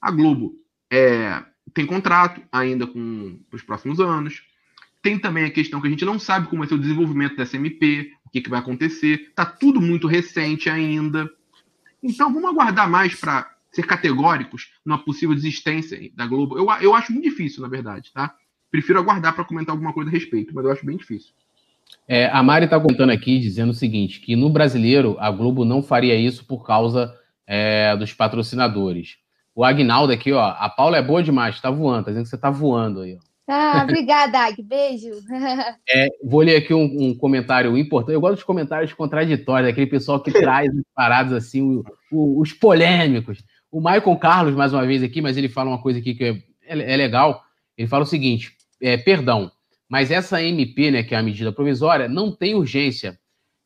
a 0.00 0.10
Globo 0.10 0.54
é, 0.90 1.42
tem 1.74 1.86
contrato 1.86 2.42
ainda 2.50 2.86
com 2.86 3.38
os 3.52 3.62
próximos 3.62 4.00
anos. 4.00 4.42
Tem 5.02 5.18
também 5.18 5.44
a 5.44 5.50
questão 5.50 5.80
que 5.80 5.86
a 5.86 5.90
gente 5.90 6.04
não 6.04 6.18
sabe 6.18 6.48
como 6.48 6.60
vai 6.60 6.68
ser 6.68 6.74
o 6.74 6.80
desenvolvimento 6.80 7.36
dessa 7.36 7.56
MP, 7.56 8.12
o 8.24 8.30
que, 8.30 8.40
que 8.40 8.50
vai 8.50 8.60
acontecer. 8.60 9.26
Está 9.28 9.44
tudo 9.44 9.80
muito 9.80 10.06
recente 10.06 10.68
ainda. 10.68 11.30
Então, 12.02 12.32
vamos 12.32 12.50
aguardar 12.50 12.90
mais 12.90 13.14
para 13.14 13.54
ser 13.70 13.86
categóricos 13.86 14.72
numa 14.84 14.98
possível 14.98 15.34
desistência 15.34 16.10
da 16.14 16.26
Globo. 16.26 16.58
Eu, 16.58 16.66
eu 16.80 16.94
acho 16.94 17.12
muito 17.12 17.24
difícil, 17.24 17.62
na 17.62 17.68
verdade, 17.68 18.10
tá? 18.12 18.34
Prefiro 18.70 18.98
aguardar 18.98 19.34
para 19.34 19.44
comentar 19.44 19.74
alguma 19.74 19.92
coisa 19.92 20.10
a 20.10 20.12
respeito, 20.12 20.54
mas 20.54 20.64
eu 20.64 20.72
acho 20.72 20.86
bem 20.86 20.96
difícil. 20.96 21.32
É, 22.08 22.26
a 22.26 22.42
Mari 22.42 22.66
está 22.66 22.78
contando 22.78 23.10
aqui, 23.10 23.38
dizendo 23.38 23.70
o 23.70 23.74
seguinte, 23.74 24.20
que 24.20 24.36
no 24.36 24.48
brasileiro 24.48 25.16
a 25.18 25.30
Globo 25.30 25.64
não 25.64 25.82
faria 25.82 26.14
isso 26.14 26.46
por 26.46 26.64
causa 26.64 27.12
é, 27.46 27.96
dos 27.96 28.12
patrocinadores. 28.12 29.16
O 29.54 29.64
Agnaldo 29.64 30.12
aqui, 30.12 30.32
ó, 30.32 30.40
a 30.40 30.68
Paula 30.68 30.98
é 30.98 31.02
boa 31.02 31.22
demais, 31.22 31.54
está 31.54 31.70
voando, 31.70 32.04
tá 32.04 32.10
dizendo 32.10 32.24
que 32.24 32.30
você 32.30 32.36
está 32.36 32.50
voando 32.50 33.00
aí, 33.00 33.16
ó. 33.16 33.26
Ah, 33.48 33.82
obrigada, 33.84 34.40
Ag. 34.40 34.60
Beijo. 34.62 35.10
É, 35.88 36.08
vou 36.24 36.40
ler 36.40 36.56
aqui 36.56 36.74
um, 36.74 36.82
um, 36.82 37.14
comentário 37.14 37.78
importante. 37.78 38.14
Eu 38.14 38.20
gosto 38.20 38.34
dos 38.34 38.44
comentários 38.44 38.92
contraditórios, 38.92 39.70
daquele 39.70 39.86
pessoal 39.86 40.20
que 40.20 40.32
traz 40.32 40.68
as 40.68 40.84
paradas 40.92 41.32
assim, 41.32 41.62
o, 41.62 41.84
o, 42.10 42.40
os 42.40 42.52
polêmicos. 42.52 43.44
O 43.70 43.78
Michael 43.78 44.16
Carlos, 44.16 44.54
mais 44.56 44.72
uma 44.72 44.84
vez 44.84 45.00
aqui, 45.02 45.20
mas 45.22 45.36
ele 45.36 45.48
fala 45.48 45.70
uma 45.70 45.80
coisa 45.80 46.00
aqui 46.00 46.14
que 46.14 46.24
é, 46.24 46.30
é, 46.66 46.94
é 46.94 46.96
legal. 46.96 47.40
Ele 47.78 47.86
fala 47.86 48.02
o 48.02 48.06
seguinte: 48.06 48.52
é, 48.82 48.96
perdão, 48.96 49.50
mas 49.88 50.10
essa 50.10 50.42
MP, 50.42 50.90
né, 50.90 51.02
que 51.02 51.14
é 51.14 51.18
a 51.18 51.22
medida 51.22 51.52
provisória, 51.52 52.08
não 52.08 52.32
tem 52.32 52.54
urgência. 52.54 53.18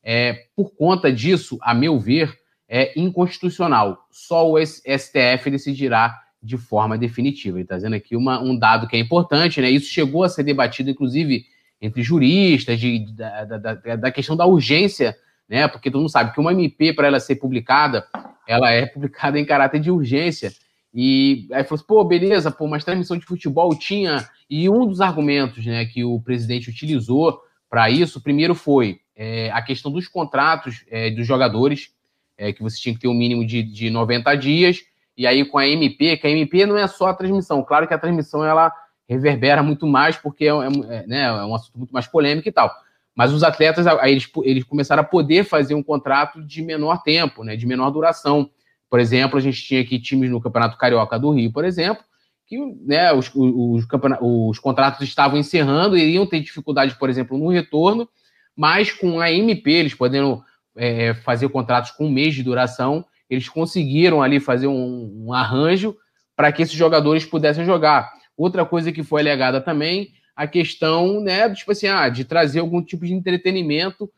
É, 0.03 0.45
por 0.55 0.75
conta 0.75 1.11
disso, 1.11 1.57
a 1.61 1.73
meu 1.73 1.99
ver, 1.99 2.35
é 2.67 2.97
inconstitucional. 2.99 4.07
Só 4.11 4.49
o 4.49 4.57
STF 4.57 5.49
decidirá 5.49 6.17
de 6.41 6.57
forma 6.57 6.97
definitiva. 6.97 7.57
Ele 7.57 7.63
está 7.63 7.75
dizendo 7.75 7.95
aqui 7.95 8.15
uma, 8.15 8.41
um 8.41 8.57
dado 8.57 8.87
que 8.87 8.95
é 8.95 8.99
importante, 8.99 9.61
né? 9.61 9.69
Isso 9.69 9.91
chegou 9.91 10.23
a 10.23 10.29
ser 10.29 10.43
debatido, 10.43 10.89
inclusive, 10.89 11.45
entre 11.81 12.01
juristas, 12.01 12.79
de, 12.79 13.13
da, 13.13 13.45
da, 13.45 13.95
da 13.95 14.11
questão 14.11 14.35
da 14.35 14.45
urgência, 14.45 15.15
né? 15.47 15.67
Porque 15.67 15.91
todo 15.91 16.01
mundo 16.01 16.11
sabe 16.11 16.33
que 16.33 16.39
uma 16.39 16.53
MP, 16.53 16.93
para 16.93 17.07
ela 17.07 17.19
ser 17.19 17.35
publicada, 17.35 18.07
ela 18.47 18.71
é 18.71 18.85
publicada 18.85 19.39
em 19.39 19.45
caráter 19.45 19.79
de 19.79 19.91
urgência. 19.91 20.51
E 20.93 21.47
aí 21.53 21.63
falou 21.63 21.75
assim, 21.75 21.85
pô, 21.87 22.03
beleza, 22.03 22.51
pô, 22.51 22.67
mas 22.67 22.83
transmissão 22.83 23.17
de 23.17 23.25
futebol 23.25 23.73
tinha. 23.77 24.27
E 24.49 24.69
um 24.69 24.85
dos 24.85 24.99
argumentos 24.99 25.65
né, 25.65 25.85
que 25.85 26.03
o 26.03 26.19
presidente 26.19 26.69
utilizou 26.69 27.41
para 27.69 27.89
isso, 27.89 28.21
primeiro 28.21 28.53
foi 28.53 28.99
é, 29.15 29.49
a 29.51 29.61
questão 29.61 29.91
dos 29.91 30.07
contratos 30.07 30.83
é, 30.89 31.09
dos 31.09 31.25
jogadores, 31.25 31.93
é, 32.37 32.51
que 32.51 32.61
você 32.61 32.79
tinha 32.79 32.93
que 32.93 33.01
ter 33.01 33.07
um 33.07 33.13
mínimo 33.13 33.45
de, 33.45 33.63
de 33.63 33.89
90 33.89 34.35
dias, 34.35 34.79
e 35.15 35.25
aí 35.25 35.45
com 35.45 35.57
a 35.57 35.67
MP, 35.67 36.17
que 36.17 36.27
a 36.27 36.29
MP 36.29 36.65
não 36.65 36.77
é 36.77 36.87
só 36.87 37.07
a 37.07 37.13
transmissão, 37.13 37.63
claro 37.63 37.87
que 37.87 37.93
a 37.93 37.97
transmissão 37.97 38.43
ela 38.43 38.71
reverbera 39.07 39.61
muito 39.61 39.85
mais, 39.85 40.17
porque 40.17 40.45
é, 40.45 40.49
é, 40.49 41.07
né, 41.07 41.23
é 41.23 41.45
um 41.45 41.53
assunto 41.53 41.77
muito 41.77 41.91
mais 41.91 42.07
polêmico 42.07 42.47
e 42.47 42.51
tal. 42.51 42.73
Mas 43.13 43.33
os 43.33 43.43
atletas, 43.43 43.85
aí 43.85 44.13
eles, 44.13 44.29
eles 44.43 44.63
começaram 44.63 45.01
a 45.01 45.05
poder 45.05 45.43
fazer 45.43 45.75
um 45.75 45.83
contrato 45.83 46.41
de 46.41 46.61
menor 46.61 47.03
tempo, 47.03 47.43
né, 47.43 47.55
de 47.55 47.65
menor 47.65 47.89
duração. 47.89 48.49
Por 48.91 48.99
exemplo, 48.99 49.37
a 49.37 49.41
gente 49.41 49.63
tinha 49.63 49.79
aqui 49.79 49.97
times 49.97 50.29
no 50.29 50.41
Campeonato 50.41 50.77
Carioca 50.77 51.17
do 51.17 51.31
Rio, 51.31 51.49
por 51.49 51.63
exemplo, 51.63 52.03
que 52.45 52.57
né, 52.85 53.13
os, 53.13 53.31
os, 53.33 53.87
os 54.21 54.59
contratos 54.59 55.07
estavam 55.07 55.39
encerrando 55.39 55.97
iriam 55.97 56.25
ter 56.25 56.41
dificuldade, 56.41 56.93
por 56.99 57.09
exemplo, 57.09 57.37
no 57.37 57.47
retorno, 57.47 58.09
mas 58.53 58.91
com 58.91 59.21
a 59.21 59.31
MP, 59.31 59.71
eles 59.71 59.93
podendo 59.93 60.43
é, 60.75 61.13
fazer 61.13 61.47
contratos 61.47 61.91
com 61.91 62.07
um 62.07 62.11
mês 62.11 62.35
de 62.35 62.43
duração, 62.43 63.05
eles 63.29 63.47
conseguiram 63.47 64.21
ali 64.21 64.41
fazer 64.41 64.67
um, 64.67 65.25
um 65.25 65.33
arranjo 65.33 65.95
para 66.35 66.51
que 66.51 66.61
esses 66.61 66.75
jogadores 66.75 67.23
pudessem 67.23 67.63
jogar. 67.63 68.11
Outra 68.35 68.65
coisa 68.65 68.91
que 68.91 69.03
foi 69.03 69.21
alegada 69.21 69.61
também, 69.61 70.09
a 70.35 70.45
questão, 70.47 71.21
né, 71.21 71.49
tipo 71.51 71.71
assim, 71.71 71.87
ah, 71.87 72.09
de 72.09 72.25
trazer 72.25 72.59
algum 72.59 72.83
tipo 72.83 73.05
de 73.05 73.13
entretenimento 73.13 74.11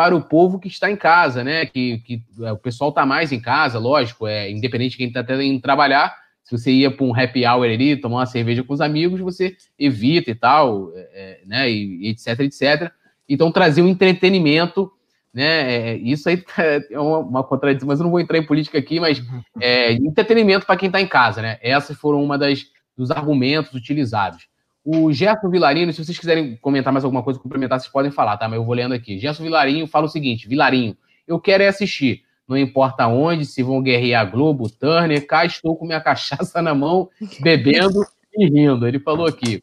para 0.00 0.16
o 0.16 0.22
povo 0.22 0.58
que 0.58 0.66
está 0.66 0.90
em 0.90 0.96
casa, 0.96 1.44
né? 1.44 1.66
Que, 1.66 1.98
que 1.98 2.22
é, 2.40 2.52
o 2.52 2.56
pessoal 2.56 2.88
está 2.88 3.04
mais 3.04 3.32
em 3.32 3.38
casa, 3.38 3.78
lógico, 3.78 4.26
é 4.26 4.50
independente 4.50 4.92
de 4.92 4.96
quem 4.96 5.08
está 5.08 5.22
tendo 5.22 5.60
trabalhar. 5.60 6.16
Se 6.42 6.56
você 6.56 6.72
ia 6.72 6.90
para 6.90 7.04
um 7.04 7.14
happy 7.14 7.46
hour 7.46 7.66
ali, 7.66 7.98
tomar 7.98 8.20
uma 8.20 8.26
cerveja 8.26 8.64
com 8.64 8.72
os 8.72 8.80
amigos, 8.80 9.20
você 9.20 9.54
evita 9.78 10.30
e 10.30 10.34
tal, 10.34 10.90
é, 10.94 11.00
é 11.12 11.40
né? 11.46 11.70
E, 11.70 12.08
etc, 12.08 12.40
etc. 12.40 12.90
Então 13.28 13.52
trazer 13.52 13.82
um 13.82 13.88
entretenimento 13.88 14.90
né? 15.34 15.90
É, 15.92 15.96
isso 15.98 16.30
aí 16.30 16.42
é 16.90 16.98
uma, 16.98 17.18
uma, 17.18 17.44
contradição, 17.44 17.86
mas 17.86 18.00
eu 18.00 18.04
não 18.04 18.10
vou 18.10 18.20
entrar 18.20 18.38
em 18.38 18.46
política 18.46 18.78
aqui, 18.78 18.98
mas 18.98 19.22
é, 19.60 19.92
entretenimento 19.92 20.64
para 20.64 20.78
quem 20.78 20.86
está 20.86 20.98
em 20.98 21.06
casa, 21.06 21.42
né? 21.42 21.58
Essas 21.60 21.98
foram 21.98 22.24
uma 22.24 22.38
das 22.38 22.64
dos 22.96 23.10
argumentos 23.10 23.74
utilizados. 23.74 24.48
O 24.84 25.12
Gerson 25.12 25.50
Vilarinho, 25.50 25.92
se 25.92 26.02
vocês 26.02 26.18
quiserem 26.18 26.56
comentar 26.56 26.92
mais 26.92 27.04
alguma 27.04 27.22
coisa, 27.22 27.38
complementar, 27.38 27.78
vocês 27.78 27.92
podem 27.92 28.10
falar, 28.10 28.36
tá? 28.38 28.48
Mas 28.48 28.58
eu 28.58 28.64
vou 28.64 28.74
lendo 28.74 28.94
aqui. 28.94 29.18
Gerson 29.18 29.42
Vilarinho 29.42 29.86
fala 29.86 30.06
o 30.06 30.08
seguinte: 30.08 30.48
Vilarinho, 30.48 30.96
eu 31.26 31.38
quero 31.38 31.62
é 31.62 31.68
assistir. 31.68 32.22
Não 32.48 32.56
importa 32.56 33.06
onde, 33.06 33.44
se 33.44 33.62
vão 33.62 33.80
guerrear 33.80 34.28
Globo, 34.28 34.68
Turner, 34.68 35.24
cá 35.24 35.44
estou 35.44 35.76
com 35.76 35.86
minha 35.86 36.00
cachaça 36.02 36.60
na 36.60 36.74
mão, 36.74 37.08
bebendo 37.40 38.00
e 38.34 38.46
rindo. 38.46 38.88
Ele 38.88 38.98
falou 38.98 39.26
aqui. 39.26 39.62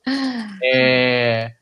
É... 0.63 1.53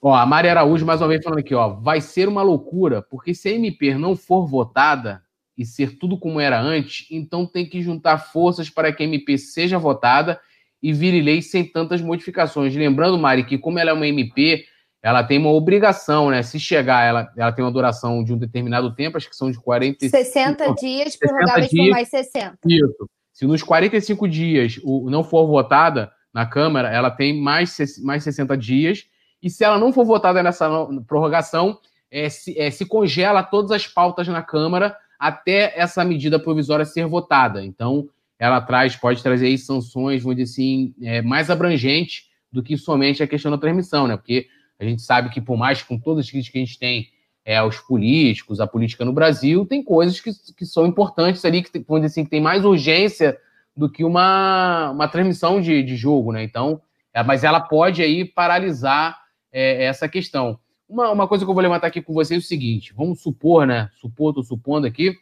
Ó, 0.00 0.14
a 0.14 0.24
Maria 0.24 0.52
Araújo, 0.52 0.86
mais 0.86 1.00
uma 1.00 1.08
vez, 1.08 1.24
falando 1.24 1.40
aqui, 1.40 1.54
ó. 1.54 1.70
Vai 1.80 2.00
ser 2.00 2.28
uma 2.28 2.42
loucura, 2.42 3.02
porque 3.02 3.34
se 3.34 3.48
a 3.48 3.52
MP 3.52 3.94
não 3.94 4.14
for 4.14 4.46
votada 4.46 5.22
e 5.58 5.64
ser 5.64 5.98
tudo 5.98 6.18
como 6.18 6.38
era 6.38 6.60
antes, 6.60 7.08
então 7.10 7.46
tem 7.46 7.66
que 7.66 7.82
juntar 7.82 8.18
forças 8.18 8.70
para 8.70 8.92
que 8.92 9.02
a 9.02 9.06
MP 9.06 9.38
seja 9.38 9.78
votada 9.78 10.38
e 10.82 10.92
vire 10.92 11.20
lei 11.20 11.42
sem 11.42 11.64
tantas 11.64 12.00
modificações. 12.00 12.74
Lembrando, 12.74 13.18
Mari, 13.18 13.44
que 13.44 13.58
como 13.58 13.78
ela 13.78 13.90
é 13.90 13.92
uma 13.92 14.06
MP, 14.06 14.64
ela 15.02 15.22
tem 15.22 15.38
uma 15.38 15.50
obrigação, 15.50 16.30
né? 16.30 16.42
Se 16.42 16.58
chegar, 16.58 17.04
ela, 17.04 17.32
ela 17.36 17.52
tem 17.52 17.64
uma 17.64 17.70
duração 17.70 18.24
de 18.24 18.32
um 18.32 18.38
determinado 18.38 18.94
tempo, 18.94 19.16
acho 19.16 19.28
que 19.28 19.36
são 19.36 19.50
de 19.50 19.58
40... 19.58 20.08
60 20.08 20.74
dias, 20.74 21.16
prorrogáveis 21.16 21.70
por 21.70 21.90
mais 21.90 22.08
60. 22.08 22.58
Isso. 22.66 23.08
Se 23.32 23.46
nos 23.46 23.62
45 23.62 24.28
dias 24.28 24.80
o, 24.82 25.10
não 25.10 25.22
for 25.22 25.46
votada 25.46 26.10
na 26.32 26.46
Câmara, 26.46 26.88
ela 26.88 27.10
tem 27.10 27.40
mais, 27.40 27.76
mais 28.02 28.24
60 28.24 28.56
dias. 28.56 29.06
E 29.42 29.50
se 29.50 29.62
ela 29.62 29.78
não 29.78 29.92
for 29.92 30.04
votada 30.04 30.42
nessa 30.42 30.68
prorrogação, 31.06 31.78
é, 32.10 32.28
se, 32.28 32.58
é, 32.58 32.70
se 32.70 32.86
congela 32.86 33.42
todas 33.42 33.70
as 33.70 33.86
pautas 33.86 34.26
na 34.26 34.42
Câmara 34.42 34.96
até 35.18 35.72
essa 35.76 36.04
medida 36.04 36.38
provisória 36.38 36.84
ser 36.84 37.06
votada. 37.06 37.64
Então, 37.64 38.08
ela 38.38 38.60
traz, 38.60 38.96
pode 38.96 39.22
trazer 39.22 39.46
aí 39.46 39.58
sanções, 39.58 40.22
vamos 40.22 40.36
dizer 40.36 40.52
assim, 40.52 40.94
é, 41.02 41.22
mais 41.22 41.50
abrangentes 41.50 42.24
do 42.52 42.62
que 42.62 42.76
somente 42.76 43.22
a 43.22 43.26
questão 43.26 43.50
da 43.50 43.58
transmissão, 43.58 44.06
né? 44.06 44.16
Porque 44.16 44.46
a 44.78 44.84
gente 44.84 45.02
sabe 45.02 45.30
que, 45.30 45.40
por 45.40 45.56
mais 45.56 45.82
com 45.82 45.98
todas 45.98 46.24
as 46.24 46.30
críticas 46.30 46.52
que 46.52 46.58
a 46.58 46.64
gente 46.64 46.78
tem 46.78 47.08
é, 47.44 47.56
aos 47.56 47.78
políticos, 47.78 48.60
a 48.60 48.66
política 48.66 49.04
no 49.04 49.12
Brasil, 49.12 49.64
tem 49.64 49.82
coisas 49.82 50.20
que, 50.20 50.30
que 50.54 50.66
são 50.66 50.86
importantes 50.86 51.44
ali, 51.44 51.62
que, 51.62 51.78
vamos 51.78 52.02
dizer 52.02 52.06
assim, 52.06 52.24
que 52.24 52.30
tem 52.30 52.40
mais 52.40 52.64
urgência 52.64 53.38
do 53.76 53.88
que 53.88 54.04
uma, 54.04 54.90
uma 54.90 55.06
transmissão 55.06 55.60
de, 55.60 55.82
de 55.82 55.96
jogo, 55.96 56.32
né? 56.32 56.42
Então, 56.42 56.80
é, 57.14 57.22
mas 57.22 57.44
ela 57.44 57.60
pode 57.60 58.02
aí 58.02 58.24
paralisar 58.24 59.18
é, 59.52 59.84
essa 59.84 60.08
questão. 60.08 60.58
Uma, 60.88 61.10
uma 61.10 61.28
coisa 61.28 61.44
que 61.44 61.50
eu 61.50 61.54
vou 61.54 61.62
levantar 61.62 61.86
aqui 61.86 62.02
com 62.02 62.12
vocês 62.12 62.42
é 62.42 62.44
o 62.44 62.46
seguinte: 62.46 62.92
vamos 62.94 63.20
supor, 63.20 63.66
né? 63.66 63.90
Supor, 64.00 64.34
tô 64.34 64.42
supondo 64.42 64.86
aqui, 64.86 65.14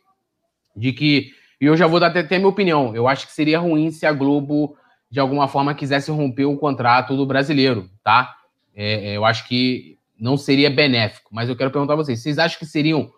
de 0.76 0.92
que. 0.92 1.32
E 1.64 1.66
eu 1.66 1.78
já 1.78 1.86
vou 1.86 1.98
dar 1.98 2.08
até, 2.08 2.20
até 2.20 2.36
minha 2.36 2.50
opinião. 2.50 2.94
Eu 2.94 3.08
acho 3.08 3.26
que 3.26 3.32
seria 3.32 3.58
ruim 3.58 3.90
se 3.90 4.04
a 4.04 4.12
Globo, 4.12 4.76
de 5.10 5.18
alguma 5.18 5.48
forma, 5.48 5.74
quisesse 5.74 6.10
romper 6.10 6.44
o 6.44 6.58
contrato 6.58 7.16
do 7.16 7.24
brasileiro, 7.24 7.88
tá? 8.02 8.36
É, 8.76 9.12
é, 9.12 9.16
eu 9.16 9.24
acho 9.24 9.48
que 9.48 9.98
não 10.20 10.36
seria 10.36 10.68
benéfico. 10.68 11.30
Mas 11.32 11.48
eu 11.48 11.56
quero 11.56 11.70
perguntar 11.70 11.94
a 11.94 11.96
vocês: 11.96 12.20
vocês 12.20 12.38
acham 12.38 12.58
que 12.58 12.66
seriam, 12.66 13.10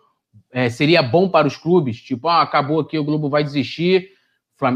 é, 0.53 0.70
seria 0.70 1.03
bom 1.03 1.28
para 1.28 1.49
os 1.49 1.57
clubes? 1.57 2.01
Tipo, 2.01 2.28
ah, 2.28 2.40
acabou 2.40 2.78
aqui, 2.78 2.97
o 2.97 3.03
Globo 3.03 3.28
vai 3.28 3.42
desistir, 3.42 4.11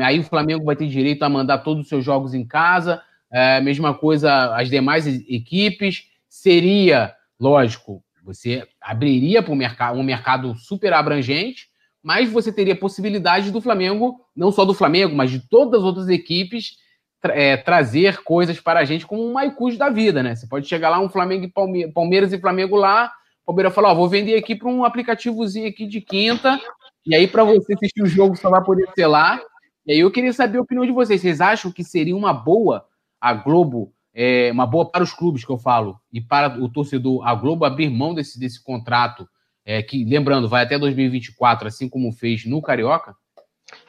aí 0.02 0.18
o 0.18 0.24
Flamengo 0.24 0.64
vai 0.64 0.74
ter 0.74 0.88
direito 0.88 1.22
a 1.22 1.28
mandar 1.28 1.58
todos 1.58 1.84
os 1.84 1.88
seus 1.88 2.04
jogos 2.04 2.34
em 2.34 2.44
casa, 2.44 3.00
é, 3.30 3.60
mesma 3.60 3.94
coisa 3.94 4.52
as 4.56 4.68
demais 4.68 5.06
equipes. 5.06 6.08
Seria, 6.28 7.14
lógico, 7.38 8.02
você 8.24 8.66
abriria 8.80 9.44
para 9.44 9.54
mercado, 9.54 9.96
um 9.96 10.02
mercado 10.02 10.56
super 10.56 10.92
abrangente, 10.92 11.69
mas 12.02 12.30
você 12.30 12.52
teria 12.52 12.74
possibilidade 12.74 13.50
do 13.50 13.60
Flamengo, 13.60 14.20
não 14.34 14.50
só 14.50 14.64
do 14.64 14.74
Flamengo, 14.74 15.14
mas 15.14 15.30
de 15.30 15.40
todas 15.48 15.80
as 15.80 15.86
outras 15.86 16.08
equipes, 16.08 16.76
é, 17.24 17.56
trazer 17.56 18.22
coisas 18.22 18.58
para 18.58 18.80
a 18.80 18.84
gente 18.84 19.06
como 19.06 19.22
um 19.22 19.32
Maicujo 19.32 19.76
da 19.76 19.90
vida, 19.90 20.22
né? 20.22 20.34
Você 20.34 20.46
pode 20.46 20.66
chegar 20.66 20.88
lá, 20.88 20.98
um 20.98 21.08
Flamengo 21.08 21.44
e 21.44 21.92
Palmeiras 21.92 22.32
e 22.32 22.40
Flamengo 22.40 22.76
lá, 22.76 23.12
Palmeiras 23.44 23.74
fala, 23.74 23.90
ó, 23.90 23.94
vou 23.94 24.08
vender 24.08 24.36
aqui 24.36 24.54
para 24.54 24.68
um 24.68 24.84
aplicativozinho 24.84 25.68
aqui 25.68 25.86
de 25.86 26.00
quinta, 26.00 26.58
e 27.06 27.14
aí 27.14 27.26
para 27.26 27.44
você 27.44 27.74
assistir 27.74 28.02
o 28.02 28.06
jogo 28.06 28.36
só 28.36 28.48
vai 28.48 28.62
poder 28.62 28.88
ser 28.94 29.06
lá. 29.06 29.40
E 29.86 29.92
aí 29.92 30.00
eu 30.00 30.10
queria 30.10 30.32
saber 30.32 30.58
a 30.58 30.62
opinião 30.62 30.86
de 30.86 30.92
vocês. 30.92 31.20
Vocês 31.20 31.40
acham 31.40 31.72
que 31.72 31.82
seria 31.82 32.16
uma 32.16 32.32
boa 32.32 32.84
a 33.20 33.34
Globo, 33.34 33.92
é, 34.14 34.50
uma 34.52 34.66
boa 34.66 34.90
para 34.90 35.02
os 35.02 35.12
clubes 35.12 35.44
que 35.44 35.50
eu 35.50 35.58
falo, 35.58 36.00
e 36.12 36.20
para 36.20 36.62
o 36.62 36.68
torcedor, 36.68 37.26
a 37.26 37.34
Globo 37.34 37.64
abrir 37.64 37.90
mão 37.90 38.14
desse, 38.14 38.38
desse 38.38 38.62
contrato, 38.62 39.28
é, 39.70 39.82
que, 39.84 40.04
lembrando, 40.04 40.48
vai 40.48 40.64
até 40.64 40.76
2024, 40.76 41.68
assim 41.68 41.88
como 41.88 42.12
fez 42.12 42.44
no 42.44 42.60
Carioca? 42.60 43.14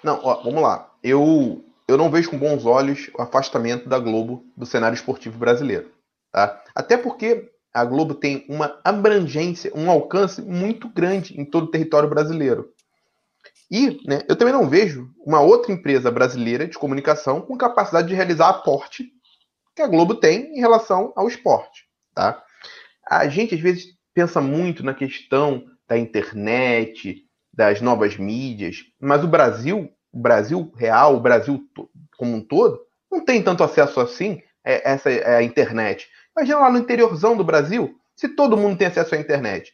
Não, 0.04 0.20
ó, 0.24 0.44
vamos 0.44 0.62
lá. 0.62 0.92
Eu 1.04 1.66
eu 1.88 1.98
não 1.98 2.12
vejo 2.12 2.30
com 2.30 2.38
bons 2.38 2.66
olhos 2.66 3.10
o 3.18 3.22
afastamento 3.22 3.90
da 3.90 3.98
Globo 3.98 4.46
do 4.56 4.66
cenário 4.66 4.96
esportivo 4.96 5.40
brasileiro. 5.40 5.92
Tá? 6.32 6.64
Até 6.76 6.96
porque 6.96 7.52
a 7.74 7.84
Globo 7.84 8.14
tem 8.14 8.46
uma 8.48 8.80
abrangência, 8.84 9.72
um 9.76 9.90
alcance 9.90 10.42
muito 10.42 10.88
grande 10.88 11.40
em 11.40 11.44
todo 11.44 11.64
o 11.64 11.72
território 11.72 12.08
brasileiro. 12.08 12.72
E 13.70 14.00
né, 14.06 14.22
eu 14.30 14.36
também 14.36 14.54
não 14.54 14.70
vejo 14.70 15.10
uma 15.26 15.42
outra 15.42 15.74
empresa 15.74 16.12
brasileira 16.12 16.68
de 16.68 16.78
comunicação 16.78 17.42
com 17.42 17.58
capacidade 17.58 18.08
de 18.08 18.14
realizar 18.14 18.50
aporte 18.50 19.12
que 19.76 19.82
a 19.82 19.88
Globo 19.88 20.14
tem 20.14 20.56
em 20.56 20.60
relação 20.60 21.12
ao 21.16 21.28
esporte. 21.28 21.88
Tá? 22.14 22.42
A 23.10 23.28
gente, 23.28 23.56
às 23.56 23.62
vezes, 23.62 23.86
pensa 24.14 24.40
muito 24.40 24.84
na 24.84 24.94
questão 24.94 25.66
da 25.92 25.98
internet, 25.98 27.26
das 27.54 27.82
novas 27.82 28.16
mídias, 28.16 28.86
mas 28.98 29.26
o 29.26 29.28
Brasil 29.28 29.92
o 30.14 30.20
Brasil 30.20 30.72
real, 30.78 31.18
o 31.18 31.20
Brasil 31.20 31.62
como 32.18 32.36
um 32.36 32.42
todo, 32.42 32.82
não 33.12 33.26
tem 33.26 33.44
tanto 33.44 33.62
acesso 33.62 34.00
assim 34.00 34.42
a 34.66 34.72
essa 34.72 35.10
a, 35.10 35.38
a 35.38 35.44
internet. 35.44 36.08
Imagina 36.36 36.60
lá 36.60 36.72
no 36.72 36.78
interiorzão 36.78 37.36
do 37.36 37.44
Brasil, 37.44 37.94
se 38.16 38.30
todo 38.30 38.56
mundo 38.56 38.78
tem 38.78 38.88
acesso 38.88 39.16
à 39.16 39.18
internet. 39.18 39.74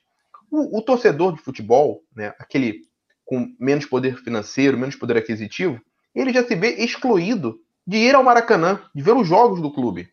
O, 0.50 0.80
o, 0.80 0.82
torcedor 0.82 1.36
de 1.36 1.42
futebol, 1.42 2.04
né, 2.16 2.34
aquele 2.40 2.82
com 3.24 3.48
menos 3.60 3.86
poder 3.86 4.18
financeiro, 4.24 4.78
menos 4.78 4.96
poder 4.96 5.18
aquisitivo, 5.18 5.80
ele 6.16 6.34
já 6.34 6.44
se 6.44 6.56
vê 6.56 6.70
excluído 6.84 7.60
de 7.86 7.98
ir 7.98 8.16
ao 8.16 8.24
Maracanã, 8.24 8.82
de 8.96 9.04
ver 9.04 9.16
os 9.16 9.28
jogos 9.28 9.62
do 9.62 9.72
clube. 9.72 10.10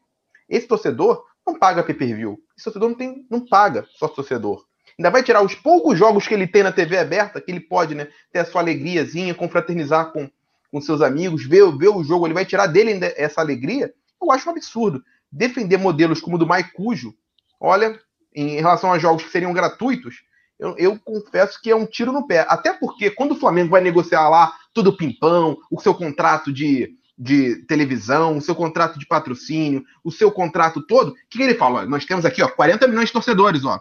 Esse 0.51 0.67
torcedor 0.67 1.25
não 1.47 1.59
paga 1.59 1.83
pay-per-view. 1.83 2.39
Esse 2.57 2.65
torcedor 2.65 2.91
não, 2.91 2.97
tem, 2.97 3.27
não 3.31 3.47
paga 3.47 3.87
só 3.91 4.07
torcedor. 4.07 4.67
Ainda 4.99 5.11
vai 5.11 5.23
tirar 5.23 5.43
os 5.43 5.55
poucos 5.55 5.99
jogos 5.99 6.27
que 6.27 6.35
ele 6.35 6.47
tem 6.47 6.63
na 6.63 6.73
TV 6.73 6.99
aberta, 6.99 7.41
que 7.41 7.51
ele 7.51 7.61
pode 7.61 7.95
né, 7.95 8.09
ter 8.33 8.41
a 8.41 8.45
sua 8.45 8.61
alegriazinha, 8.61 9.35
confraternizar 9.35 10.13
com, 10.13 10.31
com 10.71 10.81
seus 10.81 11.01
amigos, 11.01 11.45
ver, 11.45 11.65
ver 11.77 11.89
o 11.89 12.05
jogo, 12.05 12.27
ele 12.27 12.35
vai 12.35 12.45
tirar 12.45 12.67
dele 12.67 12.99
essa 13.17 13.41
alegria. 13.41 13.93
Eu 14.23 14.31
acho 14.31 14.49
um 14.49 14.53
absurdo. 14.53 15.03
Defender 15.31 15.77
modelos 15.79 16.21
como 16.21 16.37
o 16.37 16.39
do 16.39 16.47
Maicujo, 16.47 17.15
olha, 17.61 17.99
em 18.35 18.57
relação 18.57 18.93
a 18.93 18.99
jogos 18.99 19.25
que 19.25 19.31
seriam 19.31 19.53
gratuitos, 19.53 20.23
eu, 20.59 20.77
eu, 20.79 20.99
confesso 20.99 21.61
que 21.61 21.71
é 21.71 21.77
um 21.77 21.87
tiro 21.87 22.13
no 22.13 22.27
pé. 22.27 22.47
Até 22.49 22.73
porque 22.73 23.11
quando 23.11 23.33
o 23.33 23.39
Flamengo 23.39 23.71
vai 23.71 23.81
negociar 23.81 24.29
lá 24.29 24.53
tudo 24.73 24.97
pimpão, 24.97 25.57
o 25.71 25.81
seu 25.81 25.93
contrato 25.93 26.53
de, 26.53 26.97
de 27.19 27.65
televisão, 27.67 28.37
o 28.37 28.41
seu 28.41 28.55
contrato 28.55 28.99
de 28.99 29.07
patrocínio, 29.07 29.85
o 30.03 30.11
seu 30.11 30.31
contrato 30.31 30.81
todo, 30.87 31.11
o 31.11 31.15
que, 31.29 31.39
que 31.39 31.43
ele 31.43 31.55
fala? 31.55 31.85
Nós 31.87 32.05
temos 32.05 32.25
aqui 32.25 32.43
ó, 32.43 32.49
40 32.49 32.87
milhões 32.87 33.07
de 33.07 33.13
torcedores, 33.13 33.65
ó. 33.65 33.81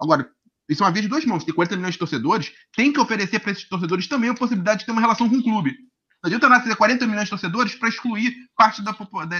Agora, 0.00 0.30
isso 0.68 0.82
é 0.82 0.86
uma 0.86 0.92
via 0.92 1.02
de 1.02 1.08
duas 1.08 1.24
mãos. 1.24 1.44
Tem 1.44 1.54
40 1.54 1.76
milhões 1.76 1.94
de 1.94 1.98
torcedores, 1.98 2.52
tem 2.74 2.92
que 2.92 3.00
oferecer 3.00 3.40
para 3.40 3.52
esses 3.52 3.68
torcedores 3.68 4.06
também 4.06 4.30
a 4.30 4.34
possibilidade 4.34 4.80
de 4.80 4.86
ter 4.86 4.92
uma 4.92 5.00
relação 5.00 5.28
com 5.28 5.36
o 5.36 5.42
clube. 5.42 5.76
Não 6.22 6.28
adianta 6.28 6.48
nada 6.48 6.64
ter 6.64 6.76
40 6.76 7.06
milhões 7.06 7.24
de 7.24 7.30
torcedores 7.30 7.74
para 7.74 7.88
excluir 7.88 8.34
parte 8.56 8.82
da, 8.82 8.92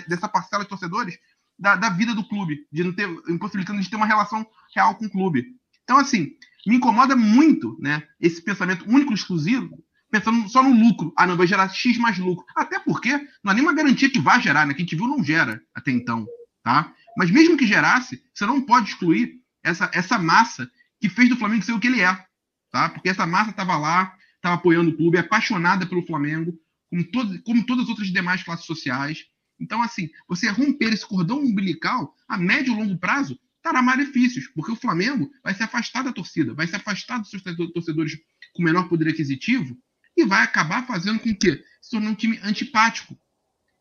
dessa 0.08 0.28
parcela 0.28 0.64
de 0.64 0.68
torcedores 0.68 1.16
da, 1.58 1.76
da, 1.76 1.90
vida 1.90 2.14
do 2.14 2.26
clube, 2.26 2.66
de 2.72 2.82
não 2.82 2.92
ter, 2.92 3.06
impossibilitando 3.28 3.80
de 3.80 3.90
ter 3.90 3.96
uma 3.96 4.06
relação 4.06 4.46
real 4.74 4.94
com 4.94 5.04
o 5.04 5.10
clube. 5.10 5.44
Então, 5.84 5.98
assim, 5.98 6.30
me 6.66 6.76
incomoda 6.76 7.14
muito 7.14 7.76
né, 7.78 8.02
esse 8.18 8.42
pensamento 8.42 8.88
único 8.88 9.12
exclusivo, 9.12 9.68
pensando 10.10 10.48
só 10.48 10.62
no 10.62 10.74
lucro. 10.74 11.12
Ah, 11.16 11.26
não, 11.26 11.36
vai 11.36 11.46
gerar 11.46 11.68
X 11.68 11.98
mais 11.98 12.18
lucro. 12.18 12.44
Até 12.56 12.78
porque 12.78 13.12
não 13.44 13.52
há 13.52 13.54
nenhuma 13.54 13.74
garantia 13.74 14.10
que 14.10 14.18
vai 14.18 14.40
gerar, 14.40 14.66
né? 14.66 14.72
Que 14.72 14.80
a 14.80 14.84
gente 14.84 14.96
viu 14.96 15.06
não 15.06 15.22
gera 15.22 15.60
até 15.74 15.90
então. 15.90 16.26
Tá? 16.64 16.92
Mas 17.16 17.30
mesmo 17.30 17.56
que 17.56 17.66
gerasse, 17.66 18.22
você 18.34 18.46
não 18.46 18.60
pode 18.60 18.90
excluir 18.90 19.39
essa, 19.62 19.90
essa 19.92 20.18
massa 20.18 20.70
que 21.00 21.08
fez 21.08 21.28
do 21.28 21.36
Flamengo 21.36 21.64
ser 21.64 21.72
o 21.72 21.80
que 21.80 21.86
ele 21.86 22.00
é. 22.00 22.24
Tá? 22.70 22.88
Porque 22.88 23.08
essa 23.08 23.26
massa 23.26 23.50
estava 23.50 23.76
lá, 23.76 24.16
estava 24.36 24.54
apoiando 24.54 24.90
o 24.90 24.96
clube, 24.96 25.18
apaixonada 25.18 25.86
pelo 25.86 26.06
Flamengo, 26.06 26.58
como, 26.88 27.04
todo, 27.04 27.42
como 27.42 27.66
todas 27.66 27.84
as 27.84 27.90
outras 27.90 28.08
demais 28.08 28.42
classes 28.42 28.66
sociais. 28.66 29.24
Então, 29.58 29.82
assim, 29.82 30.10
você 30.28 30.48
romper 30.48 30.92
esse 30.92 31.06
cordão 31.06 31.38
umbilical, 31.40 32.14
a 32.28 32.38
médio 32.38 32.72
e 32.72 32.76
longo 32.76 32.98
prazo, 32.98 33.38
terá 33.62 33.82
malefícios, 33.82 34.48
porque 34.48 34.72
o 34.72 34.76
Flamengo 34.76 35.30
vai 35.42 35.54
se 35.54 35.62
afastar 35.62 36.02
da 36.02 36.12
torcida, 36.12 36.54
vai 36.54 36.66
se 36.66 36.74
afastar 36.74 37.18
dos 37.18 37.30
seus 37.30 37.42
torcedores 37.42 38.18
com 38.54 38.62
menor 38.62 38.88
poder 38.88 39.08
aquisitivo 39.08 39.76
e 40.16 40.24
vai 40.24 40.42
acabar 40.42 40.86
fazendo 40.86 41.20
com 41.20 41.34
que 41.34 41.62
se 41.80 41.90
torne 41.90 42.08
um 42.08 42.14
time 42.14 42.38
antipático. 42.42 43.18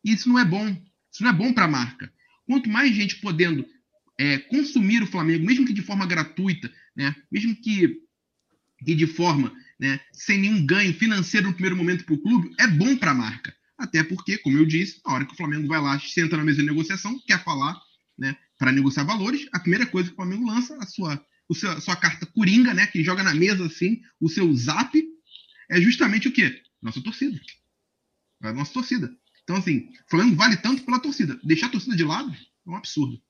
E 0.04 0.14
isso 0.14 0.30
não 0.30 0.38
é 0.38 0.46
bom. 0.46 0.68
Isso 1.12 1.24
não 1.24 1.30
é 1.30 1.34
bom 1.34 1.54
para 1.54 1.66
a 1.66 1.70
marca. 1.70 2.12
Quanto 2.46 2.70
mais 2.70 2.94
gente 2.94 3.20
podendo 3.20 3.66
é, 4.20 4.38
consumir 4.38 5.02
o 5.02 5.08
Flamengo, 5.08 5.46
mesmo 5.46 5.66
que 5.66 5.72
de 5.72 5.82
forma 5.82 6.06
gratuita, 6.06 6.70
né, 6.94 7.16
mesmo 7.32 7.56
que, 7.56 8.02
que 8.86 8.94
de 8.94 9.08
forma 9.08 9.56
né, 9.80 9.98
sem 10.12 10.38
nenhum 10.38 10.66
ganho 10.66 10.94
financeiro 10.94 11.48
no 11.48 11.54
primeiro 11.54 11.78
momento 11.78 12.04
para 12.04 12.14
o 12.14 12.22
clube, 12.22 12.54
é 12.60 12.68
bom 12.68 12.98
para 12.98 13.12
a 13.12 13.16
marca. 13.16 13.56
Até 13.78 14.04
porque, 14.04 14.38
como 14.40 14.58
eu 14.58 14.66
disse, 14.66 15.00
na 15.06 15.14
hora 15.14 15.26
que 15.26 15.32
o 15.32 15.38
Flamengo 15.38 15.70
vai 15.70 15.80
lá, 15.80 15.98
senta 16.02 16.36
na 16.36 16.44
mesa 16.44 16.60
de 16.60 16.68
negociação, 16.68 17.18
quer 17.26 17.42
falar 17.42 17.80
né, 18.18 18.36
para 18.58 18.74
negociar 18.74 19.06
valores, 19.06 19.48
a 19.54 19.60
primeira 19.60 19.86
coisa 19.86 20.10
que 20.10 20.14
o 20.14 20.18
Flamengo 20.18 20.46
lança, 20.46 20.78
a 20.82 20.86
sua, 20.86 21.26
o 21.48 21.56
seu, 21.56 21.72
a 21.72 21.80
sua 21.80 21.96
carta 21.96 22.26
coringa, 22.26 22.74
né, 22.74 22.88
que 22.88 23.02
joga 23.02 23.24
na 23.24 23.34
mesa 23.34 23.66
assim, 23.66 24.02
o 24.20 24.28
seu 24.28 24.54
zap, 24.54 25.02
é 25.72 25.80
justamente 25.80 26.28
o 26.28 26.34
quê? 26.34 26.62
Nossa 26.82 27.02
torcida. 27.02 27.40
A 28.42 28.52
nossa 28.52 28.74
torcida. 28.74 29.16
Então, 29.44 29.56
assim, 29.56 29.78
o 30.06 30.10
Flamengo 30.10 30.36
vale 30.36 30.58
tanto 30.58 30.84
pela 30.84 31.00
torcida. 31.00 31.40
Deixar 31.42 31.68
a 31.68 31.70
torcida 31.70 31.96
de 31.96 32.04
lado 32.04 32.34
é 32.34 32.70
um 32.70 32.76
absurdo. 32.76 33.22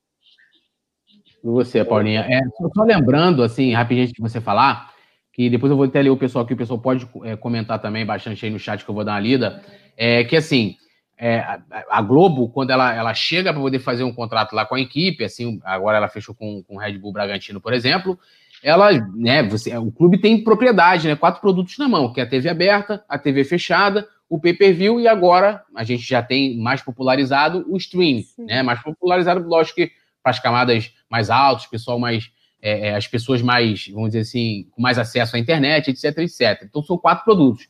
E 1.44 1.48
você, 1.48 1.84
Paulinha? 1.84 2.26
É, 2.30 2.40
só 2.76 2.84
lembrando, 2.84 3.44
assim, 3.44 3.74
rapidinho 3.74 4.07
de 4.07 4.22
você 4.22 4.41
falar, 4.41 4.91
que 5.34 5.49
depois 5.49 5.72
eu 5.72 5.78
vou 5.78 5.86
até 5.86 6.02
ler 6.02 6.10
o 6.10 6.18
pessoal 6.18 6.44
aqui, 6.44 6.53
o 6.53 6.57
pessoal 6.57 6.80
pode 6.80 7.07
é, 7.24 7.36
comentar 7.36 7.80
também 7.80 8.06
bastante 8.06 8.45
aí 8.45 8.52
no 8.52 8.60
chat 8.60 8.84
que 8.84 8.90
eu 8.90 8.95
vou 8.95 9.06
dar 9.06 9.14
uma 9.14 9.20
lida, 9.20 9.61
é 9.95 10.24
que 10.24 10.36
assim, 10.36 10.76
é, 11.18 11.40
a, 11.40 11.61
a, 11.90 12.02
Globo, 12.02 12.49
quando 12.49 12.72
ela, 12.72 12.94
ela 12.94 13.14
chega 13.14 13.52
para 13.52 13.61
poder 13.61 13.80
fazer 13.80 14.03
um 14.03 14.14
contrato 14.14 14.53
lá 14.53 14.66
com 14.66 14.76
a 14.76 14.80
equipe, 14.80 15.24
assim, 15.24 15.60
agora 15.64 15.98
ela 15.98 16.07
fechou 16.07 16.34
com, 16.34 16.64
com 16.64 16.76
o 16.76 16.80
Red 16.80 16.98
Bull 16.98 17.14
Bragantino, 17.14 17.60
por 17.60 17.74
exemplo, 17.74 18.18
ela, 18.64 18.91
né, 19.16 19.44
você, 19.44 19.76
o 19.78 19.91
clube 19.91 20.18
tem 20.18 20.44
propriedade, 20.44 21.07
né, 21.07 21.16
quatro 21.16 21.41
produtos 21.41 21.78
na 21.78 21.88
mão, 21.88 22.11
que 22.11 22.20
é 22.20 22.24
a 22.24 22.30
TV 22.30 22.49
aberta, 22.49 23.03
a 23.07 23.18
TV 23.18 23.44
fechada, 23.44 24.07
o 24.30 24.40
pay-per-view 24.40 24.99
e 24.99 25.07
agora 25.07 25.64
a 25.76 25.84
gente 25.84 26.03
já 26.03 26.22
tem 26.22 26.57
mais 26.57 26.82
popularizado 26.82 27.66
o 27.68 27.78
streaming, 27.78 28.26
né, 28.38 28.61
mais 28.61 28.82
popularizado, 28.82 29.48
lógico 29.48 29.78
que 29.78 29.91
para 30.22 30.32
as 30.32 30.40
camadas 30.40 30.94
mais 31.10 31.30
altas, 31.30 31.65
pessoal 31.65 31.98
mais 31.99 32.31
é, 32.61 32.90
é, 32.90 32.95
as 32.95 33.07
pessoas 33.07 33.41
mais, 33.41 33.88
vamos 33.88 34.10
dizer 34.10 34.22
assim, 34.22 34.68
com 34.72 34.81
mais 34.81 34.98
acesso 34.98 35.36
à 35.36 35.40
internet, 35.40 35.90
etc, 35.90 36.18
etc. 36.19 36.64
Então 36.64 36.84
são 36.84 36.98
quatro 36.98 37.23
produtos. 37.23 37.68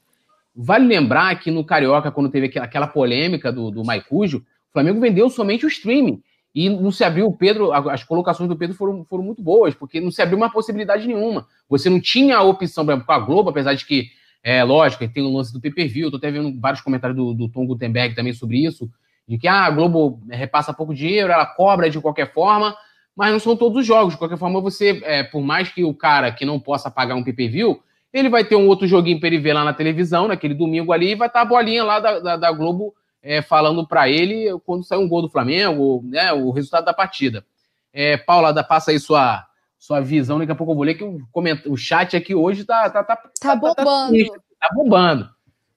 Vale 0.55 0.85
lembrar 0.85 1.39
que 1.39 1.51
no 1.51 1.63
Carioca, 1.63 2.11
quando 2.11 2.29
teve 2.29 2.57
aquela 2.59 2.87
polêmica 2.87 3.51
do, 3.51 3.69
do 3.69 3.85
Maicujo, 3.85 4.39
o 4.39 4.73
Flamengo 4.73 4.99
vendeu 4.99 5.29
somente 5.29 5.65
o 5.65 5.69
streaming. 5.69 6.21
E 6.53 6.67
não 6.67 6.91
se 6.91 7.03
abriu 7.03 7.27
o 7.27 7.37
Pedro, 7.37 7.71
as 7.71 8.03
colocações 8.03 8.49
do 8.49 8.57
Pedro 8.57 8.75
foram, 8.75 9.05
foram 9.05 9.23
muito 9.23 9.41
boas, 9.41 9.75
porque 9.75 10.01
não 10.01 10.09
se 10.09 10.21
abriu 10.21 10.37
uma 10.37 10.51
possibilidade 10.51 11.07
nenhuma. 11.07 11.47
Você 11.69 11.89
não 11.89 12.01
tinha 12.01 12.37
a 12.37 12.43
opção, 12.43 12.83
por 12.83 12.91
exemplo, 12.91 13.05
com 13.05 13.13
a 13.13 13.19
Globo, 13.19 13.51
apesar 13.51 13.75
de 13.75 13.85
que, 13.85 14.07
é 14.43 14.63
lógico, 14.63 15.07
tem 15.07 15.23
o 15.23 15.31
lance 15.31 15.53
do 15.53 15.61
pay-per-view, 15.61 16.09
tô 16.09 16.17
até 16.17 16.31
vendo 16.31 16.59
vários 16.59 16.81
comentários 16.81 17.15
do, 17.15 17.33
do 17.35 17.49
Tom 17.49 17.67
Gutenberg 17.67 18.15
também 18.15 18.33
sobre 18.33 18.65
isso, 18.65 18.89
de 19.27 19.37
que 19.37 19.47
ah, 19.47 19.65
a 19.65 19.69
Globo 19.69 20.19
repassa 20.27 20.73
pouco 20.73 20.93
dinheiro, 20.93 21.31
ela 21.31 21.45
cobra 21.45 21.87
de 21.87 22.01
qualquer 22.01 22.33
forma, 22.33 22.75
mas 23.19 23.33
não 23.33 23.39
são 23.39 23.53
todos 23.53 23.81
os 23.81 23.85
jogos. 23.85 24.13
De 24.13 24.17
qualquer 24.17 24.37
forma, 24.37 24.61
você, 24.61 25.01
é, 25.03 25.23
por 25.23 25.41
mais 25.41 25.67
que 25.67 25.83
o 25.83 25.93
cara 25.93 26.31
que 26.31 26.45
não 26.45 26.57
possa 26.57 26.89
pagar 26.89 27.15
um 27.15 27.23
pay-per-view, 27.23 27.83
ele 28.13 28.29
vai 28.29 28.45
ter 28.45 28.55
um 28.55 28.65
outro 28.65 28.87
joguinho 28.87 29.19
para 29.19 29.27
ele 29.27 29.39
ver 29.39 29.51
lá 29.51 29.65
na 29.65 29.73
televisão, 29.73 30.29
naquele 30.29 30.53
domingo 30.53 30.93
ali, 30.93 31.09
e 31.11 31.15
vai 31.15 31.27
estar 31.27 31.41
tá 31.41 31.45
a 31.45 31.49
bolinha 31.49 31.83
lá 31.83 31.99
da, 31.99 32.19
da, 32.19 32.37
da 32.37 32.51
Globo 32.53 32.95
é, 33.21 33.41
falando 33.41 33.85
para 33.85 34.07
ele 34.07 34.57
quando 34.65 34.85
sair 34.85 34.99
um 34.99 35.07
gol 35.09 35.21
do 35.21 35.29
Flamengo, 35.29 36.01
né, 36.05 36.31
o 36.31 36.49
resultado 36.51 36.85
da 36.85 36.93
partida. 36.93 37.45
É, 37.91 38.15
Paula, 38.15 38.63
passa 38.63 38.91
aí 38.91 38.99
sua, 39.01 39.45
sua 39.77 39.99
visão, 39.99 40.39
daqui 40.39 40.53
a 40.53 40.55
pouco 40.55 40.71
eu 40.71 40.77
vou 40.77 40.85
ler 40.85 40.95
que 40.95 41.03
o, 41.03 41.19
coment... 41.29 41.59
o 41.65 41.75
chat 41.75 42.15
aqui 42.15 42.33
hoje 42.33 42.63
tá, 42.63 42.89
tá, 42.89 43.03
tá, 43.03 43.17
tá, 43.17 43.29
tá 43.41 43.55
bombando. 43.57 44.25
Tá, 44.27 44.39
tá, 44.61 44.69
bombando. 44.73 45.29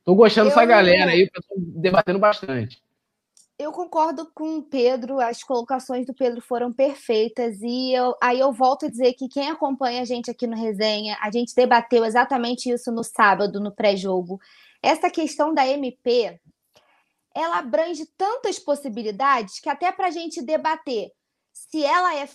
Tô 0.05 0.15
gostando 0.15 0.47
eu... 0.47 0.51
dessa 0.51 0.65
galera 0.65 1.11
aí, 1.11 1.25
o 1.25 1.31
pessoal 1.33 1.59
debatendo 1.59 2.21
bastante. 2.21 2.81
Eu 3.59 3.71
concordo 3.71 4.31
com 4.35 4.59
o 4.59 4.63
Pedro, 4.63 5.21
as 5.21 5.43
colocações 5.43 6.07
do 6.07 6.15
Pedro 6.15 6.41
foram 6.41 6.73
perfeitas, 6.73 7.61
e 7.61 7.93
eu, 7.93 8.15
aí 8.21 8.41
eu 8.41 8.53
volto 8.53 8.87
a 8.87 8.89
dizer 8.89 9.13
que 9.15 9.29
quem 9.29 9.51
acompanha 9.51 10.03
a 10.03 10.05
gente 10.05 10.31
aqui 10.31 10.47
no 10.47 10.57
Resenha, 10.57 11.17
a 11.21 11.31
gente 11.31 11.55
debateu 11.55 12.05
exatamente 12.05 12.71
isso 12.71 12.91
no 12.91 13.05
sábado, 13.05 13.61
no 13.61 13.71
pré-jogo. 13.71 14.41
Essa 14.83 15.11
questão 15.11 15.55
da 15.55 15.67
MP, 15.67 16.41
ela 17.35 17.59
abrange 17.59 18.07
tantas 18.17 18.59
possibilidades 18.59 19.61
que 19.61 19.69
até 19.69 19.93
para 19.93 20.09
a 20.09 20.11
gente 20.11 20.43
debater 20.43 21.13
se 21.53 21.85
ela 21.85 22.15
é 22.17 22.27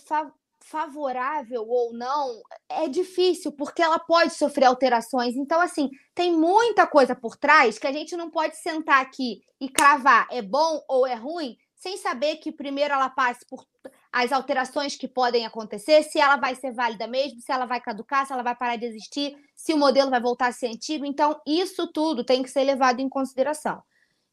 favorável 0.70 1.66
ou 1.66 1.92
não, 1.92 2.42
é 2.68 2.88
difícil, 2.88 3.52
porque 3.52 3.82
ela 3.82 3.98
pode 3.98 4.34
sofrer 4.34 4.66
alterações. 4.66 5.34
Então, 5.34 5.60
assim, 5.60 5.88
tem 6.14 6.32
muita 6.32 6.86
coisa 6.86 7.14
por 7.14 7.36
trás 7.36 7.78
que 7.78 7.86
a 7.86 7.92
gente 7.92 8.16
não 8.16 8.30
pode 8.30 8.56
sentar 8.56 9.00
aqui 9.00 9.40
e 9.60 9.68
cravar 9.68 10.26
é 10.30 10.42
bom 10.42 10.82
ou 10.88 11.06
é 11.06 11.14
ruim, 11.14 11.56
sem 11.74 11.96
saber 11.96 12.36
que 12.36 12.52
primeiro 12.52 12.92
ela 12.94 13.08
passe 13.08 13.46
por 13.48 13.66
as 14.12 14.32
alterações 14.32 14.96
que 14.96 15.06
podem 15.06 15.46
acontecer, 15.46 16.02
se 16.02 16.18
ela 16.18 16.36
vai 16.36 16.54
ser 16.54 16.72
válida 16.72 17.06
mesmo, 17.06 17.40
se 17.40 17.52
ela 17.52 17.66
vai 17.66 17.80
caducar, 17.80 18.26
se 18.26 18.32
ela 18.32 18.42
vai 18.42 18.54
parar 18.54 18.76
de 18.76 18.86
existir, 18.86 19.36
se 19.54 19.72
o 19.72 19.78
modelo 19.78 20.10
vai 20.10 20.20
voltar 20.20 20.48
a 20.48 20.52
ser 20.52 20.66
antigo. 20.66 21.04
Então, 21.04 21.40
isso 21.46 21.86
tudo 21.92 22.24
tem 22.24 22.42
que 22.42 22.50
ser 22.50 22.64
levado 22.64 23.00
em 23.00 23.08
consideração. 23.08 23.82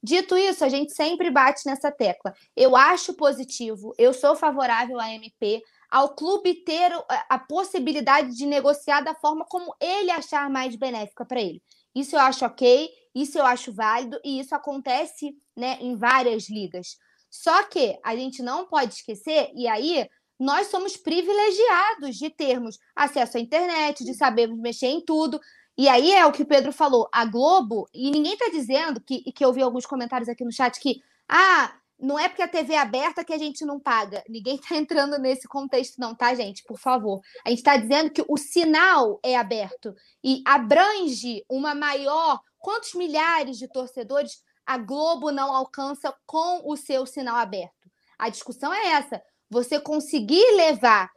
Dito 0.01 0.37
isso, 0.37 0.63
a 0.63 0.69
gente 0.69 0.93
sempre 0.93 1.31
bate 1.31 1.65
nessa 1.65 1.91
tecla. 1.91 2.33
Eu 2.55 2.75
acho 2.75 3.15
positivo, 3.15 3.93
eu 3.97 4.13
sou 4.13 4.35
favorável 4.35 4.99
à 4.99 5.11
MP, 5.11 5.63
ao 5.95 6.09
clube 6.13 6.55
ter 6.55 6.91
a 7.29 7.39
possibilidade 7.39 8.35
de 8.35 8.45
negociar 8.45 8.99
da 8.99 9.15
forma 9.15 9.45
como 9.45 9.73
ele 9.79 10.11
achar 10.11 10.49
mais 10.49 10.75
benéfica 10.75 11.23
para 11.23 11.39
ele. 11.39 11.63
Isso 11.95 12.17
eu 12.17 12.19
acho 12.19 12.45
ok, 12.45 12.89
isso 13.15 13.37
eu 13.37 13.45
acho 13.45 13.71
válido 13.71 14.19
e 14.21 14.37
isso 14.41 14.53
acontece 14.53 15.33
né, 15.55 15.77
em 15.79 15.95
várias 15.95 16.49
ligas. 16.49 16.97
Só 17.31 17.63
que 17.63 17.97
a 18.03 18.13
gente 18.13 18.43
não 18.43 18.67
pode 18.67 18.93
esquecer, 18.93 19.49
e 19.55 19.69
aí 19.69 20.05
nós 20.37 20.67
somos 20.67 20.97
privilegiados 20.97 22.17
de 22.17 22.29
termos 22.29 22.77
acesso 22.93 23.37
à 23.37 23.39
internet, 23.39 24.03
de 24.03 24.13
sabermos 24.13 24.59
mexer 24.59 24.87
em 24.87 24.99
tudo. 24.99 25.39
E 25.77 25.87
aí 25.87 26.11
é 26.11 26.25
o 26.25 26.31
que 26.33 26.43
o 26.43 26.45
Pedro 26.45 26.73
falou, 26.73 27.07
a 27.09 27.23
Globo, 27.23 27.87
e 27.93 28.11
ninguém 28.11 28.33
está 28.33 28.49
dizendo 28.49 28.99
que, 28.99 29.31
que 29.31 29.45
eu 29.45 29.53
vi 29.53 29.61
alguns 29.61 29.85
comentários 29.85 30.27
aqui 30.27 30.43
no 30.43 30.51
chat 30.51 30.77
que 30.77 31.01
ah, 31.29 31.73
não 31.99 32.19
é 32.19 32.27
porque 32.27 32.41
a 32.41 32.47
TV 32.47 32.73
é 32.73 32.79
aberta 32.79 33.23
que 33.23 33.33
a 33.33 33.37
gente 33.37 33.65
não 33.65 33.79
paga. 33.79 34.23
Ninguém 34.27 34.55
está 34.55 34.75
entrando 34.75 35.17
nesse 35.17 35.47
contexto, 35.47 35.99
não, 35.99 36.15
tá, 36.15 36.33
gente? 36.33 36.63
Por 36.63 36.77
favor. 36.77 37.21
A 37.45 37.49
gente 37.49 37.59
está 37.59 37.77
dizendo 37.77 38.11
que 38.11 38.23
o 38.27 38.37
sinal 38.37 39.19
é 39.23 39.35
aberto 39.35 39.95
e 40.23 40.41
abrange 40.45 41.43
uma 41.49 41.73
maior. 41.73 42.39
Quantos 42.59 42.93
milhares 42.93 43.57
de 43.57 43.67
torcedores 43.67 44.43
a 44.65 44.77
Globo 44.77 45.31
não 45.31 45.55
alcança 45.55 46.13
com 46.25 46.61
o 46.65 46.75
seu 46.75 47.05
sinal 47.05 47.37
aberto? 47.37 47.89
A 48.17 48.29
discussão 48.29 48.73
é 48.73 48.87
essa. 48.87 49.21
Você 49.49 49.79
conseguir 49.79 50.51
levar 50.55 51.09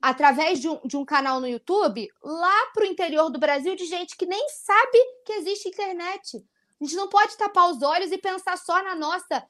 através 0.00 0.60
de 0.60 0.68
um, 0.68 0.80
de 0.84 0.96
um 0.96 1.04
canal 1.04 1.40
no 1.40 1.48
YouTube 1.48 2.08
lá 2.22 2.66
para 2.72 2.84
o 2.84 2.86
interior 2.86 3.30
do 3.30 3.38
Brasil 3.38 3.76
de 3.76 3.84
gente 3.84 4.16
que 4.16 4.24
nem 4.24 4.48
sabe 4.48 4.98
que 5.26 5.32
existe 5.34 5.68
internet. 5.68 6.38
A 6.80 6.84
gente 6.84 6.96
não 6.96 7.08
pode 7.08 7.36
tapar 7.36 7.70
os 7.70 7.82
olhos 7.82 8.10
e 8.10 8.18
pensar 8.18 8.56
só 8.56 8.82
na 8.82 8.94
nossa 8.94 9.44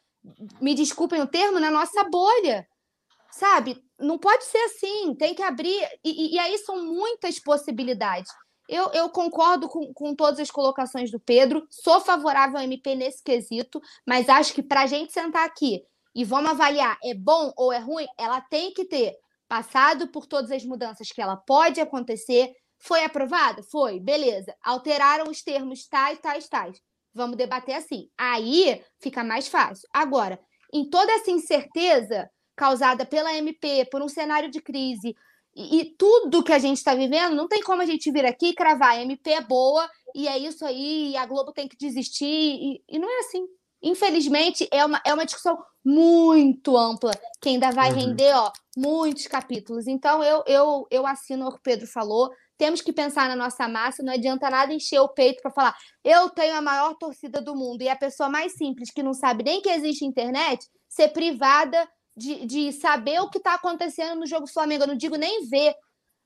me 0.61 0.75
desculpem 0.75 1.21
o 1.21 1.27
termo, 1.27 1.61
na 1.61 1.71
nossa 1.71 2.05
bolha. 2.05 2.67
Sabe? 3.31 3.83
Não 3.99 4.19
pode 4.19 4.45
ser 4.45 4.59
assim, 4.59 5.15
tem 5.15 5.35
que 5.35 5.43
abrir. 5.43 5.87
E, 6.05 6.35
e 6.35 6.39
aí 6.39 6.57
são 6.59 6.85
muitas 6.85 7.39
possibilidades. 7.39 8.33
Eu, 8.69 8.91
eu 8.93 9.09
concordo 9.11 9.69
com, 9.69 9.93
com 9.93 10.15
todas 10.15 10.41
as 10.41 10.51
colocações 10.51 11.11
do 11.11 11.21
Pedro, 11.21 11.67
sou 11.69 12.01
favorável 12.01 12.57
ao 12.57 12.65
MP 12.65 12.95
nesse 12.95 13.23
quesito, 13.23 13.81
mas 14.07 14.29
acho 14.29 14.55
que 14.55 14.63
para 14.63 14.83
a 14.83 14.87
gente 14.87 15.13
sentar 15.13 15.45
aqui 15.47 15.83
e 16.15 16.25
vamos 16.25 16.51
avaliar 16.51 16.97
é 17.05 17.13
bom 17.13 17.53
ou 17.57 17.73
é 17.73 17.79
ruim, 17.79 18.07
ela 18.17 18.41
tem 18.41 18.73
que 18.73 18.87
ter 18.87 19.15
passado 19.47 20.09
por 20.09 20.27
todas 20.27 20.51
as 20.51 20.65
mudanças 20.65 21.11
que 21.13 21.21
ela 21.21 21.37
pode 21.37 21.81
acontecer. 21.81 22.55
Foi 22.79 23.05
aprovada? 23.05 23.63
Foi, 23.65 24.01
beleza. 24.01 24.55
Alteraram 24.65 25.31
os 25.31 25.43
termos 25.43 25.87
tais, 25.87 26.19
tais, 26.21 26.49
tais. 26.49 26.81
Vamos 27.15 27.36
debater 27.36 27.77
assim. 27.77 28.09
Aí 28.19 28.82
fica 29.01 29.23
mais 29.23 29.47
fácil. 29.49 29.89
Agora, 29.93 30.39
em 30.73 30.89
toda 30.89 31.12
essa 31.12 31.31
incerteza 31.31 32.28
causada 32.57 33.07
pela 33.07 33.35
MP, 33.35 33.86
por 33.91 34.03
um 34.03 34.09
cenário 34.09 34.51
de 34.51 34.61
crise, 34.61 35.15
e, 35.57 35.81
e 35.81 35.85
tudo 35.97 36.43
que 36.43 36.53
a 36.53 36.59
gente 36.59 36.78
está 36.78 36.95
vivendo, 36.95 37.35
não 37.35 37.47
tem 37.47 37.62
como 37.62 37.82
a 37.82 37.86
gente 37.86 38.11
vir 38.11 38.27
aqui 38.27 38.49
e 38.49 38.55
cravar. 38.55 38.91
A 38.91 39.03
MP 39.03 39.31
é 39.31 39.41
boa 39.41 39.89
e 40.15 40.27
é 40.27 40.36
isso 40.36 40.65
aí, 40.65 41.12
e 41.12 41.16
a 41.16 41.27
Globo 41.27 41.53
tem 41.53 41.69
que 41.69 41.77
desistir. 41.77 42.24
E, 42.27 42.82
e 42.89 42.99
não 42.99 43.09
é 43.09 43.20
assim. 43.20 43.47
Infelizmente, 43.82 44.66
é 44.73 44.85
uma, 44.85 45.01
é 45.05 45.12
uma 45.12 45.27
discussão 45.27 45.62
muito 45.85 46.77
ampla, 46.77 47.12
que 47.41 47.51
ainda 47.51 47.70
vai 47.70 47.91
uhum. 47.91 47.99
render 47.99 48.32
ó, 48.35 48.51
muitos 48.77 49.27
capítulos. 49.27 49.86
Então, 49.86 50.24
eu, 50.24 50.43
eu, 50.47 50.86
eu 50.91 51.07
assino 51.07 51.47
o 51.47 51.51
que 51.51 51.59
o 51.59 51.62
Pedro 51.62 51.86
falou 51.86 52.31
temos 52.56 52.81
que 52.81 52.93
pensar 52.93 53.28
na 53.28 53.36
nossa 53.36 53.68
massa, 53.68 54.02
não 54.02 54.12
adianta 54.12 54.48
nada 54.48 54.72
encher 54.72 55.01
o 55.01 55.09
peito 55.09 55.43
para 55.43 55.51
falar, 55.51 55.76
eu 56.05 56.31
tenho 56.31 56.55
a 56.55 56.62
maior 56.62 56.94
torcida 56.94 57.40
do 57.40 57.55
mundo, 57.55 57.82
e 57.82 57.89
a 57.89 57.97
pessoa 57.97 58.28
mais 58.28 58.55
simples, 58.55 58.90
que 58.90 59.02
não 59.02 59.12
sabe 59.12 59.44
nem 59.44 59.60
que 59.60 59.68
existe 59.68 60.05
internet, 60.05 60.66
ser 60.89 61.09
privada 61.09 61.89
de, 62.16 62.47
de 62.47 62.72
saber 62.72 63.20
o 63.20 63.28
que 63.28 63.39
está 63.39 63.55
acontecendo 63.55 64.20
no 64.20 64.26
jogo 64.26 64.47
Flamengo. 64.47 64.85
Eu 64.85 64.89
não 64.89 64.97
digo 64.97 65.16
nem 65.16 65.47
ver. 65.48 65.74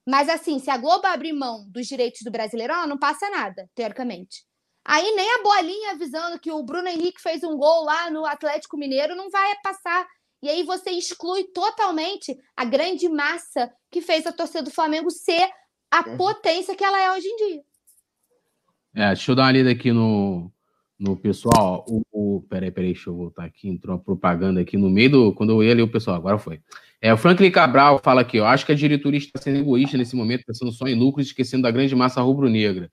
Mas 0.06 0.28
assim, 0.28 0.58
se 0.58 0.70
a 0.70 0.76
Globo 0.76 1.06
abrir 1.06 1.32
mão 1.32 1.66
dos 1.70 1.86
direitos 1.86 2.20
do 2.22 2.30
Brasileirão, 2.30 2.86
não 2.86 2.98
passa 2.98 3.28
nada, 3.30 3.68
teoricamente. 3.74 4.46
Aí 4.84 5.14
nem 5.14 5.30
a 5.34 5.42
bolinha 5.42 5.90
avisando 5.92 6.38
que 6.38 6.50
o 6.50 6.62
Bruno 6.62 6.88
Henrique 6.88 7.20
fez 7.20 7.42
um 7.44 7.56
gol 7.56 7.84
lá 7.84 8.10
no 8.10 8.24
Atlético 8.24 8.78
Mineiro 8.78 9.14
não 9.14 9.28
vai 9.28 9.54
passar. 9.62 10.06
E 10.42 10.48
aí 10.48 10.62
você 10.62 10.90
exclui 10.90 11.44
totalmente 11.52 12.38
a 12.56 12.64
grande 12.64 13.08
massa 13.08 13.70
que 13.90 14.00
fez 14.00 14.26
a 14.26 14.32
torcida 14.32 14.62
do 14.62 14.70
Flamengo 14.70 15.10
ser 15.10 15.50
a 15.90 16.08
uhum. 16.08 16.16
potência 16.16 16.74
que 16.74 16.84
ela 16.84 17.00
é 17.00 17.10
hoje 17.12 17.26
em 17.26 17.36
dia. 17.36 17.62
É, 18.94 19.06
deixa 19.08 19.30
eu 19.30 19.36
dar 19.36 19.44
uma 19.44 19.52
lida 19.52 19.70
aqui 19.70 19.92
no, 19.92 20.50
no 20.98 21.16
pessoal. 21.16 21.84
O, 21.88 22.02
o, 22.10 22.42
peraí, 22.48 22.70
peraí, 22.70 22.92
deixa 22.92 23.10
eu 23.10 23.16
voltar 23.16 23.44
aqui. 23.44 23.68
Entrou 23.68 23.96
uma 23.96 24.02
propaganda 24.02 24.60
aqui 24.60 24.76
no 24.76 24.90
meio 24.90 25.10
do. 25.10 25.32
Quando 25.34 25.52
eu 25.52 25.62
ia 25.62 25.74
ler 25.74 25.82
o 25.82 25.90
pessoal, 25.90 26.16
agora 26.16 26.38
foi. 26.38 26.60
É, 27.00 27.12
o 27.12 27.16
Franklin 27.16 27.50
Cabral 27.50 28.00
fala 28.02 28.22
aqui: 28.22 28.36
eu 28.36 28.46
acho 28.46 28.66
que 28.66 28.72
a 28.72 28.74
diretoria 28.74 29.18
está 29.18 29.40
sendo 29.40 29.58
egoísta 29.58 29.96
nesse 29.96 30.16
momento, 30.16 30.44
pensando 30.44 30.72
só 30.72 30.86
em 30.86 30.94
lucros, 30.94 31.28
esquecendo 31.28 31.62
da 31.62 31.70
grande 31.70 31.94
massa 31.94 32.20
rubro-negra. 32.20 32.90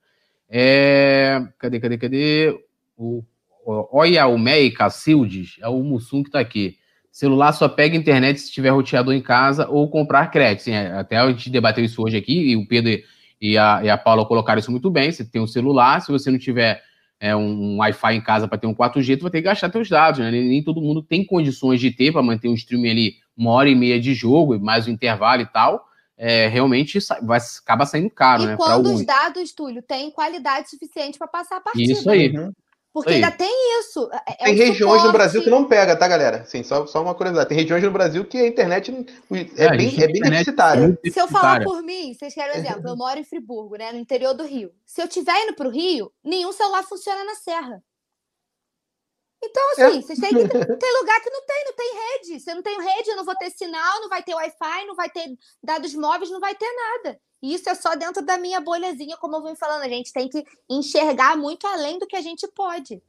É, 0.48 1.42
cadê, 1.58 1.80
cadê, 1.80 1.98
cadê? 1.98 2.60
O, 2.96 3.24
o 3.66 4.00
Oya 4.00 4.28
Umei 4.28 4.70
Cacildes, 4.70 5.56
é 5.60 5.68
o 5.68 5.82
Mussum 5.82 6.22
que 6.22 6.30
está 6.30 6.40
aqui. 6.40 6.78
Celular 7.18 7.54
só 7.54 7.70
pega 7.70 7.96
internet 7.96 8.42
se 8.42 8.52
tiver 8.52 8.72
roteador 8.72 9.14
em 9.14 9.22
casa 9.22 9.70
ou 9.70 9.90
comprar 9.90 10.28
crédito. 10.28 10.64
Sim, 10.64 10.74
é, 10.74 10.92
até 10.92 11.18
a 11.18 11.28
gente 11.32 11.50
debateu 11.50 11.84
isso 11.84 12.04
hoje 12.04 12.18
aqui 12.18 12.52
e 12.52 12.58
o 12.58 12.68
Pedro 12.68 13.00
e 13.40 13.58
a, 13.58 13.82
e 13.84 13.90
a 13.90 13.98
Paula 13.98 14.26
colocaram 14.26 14.60
isso 14.60 14.70
muito 14.70 14.90
bem. 14.90 15.12
Você 15.12 15.24
tem 15.24 15.42
um 15.42 15.48
celular, 15.48 16.02
se 16.02 16.12
você 16.12 16.30
não 16.30 16.38
tiver 16.38 16.84
é, 17.18 17.34
um 17.34 17.78
Wi-Fi 17.78 18.16
em 18.16 18.22
casa 18.22 18.50
para 18.50 18.58
ter 18.58 18.68
um 18.68 18.76
4G, 18.76 19.18
tu 19.18 19.22
vai 19.22 19.32
ter 19.32 19.38
que 19.38 19.46
gastar 19.46 19.72
seus 19.72 19.88
dados, 19.88 20.20
né? 20.20 20.30
Nem, 20.30 20.62
todo 20.62 20.82
mundo 20.82 21.02
tem 21.02 21.26
condições 21.26 21.80
de 21.80 21.90
ter 21.90 22.12
para 22.12 22.22
manter 22.22 22.50
um 22.50 22.54
streaming 22.54 22.90
ali 22.90 23.14
uma 23.38 23.52
hora 23.52 23.70
e 23.70 23.76
meia 23.76 24.00
de 24.00 24.14
jogo, 24.14 24.60
mais 24.60 24.86
o 24.86 24.90
intervalo 24.90 25.42
e 25.42 25.46
tal 25.46 25.86
é, 26.18 26.48
realmente 26.48 26.98
vai, 27.22 27.40
acaba 27.62 27.86
saindo 27.86 28.10
caro, 28.10 28.44
e 28.44 28.48
né? 28.48 28.56
quando 28.56 28.94
os 28.94 29.06
dados, 29.06 29.52
Túlio, 29.52 29.82
têm 29.82 30.10
qualidade 30.12 30.70
suficiente 30.70 31.18
para 31.18 31.28
passar 31.28 31.58
a 31.58 31.62
partida. 31.62 31.92
Isso 31.92 32.10
aí. 32.10 32.30
Uhum. 32.30 32.52
Porque 32.96 33.10
aí. 33.10 33.16
ainda 33.16 33.30
tem 33.30 33.52
isso. 33.82 34.10
É, 34.26 34.32
é 34.40 34.46
tem 34.46 34.56
regiões 34.56 34.80
suporte. 34.80 35.06
no 35.08 35.12
Brasil 35.12 35.44
que 35.44 35.50
não 35.50 35.66
pega, 35.66 35.98
tá, 35.98 36.08
galera? 36.08 36.38
Assim, 36.44 36.64
só, 36.64 36.88
só 36.88 37.02
uma 37.02 37.14
curiosidade. 37.14 37.50
Tem 37.50 37.58
regiões 37.58 37.84
no 37.84 37.92
Brasil 37.92 38.24
que 38.24 38.38
a 38.38 38.48
internet 38.48 38.90
é, 38.90 39.66
é 39.66 39.76
bem, 39.76 40.02
é 40.02 40.08
bem 40.08 40.22
deficitária. 40.22 40.98
Se 41.04 41.20
eu 41.20 41.28
falar 41.28 41.62
por 41.62 41.84
mim, 41.84 42.14
vocês 42.14 42.34
querem 42.34 42.56
um 42.56 42.58
exemplo, 42.58 42.88
eu 42.88 42.96
moro 42.96 43.20
em 43.20 43.26
Friburgo, 43.26 43.76
né, 43.76 43.92
no 43.92 44.00
interior 44.00 44.34
do 44.34 44.46
Rio. 44.46 44.72
Se 44.86 45.02
eu 45.02 45.08
estiver 45.08 45.38
indo 45.44 45.54
para 45.56 45.68
o 45.68 45.72
Rio, 45.72 46.10
nenhum 46.24 46.54
celular 46.54 46.84
funciona 46.84 47.26
na 47.26 47.36
Serra. 47.36 47.84
Então, 49.46 49.72
assim, 49.72 50.00
é. 50.00 50.02
vocês 50.02 50.20
têm 50.20 50.30
que. 50.30 50.48
Tem 50.76 51.00
lugar 51.00 51.22
que 51.22 51.30
não 51.30 51.46
tem, 51.46 51.66
não 51.66 51.74
tem 51.74 51.94
rede. 51.94 52.40
Se 52.40 52.52
eu 52.52 52.56
não 52.56 52.64
tenho 52.64 52.80
rede, 52.80 53.10
eu 53.10 53.16
não 53.16 53.26
vou 53.26 53.36
ter 53.36 53.50
sinal, 53.52 54.02
não 54.02 54.10
vai 54.10 54.24
ter 54.24 54.34
Wi-Fi, 54.34 54.86
não 54.88 54.96
vai 54.96 55.10
ter 55.10 55.38
dados 55.64 55.94
móveis, 55.94 56.32
não 56.32 56.40
vai 56.40 56.56
ter 56.56 56.70
nada. 56.74 57.20
E 57.42 57.54
isso 57.54 57.70
é 57.70 57.76
só 57.76 57.96
dentro 57.96 58.26
da 58.26 58.38
minha 58.38 58.60
bolhazinha, 58.60 59.18
como 59.18 59.36
eu 59.36 59.44
vim 59.44 59.56
falando. 59.56 59.84
A 59.84 59.90
gente 59.90 60.12
tem 60.12 60.28
que 60.28 60.44
enxergar 60.70 61.38
muito 61.38 61.68
além 61.68 62.00
do 62.00 62.08
que 62.08 62.16
a 62.16 62.22
gente 62.22 62.48
pode. 62.48 63.02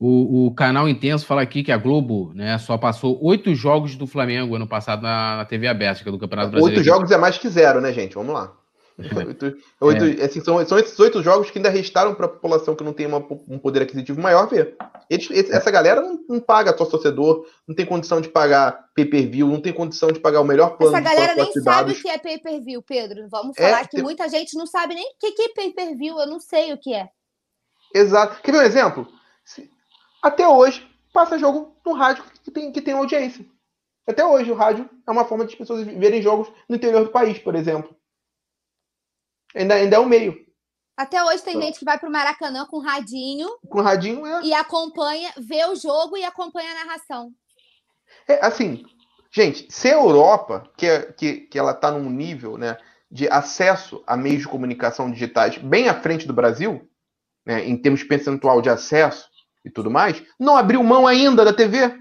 O, 0.00 0.46
o 0.46 0.54
canal 0.54 0.88
Intenso 0.88 1.26
fala 1.26 1.42
aqui 1.42 1.64
que 1.64 1.72
a 1.72 1.76
Globo 1.76 2.32
né, 2.32 2.56
só 2.58 2.78
passou 2.78 3.18
oito 3.20 3.52
jogos 3.52 3.96
do 3.96 4.06
Flamengo 4.06 4.54
ano 4.54 4.68
passado 4.68 5.02
na, 5.02 5.38
na 5.38 5.44
TV 5.44 5.66
aberta, 5.66 6.02
que 6.02 6.08
é 6.08 6.12
do 6.12 6.18
Campeonato 6.18 6.50
Brasileiro. 6.50 6.78
Oito 6.78 6.86
jogos 6.86 7.10
é 7.10 7.16
mais 7.16 7.36
que 7.36 7.48
zero, 7.48 7.80
né, 7.80 7.92
gente? 7.92 8.14
Vamos 8.14 8.32
lá. 8.32 8.57
Oito, 8.98 9.56
oito, 9.80 10.20
é. 10.20 10.24
assim, 10.24 10.42
são, 10.42 10.64
são 10.66 10.76
esses 10.76 10.98
oito 10.98 11.22
jogos 11.22 11.50
que 11.52 11.58
ainda 11.58 11.70
restaram 11.70 12.16
para 12.16 12.26
a 12.26 12.28
população 12.28 12.74
que 12.74 12.82
não 12.82 12.92
tem 12.92 13.06
uma, 13.06 13.18
um 13.46 13.56
poder 13.56 13.82
aquisitivo 13.82 14.20
maior 14.20 14.48
ver. 14.48 14.76
Eles, 15.08 15.30
essa 15.50 15.70
galera 15.70 16.00
não, 16.00 16.18
não 16.28 16.40
paga 16.40 16.76
só 16.76 16.84
torcedor, 16.84 17.46
não 17.66 17.76
tem 17.76 17.86
condição 17.86 18.20
de 18.20 18.28
pagar 18.28 18.88
pay-per-view, 18.96 19.46
não 19.46 19.60
tem 19.60 19.72
condição 19.72 20.10
de 20.10 20.18
pagar 20.18 20.40
o 20.40 20.44
melhor 20.44 20.76
plano. 20.76 20.96
Essa 20.96 21.04
galera 21.04 21.34
nem 21.36 21.52
sabe 21.52 21.92
o 21.92 21.94
que 21.94 22.08
é 22.08 22.18
pay-per-view, 22.18 22.82
Pedro. 22.82 23.28
Vamos 23.30 23.56
é, 23.56 23.62
falar 23.62 23.80
é, 23.82 23.84
que 23.84 23.96
tem... 23.96 24.02
muita 24.02 24.28
gente 24.28 24.58
não 24.58 24.66
sabe 24.66 24.96
nem 24.96 25.04
o 25.04 25.16
que 25.16 25.42
é 25.42 25.48
pay-per-view, 25.50 26.18
eu 26.18 26.26
não 26.26 26.40
sei 26.40 26.72
o 26.72 26.78
que 26.78 26.92
é. 26.92 27.08
Exato. 27.94 28.42
Quer 28.42 28.50
ver 28.50 28.58
um 28.58 28.62
exemplo? 28.62 29.06
Até 30.20 30.46
hoje, 30.48 30.84
passa 31.12 31.38
jogo 31.38 31.76
no 31.86 31.92
rádio 31.92 32.24
que 32.42 32.50
tem, 32.50 32.72
que 32.72 32.82
tem 32.82 32.94
audiência. 32.94 33.46
Até 34.08 34.24
hoje, 34.24 34.50
o 34.50 34.54
rádio 34.54 34.88
é 35.06 35.10
uma 35.10 35.24
forma 35.24 35.44
de 35.44 35.52
as 35.52 35.58
pessoas 35.58 35.86
verem 35.86 36.20
jogos 36.20 36.50
no 36.68 36.74
interior 36.74 37.04
do 37.04 37.10
país, 37.10 37.38
por 37.38 37.54
exemplo. 37.54 37.94
Ainda, 39.54 39.74
ainda 39.74 39.96
é 39.96 40.00
um 40.00 40.06
meio. 40.08 40.36
Até 40.96 41.22
hoje 41.22 41.44
tem 41.44 41.60
gente 41.60 41.78
que 41.78 41.84
vai 41.84 41.96
pro 41.96 42.10
Maracanã 42.10 42.66
com 42.66 42.80
radinho. 42.80 43.48
Com 43.68 43.80
radinho, 43.80 44.26
é. 44.26 44.42
E 44.42 44.52
acompanha, 44.52 45.32
vê 45.38 45.64
o 45.66 45.76
jogo 45.76 46.16
e 46.16 46.24
acompanha 46.24 46.72
a 46.72 46.84
narração. 46.84 47.32
É, 48.26 48.44
assim, 48.44 48.82
gente, 49.30 49.66
se 49.70 49.88
a 49.88 49.94
Europa, 49.94 50.68
que, 50.76 50.86
é, 50.86 51.12
que, 51.12 51.42
que 51.42 51.58
ela 51.58 51.72
tá 51.72 51.92
num 51.92 52.10
nível, 52.10 52.58
né, 52.58 52.76
de 53.08 53.28
acesso 53.28 54.02
a 54.06 54.16
meios 54.16 54.42
de 54.42 54.48
comunicação 54.48 55.10
digitais 55.10 55.56
bem 55.58 55.88
à 55.88 55.94
frente 55.94 56.26
do 56.26 56.34
Brasil, 56.34 56.88
né, 57.46 57.64
em 57.64 57.76
termos 57.76 58.02
percentual 58.02 58.60
de 58.60 58.68
acesso 58.68 59.28
e 59.64 59.70
tudo 59.70 59.90
mais, 59.90 60.22
não 60.38 60.56
abriu 60.56 60.82
mão 60.82 61.06
ainda 61.06 61.44
da 61.44 61.52
TV. 61.52 61.96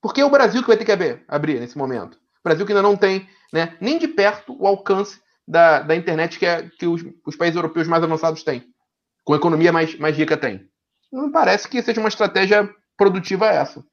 Porque 0.00 0.20
é 0.20 0.24
o 0.24 0.30
Brasil 0.30 0.62
que 0.62 0.68
vai 0.68 0.76
ter 0.76 0.84
que 0.84 0.92
abrir, 0.92 1.24
abrir 1.28 1.60
nesse 1.60 1.76
momento. 1.76 2.14
O 2.14 2.42
Brasil 2.42 2.64
que 2.64 2.72
ainda 2.72 2.82
não 2.82 2.96
tem 2.96 3.28
né, 3.52 3.76
nem 3.80 3.98
de 3.98 4.08
perto 4.08 4.56
o 4.58 4.66
alcance 4.66 5.20
da, 5.46 5.80
da 5.80 5.96
internet 5.96 6.38
que, 6.38 6.46
é, 6.46 6.68
que 6.78 6.86
os, 6.86 7.04
os 7.26 7.36
países 7.36 7.56
europeus 7.56 7.86
mais 7.86 8.02
avançados 8.02 8.42
têm, 8.42 8.64
com 9.24 9.34
a 9.34 9.36
economia 9.36 9.72
mais, 9.72 9.98
mais 9.98 10.16
rica 10.16 10.36
têm. 10.36 10.68
Não 11.12 11.30
parece 11.30 11.68
que 11.68 11.80
seja 11.82 12.00
uma 12.00 12.08
estratégia 12.08 12.68
produtiva 12.96 13.46
essa. 13.46 13.84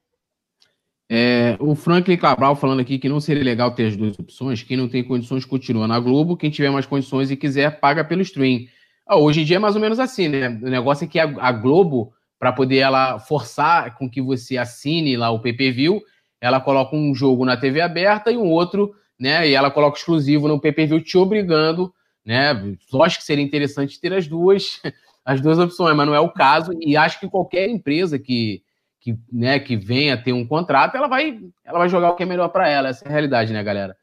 É, 1.14 1.56
o 1.60 1.74
Franklin 1.74 2.16
Cabral 2.16 2.56
falando 2.56 2.80
aqui 2.80 2.98
que 2.98 3.08
não 3.08 3.20
seria 3.20 3.44
legal 3.44 3.74
ter 3.74 3.88
as 3.88 3.96
duas 3.96 4.18
opções. 4.18 4.62
Quem 4.62 4.78
não 4.78 4.88
tem 4.88 5.04
condições 5.04 5.44
continua 5.44 5.86
na 5.86 6.00
Globo. 6.00 6.36
Quem 6.36 6.50
tiver 6.50 6.70
mais 6.70 6.86
condições 6.86 7.30
e 7.30 7.36
quiser, 7.36 7.78
paga 7.80 8.02
pelo 8.02 8.22
stream. 8.22 8.60
Ah, 9.06 9.18
hoje 9.18 9.42
em 9.42 9.44
dia 9.44 9.56
é 9.56 9.58
mais 9.58 9.74
ou 9.74 9.80
menos 9.80 10.00
assim, 10.00 10.28
né? 10.28 10.48
O 10.48 10.70
negócio 10.70 11.04
é 11.04 11.08
que 11.08 11.18
a, 11.18 11.24
a 11.24 11.52
Globo, 11.52 12.14
para 12.38 12.52
poder 12.52 12.78
ela 12.78 13.18
forçar 13.18 13.94
com 13.96 14.08
que 14.08 14.22
você 14.22 14.56
assine 14.56 15.16
lá 15.16 15.30
o 15.30 15.40
pay-per-view, 15.40 16.00
ela 16.40 16.60
coloca 16.60 16.96
um 16.96 17.14
jogo 17.14 17.44
na 17.44 17.56
TV 17.56 17.80
aberta 17.80 18.32
e 18.32 18.36
um 18.36 18.48
outro 18.48 18.94
né? 19.22 19.48
E 19.48 19.54
ela 19.54 19.70
coloca 19.70 19.96
exclusivo 19.96 20.48
no 20.48 20.60
pay-per-view 20.60 21.00
te 21.00 21.16
obrigando, 21.16 21.94
né? 22.26 22.52
Lógico 22.92 23.20
que 23.20 23.26
seria 23.26 23.44
interessante 23.44 24.00
ter 24.00 24.12
as 24.12 24.26
duas, 24.26 24.80
as 25.24 25.40
duas 25.40 25.60
opções, 25.60 25.96
mas 25.96 26.06
não 26.08 26.14
é 26.14 26.18
o 26.18 26.32
caso. 26.32 26.72
E 26.80 26.96
acho 26.96 27.20
que 27.20 27.30
qualquer 27.30 27.68
empresa 27.68 28.18
que, 28.18 28.64
que, 28.98 29.16
né, 29.32 29.60
que 29.60 29.76
venha 29.76 30.20
ter 30.20 30.32
um 30.32 30.44
contrato, 30.44 30.96
ela 30.96 31.06
vai, 31.06 31.38
ela 31.64 31.78
vai 31.78 31.88
jogar 31.88 32.10
o 32.10 32.16
que 32.16 32.24
é 32.24 32.26
melhor 32.26 32.48
para 32.48 32.68
ela. 32.68 32.88
Essa 32.88 33.04
é 33.04 33.08
a 33.08 33.12
realidade, 33.12 33.52
né, 33.52 33.62
galera? 33.62 33.96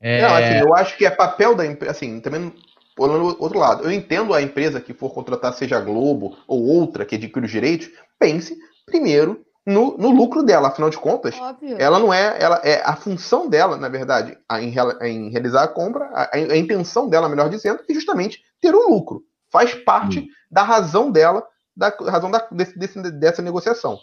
É... 0.00 0.22
Não, 0.22 0.34
assim, 0.34 0.58
eu 0.58 0.74
acho 0.74 0.98
que 0.98 1.06
é 1.06 1.10
papel 1.10 1.54
da 1.54 1.64
empresa, 1.64 1.92
assim, 1.92 2.20
também 2.20 2.52
olhando 2.98 3.36
outro 3.40 3.58
lado, 3.58 3.84
eu 3.84 3.92
entendo 3.92 4.34
a 4.34 4.42
empresa 4.42 4.80
que 4.80 4.92
for 4.92 5.10
contratar, 5.12 5.52
seja 5.52 5.76
a 5.76 5.80
Globo 5.80 6.36
ou 6.46 6.64
outra 6.64 7.04
que 7.04 7.16
adquire 7.16 7.44
os 7.44 7.50
direitos, 7.50 7.90
pense 8.20 8.56
primeiro 8.86 9.44
no, 9.66 9.96
no 9.96 10.10
lucro 10.10 10.42
dela. 10.42 10.68
Afinal 10.68 10.90
de 10.90 10.98
contas, 10.98 11.34
Óbvio. 11.38 11.76
ela 11.78 11.98
não 11.98 12.12
é, 12.12 12.36
ela 12.40 12.60
é 12.64 12.82
a 12.84 12.94
função 12.94 13.48
dela, 13.48 13.76
na 13.76 13.88
verdade, 13.88 14.36
a, 14.48 14.62
em, 14.62 14.74
em, 15.02 15.30
realizar 15.30 15.64
a 15.64 15.68
compra, 15.68 16.06
a, 16.12 16.36
a, 16.36 16.56
intenção 16.56 17.08
dela, 17.08 17.28
melhor 17.28 17.48
dizendo, 17.48 17.82
é 17.88 17.94
justamente 17.94 18.42
ter 18.60 18.74
o 18.74 18.88
lucro. 18.88 19.22
Faz 19.50 19.74
parte 19.74 20.20
hum. 20.20 20.26
da 20.50 20.62
razão 20.62 21.10
dela, 21.10 21.46
da 21.76 21.88
razão 22.10 22.30
da, 22.30 22.46
desse, 22.50 22.78
desse, 22.78 23.10
dessa 23.12 23.42
negociação. 23.42 23.98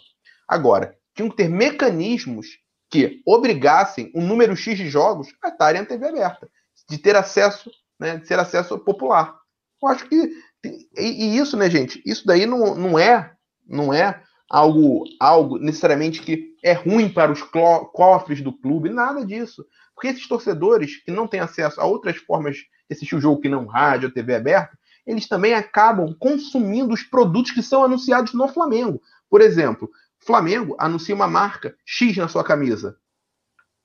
Agora, 0.48 0.96
tinham 1.14 1.30
que 1.30 1.36
ter 1.36 1.48
mecanismos 1.48 2.46
que 2.90 3.22
obrigassem 3.26 4.12
um 4.14 4.26
número 4.26 4.54
X 4.54 4.76
de 4.76 4.88
jogos 4.88 5.28
a 5.42 5.48
estarem 5.48 5.80
na 5.80 5.86
TV 5.86 6.08
aberta, 6.08 6.48
de 6.88 6.98
ter 6.98 7.16
acesso, 7.16 7.70
né, 7.98 8.18
de 8.18 8.26
ser 8.26 8.38
acesso 8.38 8.78
popular. 8.78 9.34
Eu 9.82 9.88
acho 9.88 10.06
que 10.08 10.30
e, 10.64 10.88
e 10.96 11.38
isso, 11.38 11.56
né, 11.56 11.68
gente? 11.68 12.02
Isso 12.06 12.26
daí 12.26 12.46
não, 12.46 12.74
não 12.74 12.98
é 12.98 13.32
não 13.66 13.92
é 13.92 14.22
algo, 14.52 15.04
algo 15.18 15.58
necessariamente 15.58 16.20
que 16.20 16.54
é 16.62 16.74
ruim 16.74 17.08
para 17.08 17.32
os 17.32 17.42
cofres 17.42 18.42
do 18.42 18.52
clube, 18.52 18.90
nada 18.90 19.24
disso. 19.24 19.64
Porque 19.94 20.08
esses 20.08 20.28
torcedores 20.28 21.02
que 21.02 21.10
não 21.10 21.26
têm 21.26 21.40
acesso 21.40 21.80
a 21.80 21.86
outras 21.86 22.18
formas 22.18 22.56
de 22.56 22.66
assistir 22.90 23.16
o 23.16 23.20
jogo 23.20 23.40
que 23.40 23.48
não 23.48 23.64
rádio 23.64 24.12
TV 24.12 24.34
aberta, 24.34 24.78
eles 25.06 25.26
também 25.26 25.54
acabam 25.54 26.14
consumindo 26.20 26.92
os 26.92 27.02
produtos 27.02 27.50
que 27.50 27.62
são 27.62 27.82
anunciados 27.82 28.34
no 28.34 28.46
Flamengo. 28.46 29.00
Por 29.30 29.40
exemplo, 29.40 29.90
Flamengo 30.20 30.76
anuncia 30.78 31.14
uma 31.14 31.26
marca 31.26 31.74
X 31.86 32.14
na 32.18 32.28
sua 32.28 32.44
camisa. 32.44 32.96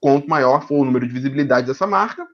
Quanto 0.01 0.29
maior 0.29 0.67
for 0.67 0.81
o 0.81 0.85
número 0.85 1.07
de 1.07 1.13
visibilidade 1.13 1.65
dessa 1.65 1.87
marca, 1.87 2.27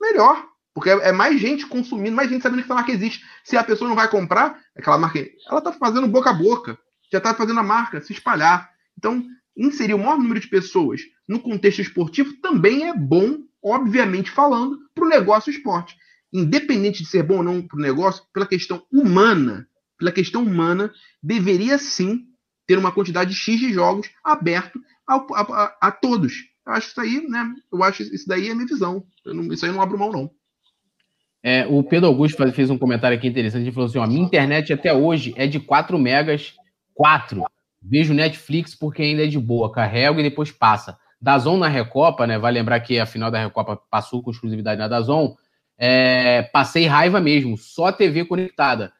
melhor. 0.00 0.42
Porque 0.72 0.90
é 0.90 1.12
mais 1.12 1.38
gente 1.38 1.66
consumindo, 1.66 2.16
mais 2.16 2.30
gente 2.30 2.42
sabendo 2.42 2.60
que 2.60 2.64
essa 2.64 2.74
marca 2.74 2.90
existe. 2.90 3.22
Se 3.44 3.56
a 3.56 3.62
pessoa 3.62 3.88
não 3.88 3.94
vai 3.94 4.08
comprar 4.08 4.58
aquela 4.74 4.98
marca, 4.98 5.20
ela 5.48 5.58
está 5.58 5.70
fazendo 5.70 6.08
boca 6.08 6.30
a 6.30 6.32
boca 6.32 6.78
já 7.14 7.18
está 7.18 7.32
fazendo 7.32 7.60
a 7.60 7.62
marca 7.62 8.00
se 8.00 8.12
espalhar. 8.12 8.68
Então, 8.98 9.24
inserir 9.56 9.94
o 9.94 9.98
maior 9.98 10.18
número 10.18 10.40
de 10.40 10.48
pessoas 10.48 11.02
no 11.28 11.38
contexto 11.38 11.80
esportivo 11.80 12.32
também 12.40 12.88
é 12.88 12.94
bom, 12.94 13.38
obviamente 13.62 14.30
falando, 14.30 14.78
para 14.92 15.04
o 15.04 15.08
negócio 15.08 15.50
esporte. 15.50 15.96
Independente 16.32 17.04
de 17.04 17.08
ser 17.08 17.22
bom 17.22 17.36
ou 17.36 17.42
não 17.44 17.62
para 17.62 17.78
o 17.78 17.82
negócio, 17.82 18.24
pela 18.32 18.46
questão 18.46 18.84
humana, 18.92 19.68
pela 19.96 20.10
questão 20.10 20.42
humana, 20.42 20.92
deveria 21.22 21.78
sim 21.78 22.24
ter 22.66 22.78
uma 22.78 22.90
quantidade 22.90 23.32
X 23.32 23.60
de 23.60 23.72
jogos 23.72 24.10
aberto 24.24 24.80
a, 25.08 25.14
a, 25.14 25.76
a, 25.82 25.92
todos. 25.92 26.32
Eu 26.66 26.72
acho 26.72 26.88
isso 26.88 27.00
aí, 27.00 27.28
né? 27.28 27.54
Eu 27.72 27.82
acho 27.84 28.02
isso 28.02 28.26
daí 28.26 28.48
é 28.48 28.50
a 28.50 28.54
minha 28.56 28.66
visão. 28.66 29.04
Não, 29.24 29.52
isso 29.52 29.64
aí 29.64 29.70
eu 29.70 29.74
não 29.74 29.82
abro 29.82 29.98
mão, 29.98 30.10
não. 30.10 30.30
É, 31.44 31.64
o 31.66 31.82
Pedro 31.84 32.08
Augusto 32.08 32.52
fez 32.52 32.70
um 32.70 32.78
comentário 32.78 33.16
aqui 33.16 33.28
interessante. 33.28 33.62
Ele 33.62 33.72
falou 33.72 33.88
assim: 33.88 33.98
ó, 33.98 34.02
a 34.02 34.08
minha 34.08 34.24
internet 34.24 34.72
até 34.72 34.92
hoje 34.92 35.32
é 35.36 35.46
de 35.46 35.60
4 35.60 35.96
megas 35.98 36.54
Quatro, 36.94 37.44
vejo 37.82 38.14
Netflix 38.14 38.74
porque 38.74 39.02
ainda 39.02 39.24
é 39.24 39.26
de 39.26 39.38
boa, 39.38 39.70
carrego 39.70 40.20
e 40.20 40.22
depois 40.22 40.50
passa. 40.50 40.96
Dazon 41.20 41.56
na 41.56 41.68
Recopa, 41.68 42.26
né? 42.26 42.38
Vai 42.38 42.52
lembrar 42.52 42.80
que 42.80 42.98
a 42.98 43.06
final 43.06 43.30
da 43.30 43.42
Recopa 43.42 43.76
passou 43.90 44.22
com 44.22 44.30
exclusividade 44.30 44.78
na 44.78 44.88
Dazon. 44.88 45.34
É, 45.76 46.42
passei 46.42 46.86
raiva 46.86 47.20
mesmo, 47.20 47.56
só 47.56 47.90
TV 47.90 48.24
conectada. 48.24 48.92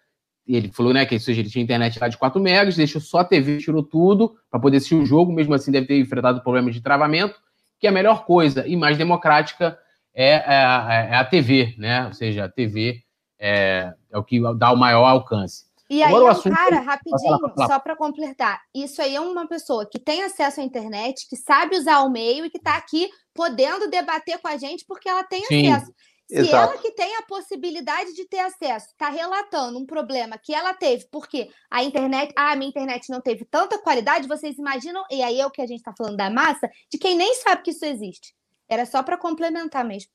Ele 0.46 0.70
falou, 0.72 0.92
né, 0.92 1.06
que 1.06 1.14
ele 1.14 1.44
tinha 1.44 1.62
internet 1.62 1.98
lá 1.98 2.08
de 2.08 2.18
4 2.18 2.40
megas, 2.40 2.76
deixou 2.76 3.00
só 3.00 3.18
a 3.18 3.24
TV, 3.24 3.58
tirou 3.58 3.82
tudo 3.82 4.34
para 4.50 4.60
poder 4.60 4.76
assistir 4.76 4.94
o 4.94 5.06
jogo, 5.06 5.32
mesmo 5.32 5.54
assim 5.54 5.70
deve 5.70 5.86
ter 5.86 5.98
enfrentado 5.98 6.42
problemas 6.42 6.74
de 6.74 6.82
travamento, 6.82 7.38
que 7.78 7.86
é 7.86 7.90
a 7.90 7.92
melhor 7.92 8.26
coisa 8.26 8.66
e 8.66 8.76
mais 8.76 8.98
democrática 8.98 9.78
é, 10.14 10.32
é, 10.32 11.08
é 11.12 11.16
a 11.16 11.24
TV, 11.24 11.74
né? 11.78 12.06
Ou 12.06 12.12
seja, 12.12 12.44
a 12.44 12.48
TV 12.48 13.02
é, 13.38 13.92
é 14.10 14.18
o 14.18 14.24
que 14.24 14.40
dá 14.56 14.70
o 14.72 14.76
maior 14.76 15.04
alcance. 15.04 15.64
E 15.94 16.02
aí, 16.02 16.08
Agora, 16.08 16.24
é 16.24 16.26
um 16.26 16.30
assunto... 16.30 16.56
cara, 16.56 16.80
rapidinho, 16.80 17.38
só 17.68 17.78
para 17.78 17.94
completar. 17.94 18.60
Isso 18.74 19.00
aí 19.00 19.14
é 19.14 19.20
uma 19.20 19.46
pessoa 19.46 19.88
que 19.88 20.00
tem 20.00 20.24
acesso 20.24 20.60
à 20.60 20.64
internet, 20.64 21.28
que 21.28 21.36
sabe 21.36 21.76
usar 21.76 22.00
o 22.00 22.10
meio 22.10 22.44
e 22.44 22.50
que 22.50 22.58
está 22.58 22.76
aqui 22.76 23.08
podendo 23.32 23.88
debater 23.88 24.38
com 24.38 24.48
a 24.48 24.56
gente 24.56 24.84
porque 24.88 25.08
ela 25.08 25.22
tem 25.22 25.44
Sim. 25.44 25.70
acesso. 25.70 25.92
Se 26.26 26.38
Exato. 26.38 26.72
ela 26.72 26.82
que 26.82 26.90
tem 26.90 27.14
a 27.16 27.22
possibilidade 27.22 28.12
de 28.12 28.26
ter 28.26 28.40
acesso 28.40 28.86
está 28.86 29.08
relatando 29.08 29.78
um 29.78 29.86
problema 29.86 30.36
que 30.36 30.52
ela 30.52 30.74
teve, 30.74 31.06
porque 31.12 31.48
a 31.70 31.84
internet, 31.84 32.32
ah, 32.36 32.52
a 32.52 32.56
minha 32.56 32.70
internet 32.70 33.08
não 33.08 33.20
teve 33.20 33.44
tanta 33.44 33.78
qualidade, 33.78 34.26
vocês 34.26 34.58
imaginam, 34.58 35.04
e 35.12 35.22
aí 35.22 35.38
é 35.38 35.46
o 35.46 35.50
que 35.50 35.62
a 35.62 35.66
gente 35.66 35.78
está 35.78 35.92
falando 35.96 36.16
da 36.16 36.28
massa, 36.28 36.68
de 36.90 36.98
quem 36.98 37.14
nem 37.14 37.34
sabe 37.36 37.62
que 37.62 37.70
isso 37.70 37.84
existe. 37.84 38.34
Era 38.68 38.84
só 38.84 39.00
para 39.00 39.16
complementar 39.16 39.84
mesmo. 39.84 40.10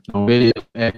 Então, 0.00 0.26
beleza. 0.26 0.54
É, 0.74 0.90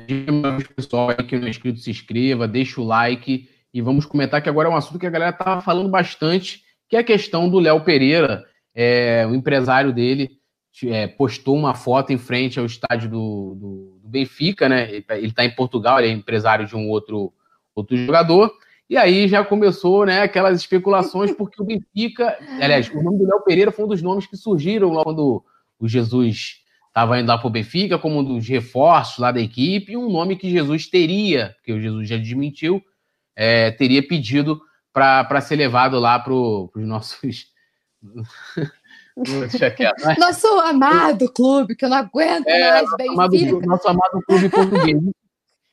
pessoal 0.74 1.11
aí 1.11 1.16
que 1.16 1.36
não 1.36 1.47
é 1.47 1.51
inscrito, 1.51 1.81
se 1.81 1.90
inscreva, 1.90 2.48
deixa 2.48 2.81
o 2.81 2.85
like 2.85 3.52
e 3.74 3.82
vamos 3.82 4.06
comentar 4.06 4.40
que 4.40 4.48
agora 4.48 4.68
é 4.68 4.72
um 4.72 4.76
assunto 4.76 5.01
que 5.01 5.06
a 5.06 5.10
galera 5.10 5.32
tá 5.32 5.60
falando 5.60 5.88
bastante, 5.88 6.62
que 6.88 6.94
é 6.94 7.01
a 7.01 7.05
questão 7.05 7.51
do 7.51 7.59
Léo 7.59 7.80
Pereira, 7.80 8.44
é, 8.72 9.26
o 9.28 9.34
empresário 9.34 9.92
dele 9.92 10.30
é, 10.84 11.09
postou 11.09 11.56
uma 11.56 11.74
foto 11.74 12.12
em 12.12 12.18
frente 12.18 12.59
ao 12.59 12.66
estádio 12.66 13.10
do, 13.10 13.56
do, 13.56 13.98
do 14.01 14.09
Benfica, 14.09 14.68
né? 14.68 14.88
Ele 14.94 15.26
está 15.26 15.44
em 15.44 15.51
Portugal, 15.51 15.98
ele 15.98 16.09
é 16.09 16.12
empresário 16.12 16.66
de 16.66 16.76
um 16.76 16.88
outro, 16.88 17.32
outro 17.74 17.96
jogador. 17.96 18.52
E 18.88 18.96
aí 18.96 19.26
já 19.26 19.44
começou 19.44 20.06
né, 20.06 20.22
aquelas 20.22 20.60
especulações, 20.60 21.32
porque 21.32 21.60
o 21.60 21.64
Benfica. 21.64 22.36
Aliás, 22.60 22.88
o 22.90 23.02
nome 23.02 23.18
do 23.18 23.26
Léo 23.26 23.42
Pereira 23.42 23.72
foi 23.72 23.84
um 23.84 23.88
dos 23.88 24.02
nomes 24.02 24.26
que 24.26 24.36
surgiram 24.36 24.90
logo 24.90 25.05
quando 25.05 25.44
o 25.80 25.88
Jesus 25.88 26.60
estava 26.88 27.18
indo 27.18 27.26
lá 27.26 27.38
para 27.38 27.48
o 27.48 27.51
Benfica, 27.51 27.98
como 27.98 28.20
um 28.20 28.24
dos 28.24 28.46
reforços 28.46 29.18
lá 29.18 29.32
da 29.32 29.40
equipe, 29.40 29.92
e 29.92 29.96
um 29.96 30.10
nome 30.10 30.36
que 30.36 30.51
Jesus 30.51 30.86
teria, 30.86 31.56
que 31.64 31.72
o 31.72 31.80
Jesus 31.80 32.09
já 32.09 32.16
desmentiu, 32.16 32.80
é, 33.36 33.70
teria 33.70 34.06
pedido 34.06 34.61
para 34.93 35.40
ser 35.40 35.56
levado 35.56 35.98
lá 35.98 36.19
para 36.19 36.32
os 36.32 36.70
nossos. 36.74 37.47
Nosso 40.19 40.47
amado 40.61 41.32
clube, 41.32 41.77
que 41.77 41.85
eu 41.85 41.89
não 41.89 41.98
aguento 41.98 42.48
é, 42.48 42.70
mais, 42.70 42.90
bem 42.97 43.09
amado, 43.11 43.61
Nosso 43.61 43.89
amado 43.89 44.20
clube 44.27 44.48
português. 44.48 45.01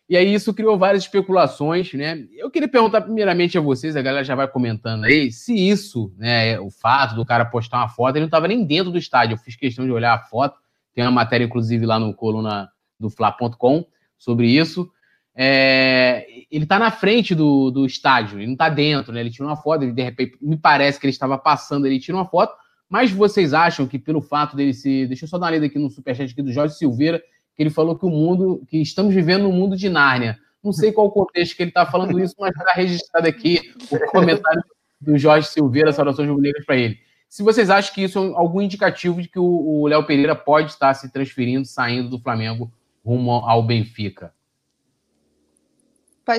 E 0.08 0.18
aí 0.18 0.34
isso 0.34 0.54
criou 0.54 0.78
várias 0.78 1.04
especulações, 1.04 1.94
né? 1.94 2.26
Eu 2.34 2.52
queria 2.52 2.68
perguntar 2.68 3.02
primeiramente 3.02 3.58
a 3.58 3.62
vocês, 3.62 3.96
a 3.96 4.02
galera 4.02 4.26
já 4.26 4.36
vai 4.36 4.48
comentando 4.48 5.06
aí, 5.06 5.32
se 5.32 5.56
isso, 5.56 6.14
né, 6.18 6.60
o 6.60 6.70
fato 6.70 7.16
do 7.16 7.26
cara 7.26 7.46
postar 7.46 7.78
uma 7.78 7.88
foto, 7.88 8.16
ele 8.16 8.24
não 8.24 8.28
estava 8.28 8.48
nem 8.48 8.66
dentro 8.66 8.92
do 8.92 8.98
estádio. 8.98 9.36
Eu 9.36 9.38
fiz 9.38 9.56
questão 9.56 9.86
de 9.86 9.92
olhar 9.92 10.14
a 10.14 10.20
foto, 10.20 10.60
tem 10.94 11.04
uma 11.04 11.12
matéria 11.12 11.46
inclusive 11.46 11.86
lá 11.86 11.98
no 11.98 12.14
coluna 12.14 12.70
do 13.00 13.10
fla.com 13.10 13.86
sobre 14.18 14.48
isso. 14.48 14.92
É, 15.36 16.26
ele 16.52 16.66
está 16.66 16.78
na 16.78 16.92
frente 16.92 17.34
do, 17.34 17.72
do 17.72 17.86
estádio, 17.86 18.38
ele 18.38 18.48
não 18.48 18.54
está 18.54 18.70
dentro, 18.70 19.14
né? 19.14 19.22
Ele 19.22 19.30
tira 19.30 19.46
uma 19.46 19.56
foto, 19.56 19.84
ele 19.84 19.94
de 19.94 20.04
repente 20.04 20.38
me 20.42 20.58
parece 20.58 21.00
que 21.00 21.06
ele 21.06 21.12
estava 21.12 21.38
passando, 21.38 21.86
ele 21.88 22.00
tira 22.00 22.18
uma 22.18 22.26
foto, 22.26 22.54
mas 22.90 23.12
vocês 23.12 23.54
acham 23.54 23.88
que 23.88 23.98
pelo 23.98 24.22
fato 24.22 24.56
dele 24.56 24.74
se. 24.74 25.08
Deixa 25.08 25.24
eu 25.24 25.30
só 25.30 25.38
dar 25.38 25.46
uma 25.46 25.52
lida 25.52 25.66
aqui 25.68 25.80
no 25.80 25.90
superchat 25.90 26.32
aqui 26.32 26.42
do 26.42 26.52
Jorge 26.52 26.76
Silveira, 26.76 27.20
que 27.56 27.64
ele 27.64 27.70
falou 27.70 27.98
que 27.98 28.06
o 28.06 28.10
mundo. 28.10 28.64
que 28.68 28.82
estamos 28.82 29.16
vivendo 29.16 29.44
no 29.44 29.52
mundo 29.54 29.78
de 29.78 29.90
Nárnia. 29.90 30.38
Não 30.62 30.74
sei 30.74 30.92
qual 30.92 31.10
contexto 31.10 31.56
que 31.56 31.64
ele 31.64 31.72
está 31.72 31.86
falando 31.86 32.20
isso, 32.20 32.36
mas 32.38 32.52
está 32.56 32.74
registrado 32.74 33.28
aqui 33.28 33.74
o 33.90 33.98
comentário 34.12 34.62
do 35.00 35.18
Jorge 35.18 35.48
Silveira, 35.48 35.92
saudações 35.92 36.28
rubro-negras 36.28 36.66
para 36.66 36.76
ele. 36.76 37.00
Se 37.28 37.42
vocês 37.42 37.70
acham 37.70 37.96
que 37.96 38.04
isso 38.04 38.20
é 38.20 38.38
algum 38.38 38.62
indicativo 38.62 39.22
de 39.22 39.30
que 39.30 39.40
o 39.40 39.88
Léo 39.88 40.06
Pereira 40.06 40.36
pode 40.36 40.70
estar 40.70 40.94
se 40.94 41.12
transferindo, 41.12 41.66
saindo 41.66 42.10
do 42.10 42.20
Flamengo 42.20 42.70
rumo 43.04 43.32
ao 43.32 43.64
Benfica. 43.64 44.34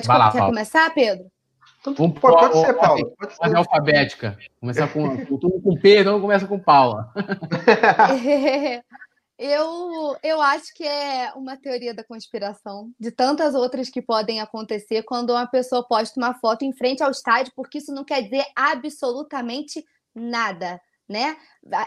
Pode 0.01 0.19
lá, 0.19 0.31
quer 0.31 0.39
começar, 0.39 0.93
Pedro? 0.93 1.31
Então, 1.85 2.11
pode, 2.11 2.19
pode 2.19 2.65
ser, 2.65 2.73
Paula. 2.75 3.11
Pode 3.17 3.35
ser. 3.35 3.55
alfabética. 3.55 4.37
Começar 4.59 4.87
com, 4.87 5.25
tudo 5.25 5.61
com 5.61 5.75
P, 5.75 5.99
então 5.99 6.21
começa 6.21 6.47
com 6.47 6.57
Paula. 6.57 7.11
eu, 9.37 10.15
eu 10.23 10.41
acho 10.41 10.73
que 10.73 10.85
é 10.85 11.33
uma 11.35 11.57
teoria 11.57 11.93
da 11.93 12.03
conspiração, 12.03 12.91
de 12.97 13.11
tantas 13.11 13.53
outras 13.53 13.89
que 13.89 14.01
podem 14.01 14.39
acontecer 14.39 15.03
quando 15.03 15.31
uma 15.31 15.45
pessoa 15.45 15.85
posta 15.85 16.17
uma 16.17 16.33
foto 16.33 16.63
em 16.63 16.71
frente 16.71 17.03
ao 17.03 17.11
estádio, 17.11 17.51
porque 17.53 17.79
isso 17.79 17.93
não 17.93 18.05
quer 18.05 18.21
dizer 18.21 18.45
absolutamente 18.55 19.83
nada. 20.15 20.79
Né? 21.09 21.35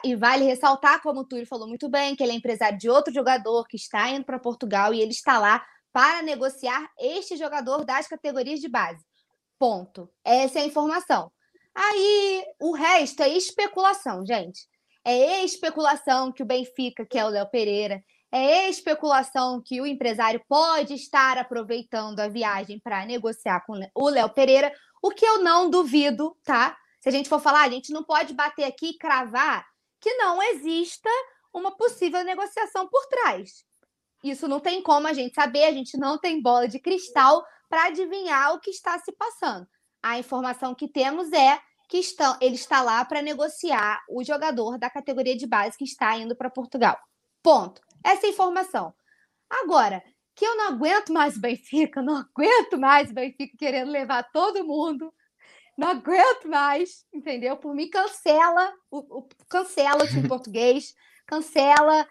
E 0.05 0.15
vale 0.15 0.45
ressaltar, 0.45 1.03
como 1.03 1.21
o 1.21 1.25
Túlio 1.25 1.47
falou 1.47 1.67
muito 1.67 1.89
bem, 1.89 2.15
que 2.15 2.23
ele 2.23 2.33
é 2.33 2.35
empresário 2.35 2.77
de 2.77 2.91
outro 2.91 3.13
jogador 3.13 3.67
que 3.67 3.77
está 3.77 4.11
indo 4.11 4.27
para 4.27 4.39
Portugal 4.39 4.93
e 4.93 5.01
ele 5.01 5.13
está 5.13 5.39
lá 5.39 5.65
para 5.97 6.21
negociar 6.21 6.91
este 6.99 7.39
jogador 7.39 7.83
das 7.83 8.07
categorias 8.07 8.61
de 8.61 8.69
base. 8.69 9.03
Ponto. 9.59 10.13
Essa 10.23 10.59
é 10.59 10.63
a 10.63 10.67
informação. 10.67 11.33
Aí 11.75 12.45
o 12.61 12.73
resto 12.73 13.23
é 13.23 13.31
especulação, 13.31 14.23
gente. 14.27 14.69
É 15.03 15.43
especulação 15.43 16.31
que 16.31 16.43
o 16.43 16.47
Benfica, 16.47 17.07
que 17.07 17.19
é 17.19 17.25
o 17.25 17.31
Léo 17.31 17.49
Pereira, 17.49 18.05
é 18.31 18.69
especulação 18.69 19.63
que 19.65 19.81
o 19.81 19.87
empresário 19.87 20.45
pode 20.47 20.93
estar 20.93 21.39
aproveitando 21.39 22.21
a 22.21 22.29
viagem 22.29 22.79
para 22.79 23.07
negociar 23.07 23.65
com 23.65 23.81
o 23.95 24.11
Léo 24.11 24.29
Pereira, 24.29 24.71
o 25.03 25.11
que 25.11 25.25
eu 25.25 25.43
não 25.43 25.71
duvido, 25.71 26.37
tá? 26.45 26.77
Se 27.01 27.09
a 27.09 27.13
gente 27.13 27.27
for 27.27 27.41
falar, 27.41 27.63
a 27.63 27.71
gente 27.71 27.91
não 27.91 28.05
pode 28.05 28.35
bater 28.35 28.65
aqui 28.65 28.91
e 28.91 28.99
cravar 28.99 29.65
que 29.99 30.13
não 30.17 30.43
exista 30.43 31.09
uma 31.55 31.75
possível 31.75 32.23
negociação 32.23 32.87
por 32.87 33.07
trás. 33.07 33.66
Isso 34.31 34.49
não 34.49 34.61
tem 34.61 34.83
como 34.83 35.07
a 35.07 35.13
gente 35.13 35.35
saber, 35.35 35.65
a 35.65 35.73
gente 35.73 35.97
não 35.97 36.19
tem 36.19 36.41
bola 36.41 36.67
de 36.69 36.79
cristal, 36.79 37.45
para 37.69 37.87
adivinhar 37.87 38.55
o 38.55 38.61
que 38.61 38.71
está 38.71 38.99
se 38.99 39.13
passando. 39.13 39.67
A 40.03 40.19
informação 40.19 40.75
que 40.75 40.89
temos 40.89 41.33
é 41.33 41.61
que 41.89 41.99
estão, 41.99 42.37
ele 42.41 42.55
está 42.55 42.83
lá 42.83 43.05
para 43.05 43.23
negociar 43.23 44.03
o 44.09 44.25
jogador 44.25 44.79
da 44.79 44.91
categoria 44.91 45.37
de 45.37 45.47
base 45.47 45.77
que 45.77 45.85
está 45.85 46.17
indo 46.17 46.37
para 46.37 46.51
Portugal. 46.51 46.99
Ponto. 47.43 47.81
Essa 48.05 48.27
é 48.27 48.29
a 48.29 48.33
informação. 48.33 48.95
Agora, 49.49 50.03
que 50.35 50.45
eu 50.45 50.57
não 50.57 50.69
aguento 50.69 51.13
mais 51.13 51.37
o 51.37 51.41
Benfica, 51.41 52.03
não 52.03 52.17
aguento 52.17 52.79
mais 52.79 53.11
o 53.11 53.15
Benfica 53.15 53.57
querendo 53.57 53.91
levar 53.91 54.23
todo 54.33 54.67
mundo, 54.67 55.13
não 55.77 55.89
aguento 55.89 56.49
mais, 56.49 57.05
entendeu? 57.13 57.57
Por 57.57 57.75
mim, 57.75 57.89
cancela 57.89 58.73
o, 58.91 59.19
o 59.19 59.29
cancela 59.49 60.05
o 60.05 60.09
time 60.09 60.27
português, 60.29 60.95
cancela 61.27 62.07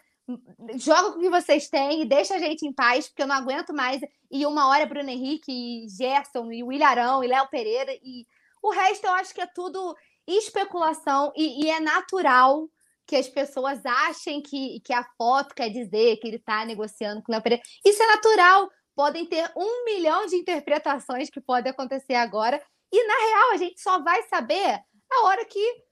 joga 0.77 1.11
com 1.11 1.19
o 1.19 1.21
que 1.21 1.29
vocês 1.29 1.69
têm 1.69 2.01
e 2.01 2.05
deixa 2.05 2.35
a 2.35 2.39
gente 2.39 2.65
em 2.65 2.73
paz, 2.73 3.07
porque 3.07 3.21
eu 3.21 3.27
não 3.27 3.35
aguento 3.35 3.73
mais. 3.73 4.01
E 4.31 4.45
uma 4.45 4.67
hora 4.69 4.85
Bruno 4.85 5.09
Henrique, 5.09 5.51
e 5.51 5.89
Gerson, 5.89 6.51
e 6.51 6.63
Willarão, 6.63 7.23
e 7.23 7.27
Léo 7.27 7.47
Pereira, 7.49 7.93
e 8.03 8.25
o 8.61 8.71
resto 8.71 9.05
eu 9.05 9.13
acho 9.13 9.33
que 9.33 9.41
é 9.41 9.47
tudo 9.47 9.95
especulação 10.27 11.31
e, 11.35 11.65
e, 11.65 11.69
é 11.69 11.79
natural 11.79 12.67
que 13.05 13.15
as 13.15 13.27
pessoas 13.27 13.85
achem 13.85 14.41
que, 14.41 14.79
que 14.79 14.91
a 14.91 15.03
foto 15.15 15.53
quer 15.53 15.69
dizer 15.69 16.17
que 16.17 16.27
ele 16.27 16.37
está 16.37 16.65
negociando 16.65 17.21
com 17.21 17.31
o 17.31 17.33
Léo 17.33 17.43
Pereira. 17.43 17.63
Isso 17.85 18.01
é 18.01 18.07
natural. 18.07 18.71
Podem 18.95 19.25
ter 19.25 19.51
um 19.55 19.85
milhão 19.85 20.25
de 20.25 20.37
interpretações 20.37 21.29
que 21.29 21.39
podem 21.39 21.71
acontecer 21.71 22.15
agora. 22.15 22.59
E, 22.91 23.07
na 23.07 23.13
real, 23.13 23.51
a 23.51 23.57
gente 23.57 23.79
só 23.79 24.01
vai 24.01 24.23
saber 24.23 24.79
a 25.11 25.25
hora 25.25 25.45
que 25.45 25.83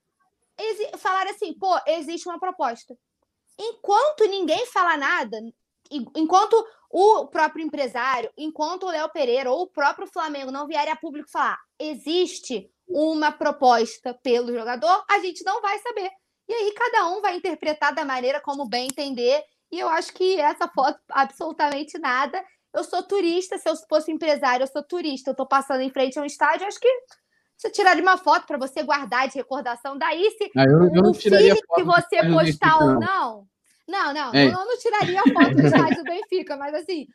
falar 0.97 1.27
assim, 1.27 1.53
pô, 1.53 1.79
existe 1.85 2.27
uma 2.27 2.39
proposta 2.39 2.97
enquanto 3.57 4.25
ninguém 4.25 4.65
fala 4.67 4.97
nada, 4.97 5.37
enquanto 5.91 6.55
o 6.89 7.27
próprio 7.27 7.65
empresário, 7.65 8.31
enquanto 8.37 8.83
o 8.83 8.91
Léo 8.91 9.09
Pereira 9.09 9.51
ou 9.51 9.63
o 9.63 9.67
próprio 9.67 10.07
Flamengo 10.07 10.51
não 10.51 10.67
vierem 10.67 10.91
a 10.91 10.95
público 10.95 11.29
falar 11.29 11.59
existe 11.79 12.69
uma 12.87 13.31
proposta 13.31 14.13
pelo 14.23 14.53
jogador, 14.53 15.03
a 15.09 15.19
gente 15.19 15.43
não 15.43 15.61
vai 15.61 15.79
saber. 15.79 16.09
E 16.47 16.53
aí 16.53 16.73
cada 16.73 17.07
um 17.09 17.21
vai 17.21 17.37
interpretar 17.37 17.93
da 17.93 18.03
maneira 18.05 18.41
como 18.41 18.67
bem 18.67 18.87
entender. 18.87 19.43
E 19.71 19.79
eu 19.79 19.87
acho 19.89 20.13
que 20.13 20.39
essa 20.39 20.67
foto 20.67 20.99
absolutamente 21.09 21.97
nada. 21.97 22.43
Eu 22.73 22.83
sou 22.83 23.03
turista, 23.03 23.57
se 23.57 23.69
eu 23.69 23.75
fosse 23.87 24.11
empresário, 24.11 24.63
eu 24.63 24.67
sou 24.67 24.83
turista, 24.83 25.31
eu 25.31 25.35
tô 25.35 25.47
passando 25.47 25.81
em 25.81 25.91
frente 25.91 26.17
a 26.17 26.21
um 26.21 26.25
estádio, 26.25 26.67
acho 26.67 26.79
que 26.79 26.89
você 27.63 27.69
tiraria 27.69 28.03
uma 28.03 28.17
foto 28.17 28.45
para 28.45 28.57
você 28.57 28.83
guardar 28.83 29.29
de 29.29 29.35
recordação. 29.35 29.97
Daí, 29.97 30.29
se 30.31 30.51
ah, 30.57 30.65
eu, 30.65 30.93
eu 30.93 31.11
o 31.11 31.13
feeling 31.13 31.55
que 31.73 31.83
você 31.83 32.29
postar 32.29 32.77
ou 32.83 32.99
não. 32.99 33.47
Não, 33.87 34.13
não, 34.13 34.33
é. 34.33 34.47
eu 34.47 34.51
não 34.51 34.77
tiraria 34.77 35.19
a 35.19 35.23
foto 35.23 35.55
do 35.55 35.65
estádio 35.65 35.97
do 35.97 36.03
Benfica, 36.03 36.57
mas 36.57 36.73
assim, 36.73 37.07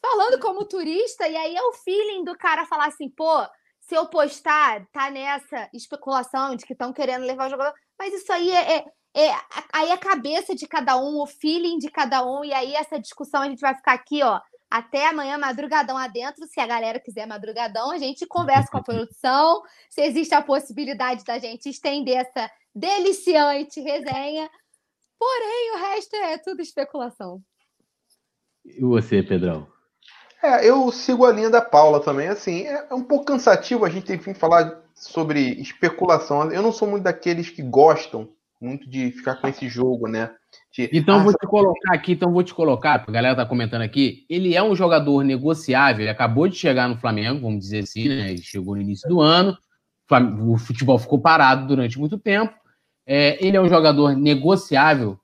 falando 0.00 0.38
como 0.40 0.64
turista, 0.64 1.26
e 1.26 1.36
aí 1.36 1.54
é 1.54 1.62
o 1.62 1.72
feeling 1.72 2.24
do 2.24 2.36
cara 2.36 2.66
falar 2.66 2.86
assim, 2.86 3.08
pô, 3.08 3.46
se 3.80 3.94
eu 3.94 4.06
postar, 4.06 4.86
tá 4.92 5.10
nessa 5.10 5.68
especulação 5.72 6.54
de 6.54 6.66
que 6.66 6.72
estão 6.72 6.92
querendo 6.92 7.24
levar 7.24 7.46
o 7.46 7.50
jogador. 7.50 7.74
Mas 7.98 8.12
isso 8.12 8.30
aí 8.32 8.50
é, 8.50 8.76
é, 8.76 8.84
é, 9.14 9.34
aí 9.72 9.88
é 9.88 9.92
a 9.92 9.98
cabeça 9.98 10.54
de 10.54 10.66
cada 10.66 10.96
um, 10.96 11.20
o 11.20 11.26
feeling 11.26 11.78
de 11.78 11.90
cada 11.90 12.26
um, 12.26 12.44
e 12.44 12.52
aí 12.52 12.74
essa 12.74 12.98
discussão 12.98 13.42
a 13.42 13.48
gente 13.48 13.60
vai 13.60 13.74
ficar 13.74 13.92
aqui, 13.92 14.22
ó, 14.22 14.40
até 14.74 15.06
amanhã, 15.06 15.38
madrugadão 15.38 15.96
adentro. 15.96 16.48
Se 16.48 16.58
a 16.58 16.66
galera 16.66 16.98
quiser 16.98 17.28
madrugadão, 17.28 17.92
a 17.92 17.98
gente 17.98 18.26
conversa 18.26 18.68
com 18.68 18.78
a 18.78 18.82
produção. 18.82 19.62
Se 19.88 20.00
existe 20.00 20.34
a 20.34 20.42
possibilidade 20.42 21.24
da 21.24 21.38
gente 21.38 21.68
estender 21.68 22.16
essa 22.16 22.50
deliciante 22.74 23.80
resenha. 23.80 24.50
Porém, 25.16 25.74
o 25.74 25.78
resto 25.78 26.16
é 26.16 26.38
tudo 26.38 26.60
especulação. 26.60 27.40
E 28.64 28.80
você, 28.80 29.22
Pedrão? 29.22 29.68
É, 30.42 30.68
eu 30.68 30.90
sigo 30.90 31.24
a 31.24 31.30
linha 31.30 31.50
da 31.50 31.62
Paula 31.62 32.00
também. 32.00 32.26
Assim, 32.26 32.66
é, 32.66 32.88
é 32.90 32.94
um 32.94 33.04
pouco 33.04 33.26
cansativo 33.26 33.84
a 33.84 33.88
gente 33.88 34.06
ter 34.06 34.18
que 34.18 34.34
falar 34.34 34.82
sobre 34.92 35.52
especulação. 35.60 36.50
Eu 36.50 36.62
não 36.62 36.72
sou 36.72 36.88
muito 36.88 37.04
daqueles 37.04 37.48
que 37.48 37.62
gostam 37.62 38.28
muito 38.64 38.88
de 38.88 39.10
ficar 39.12 39.36
com 39.36 39.46
esse 39.46 39.68
jogo, 39.68 40.08
né? 40.08 40.30
De, 40.72 40.88
então 40.92 41.20
ah, 41.20 41.22
vou 41.22 41.32
te 41.32 41.46
colocar 41.46 41.94
aqui, 41.94 42.12
então 42.12 42.32
vou 42.32 42.42
te 42.42 42.54
colocar, 42.54 43.04
a 43.06 43.10
galera 43.10 43.36
tá 43.36 43.46
comentando 43.46 43.82
aqui, 43.82 44.24
ele 44.28 44.54
é 44.54 44.62
um 44.62 44.74
jogador 44.74 45.22
negociável, 45.22 46.02
ele 46.02 46.10
acabou 46.10 46.48
de 46.48 46.56
chegar 46.56 46.88
no 46.88 46.96
Flamengo, 46.96 47.42
vamos 47.42 47.60
dizer 47.60 47.84
assim, 47.84 48.08
né? 48.08 48.30
Ele 48.30 48.42
chegou 48.42 48.74
no 48.74 48.80
início 48.80 49.08
do 49.08 49.20
ano, 49.20 49.56
o 50.40 50.56
futebol 50.56 50.98
ficou 50.98 51.20
parado 51.20 51.66
durante 51.66 51.98
muito 51.98 52.18
tempo. 52.18 52.54
É, 53.06 53.44
ele 53.44 53.56
é 53.56 53.60
um 53.60 53.68
jogador 53.68 54.16
negociável? 54.16 55.18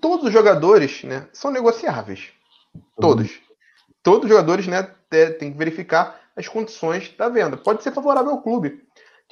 Todos 0.00 0.26
os 0.26 0.32
jogadores, 0.32 1.02
né, 1.04 1.28
são 1.32 1.50
negociáveis. 1.50 2.28
Todos. 3.00 3.30
Uhum. 3.30 3.36
Todos 4.02 4.24
os 4.24 4.28
jogadores, 4.28 4.66
né, 4.66 4.82
tem 5.38 5.52
que 5.52 5.58
verificar 5.58 6.20
as 6.36 6.46
condições 6.48 7.12
da 7.16 7.28
venda. 7.28 7.56
Pode 7.56 7.82
ser 7.82 7.92
favorável 7.92 8.32
ao 8.32 8.42
clube. 8.42 8.82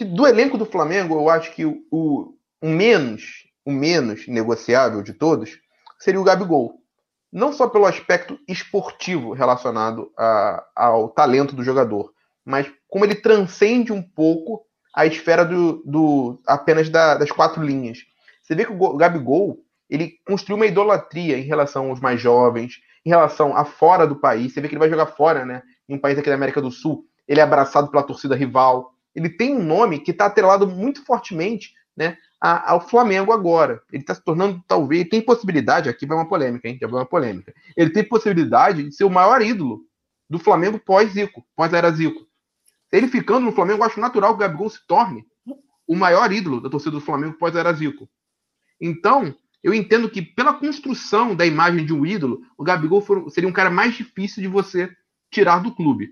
Do 0.01 0.26
elenco 0.26 0.59
do 0.59 0.66
Flamengo, 0.66 1.14
eu 1.14 1.28
acho 1.28 1.52
que 1.55 1.64
o, 1.64 2.34
o 2.65 2.69
menos, 2.69 3.45
o 3.62 3.70
menos 3.70 4.27
negociável 4.27 5.03
de 5.03 5.12
todos 5.12 5.61
seria 5.99 6.19
o 6.19 6.24
Gabigol. 6.24 6.81
Não 7.31 7.53
só 7.53 7.69
pelo 7.69 7.85
aspecto 7.85 8.41
esportivo 8.49 9.35
relacionado 9.35 10.11
a, 10.16 10.65
ao 10.74 11.11
talento 11.11 11.55
do 11.55 11.62
jogador, 11.62 12.11
mas 12.43 12.66
como 12.89 13.05
ele 13.05 13.16
transcende 13.16 13.93
um 13.93 14.01
pouco 14.01 14.65
a 14.95 15.05
esfera 15.05 15.45
do, 15.45 15.82
do 15.85 16.41
apenas 16.47 16.89
da, 16.89 17.16
das 17.16 17.31
quatro 17.31 17.62
linhas. 17.62 17.99
Você 18.43 18.55
vê 18.55 18.65
que 18.65 18.73
o 18.73 18.97
Gabigol 18.97 19.59
ele 19.91 20.15
construiu 20.27 20.57
uma 20.57 20.66
idolatria 20.66 21.36
em 21.36 21.43
relação 21.43 21.91
aos 21.91 22.01
mais 22.01 22.19
jovens, 22.19 22.81
em 23.05 23.11
relação 23.11 23.55
a 23.55 23.66
fora 23.66 24.07
do 24.07 24.16
país. 24.16 24.55
Você 24.55 24.62
vê 24.62 24.69
que 24.69 24.74
ele 24.74 24.81
vai 24.81 24.89
jogar 24.89 25.09
fora, 25.09 25.45
né? 25.45 25.62
Em 25.86 25.97
um 25.97 25.99
país 25.99 26.19
aqui 26.19 26.31
da 26.31 26.35
América 26.35 26.62
do 26.62 26.70
Sul. 26.70 27.05
Ele 27.28 27.41
é 27.41 27.43
abraçado 27.43 27.91
pela 27.91 28.03
torcida 28.03 28.35
rival. 28.35 28.95
Ele 29.15 29.28
tem 29.28 29.55
um 29.55 29.62
nome 29.62 29.99
que 29.99 30.12
está 30.12 30.24
atrelado 30.24 30.66
muito 30.66 31.05
fortemente 31.05 31.74
né, 31.97 32.16
ao 32.45 32.87
Flamengo 32.87 33.33
agora. 33.33 33.83
Ele 33.91 34.03
está 34.03 34.15
se 34.15 34.23
tornando, 34.23 34.62
talvez, 34.69 35.09
tem 35.09 35.23
possibilidade, 35.23 35.89
aqui 35.89 36.05
vai 36.05 36.16
uma 36.16 36.29
polêmica, 36.29 36.69
hein? 36.69 36.77
Já 36.79 36.87
vai 36.87 37.01
uma 37.01 37.07
polêmica. 37.07 37.55
Ele 37.75 37.89
tem 37.89 38.05
possibilidade 38.05 38.83
de 38.83 38.95
ser 38.95 39.05
o 39.05 39.11
maior 39.11 39.41
ídolo 39.41 39.81
do 40.29 40.39
Flamengo 40.39 40.79
pós-Zico, 40.79 41.43
pós-era 41.57 41.91
Zico. 41.91 42.27
Ele 42.93 43.09
ficando 43.09 43.47
no 43.47 43.53
Flamengo, 43.53 43.81
eu 43.81 43.87
acho 43.87 43.99
natural 43.99 44.33
que 44.33 44.37
o 44.37 44.41
Gabigol 44.41 44.69
se 44.69 44.87
torne 44.87 45.25
o 45.87 45.97
maior 45.97 46.31
ídolo 46.33 46.61
da 46.61 46.69
torcida 46.69 46.93
do 46.93 47.01
Flamengo 47.01 47.39
pós-era 47.39 47.73
Zico. 47.73 48.09
Então, 48.79 49.35
eu 49.62 49.73
entendo 49.73 50.11
que 50.11 50.21
pela 50.21 50.53
construção 50.53 51.35
da 51.35 51.47
imagem 51.47 51.87
de 51.87 51.95
um 51.95 52.05
ídolo, 52.05 52.43
o 52.59 52.62
Gabigol 52.62 53.01
for, 53.01 53.31
seria 53.31 53.49
um 53.49 53.53
cara 53.53 53.71
mais 53.71 53.95
difícil 53.95 54.43
de 54.43 54.49
você 54.49 54.91
tirar 55.31 55.61
do 55.61 55.75
clube. 55.75 56.11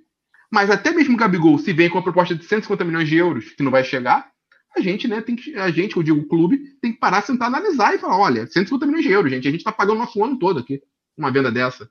Mas 0.50 0.70
até 0.70 0.92
mesmo 0.92 1.14
o 1.14 1.18
Gabigol, 1.18 1.58
se 1.58 1.74
vem 1.74 1.90
com 1.90 1.98
a 1.98 2.02
proposta 2.02 2.34
de 2.34 2.42
150 2.44 2.84
milhões 2.84 3.08
de 3.08 3.16
euros, 3.16 3.50
que 3.50 3.62
não 3.62 3.70
vai 3.70 3.84
chegar, 3.84 4.31
a 4.76 4.80
gente, 4.80 5.06
né, 5.06 5.20
tem 5.20 5.36
que, 5.36 5.54
a 5.54 5.70
gente, 5.70 5.96
eu 5.96 6.02
digo, 6.02 6.18
o 6.18 6.28
clube, 6.28 6.76
tem 6.80 6.92
que 6.92 6.98
parar, 6.98 7.22
sentar, 7.22 7.48
analisar 7.48 7.94
e 7.94 7.98
falar, 7.98 8.18
olha, 8.18 8.46
150 8.46 8.86
milhões 8.86 9.04
de 9.04 9.10
euros, 9.10 9.30
gente, 9.30 9.46
a 9.46 9.50
gente 9.50 9.60
está 9.60 9.72
pagando 9.72 9.98
nosso 9.98 10.22
ano 10.24 10.38
todo 10.38 10.60
aqui, 10.60 10.80
uma 11.16 11.30
venda 11.30 11.50
dessa. 11.50 11.90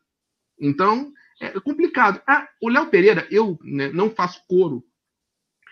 Então, 0.60 1.12
é 1.40 1.60
complicado. 1.60 2.22
Ah, 2.28 2.48
o 2.62 2.70
Léo 2.70 2.88
Pereira, 2.88 3.28
eu 3.32 3.60
né, 3.64 3.92
não 3.92 4.10
faço 4.10 4.42
coro 4.48 4.84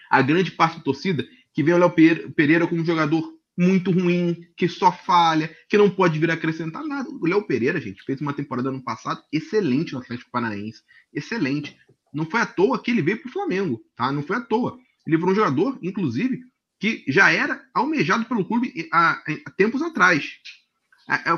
a 0.09 0.21
grande 0.21 0.51
parte 0.51 0.77
da 0.77 0.83
torcida 0.83 1.25
que 1.53 1.63
vê 1.63 1.73
o 1.73 1.77
Léo 1.77 1.91
Pereira 2.35 2.67
como 2.67 2.81
um 2.81 2.85
jogador 2.85 3.39
muito 3.57 3.91
ruim, 3.91 4.47
que 4.55 4.69
só 4.69 4.91
falha, 4.91 5.53
que 5.67 5.77
não 5.77 5.89
pode 5.89 6.17
vir 6.17 6.31
acrescentar 6.31 6.83
nada. 6.83 7.09
O 7.09 7.27
Léo 7.27 7.45
Pereira, 7.45 7.79
gente, 7.79 8.03
fez 8.03 8.21
uma 8.21 8.33
temporada 8.33 8.71
no 8.71 8.81
passado 8.81 9.21
excelente 9.31 9.93
no 9.93 9.99
Atlético 9.99 10.31
Paranaense. 10.31 10.81
Excelente. 11.13 11.77
Não 12.13 12.25
foi 12.25 12.39
à 12.39 12.45
toa 12.45 12.81
que 12.81 12.89
ele 12.89 13.01
veio 13.01 13.21
para 13.21 13.29
o 13.29 13.33
Flamengo, 13.33 13.83
tá? 13.95 14.11
Não 14.11 14.23
foi 14.23 14.37
à 14.37 14.41
toa. 14.41 14.79
Ele 15.05 15.17
foi 15.17 15.31
um 15.31 15.35
jogador, 15.35 15.77
inclusive, 15.81 16.39
que 16.79 17.03
já 17.07 17.31
era 17.31 17.61
almejado 17.73 18.25
pelo 18.25 18.45
clube 18.45 18.87
há, 18.91 19.21
há 19.45 19.51
tempos 19.51 19.81
atrás. 19.81 20.29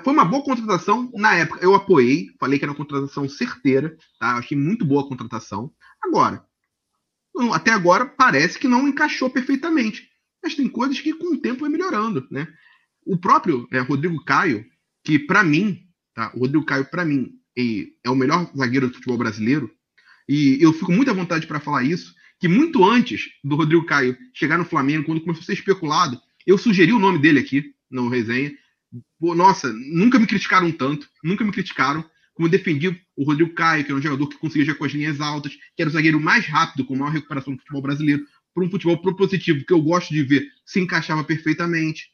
Foi 0.04 0.14
uma 0.14 0.26
boa 0.26 0.44
contratação 0.44 1.10
na 1.16 1.34
época. 1.34 1.64
Eu 1.64 1.74
apoiei, 1.74 2.30
falei 2.40 2.60
que 2.60 2.66
era 2.66 2.72
uma 2.72 2.78
contratação 2.78 3.28
certeira, 3.28 3.98
tá? 4.20 4.36
Achei 4.36 4.58
muito 4.58 4.86
boa 4.86 5.04
a 5.04 5.08
contratação. 5.08 5.72
Agora, 6.04 6.46
até 7.54 7.72
agora 7.72 8.06
parece 8.06 8.60
que 8.60 8.68
não 8.68 8.88
encaixou 8.88 9.30
perfeitamente 9.30 10.12
mas 10.42 10.56
tem 10.56 10.68
coisas 10.68 11.00
que 11.00 11.14
com 11.14 11.34
o 11.34 11.38
tempo 11.38 11.62
vai 11.62 11.70
melhorando, 11.70 12.28
né? 12.32 12.48
O 13.06 13.18
próprio 13.18 13.68
é, 13.72 13.80
Rodrigo 13.80 14.24
Caio, 14.24 14.66
que 15.04 15.20
para 15.20 15.44
mim, 15.44 15.88
tá? 16.14 16.32
O 16.34 16.40
Rodrigo 16.40 16.66
Caio 16.66 16.86
para 16.86 17.06
mim 17.06 17.34
é 18.04 18.10
o 18.10 18.16
melhor 18.16 18.50
zagueiro 18.56 18.88
do 18.88 18.94
futebol 18.94 19.18
brasileiro, 19.18 19.70
e 20.28 20.58
eu 20.62 20.72
fico 20.74 20.92
muito 20.92 21.12
à 21.12 21.14
vontade 21.14 21.46
para 21.46 21.60
falar 21.60 21.84
isso, 21.84 22.14
que 22.42 22.48
muito 22.48 22.84
antes 22.84 23.30
do 23.44 23.56
Rodrigo 23.56 23.86
Caio 23.86 24.18
chegar 24.34 24.58
no 24.58 24.66
Flamengo, 24.66 25.06
quando 25.06 25.22
começou 25.22 25.44
a 25.44 25.46
ser 25.46 25.54
especulado, 25.54 26.20
eu 26.46 26.58
sugeri 26.58 26.92
o 26.92 26.98
nome 26.98 27.20
dele 27.20 27.40
aqui 27.40 27.76
no 27.90 28.10
resenha. 28.10 28.52
Pô, 29.20 29.36
nossa, 29.36 29.72
nunca 29.72 30.18
me 30.18 30.26
criticaram 30.26 30.72
tanto, 30.72 31.08
nunca 31.24 31.46
me 31.46 31.52
criticaram 31.52 32.04
como 32.34 32.48
eu 32.48 32.52
defendi 32.52 33.00
o 33.16 33.24
Rodrigo 33.24 33.54
Caio, 33.54 33.84
que 33.86 33.92
era 33.92 34.00
um 34.00 34.02
jogador 34.02 34.28
que 34.28 34.40
conseguia 34.40 34.66
jogar 34.66 34.80
com 34.80 34.86
as 34.86 34.92
linhas 34.92 35.22
altas, 35.22 35.56
que 35.76 35.84
era 35.84 35.90
o 35.90 35.94
zagueiro 35.94 36.20
mais 36.20 36.48
rápido, 36.48 36.84
com 36.84 36.96
maior 36.96 37.12
recuperação 37.12 37.54
do 37.54 37.60
futebol 37.60 37.84
brasileiro 37.84 38.26
para 38.56 38.64
um 38.64 38.72
futebol 38.72 39.00
propositivo 39.00 39.64
que 39.64 39.72
eu 39.72 39.82
gosto 39.82 40.12
de 40.12 40.24
ver, 40.24 40.48
se 40.66 40.80
encaixava 40.80 41.24
perfeitamente. 41.24 42.10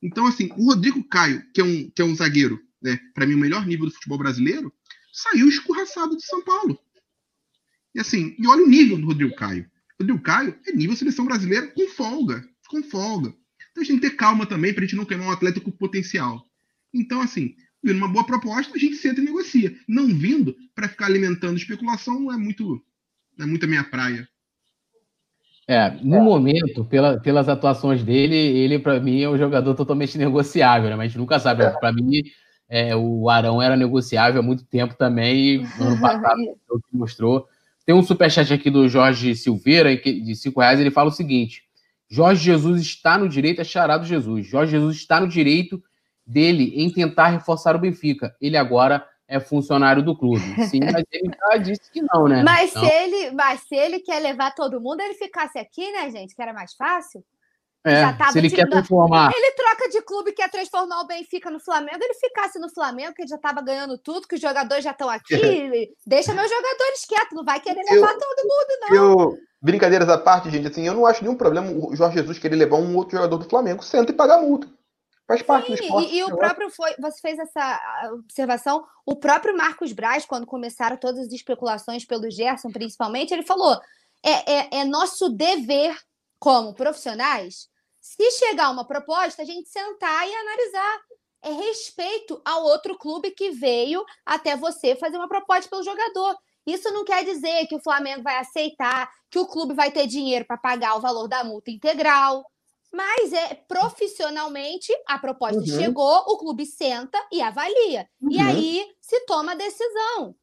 Então, 0.00 0.26
assim, 0.26 0.48
o 0.56 0.66
Rodrigo 0.66 1.02
Caio, 1.08 1.42
que 1.52 1.60
é 1.60 1.64
um, 1.64 1.90
que 1.90 2.00
é 2.00 2.04
um 2.04 2.14
zagueiro, 2.14 2.60
né, 2.80 3.00
para 3.12 3.26
mim, 3.26 3.34
o 3.34 3.38
melhor 3.38 3.66
nível 3.66 3.86
do 3.86 3.92
futebol 3.92 4.18
brasileiro, 4.18 4.72
saiu 5.12 5.48
escorraçado 5.48 6.16
de 6.16 6.24
São 6.24 6.40
Paulo. 6.44 6.78
E 7.94 8.00
assim, 8.00 8.36
e 8.38 8.46
olha 8.46 8.62
o 8.62 8.68
nível 8.68 8.96
do 8.96 9.06
Rodrigo 9.06 9.34
Caio. 9.34 9.70
O 10.02 10.04
Rodrigo 10.04 10.22
Caio 10.22 10.58
é 10.66 10.72
nível 10.72 10.96
seleção 10.96 11.24
brasileira 11.24 11.68
com 11.68 11.88
folga. 11.88 12.44
Com 12.68 12.82
folga. 12.82 13.32
Então 13.70 13.82
a 13.82 13.84
gente 13.84 14.00
tem 14.00 14.00
que 14.00 14.10
ter 14.10 14.16
calma 14.16 14.44
também 14.44 14.74
para 14.74 14.82
a 14.82 14.86
gente 14.86 14.96
não 14.96 15.04
queimar 15.04 15.28
um 15.28 15.30
atleta 15.30 15.60
com 15.60 15.70
potencial. 15.70 16.44
Então, 16.92 17.20
assim, 17.20 17.54
vindo 17.82 17.98
uma 17.98 18.08
boa 18.08 18.26
proposta, 18.26 18.74
a 18.74 18.78
gente 18.78 18.96
senta 18.96 19.20
e 19.20 19.24
negocia. 19.24 19.72
Não 19.88 20.08
vindo 20.08 20.56
para 20.74 20.88
ficar 20.88 21.06
alimentando 21.06 21.56
especulação 21.56 22.18
não 22.18 22.32
é 22.32 22.36
muito, 22.36 22.82
não 23.38 23.46
é 23.46 23.48
muito 23.48 23.64
a 23.64 23.68
minha 23.68 23.84
praia. 23.84 24.28
É, 25.68 25.90
no 26.02 26.16
é. 26.16 26.20
momento, 26.20 26.84
pela, 26.84 27.20
pelas 27.20 27.48
atuações 27.48 28.02
dele, 28.02 28.34
ele 28.34 28.80
para 28.80 28.98
mim 28.98 29.22
é 29.22 29.28
um 29.28 29.38
jogador 29.38 29.74
totalmente 29.74 30.18
negociável, 30.18 30.90
né? 30.90 30.96
Mas 30.96 31.04
a 31.04 31.08
gente 31.08 31.18
nunca 31.18 31.38
sabe. 31.38 31.62
É. 31.62 31.70
Para 31.70 31.92
mim, 31.92 32.22
é, 32.68 32.96
o 32.96 33.30
Arão 33.30 33.62
era 33.62 33.76
negociável 33.76 34.40
há 34.40 34.42
muito 34.42 34.64
tempo 34.64 34.94
também. 34.96 35.64
ano 35.78 36.00
passado, 36.02 36.40
o 36.68 36.80
que 36.80 36.96
mostrou. 36.96 37.48
Tem 37.84 37.94
um 37.94 38.02
superchat 38.02 38.52
aqui 38.52 38.70
do 38.70 38.88
Jorge 38.88 39.34
Silveira, 39.34 39.96
de 39.96 40.36
5 40.36 40.60
reais, 40.60 40.80
ele 40.80 40.90
fala 40.90 41.08
o 41.08 41.12
seguinte: 41.12 41.62
Jorge 42.08 42.44
Jesus 42.44 42.82
está 42.82 43.18
no 43.18 43.28
direito, 43.28 43.60
é 43.60 43.64
charado 43.64 44.04
Jesus. 44.04 44.46
Jorge 44.46 44.72
Jesus 44.72 44.96
está 44.96 45.20
no 45.20 45.28
direito 45.28 45.82
dele 46.26 46.72
em 46.76 46.90
tentar 46.90 47.28
reforçar 47.28 47.74
o 47.74 47.78
Benfica. 47.78 48.34
Ele 48.40 48.56
agora 48.56 49.06
é 49.26 49.40
funcionário 49.40 50.02
do 50.02 50.16
clube. 50.16 50.44
Sim, 50.68 50.80
mas 50.92 51.04
ele 51.10 51.30
já 51.50 51.56
disse 51.56 51.90
que 51.90 52.02
não, 52.02 52.28
né? 52.28 52.42
Mas, 52.42 52.70
então... 52.70 52.84
se 52.84 52.92
ele, 52.92 53.30
mas 53.32 53.60
se 53.60 53.74
ele 53.74 54.00
quer 54.00 54.20
levar 54.20 54.54
todo 54.54 54.80
mundo, 54.80 55.00
ele 55.00 55.14
ficasse 55.14 55.58
aqui, 55.58 55.90
né, 55.90 56.10
gente? 56.10 56.34
Que 56.34 56.42
era 56.42 56.52
mais 56.52 56.74
fácil. 56.74 57.24
É, 57.84 58.30
se 58.30 58.38
ele 58.38 58.48
quer 58.48 58.68
transformar. 58.68 59.32
Ele 59.34 59.52
troca 59.52 59.88
de 59.88 60.02
clube, 60.02 60.32
quer 60.32 60.48
transformar 60.48 61.00
o 61.00 61.06
Benfica 61.06 61.50
no 61.50 61.58
Flamengo, 61.58 61.98
ele 62.00 62.14
ficasse 62.14 62.58
no 62.58 62.68
Flamengo, 62.68 63.12
que 63.12 63.22
ele 63.22 63.28
já 63.28 63.36
estava 63.36 63.60
ganhando 63.60 63.98
tudo, 63.98 64.28
que 64.28 64.36
os 64.36 64.40
jogadores 64.40 64.84
já 64.84 64.92
estão 64.92 65.08
aqui. 65.08 65.34
deixa 66.06 66.32
meus 66.32 66.48
jogadores 66.48 67.04
quietos, 67.06 67.36
não 67.36 67.44
vai 67.44 67.58
querer 67.58 67.82
levar 67.82 68.12
eu, 68.12 68.18
todo 68.18 68.42
mundo, 68.42 68.78
não. 68.80 68.96
Eu, 68.96 69.38
brincadeiras 69.60 70.08
à 70.08 70.16
parte, 70.16 70.48
gente, 70.48 70.68
assim, 70.68 70.86
eu 70.86 70.94
não 70.94 71.06
acho 71.06 71.24
nenhum 71.24 71.36
problema 71.36 71.70
o 71.70 71.94
Jorge 71.96 72.18
Jesus 72.18 72.38
querer 72.38 72.54
levar 72.54 72.76
um 72.76 72.96
outro 72.96 73.16
jogador 73.16 73.38
do 73.38 73.48
Flamengo, 73.48 73.82
senta 73.82 74.12
e 74.12 74.14
pagar 74.14 74.40
multa. 74.40 74.68
Faz 75.26 75.42
parte 75.42 75.66
Sim, 75.66 75.74
do 75.74 75.82
esporte. 75.82 76.14
E, 76.14 76.18
e 76.18 76.24
o 76.24 76.36
próprio 76.36 76.70
foi, 76.70 76.94
você 77.00 77.20
fez 77.20 77.38
essa 77.38 78.10
observação, 78.12 78.84
o 79.06 79.16
próprio 79.16 79.56
Marcos 79.56 79.92
Braz, 79.92 80.24
quando 80.24 80.46
começaram 80.46 80.96
todas 80.96 81.26
as 81.26 81.32
especulações 81.32 82.04
pelo 82.04 82.30
Gerson, 82.30 82.70
principalmente, 82.70 83.32
ele 83.32 83.42
falou: 83.42 83.80
é, 84.24 84.52
é, 84.52 84.68
é 84.80 84.84
nosso 84.84 85.28
dever 85.30 85.96
como 86.38 86.74
profissionais, 86.74 87.68
se 88.02 88.30
chegar 88.32 88.68
uma 88.70 88.84
proposta, 88.84 89.42
a 89.42 89.44
gente 89.44 89.68
sentar 89.68 90.28
e 90.28 90.34
analisar. 90.34 91.00
É 91.44 91.50
respeito 91.52 92.40
ao 92.44 92.64
outro 92.64 92.96
clube 92.98 93.30
que 93.30 93.50
veio 93.50 94.04
até 94.26 94.56
você 94.56 94.94
fazer 94.96 95.16
uma 95.16 95.28
proposta 95.28 95.70
pelo 95.70 95.82
jogador. 95.82 96.36
Isso 96.66 96.90
não 96.92 97.04
quer 97.04 97.24
dizer 97.24 97.66
que 97.66 97.74
o 97.74 97.82
Flamengo 97.82 98.22
vai 98.22 98.36
aceitar, 98.38 99.10
que 99.30 99.38
o 99.38 99.46
clube 99.46 99.74
vai 99.74 99.90
ter 99.90 100.06
dinheiro 100.06 100.44
para 100.44 100.56
pagar 100.56 100.96
o 100.96 101.00
valor 101.00 101.26
da 101.26 101.42
multa 101.42 101.70
integral. 101.70 102.44
Mas 102.92 103.32
é 103.32 103.54
profissionalmente 103.54 104.92
a 105.06 105.18
proposta 105.18 105.60
uhum. 105.60 105.66
chegou, 105.66 106.16
o 106.26 106.38
clube 106.38 106.66
senta 106.66 107.18
e 107.32 107.40
avalia. 107.40 108.08
Uhum. 108.20 108.30
E 108.30 108.38
aí 108.38 108.94
se 109.00 109.20
toma 109.20 109.52
a 109.52 109.56
decisão. 109.56 110.36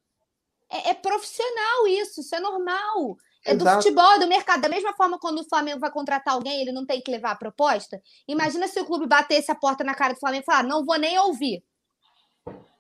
É, 0.69 0.89
é, 0.89 0.93
profissional 0.93 1.87
isso, 1.87 2.21
isso 2.21 2.35
é 2.35 2.39
normal. 2.39 3.17
É 3.45 3.53
Exato. 3.53 3.77
do 3.77 3.83
futebol, 3.83 4.11
é 4.13 4.19
do 4.19 4.27
mercado. 4.27 4.61
Da 4.61 4.69
mesma 4.69 4.93
forma, 4.93 5.17
quando 5.17 5.39
o 5.39 5.47
Flamengo 5.47 5.79
vai 5.79 5.91
contratar 5.91 6.33
alguém, 6.33 6.61
ele 6.61 6.71
não 6.71 6.85
tem 6.85 7.01
que 7.01 7.11
levar 7.11 7.31
a 7.31 7.35
proposta. 7.35 8.01
Imagina 8.27 8.67
se 8.67 8.79
o 8.79 8.85
clube 8.85 9.07
batesse 9.07 9.51
a 9.51 9.55
porta 9.55 9.83
na 9.83 9.95
cara 9.95 10.13
do 10.13 10.19
Flamengo 10.19 10.43
e 10.43 10.45
falar: 10.45 10.63
não 10.63 10.85
vou 10.85 10.97
nem 10.97 11.17
ouvir. 11.19 11.63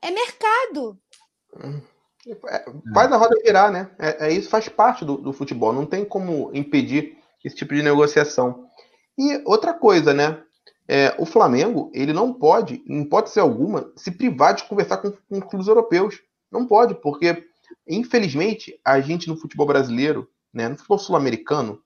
É 0.01 0.11
mercado. 0.11 0.97
É, 2.47 2.65
faz 2.93 3.11
a 3.11 3.17
roda 3.17 3.35
virar, 3.43 3.71
né? 3.71 3.89
É, 3.97 4.27
é 4.27 4.31
isso, 4.31 4.49
faz 4.49 4.67
parte 4.67 5.05
do, 5.05 5.17
do, 5.17 5.33
futebol. 5.33 5.73
Não 5.73 5.85
tem 5.85 6.03
como 6.03 6.51
impedir 6.53 7.17
esse 7.43 7.55
tipo 7.55 7.73
de 7.73 7.81
negociação. 7.81 8.67
E 9.17 9.41
outra 9.45 9.73
coisa, 9.73 10.13
né? 10.13 10.41
É, 10.87 11.15
o 11.19 11.25
Flamengo, 11.25 11.91
ele 11.93 12.11
não 12.11 12.33
pode, 12.33 12.83
em 12.87 13.01
hipótese 13.03 13.39
alguma, 13.39 13.91
se 13.95 14.11
privar 14.11 14.55
de 14.55 14.63
conversar 14.63 14.97
com, 14.97 15.11
com 15.11 15.41
clubes 15.41 15.67
europeus. 15.67 16.19
Não 16.51 16.65
pode, 16.65 16.95
porque, 16.95 17.45
infelizmente, 17.87 18.79
a 18.83 18.99
gente 18.99 19.27
no 19.27 19.37
futebol 19.37 19.67
brasileiro, 19.67 20.27
né, 20.53 20.67
no 20.67 20.75
futebol 20.75 20.99
sul-americano 20.99 21.81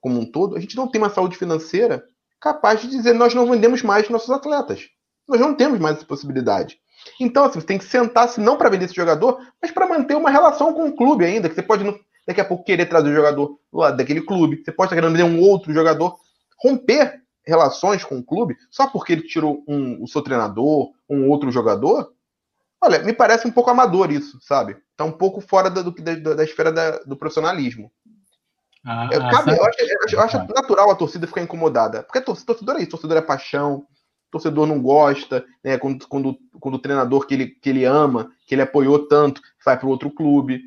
como 0.00 0.20
um 0.20 0.30
todo, 0.30 0.56
a 0.56 0.60
gente 0.60 0.76
não 0.76 0.88
tem 0.88 1.00
uma 1.00 1.10
saúde 1.10 1.36
financeira 1.36 2.04
capaz 2.40 2.80
de 2.80 2.88
dizer 2.88 3.14
nós 3.14 3.34
não 3.34 3.50
vendemos 3.50 3.82
mais 3.82 4.08
nossos 4.08 4.30
atletas. 4.30 4.88
Nós 5.28 5.40
não 5.40 5.54
temos 5.54 5.78
mais 5.78 5.96
essa 5.96 6.06
possibilidade. 6.06 6.78
Então, 7.20 7.44
assim, 7.44 7.60
você 7.60 7.66
tem 7.66 7.78
que 7.78 7.84
sentar-se 7.84 8.40
não 8.40 8.56
para 8.56 8.70
vender 8.70 8.86
esse 8.86 8.94
jogador, 8.94 9.40
mas 9.60 9.70
para 9.70 9.88
manter 9.88 10.16
uma 10.16 10.30
relação 10.30 10.72
com 10.72 10.88
o 10.88 10.96
clube 10.96 11.24
ainda, 11.24 11.48
que 11.48 11.54
você 11.54 11.62
pode 11.62 11.84
daqui 12.26 12.40
a 12.40 12.44
pouco 12.44 12.64
querer 12.64 12.86
trazer 12.86 13.10
o 13.10 13.14
jogador 13.14 13.58
lá 13.72 13.90
daquele 13.90 14.20
clube, 14.20 14.62
você 14.62 14.70
pode 14.70 14.88
estar 14.88 14.96
querendo 14.96 15.16
vender 15.16 15.24
um 15.24 15.40
outro 15.40 15.72
jogador, 15.72 16.16
romper 16.62 17.22
relações 17.46 18.04
com 18.04 18.18
o 18.18 18.24
clube 18.24 18.54
só 18.70 18.86
porque 18.86 19.14
ele 19.14 19.22
tirou 19.22 19.64
um, 19.66 20.02
o 20.02 20.06
seu 20.06 20.20
treinador, 20.20 20.90
um 21.08 21.30
outro 21.30 21.50
jogador. 21.50 22.12
Olha, 22.82 22.98
me 23.00 23.14
parece 23.14 23.48
um 23.48 23.50
pouco 23.50 23.70
amador 23.70 24.12
isso, 24.12 24.38
sabe? 24.42 24.76
Tá 24.96 25.04
um 25.04 25.12
pouco 25.12 25.40
fora 25.40 25.70
da, 25.70 25.80
do, 25.80 25.90
da, 25.90 26.34
da 26.34 26.44
esfera 26.44 26.70
da, 26.70 26.98
do 26.98 27.16
profissionalismo. 27.16 27.90
Ah, 28.84 29.08
eu, 29.12 29.20
cabe, 29.20 29.50
eu, 29.50 29.64
acho, 29.64 29.80
eu, 30.14 30.20
acho, 30.20 30.36
eu, 30.36 30.54
natural 30.54 30.90
a 30.90 30.94
torcida 30.94 31.26
ficar 31.26 31.42
incomodada. 31.42 32.02
Porque 32.02 32.20
torcedor 32.20 32.76
é 32.76 32.80
isso, 32.80 32.90
torcedor 32.90 33.16
é 33.16 33.22
paixão, 33.22 33.86
torcedor 34.30 34.66
não 34.66 34.80
gosta, 34.80 35.44
né? 35.64 35.78
Quando, 35.78 36.06
quando, 36.08 36.38
quando 36.60 36.74
o 36.74 36.78
treinador 36.78 37.26
que 37.26 37.34
ele, 37.34 37.46
que 37.46 37.70
ele 37.70 37.84
ama, 37.84 38.30
que 38.46 38.54
ele 38.54 38.62
apoiou 38.62 39.06
tanto, 39.06 39.40
vai 39.64 39.78
para 39.78 39.88
outro 39.88 40.10
clube. 40.10 40.62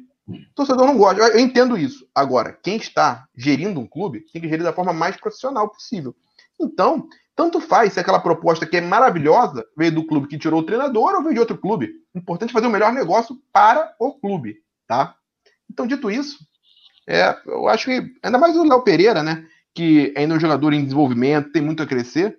Torcedor 0.55 0.85
não 0.85 0.97
gosta. 0.97 1.21
Eu, 1.21 1.39
entendo 1.39 1.77
isso. 1.77 2.07
Agora, 2.13 2.57
quem 2.63 2.77
está 2.77 3.25
gerindo 3.35 3.79
um 3.79 3.87
clube 3.87 4.25
tem 4.31 4.41
que 4.41 4.49
gerir 4.49 4.63
da 4.63 4.73
forma 4.73 4.93
mais 4.93 5.17
profissional 5.17 5.69
possível. 5.69 6.15
Então, 6.59 7.07
tanto 7.35 7.59
faz 7.59 7.93
se 7.93 7.99
aquela 7.99 8.19
proposta 8.19 8.65
que 8.65 8.77
é 8.77 8.81
maravilhosa 8.81 9.65
veio 9.75 9.93
do 9.93 10.05
clube 10.05 10.27
que 10.27 10.37
tirou 10.37 10.59
o 10.59 10.65
treinador 10.65 11.15
ou 11.15 11.23
veio 11.23 11.33
de 11.33 11.39
outro 11.39 11.57
clube. 11.57 11.89
O 12.13 12.19
importante 12.19 12.51
é 12.51 12.53
fazer 12.53 12.67
o 12.67 12.71
melhor 12.71 12.93
negócio 12.93 13.35
para 13.51 13.95
o 13.99 14.13
clube, 14.13 14.57
tá? 14.87 15.15
Então, 15.69 15.87
dito 15.87 16.11
isso, 16.11 16.37
é, 17.07 17.37
eu 17.45 17.67
acho 17.67 17.85
que 17.85 18.13
ainda 18.23 18.37
mais 18.37 18.55
o 18.55 18.63
Léo 18.63 18.83
Pereira, 18.83 19.23
né? 19.23 19.47
Que 19.73 20.13
ainda 20.15 20.33
é 20.33 20.37
um 20.37 20.39
jogador 20.39 20.73
em 20.73 20.83
desenvolvimento, 20.83 21.51
tem 21.51 21.61
muito 21.61 21.81
a 21.81 21.87
crescer. 21.87 22.37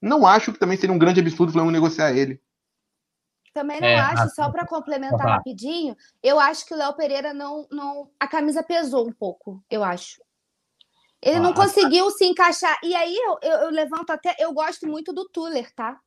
Não 0.00 0.26
acho 0.26 0.52
que 0.52 0.58
também 0.58 0.76
seria 0.76 0.94
um 0.94 0.98
grande 0.98 1.20
absurdo 1.20 1.50
o 1.50 1.52
Flamengo 1.52 1.72
negociar 1.72 2.12
ele. 2.12 2.40
Também 3.52 3.80
não 3.80 3.88
é, 3.88 3.98
acho, 3.98 4.34
só 4.34 4.50
para 4.50 4.66
complementar 4.66 5.26
rapidinho, 5.26 5.96
eu 6.22 6.38
acho 6.38 6.64
que 6.64 6.72
o 6.72 6.76
Léo 6.76 6.94
Pereira 6.94 7.34
não, 7.34 7.66
não. 7.70 8.08
A 8.20 8.28
camisa 8.28 8.62
pesou 8.62 9.08
um 9.08 9.12
pouco, 9.12 9.62
eu 9.68 9.82
acho. 9.82 10.22
Ele 11.20 11.38
ah, 11.38 11.40
não 11.40 11.52
conseguiu 11.52 12.08
se 12.10 12.24
encaixar. 12.24 12.78
E 12.84 12.94
aí 12.94 13.16
eu, 13.16 13.38
eu, 13.42 13.58
eu, 13.62 13.70
levanto 13.70 14.10
até. 14.10 14.36
Eu 14.38 14.52
gosto 14.52 14.86
muito 14.86 15.12
do 15.12 15.28
Tuller, 15.28 15.74
tá? 15.74 15.98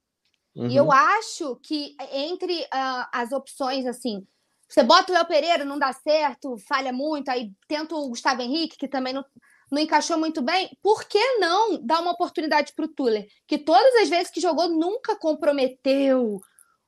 Uhum. 0.55 0.67
E 0.67 0.75
eu 0.77 0.85
uhum. 0.85 0.91
acho 0.91 1.57
que 1.57 1.95
entre 2.13 2.61
uh, 2.61 3.07
as 3.11 3.33
opções, 3.33 3.85
assim, 3.85 4.25
você 4.71 4.83
bota 4.83 5.11
o 5.11 5.15
Léo 5.15 5.25
Pereira, 5.25 5.65
não 5.65 5.77
dá 5.77 5.91
certo, 5.91 6.55
falha 6.65 6.93
muito, 6.93 7.27
aí 7.27 7.51
tenta 7.67 7.93
o 7.93 8.07
Gustavo 8.07 8.41
Henrique, 8.41 8.77
que 8.77 8.87
também 8.87 9.11
não, 9.11 9.25
não 9.69 9.81
encaixou 9.81 10.17
muito 10.17 10.41
bem, 10.41 10.69
por 10.81 11.03
que 11.03 11.19
não 11.39 11.85
dar 11.85 11.99
uma 11.99 12.11
oportunidade 12.11 12.71
para 12.73 12.85
o 12.85 12.87
Tuller? 12.87 13.27
Que 13.45 13.57
todas 13.57 13.93
as 13.95 14.07
vezes 14.07 14.31
que 14.31 14.39
jogou 14.39 14.69
nunca 14.69 15.17
comprometeu 15.17 16.39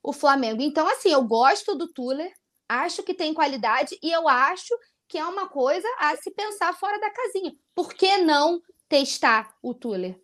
o 0.02 0.14
Flamengo. 0.14 0.62
Então, 0.62 0.88
assim, 0.88 1.12
eu 1.12 1.24
gosto 1.26 1.76
do 1.76 1.92
Tuller, 1.92 2.32
acho 2.70 3.04
que 3.04 3.14
tem 3.14 3.34
qualidade 3.34 3.98
e 4.02 4.10
eu 4.12 4.30
acho 4.30 4.74
que 5.06 5.18
é 5.18 5.26
uma 5.26 5.50
coisa 5.50 5.88
a 6.00 6.16
se 6.16 6.32
pensar 6.32 6.74
fora 6.74 6.98
da 7.02 7.12
casinha. 7.12 7.52
Por 7.76 7.94
que 7.94 8.16
não 8.18 8.62
testar 8.88 9.54
o 9.62 9.74
Tuller? 9.74 10.18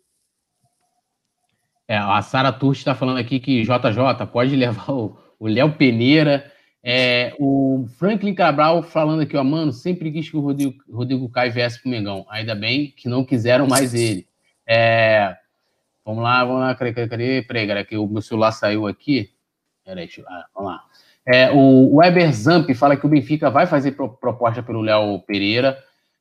É, 1.86 1.98
a 1.98 2.22
Sara 2.22 2.52
Turti 2.52 2.78
está 2.78 2.94
falando 2.94 3.18
aqui 3.18 3.38
que 3.38 3.64
JJ 3.64 4.26
pode 4.32 4.56
levar 4.56 4.90
o 4.90 5.46
Léo 5.46 5.76
Peneira 5.76 6.49
é, 6.82 7.34
o 7.38 7.86
Franklin 7.98 8.34
Cabral 8.34 8.82
falando 8.82 9.22
aqui, 9.22 9.36
ó, 9.36 9.44
mano, 9.44 9.72
sempre 9.72 10.10
quis 10.10 10.30
que 10.30 10.36
o 10.36 10.40
Rodrigo, 10.40 10.82
Rodrigo 10.90 11.28
Caio 11.28 11.52
viesse 11.52 11.80
pro 11.80 11.90
Mengão. 11.90 12.24
Ainda 12.30 12.54
bem 12.54 12.92
que 12.96 13.08
não 13.08 13.24
quiseram 13.24 13.66
mais 13.66 13.92
ele. 13.94 14.26
É, 14.66 15.36
vamos 16.04 16.22
lá, 16.22 16.44
vamos 16.44 16.60
lá, 16.60 16.74
cadê, 16.74 16.92
cadê, 16.92 17.08
cadê? 17.08 17.42
Peraí, 17.42 17.66
galera, 17.66 17.86
que 17.86 17.96
o 17.96 18.06
meu 18.06 18.22
celular 18.22 18.52
saiu 18.52 18.86
aqui. 18.86 19.30
Peraí, 19.84 20.06
deixa, 20.06 20.22
ah, 20.26 20.46
vamos 20.54 20.72
lá. 20.72 20.84
É, 21.26 21.50
o 21.50 21.96
Weber 21.96 22.32
Zamp 22.32 22.70
fala 22.74 22.96
que 22.96 23.04
o 23.04 23.08
Benfica 23.08 23.50
vai 23.50 23.66
fazer 23.66 23.92
proposta 23.92 24.62
pelo 24.62 24.80
Léo 24.80 25.20
Pereira. 25.20 25.78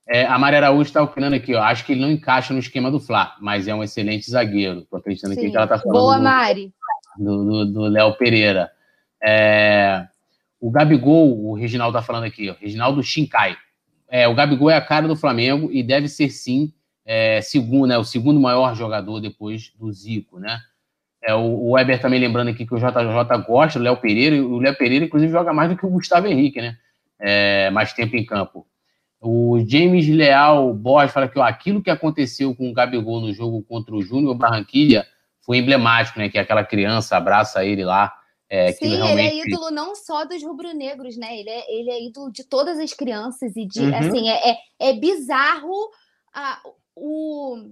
É, 0.07 0.25
a 0.25 0.37
Maria 0.37 0.59
Araújo 0.59 0.81
está 0.81 1.01
opinando 1.01 1.35
aqui, 1.35 1.53
ó, 1.55 1.61
acho 1.61 1.85
que 1.85 1.93
ele 1.93 2.01
não 2.01 2.09
encaixa 2.09 2.51
no 2.51 2.59
esquema 2.59 2.89
do 2.91 2.99
Fla, 2.99 3.35
mas 3.39 3.67
é 3.67 3.73
um 3.73 3.83
excelente 3.83 4.29
zagueiro. 4.29 4.81
Tô 4.89 4.97
acreditando 4.97 5.35
Sim. 5.35 5.39
aqui 5.39 5.51
que 5.51 5.57
ela 5.57 5.67
tá 5.67 5.77
falando. 5.77 5.99
Boa, 5.99 6.19
Mari. 6.19 6.73
Do 7.17 7.81
Léo 7.83 8.17
Pereira. 8.17 8.71
É, 9.21 10.07
o 10.59 10.69
Gabigol, 10.69 11.45
o 11.45 11.53
Reginaldo 11.53 11.97
tá 11.97 12.03
falando 12.03 12.25
aqui, 12.25 12.51
Reginaldo 12.59 13.01
Shinkai. 13.01 13.55
É, 14.09 14.27
o 14.27 14.35
Gabigol 14.35 14.69
é 14.69 14.75
a 14.75 14.81
cara 14.81 15.07
do 15.07 15.15
Flamengo 15.15 15.69
e 15.71 15.83
deve 15.83 16.07
ser 16.07 16.29
sim 16.29 16.73
é, 17.05 17.41
segundo, 17.41 17.87
né, 17.87 17.97
o 17.97 18.03
segundo 18.03 18.39
maior 18.39 18.75
jogador 18.75 19.19
depois 19.19 19.71
do 19.79 19.91
Zico, 19.91 20.39
né? 20.39 20.59
É, 21.21 21.33
o, 21.33 21.39
o 21.39 21.71
Weber 21.71 21.99
também 21.99 22.19
lembrando 22.19 22.49
aqui 22.49 22.65
que 22.65 22.73
o 22.73 22.77
JJ 22.77 23.45
gosta 23.47 23.79
do 23.79 23.83
Léo 23.83 23.97
Pereira, 23.97 24.35
e 24.35 24.41
o 24.41 24.57
Léo 24.57 24.75
Pereira, 24.75 25.05
inclusive, 25.05 25.31
joga 25.31 25.53
mais 25.53 25.69
do 25.69 25.77
que 25.77 25.85
o 25.85 25.89
Gustavo 25.89 26.27
Henrique, 26.27 26.61
né? 26.61 26.77
É, 27.19 27.69
mais 27.71 27.93
tempo 27.93 28.15
em 28.15 28.25
campo. 28.25 28.65
O 29.19 29.59
James 29.67 30.07
Leal 30.07 30.73
Borges 30.73 31.11
fala 31.11 31.27
que 31.27 31.37
ó, 31.37 31.43
aquilo 31.43 31.81
que 31.81 31.89
aconteceu 31.89 32.55
com 32.55 32.69
o 32.69 32.73
Gabigol 32.73 33.19
no 33.19 33.33
jogo 33.33 33.61
contra 33.63 33.93
o 33.93 34.01
Júnior 34.01 34.33
Barranquilha 34.35 35.05
foi 35.41 35.57
emblemático, 35.57 36.19
né? 36.19 36.29
Que 36.29 36.37
aquela 36.37 36.63
criança 36.63 37.17
abraça 37.17 37.65
ele 37.65 37.83
lá 37.83 38.13
é, 38.49 38.71
Sim, 38.73 38.95
realmente... 38.95 39.11
ele 39.11 39.21
é 39.21 39.45
ídolo 39.45 39.69
não 39.69 39.95
só 39.95 40.25
dos 40.25 40.43
rubro-negros, 40.43 41.15
né? 41.17 41.37
Ele 41.37 41.49
é, 41.49 41.71
ele 41.71 41.91
é 41.91 42.03
ídolo 42.03 42.31
de 42.31 42.43
todas 42.43 42.79
as 42.79 42.93
crianças 42.93 43.55
e 43.55 43.65
de, 43.65 43.81
uhum. 43.81 43.95
assim, 43.95 44.29
é, 44.29 44.51
é, 44.51 44.57
é 44.79 44.93
bizarro 44.93 45.91
a, 46.33 46.59
o, 46.95 47.71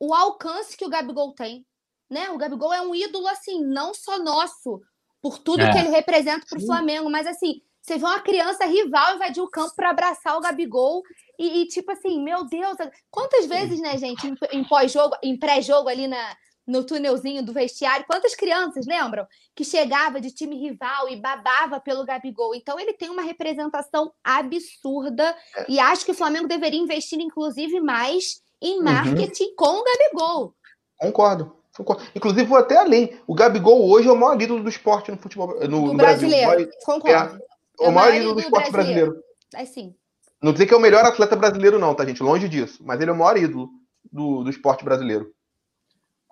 o 0.00 0.14
alcance 0.14 0.76
que 0.76 0.84
o 0.84 0.88
Gabigol 0.88 1.34
tem, 1.34 1.66
né? 2.10 2.30
O 2.30 2.38
Gabigol 2.38 2.72
é 2.72 2.80
um 2.80 2.94
ídolo, 2.94 3.28
assim, 3.28 3.62
não 3.62 3.92
só 3.92 4.18
nosso, 4.18 4.80
por 5.20 5.38
tudo 5.38 5.62
é. 5.62 5.70
que 5.70 5.78
ele 5.78 5.90
representa 5.90 6.46
para 6.48 6.58
o 6.58 6.66
Flamengo, 6.66 7.10
mas, 7.10 7.26
assim, 7.26 7.60
você 7.82 7.98
vê 7.98 8.04
uma 8.06 8.20
criança 8.20 8.64
rival 8.64 9.16
invadir 9.16 9.42
o 9.42 9.50
campo 9.50 9.74
para 9.76 9.90
abraçar 9.90 10.38
o 10.38 10.40
Gabigol 10.40 11.02
e, 11.38 11.60
e, 11.60 11.68
tipo 11.68 11.92
assim, 11.92 12.22
meu 12.22 12.46
Deus, 12.46 12.78
quantas 13.10 13.44
vezes, 13.44 13.78
né, 13.78 13.98
gente, 13.98 14.26
em, 14.26 14.34
em 14.52 14.64
pós-jogo, 14.64 15.14
em 15.22 15.38
pré-jogo 15.38 15.90
ali 15.90 16.06
na, 16.06 16.34
no 16.66 16.84
túnelzinho 16.84 17.42
do 17.42 17.52
vestiário. 17.52 18.06
Quantas 18.06 18.34
crianças 18.34 18.86
lembram 18.86 19.26
que 19.54 19.64
chegava 19.64 20.20
de 20.20 20.30
time 20.30 20.56
rival 20.56 21.08
e 21.08 21.16
babava 21.16 21.80
pelo 21.80 22.04
Gabigol? 22.04 22.54
Então 22.54 22.78
ele 22.78 22.92
tem 22.92 23.10
uma 23.10 23.22
representação 23.22 24.12
absurda 24.22 25.36
é. 25.56 25.66
e 25.68 25.78
acho 25.78 26.04
que 26.04 26.10
o 26.10 26.14
Flamengo 26.16 26.48
deveria 26.48 26.80
investir, 26.80 27.20
inclusive, 27.20 27.80
mais 27.80 28.42
em 28.60 28.78
uhum. 28.78 28.84
marketing 28.84 29.44
uhum. 29.44 29.54
com 29.56 29.80
o 29.80 29.84
Gabigol. 29.84 30.54
Concordo. 30.96 31.56
Concordo. 31.76 32.04
Inclusive, 32.14 32.44
vou 32.44 32.58
até 32.58 32.76
além. 32.76 33.18
O 33.26 33.34
Gabigol 33.34 33.90
hoje 33.90 34.08
é 34.08 34.12
o 34.12 34.16
maior 34.16 34.40
ídolo 34.40 34.62
do 34.62 34.68
esporte 34.68 35.10
no 35.10 35.18
futebol 35.18 35.58
no, 35.68 35.88
no 35.88 35.94
brasileiro. 35.94 36.50
Brasil. 36.50 36.70
Concordo. 36.84 37.42
É, 37.80 37.84
é 37.84 37.88
o 37.88 37.92
maior 37.92 38.14
ídolo 38.14 38.34
do 38.34 38.40
esporte 38.40 38.70
brasileiro. 38.70 39.10
brasileiro. 39.10 39.34
É 39.54 39.64
sim. 39.66 39.94
Não 40.40 40.52
dizer 40.52 40.66
que 40.66 40.74
é 40.74 40.76
o 40.76 40.80
melhor 40.80 41.04
atleta 41.04 41.34
brasileiro, 41.34 41.78
não, 41.78 41.94
tá, 41.94 42.04
gente? 42.04 42.22
Longe 42.22 42.48
disso. 42.48 42.82
Mas 42.84 43.00
ele 43.00 43.10
é 43.10 43.14
o 43.14 43.16
maior 43.16 43.36
ídolo 43.36 43.70
do, 44.10 44.44
do 44.44 44.50
esporte 44.50 44.84
brasileiro. 44.84 45.32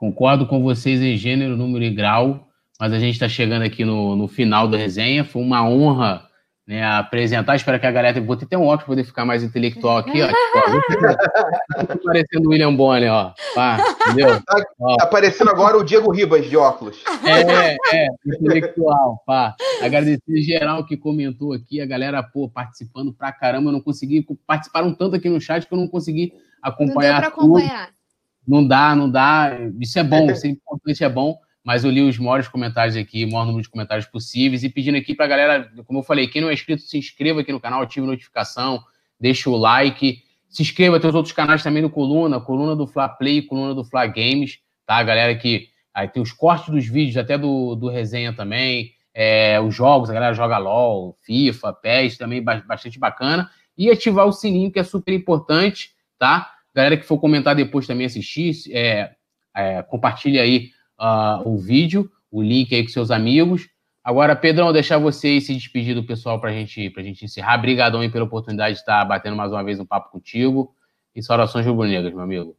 Concordo 0.02 0.48
com 0.48 0.60
vocês 0.64 1.00
em 1.00 1.16
gênero, 1.16 1.56
número 1.56 1.84
e 1.84 1.90
grau, 1.94 2.48
mas 2.80 2.92
a 2.92 2.98
gente 2.98 3.12
está 3.12 3.28
chegando 3.28 3.62
aqui 3.62 3.84
no, 3.84 4.16
no 4.16 4.26
final 4.26 4.66
da 4.66 4.76
resenha. 4.76 5.24
Foi 5.24 5.40
uma 5.40 5.64
honra 5.64 6.24
né, 6.66 6.84
apresentar. 6.84 7.54
Espero 7.54 7.78
que 7.78 7.86
a 7.86 7.92
galera. 7.92 8.20
Vou 8.20 8.34
ter 8.34 8.56
um 8.56 8.62
óculos 8.62 8.78
para 8.78 8.86
poder 8.86 9.04
ficar 9.04 9.24
mais 9.24 9.44
intelectual 9.44 9.98
aqui, 9.98 10.20
ó. 10.20 10.28
parecendo 12.04 12.48
o 12.48 12.50
William 12.50 12.74
Bonner, 12.74 13.12
ó. 13.12 13.32
Pá, 13.54 13.78
entendeu? 14.08 14.42
Tá, 14.42 14.56
tá 14.56 15.04
aparecendo 15.04 15.50
agora 15.50 15.78
o 15.78 15.84
Diego 15.84 16.10
Ribas 16.10 16.50
de 16.50 16.56
óculos. 16.56 17.04
É, 17.24 17.76
é, 17.94 18.08
intelectual, 18.26 19.22
pá. 19.24 19.54
Agradecer 19.80 20.42
geral 20.42 20.84
que 20.84 20.96
comentou 20.96 21.52
aqui, 21.52 21.80
a 21.80 21.86
galera, 21.86 22.24
pô, 22.24 22.48
participando 22.48 23.12
pra 23.12 23.30
caramba. 23.30 23.68
Eu 23.68 23.74
não 23.74 23.80
consegui. 23.80 24.26
Participaram 24.48 24.92
tanto 24.92 25.14
aqui 25.14 25.28
no 25.28 25.40
chat 25.40 25.64
que 25.64 25.72
eu 25.72 25.78
não 25.78 25.86
consegui 25.86 26.32
acompanhar. 26.60 27.12
Não 27.12 27.20
deu 27.20 27.30
pra 27.30 27.44
acompanhar. 27.44 27.86
Tudo 27.86 28.01
não 28.46 28.66
dá, 28.66 28.94
não 28.94 29.10
dá. 29.10 29.56
Isso 29.80 29.98
é 29.98 30.04
bom, 30.04 30.30
isso 30.30 30.46
é 30.46 30.50
importante, 30.50 31.04
é 31.04 31.08
bom. 31.08 31.38
Mas 31.64 31.84
eu 31.84 31.90
li 31.90 32.02
os 32.02 32.18
maiores 32.18 32.48
comentários 32.48 32.96
aqui, 32.96 33.24
o 33.24 33.30
maior 33.30 33.44
número 33.44 33.62
de 33.62 33.68
comentários 33.68 34.06
possíveis, 34.06 34.64
e 34.64 34.68
pedindo 34.68 34.98
aqui 34.98 35.14
para 35.14 35.26
a 35.26 35.28
galera, 35.28 35.72
como 35.86 36.00
eu 36.00 36.02
falei, 36.02 36.26
quem 36.26 36.42
não 36.42 36.50
é 36.50 36.52
inscrito, 36.52 36.82
se 36.82 36.98
inscreva 36.98 37.40
aqui 37.40 37.52
no 37.52 37.60
canal, 37.60 37.82
ative 37.82 38.04
notificação, 38.04 38.82
deixa 39.20 39.48
o 39.48 39.56
like, 39.56 40.22
se 40.48 40.62
inscreva, 40.62 40.98
tem 40.98 41.08
os 41.08 41.14
outros 41.14 41.32
canais 41.32 41.62
também 41.62 41.80
do 41.80 41.88
Coluna, 41.88 42.40
Coluna 42.40 42.74
do 42.74 42.86
Fla 42.86 43.08
Play, 43.08 43.42
Coluna 43.42 43.74
do 43.74 43.84
Fla 43.84 44.06
Games, 44.06 44.58
tá? 44.84 44.96
A 44.96 45.02
galera 45.04 45.34
que 45.36 45.68
aí 45.94 46.08
tem 46.08 46.22
os 46.22 46.32
cortes 46.32 46.68
dos 46.68 46.86
vídeos, 46.86 47.16
até 47.16 47.38
do, 47.38 47.76
do 47.76 47.88
resenha 47.88 48.32
também, 48.32 48.92
é, 49.14 49.60
os 49.60 49.74
jogos, 49.74 50.10
a 50.10 50.14
galera 50.14 50.34
joga 50.34 50.58
LOL, 50.58 51.16
FIFA, 51.22 51.72
PES, 51.74 52.18
também 52.18 52.42
bastante 52.42 52.98
bacana. 52.98 53.50
E 53.76 53.90
ativar 53.90 54.26
o 54.26 54.32
sininho, 54.32 54.70
que 54.70 54.78
é 54.78 54.84
super 54.84 55.14
importante, 55.14 55.92
tá? 56.18 56.50
Galera 56.74 56.96
que 56.96 57.04
for 57.04 57.18
comentar 57.18 57.54
depois 57.54 57.86
também 57.86 58.06
assistir, 58.06 58.52
é, 58.70 59.10
é, 59.54 59.82
compartilhe 59.82 60.38
aí 60.38 60.70
uh, 60.98 61.48
o 61.48 61.58
vídeo, 61.58 62.10
o 62.30 62.42
link 62.42 62.74
aí 62.74 62.82
com 62.82 62.88
seus 62.88 63.10
amigos. 63.10 63.68
Agora, 64.04 64.34
Pedrão, 64.34 64.72
deixar 64.72 64.98
você 64.98 65.40
se 65.40 65.54
despedir 65.54 65.94
do 65.94 66.04
pessoal 66.04 66.40
para 66.40 66.50
gente, 66.52 66.92
a 66.96 67.02
gente 67.02 67.24
encerrar. 67.24 67.58
Obrigadão 67.58 68.00
aí 68.00 68.10
pela 68.10 68.24
oportunidade 68.24 68.74
de 68.74 68.80
estar 68.80 69.04
batendo 69.04 69.36
mais 69.36 69.52
uma 69.52 69.62
vez 69.62 69.78
um 69.78 69.86
papo 69.86 70.10
contigo. 70.10 70.74
E 71.14 71.22
saudações 71.22 71.66
rubro-negras, 71.66 72.12
meu 72.12 72.22
amigo. 72.22 72.56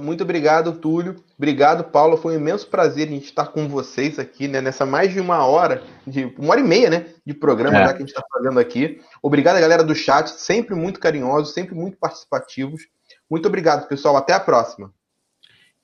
Muito 0.00 0.22
obrigado, 0.24 0.72
Túlio. 0.72 1.16
Obrigado, 1.36 1.84
Paulo. 1.84 2.16
Foi 2.16 2.34
um 2.34 2.40
imenso 2.40 2.66
prazer 2.68 3.06
a 3.06 3.10
gente 3.10 3.24
estar 3.24 3.48
com 3.48 3.68
vocês 3.68 4.18
aqui, 4.18 4.48
né? 4.48 4.62
Nessa 4.62 4.86
mais 4.86 5.12
de 5.12 5.20
uma 5.20 5.44
hora, 5.44 5.82
de 6.06 6.24
uma 6.38 6.52
hora 6.52 6.60
e 6.60 6.64
meia, 6.64 6.88
né? 6.88 7.06
De 7.26 7.34
programa 7.34 7.76
é. 7.76 7.88
que 7.88 7.96
a 7.96 7.98
gente 7.98 8.08
está 8.08 8.22
fazendo 8.32 8.58
aqui. 8.58 9.02
Obrigado, 9.22 9.60
galera 9.60 9.84
do 9.84 9.94
chat, 9.94 10.28
sempre 10.28 10.74
muito 10.74 10.98
carinhosos, 10.98 11.52
sempre 11.52 11.74
muito 11.74 11.98
participativos. 11.98 12.84
Muito 13.34 13.48
obrigado, 13.48 13.88
pessoal. 13.88 14.16
Até 14.16 14.32
a 14.32 14.38
próxima. 14.38 14.92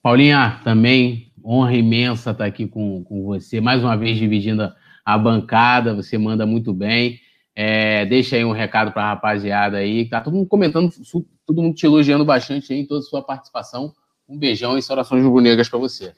Paulinha, 0.01 0.61
também 0.63 1.33
honra 1.45 1.75
imensa 1.75 2.31
estar 2.31 2.45
aqui 2.45 2.65
com, 2.65 3.03
com 3.03 3.25
você, 3.25 3.61
mais 3.61 3.83
uma 3.83 3.97
vez 3.97 4.17
dividindo 4.19 4.73
a, 5.05 5.19
bancada. 5.19 5.93
Você 5.93 6.17
manda 6.17 6.47
muito 6.47 6.73
bem. 6.73 7.19
É, 7.53 8.07
deixa 8.07 8.37
aí 8.37 8.45
um 8.45 8.53
recado 8.53 8.93
para 8.93 9.03
a 9.03 9.09
rapaziada 9.09 9.79
aí. 9.79 10.09
Tá 10.09 10.21
todo 10.21 10.35
mundo 10.35 10.47
comentando, 10.47 10.93
todo 11.45 11.61
mundo 11.61 11.75
te 11.75 11.85
elogiando 11.85 12.25
bastante 12.25 12.73
aí 12.73 12.83
em 12.83 12.87
toda 12.87 13.01
a 13.01 13.03
sua 13.03 13.21
participação. 13.21 13.93
Um 14.29 14.39
beijão 14.39 14.79
e 14.79 14.83
saudações 14.83 15.25
rubro-negras 15.25 15.69
para 15.69 15.81
você. 15.81 16.15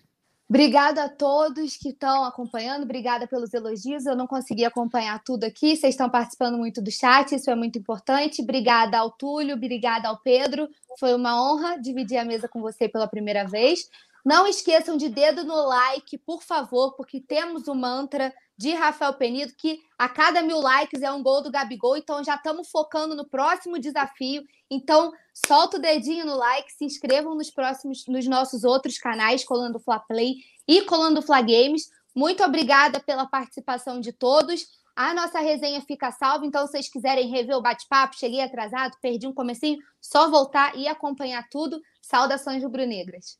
Obrigada 0.52 1.04
a 1.04 1.08
todos 1.08 1.78
que 1.78 1.88
estão 1.88 2.24
acompanhando, 2.24 2.82
obrigada 2.82 3.26
pelos 3.26 3.54
elogios. 3.54 4.04
Eu 4.04 4.14
não 4.14 4.26
consegui 4.26 4.66
acompanhar 4.66 5.18
tudo 5.24 5.44
aqui, 5.44 5.74
vocês 5.74 5.94
estão 5.94 6.10
participando 6.10 6.58
muito 6.58 6.82
do 6.82 6.90
chat, 6.90 7.34
isso 7.34 7.50
é 7.50 7.54
muito 7.54 7.78
importante. 7.78 8.42
Obrigada 8.42 8.98
ao 8.98 9.10
Túlio, 9.10 9.54
obrigada 9.54 10.08
ao 10.08 10.18
Pedro. 10.18 10.68
Foi 11.00 11.14
uma 11.14 11.42
honra 11.42 11.80
dividir 11.80 12.18
a 12.18 12.24
mesa 12.26 12.48
com 12.48 12.60
você 12.60 12.86
pela 12.86 13.08
primeira 13.08 13.46
vez. 13.46 13.88
Não 14.22 14.46
esqueçam 14.46 14.98
de 14.98 15.08
dedo 15.08 15.42
no 15.42 15.54
like, 15.54 16.18
por 16.18 16.42
favor, 16.42 16.96
porque 16.96 17.18
temos 17.18 17.66
o 17.66 17.74
mantra 17.74 18.30
de 18.62 18.74
Rafael 18.74 19.12
Penido, 19.14 19.52
que 19.58 19.80
a 19.98 20.08
cada 20.08 20.40
mil 20.40 20.60
likes 20.60 21.02
é 21.02 21.10
um 21.10 21.20
gol 21.20 21.42
do 21.42 21.50
Gabigol, 21.50 21.96
então 21.96 22.22
já 22.22 22.36
estamos 22.36 22.70
focando 22.70 23.16
no 23.16 23.28
próximo 23.28 23.76
desafio. 23.76 24.44
Então, 24.70 25.12
solta 25.34 25.78
o 25.78 25.80
dedinho 25.80 26.24
no 26.24 26.36
like, 26.36 26.72
se 26.72 26.84
inscrevam 26.84 27.34
nos 27.34 27.50
próximos, 27.50 28.06
nos 28.06 28.24
nossos 28.28 28.62
outros 28.62 28.98
canais, 28.98 29.44
Colando 29.44 29.80
Fla 29.80 29.98
Play 29.98 30.36
e 30.68 30.82
Colando 30.82 31.20
Fla 31.20 31.40
Games. 31.40 31.90
Muito 32.14 32.44
obrigada 32.44 33.00
pela 33.00 33.26
participação 33.26 33.98
de 34.00 34.12
todos. 34.12 34.64
A 34.94 35.12
nossa 35.12 35.40
resenha 35.40 35.80
fica 35.80 36.12
salva, 36.12 36.46
então 36.46 36.64
se 36.64 36.72
vocês 36.72 36.88
quiserem 36.88 37.28
rever 37.28 37.56
o 37.56 37.62
bate-papo, 37.62 38.16
cheguei 38.16 38.42
atrasado, 38.42 38.96
perdi 39.02 39.26
um 39.26 39.34
comecinho, 39.34 39.80
só 40.00 40.30
voltar 40.30 40.76
e 40.76 40.86
acompanhar 40.86 41.48
tudo. 41.50 41.82
Saudações 42.00 42.62
rubro-negras. 42.62 43.36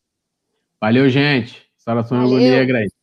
Valeu, 0.81 1.09
gente. 1.09 1.65
Saudações 1.79 2.25
rubro-negras. 2.25 3.02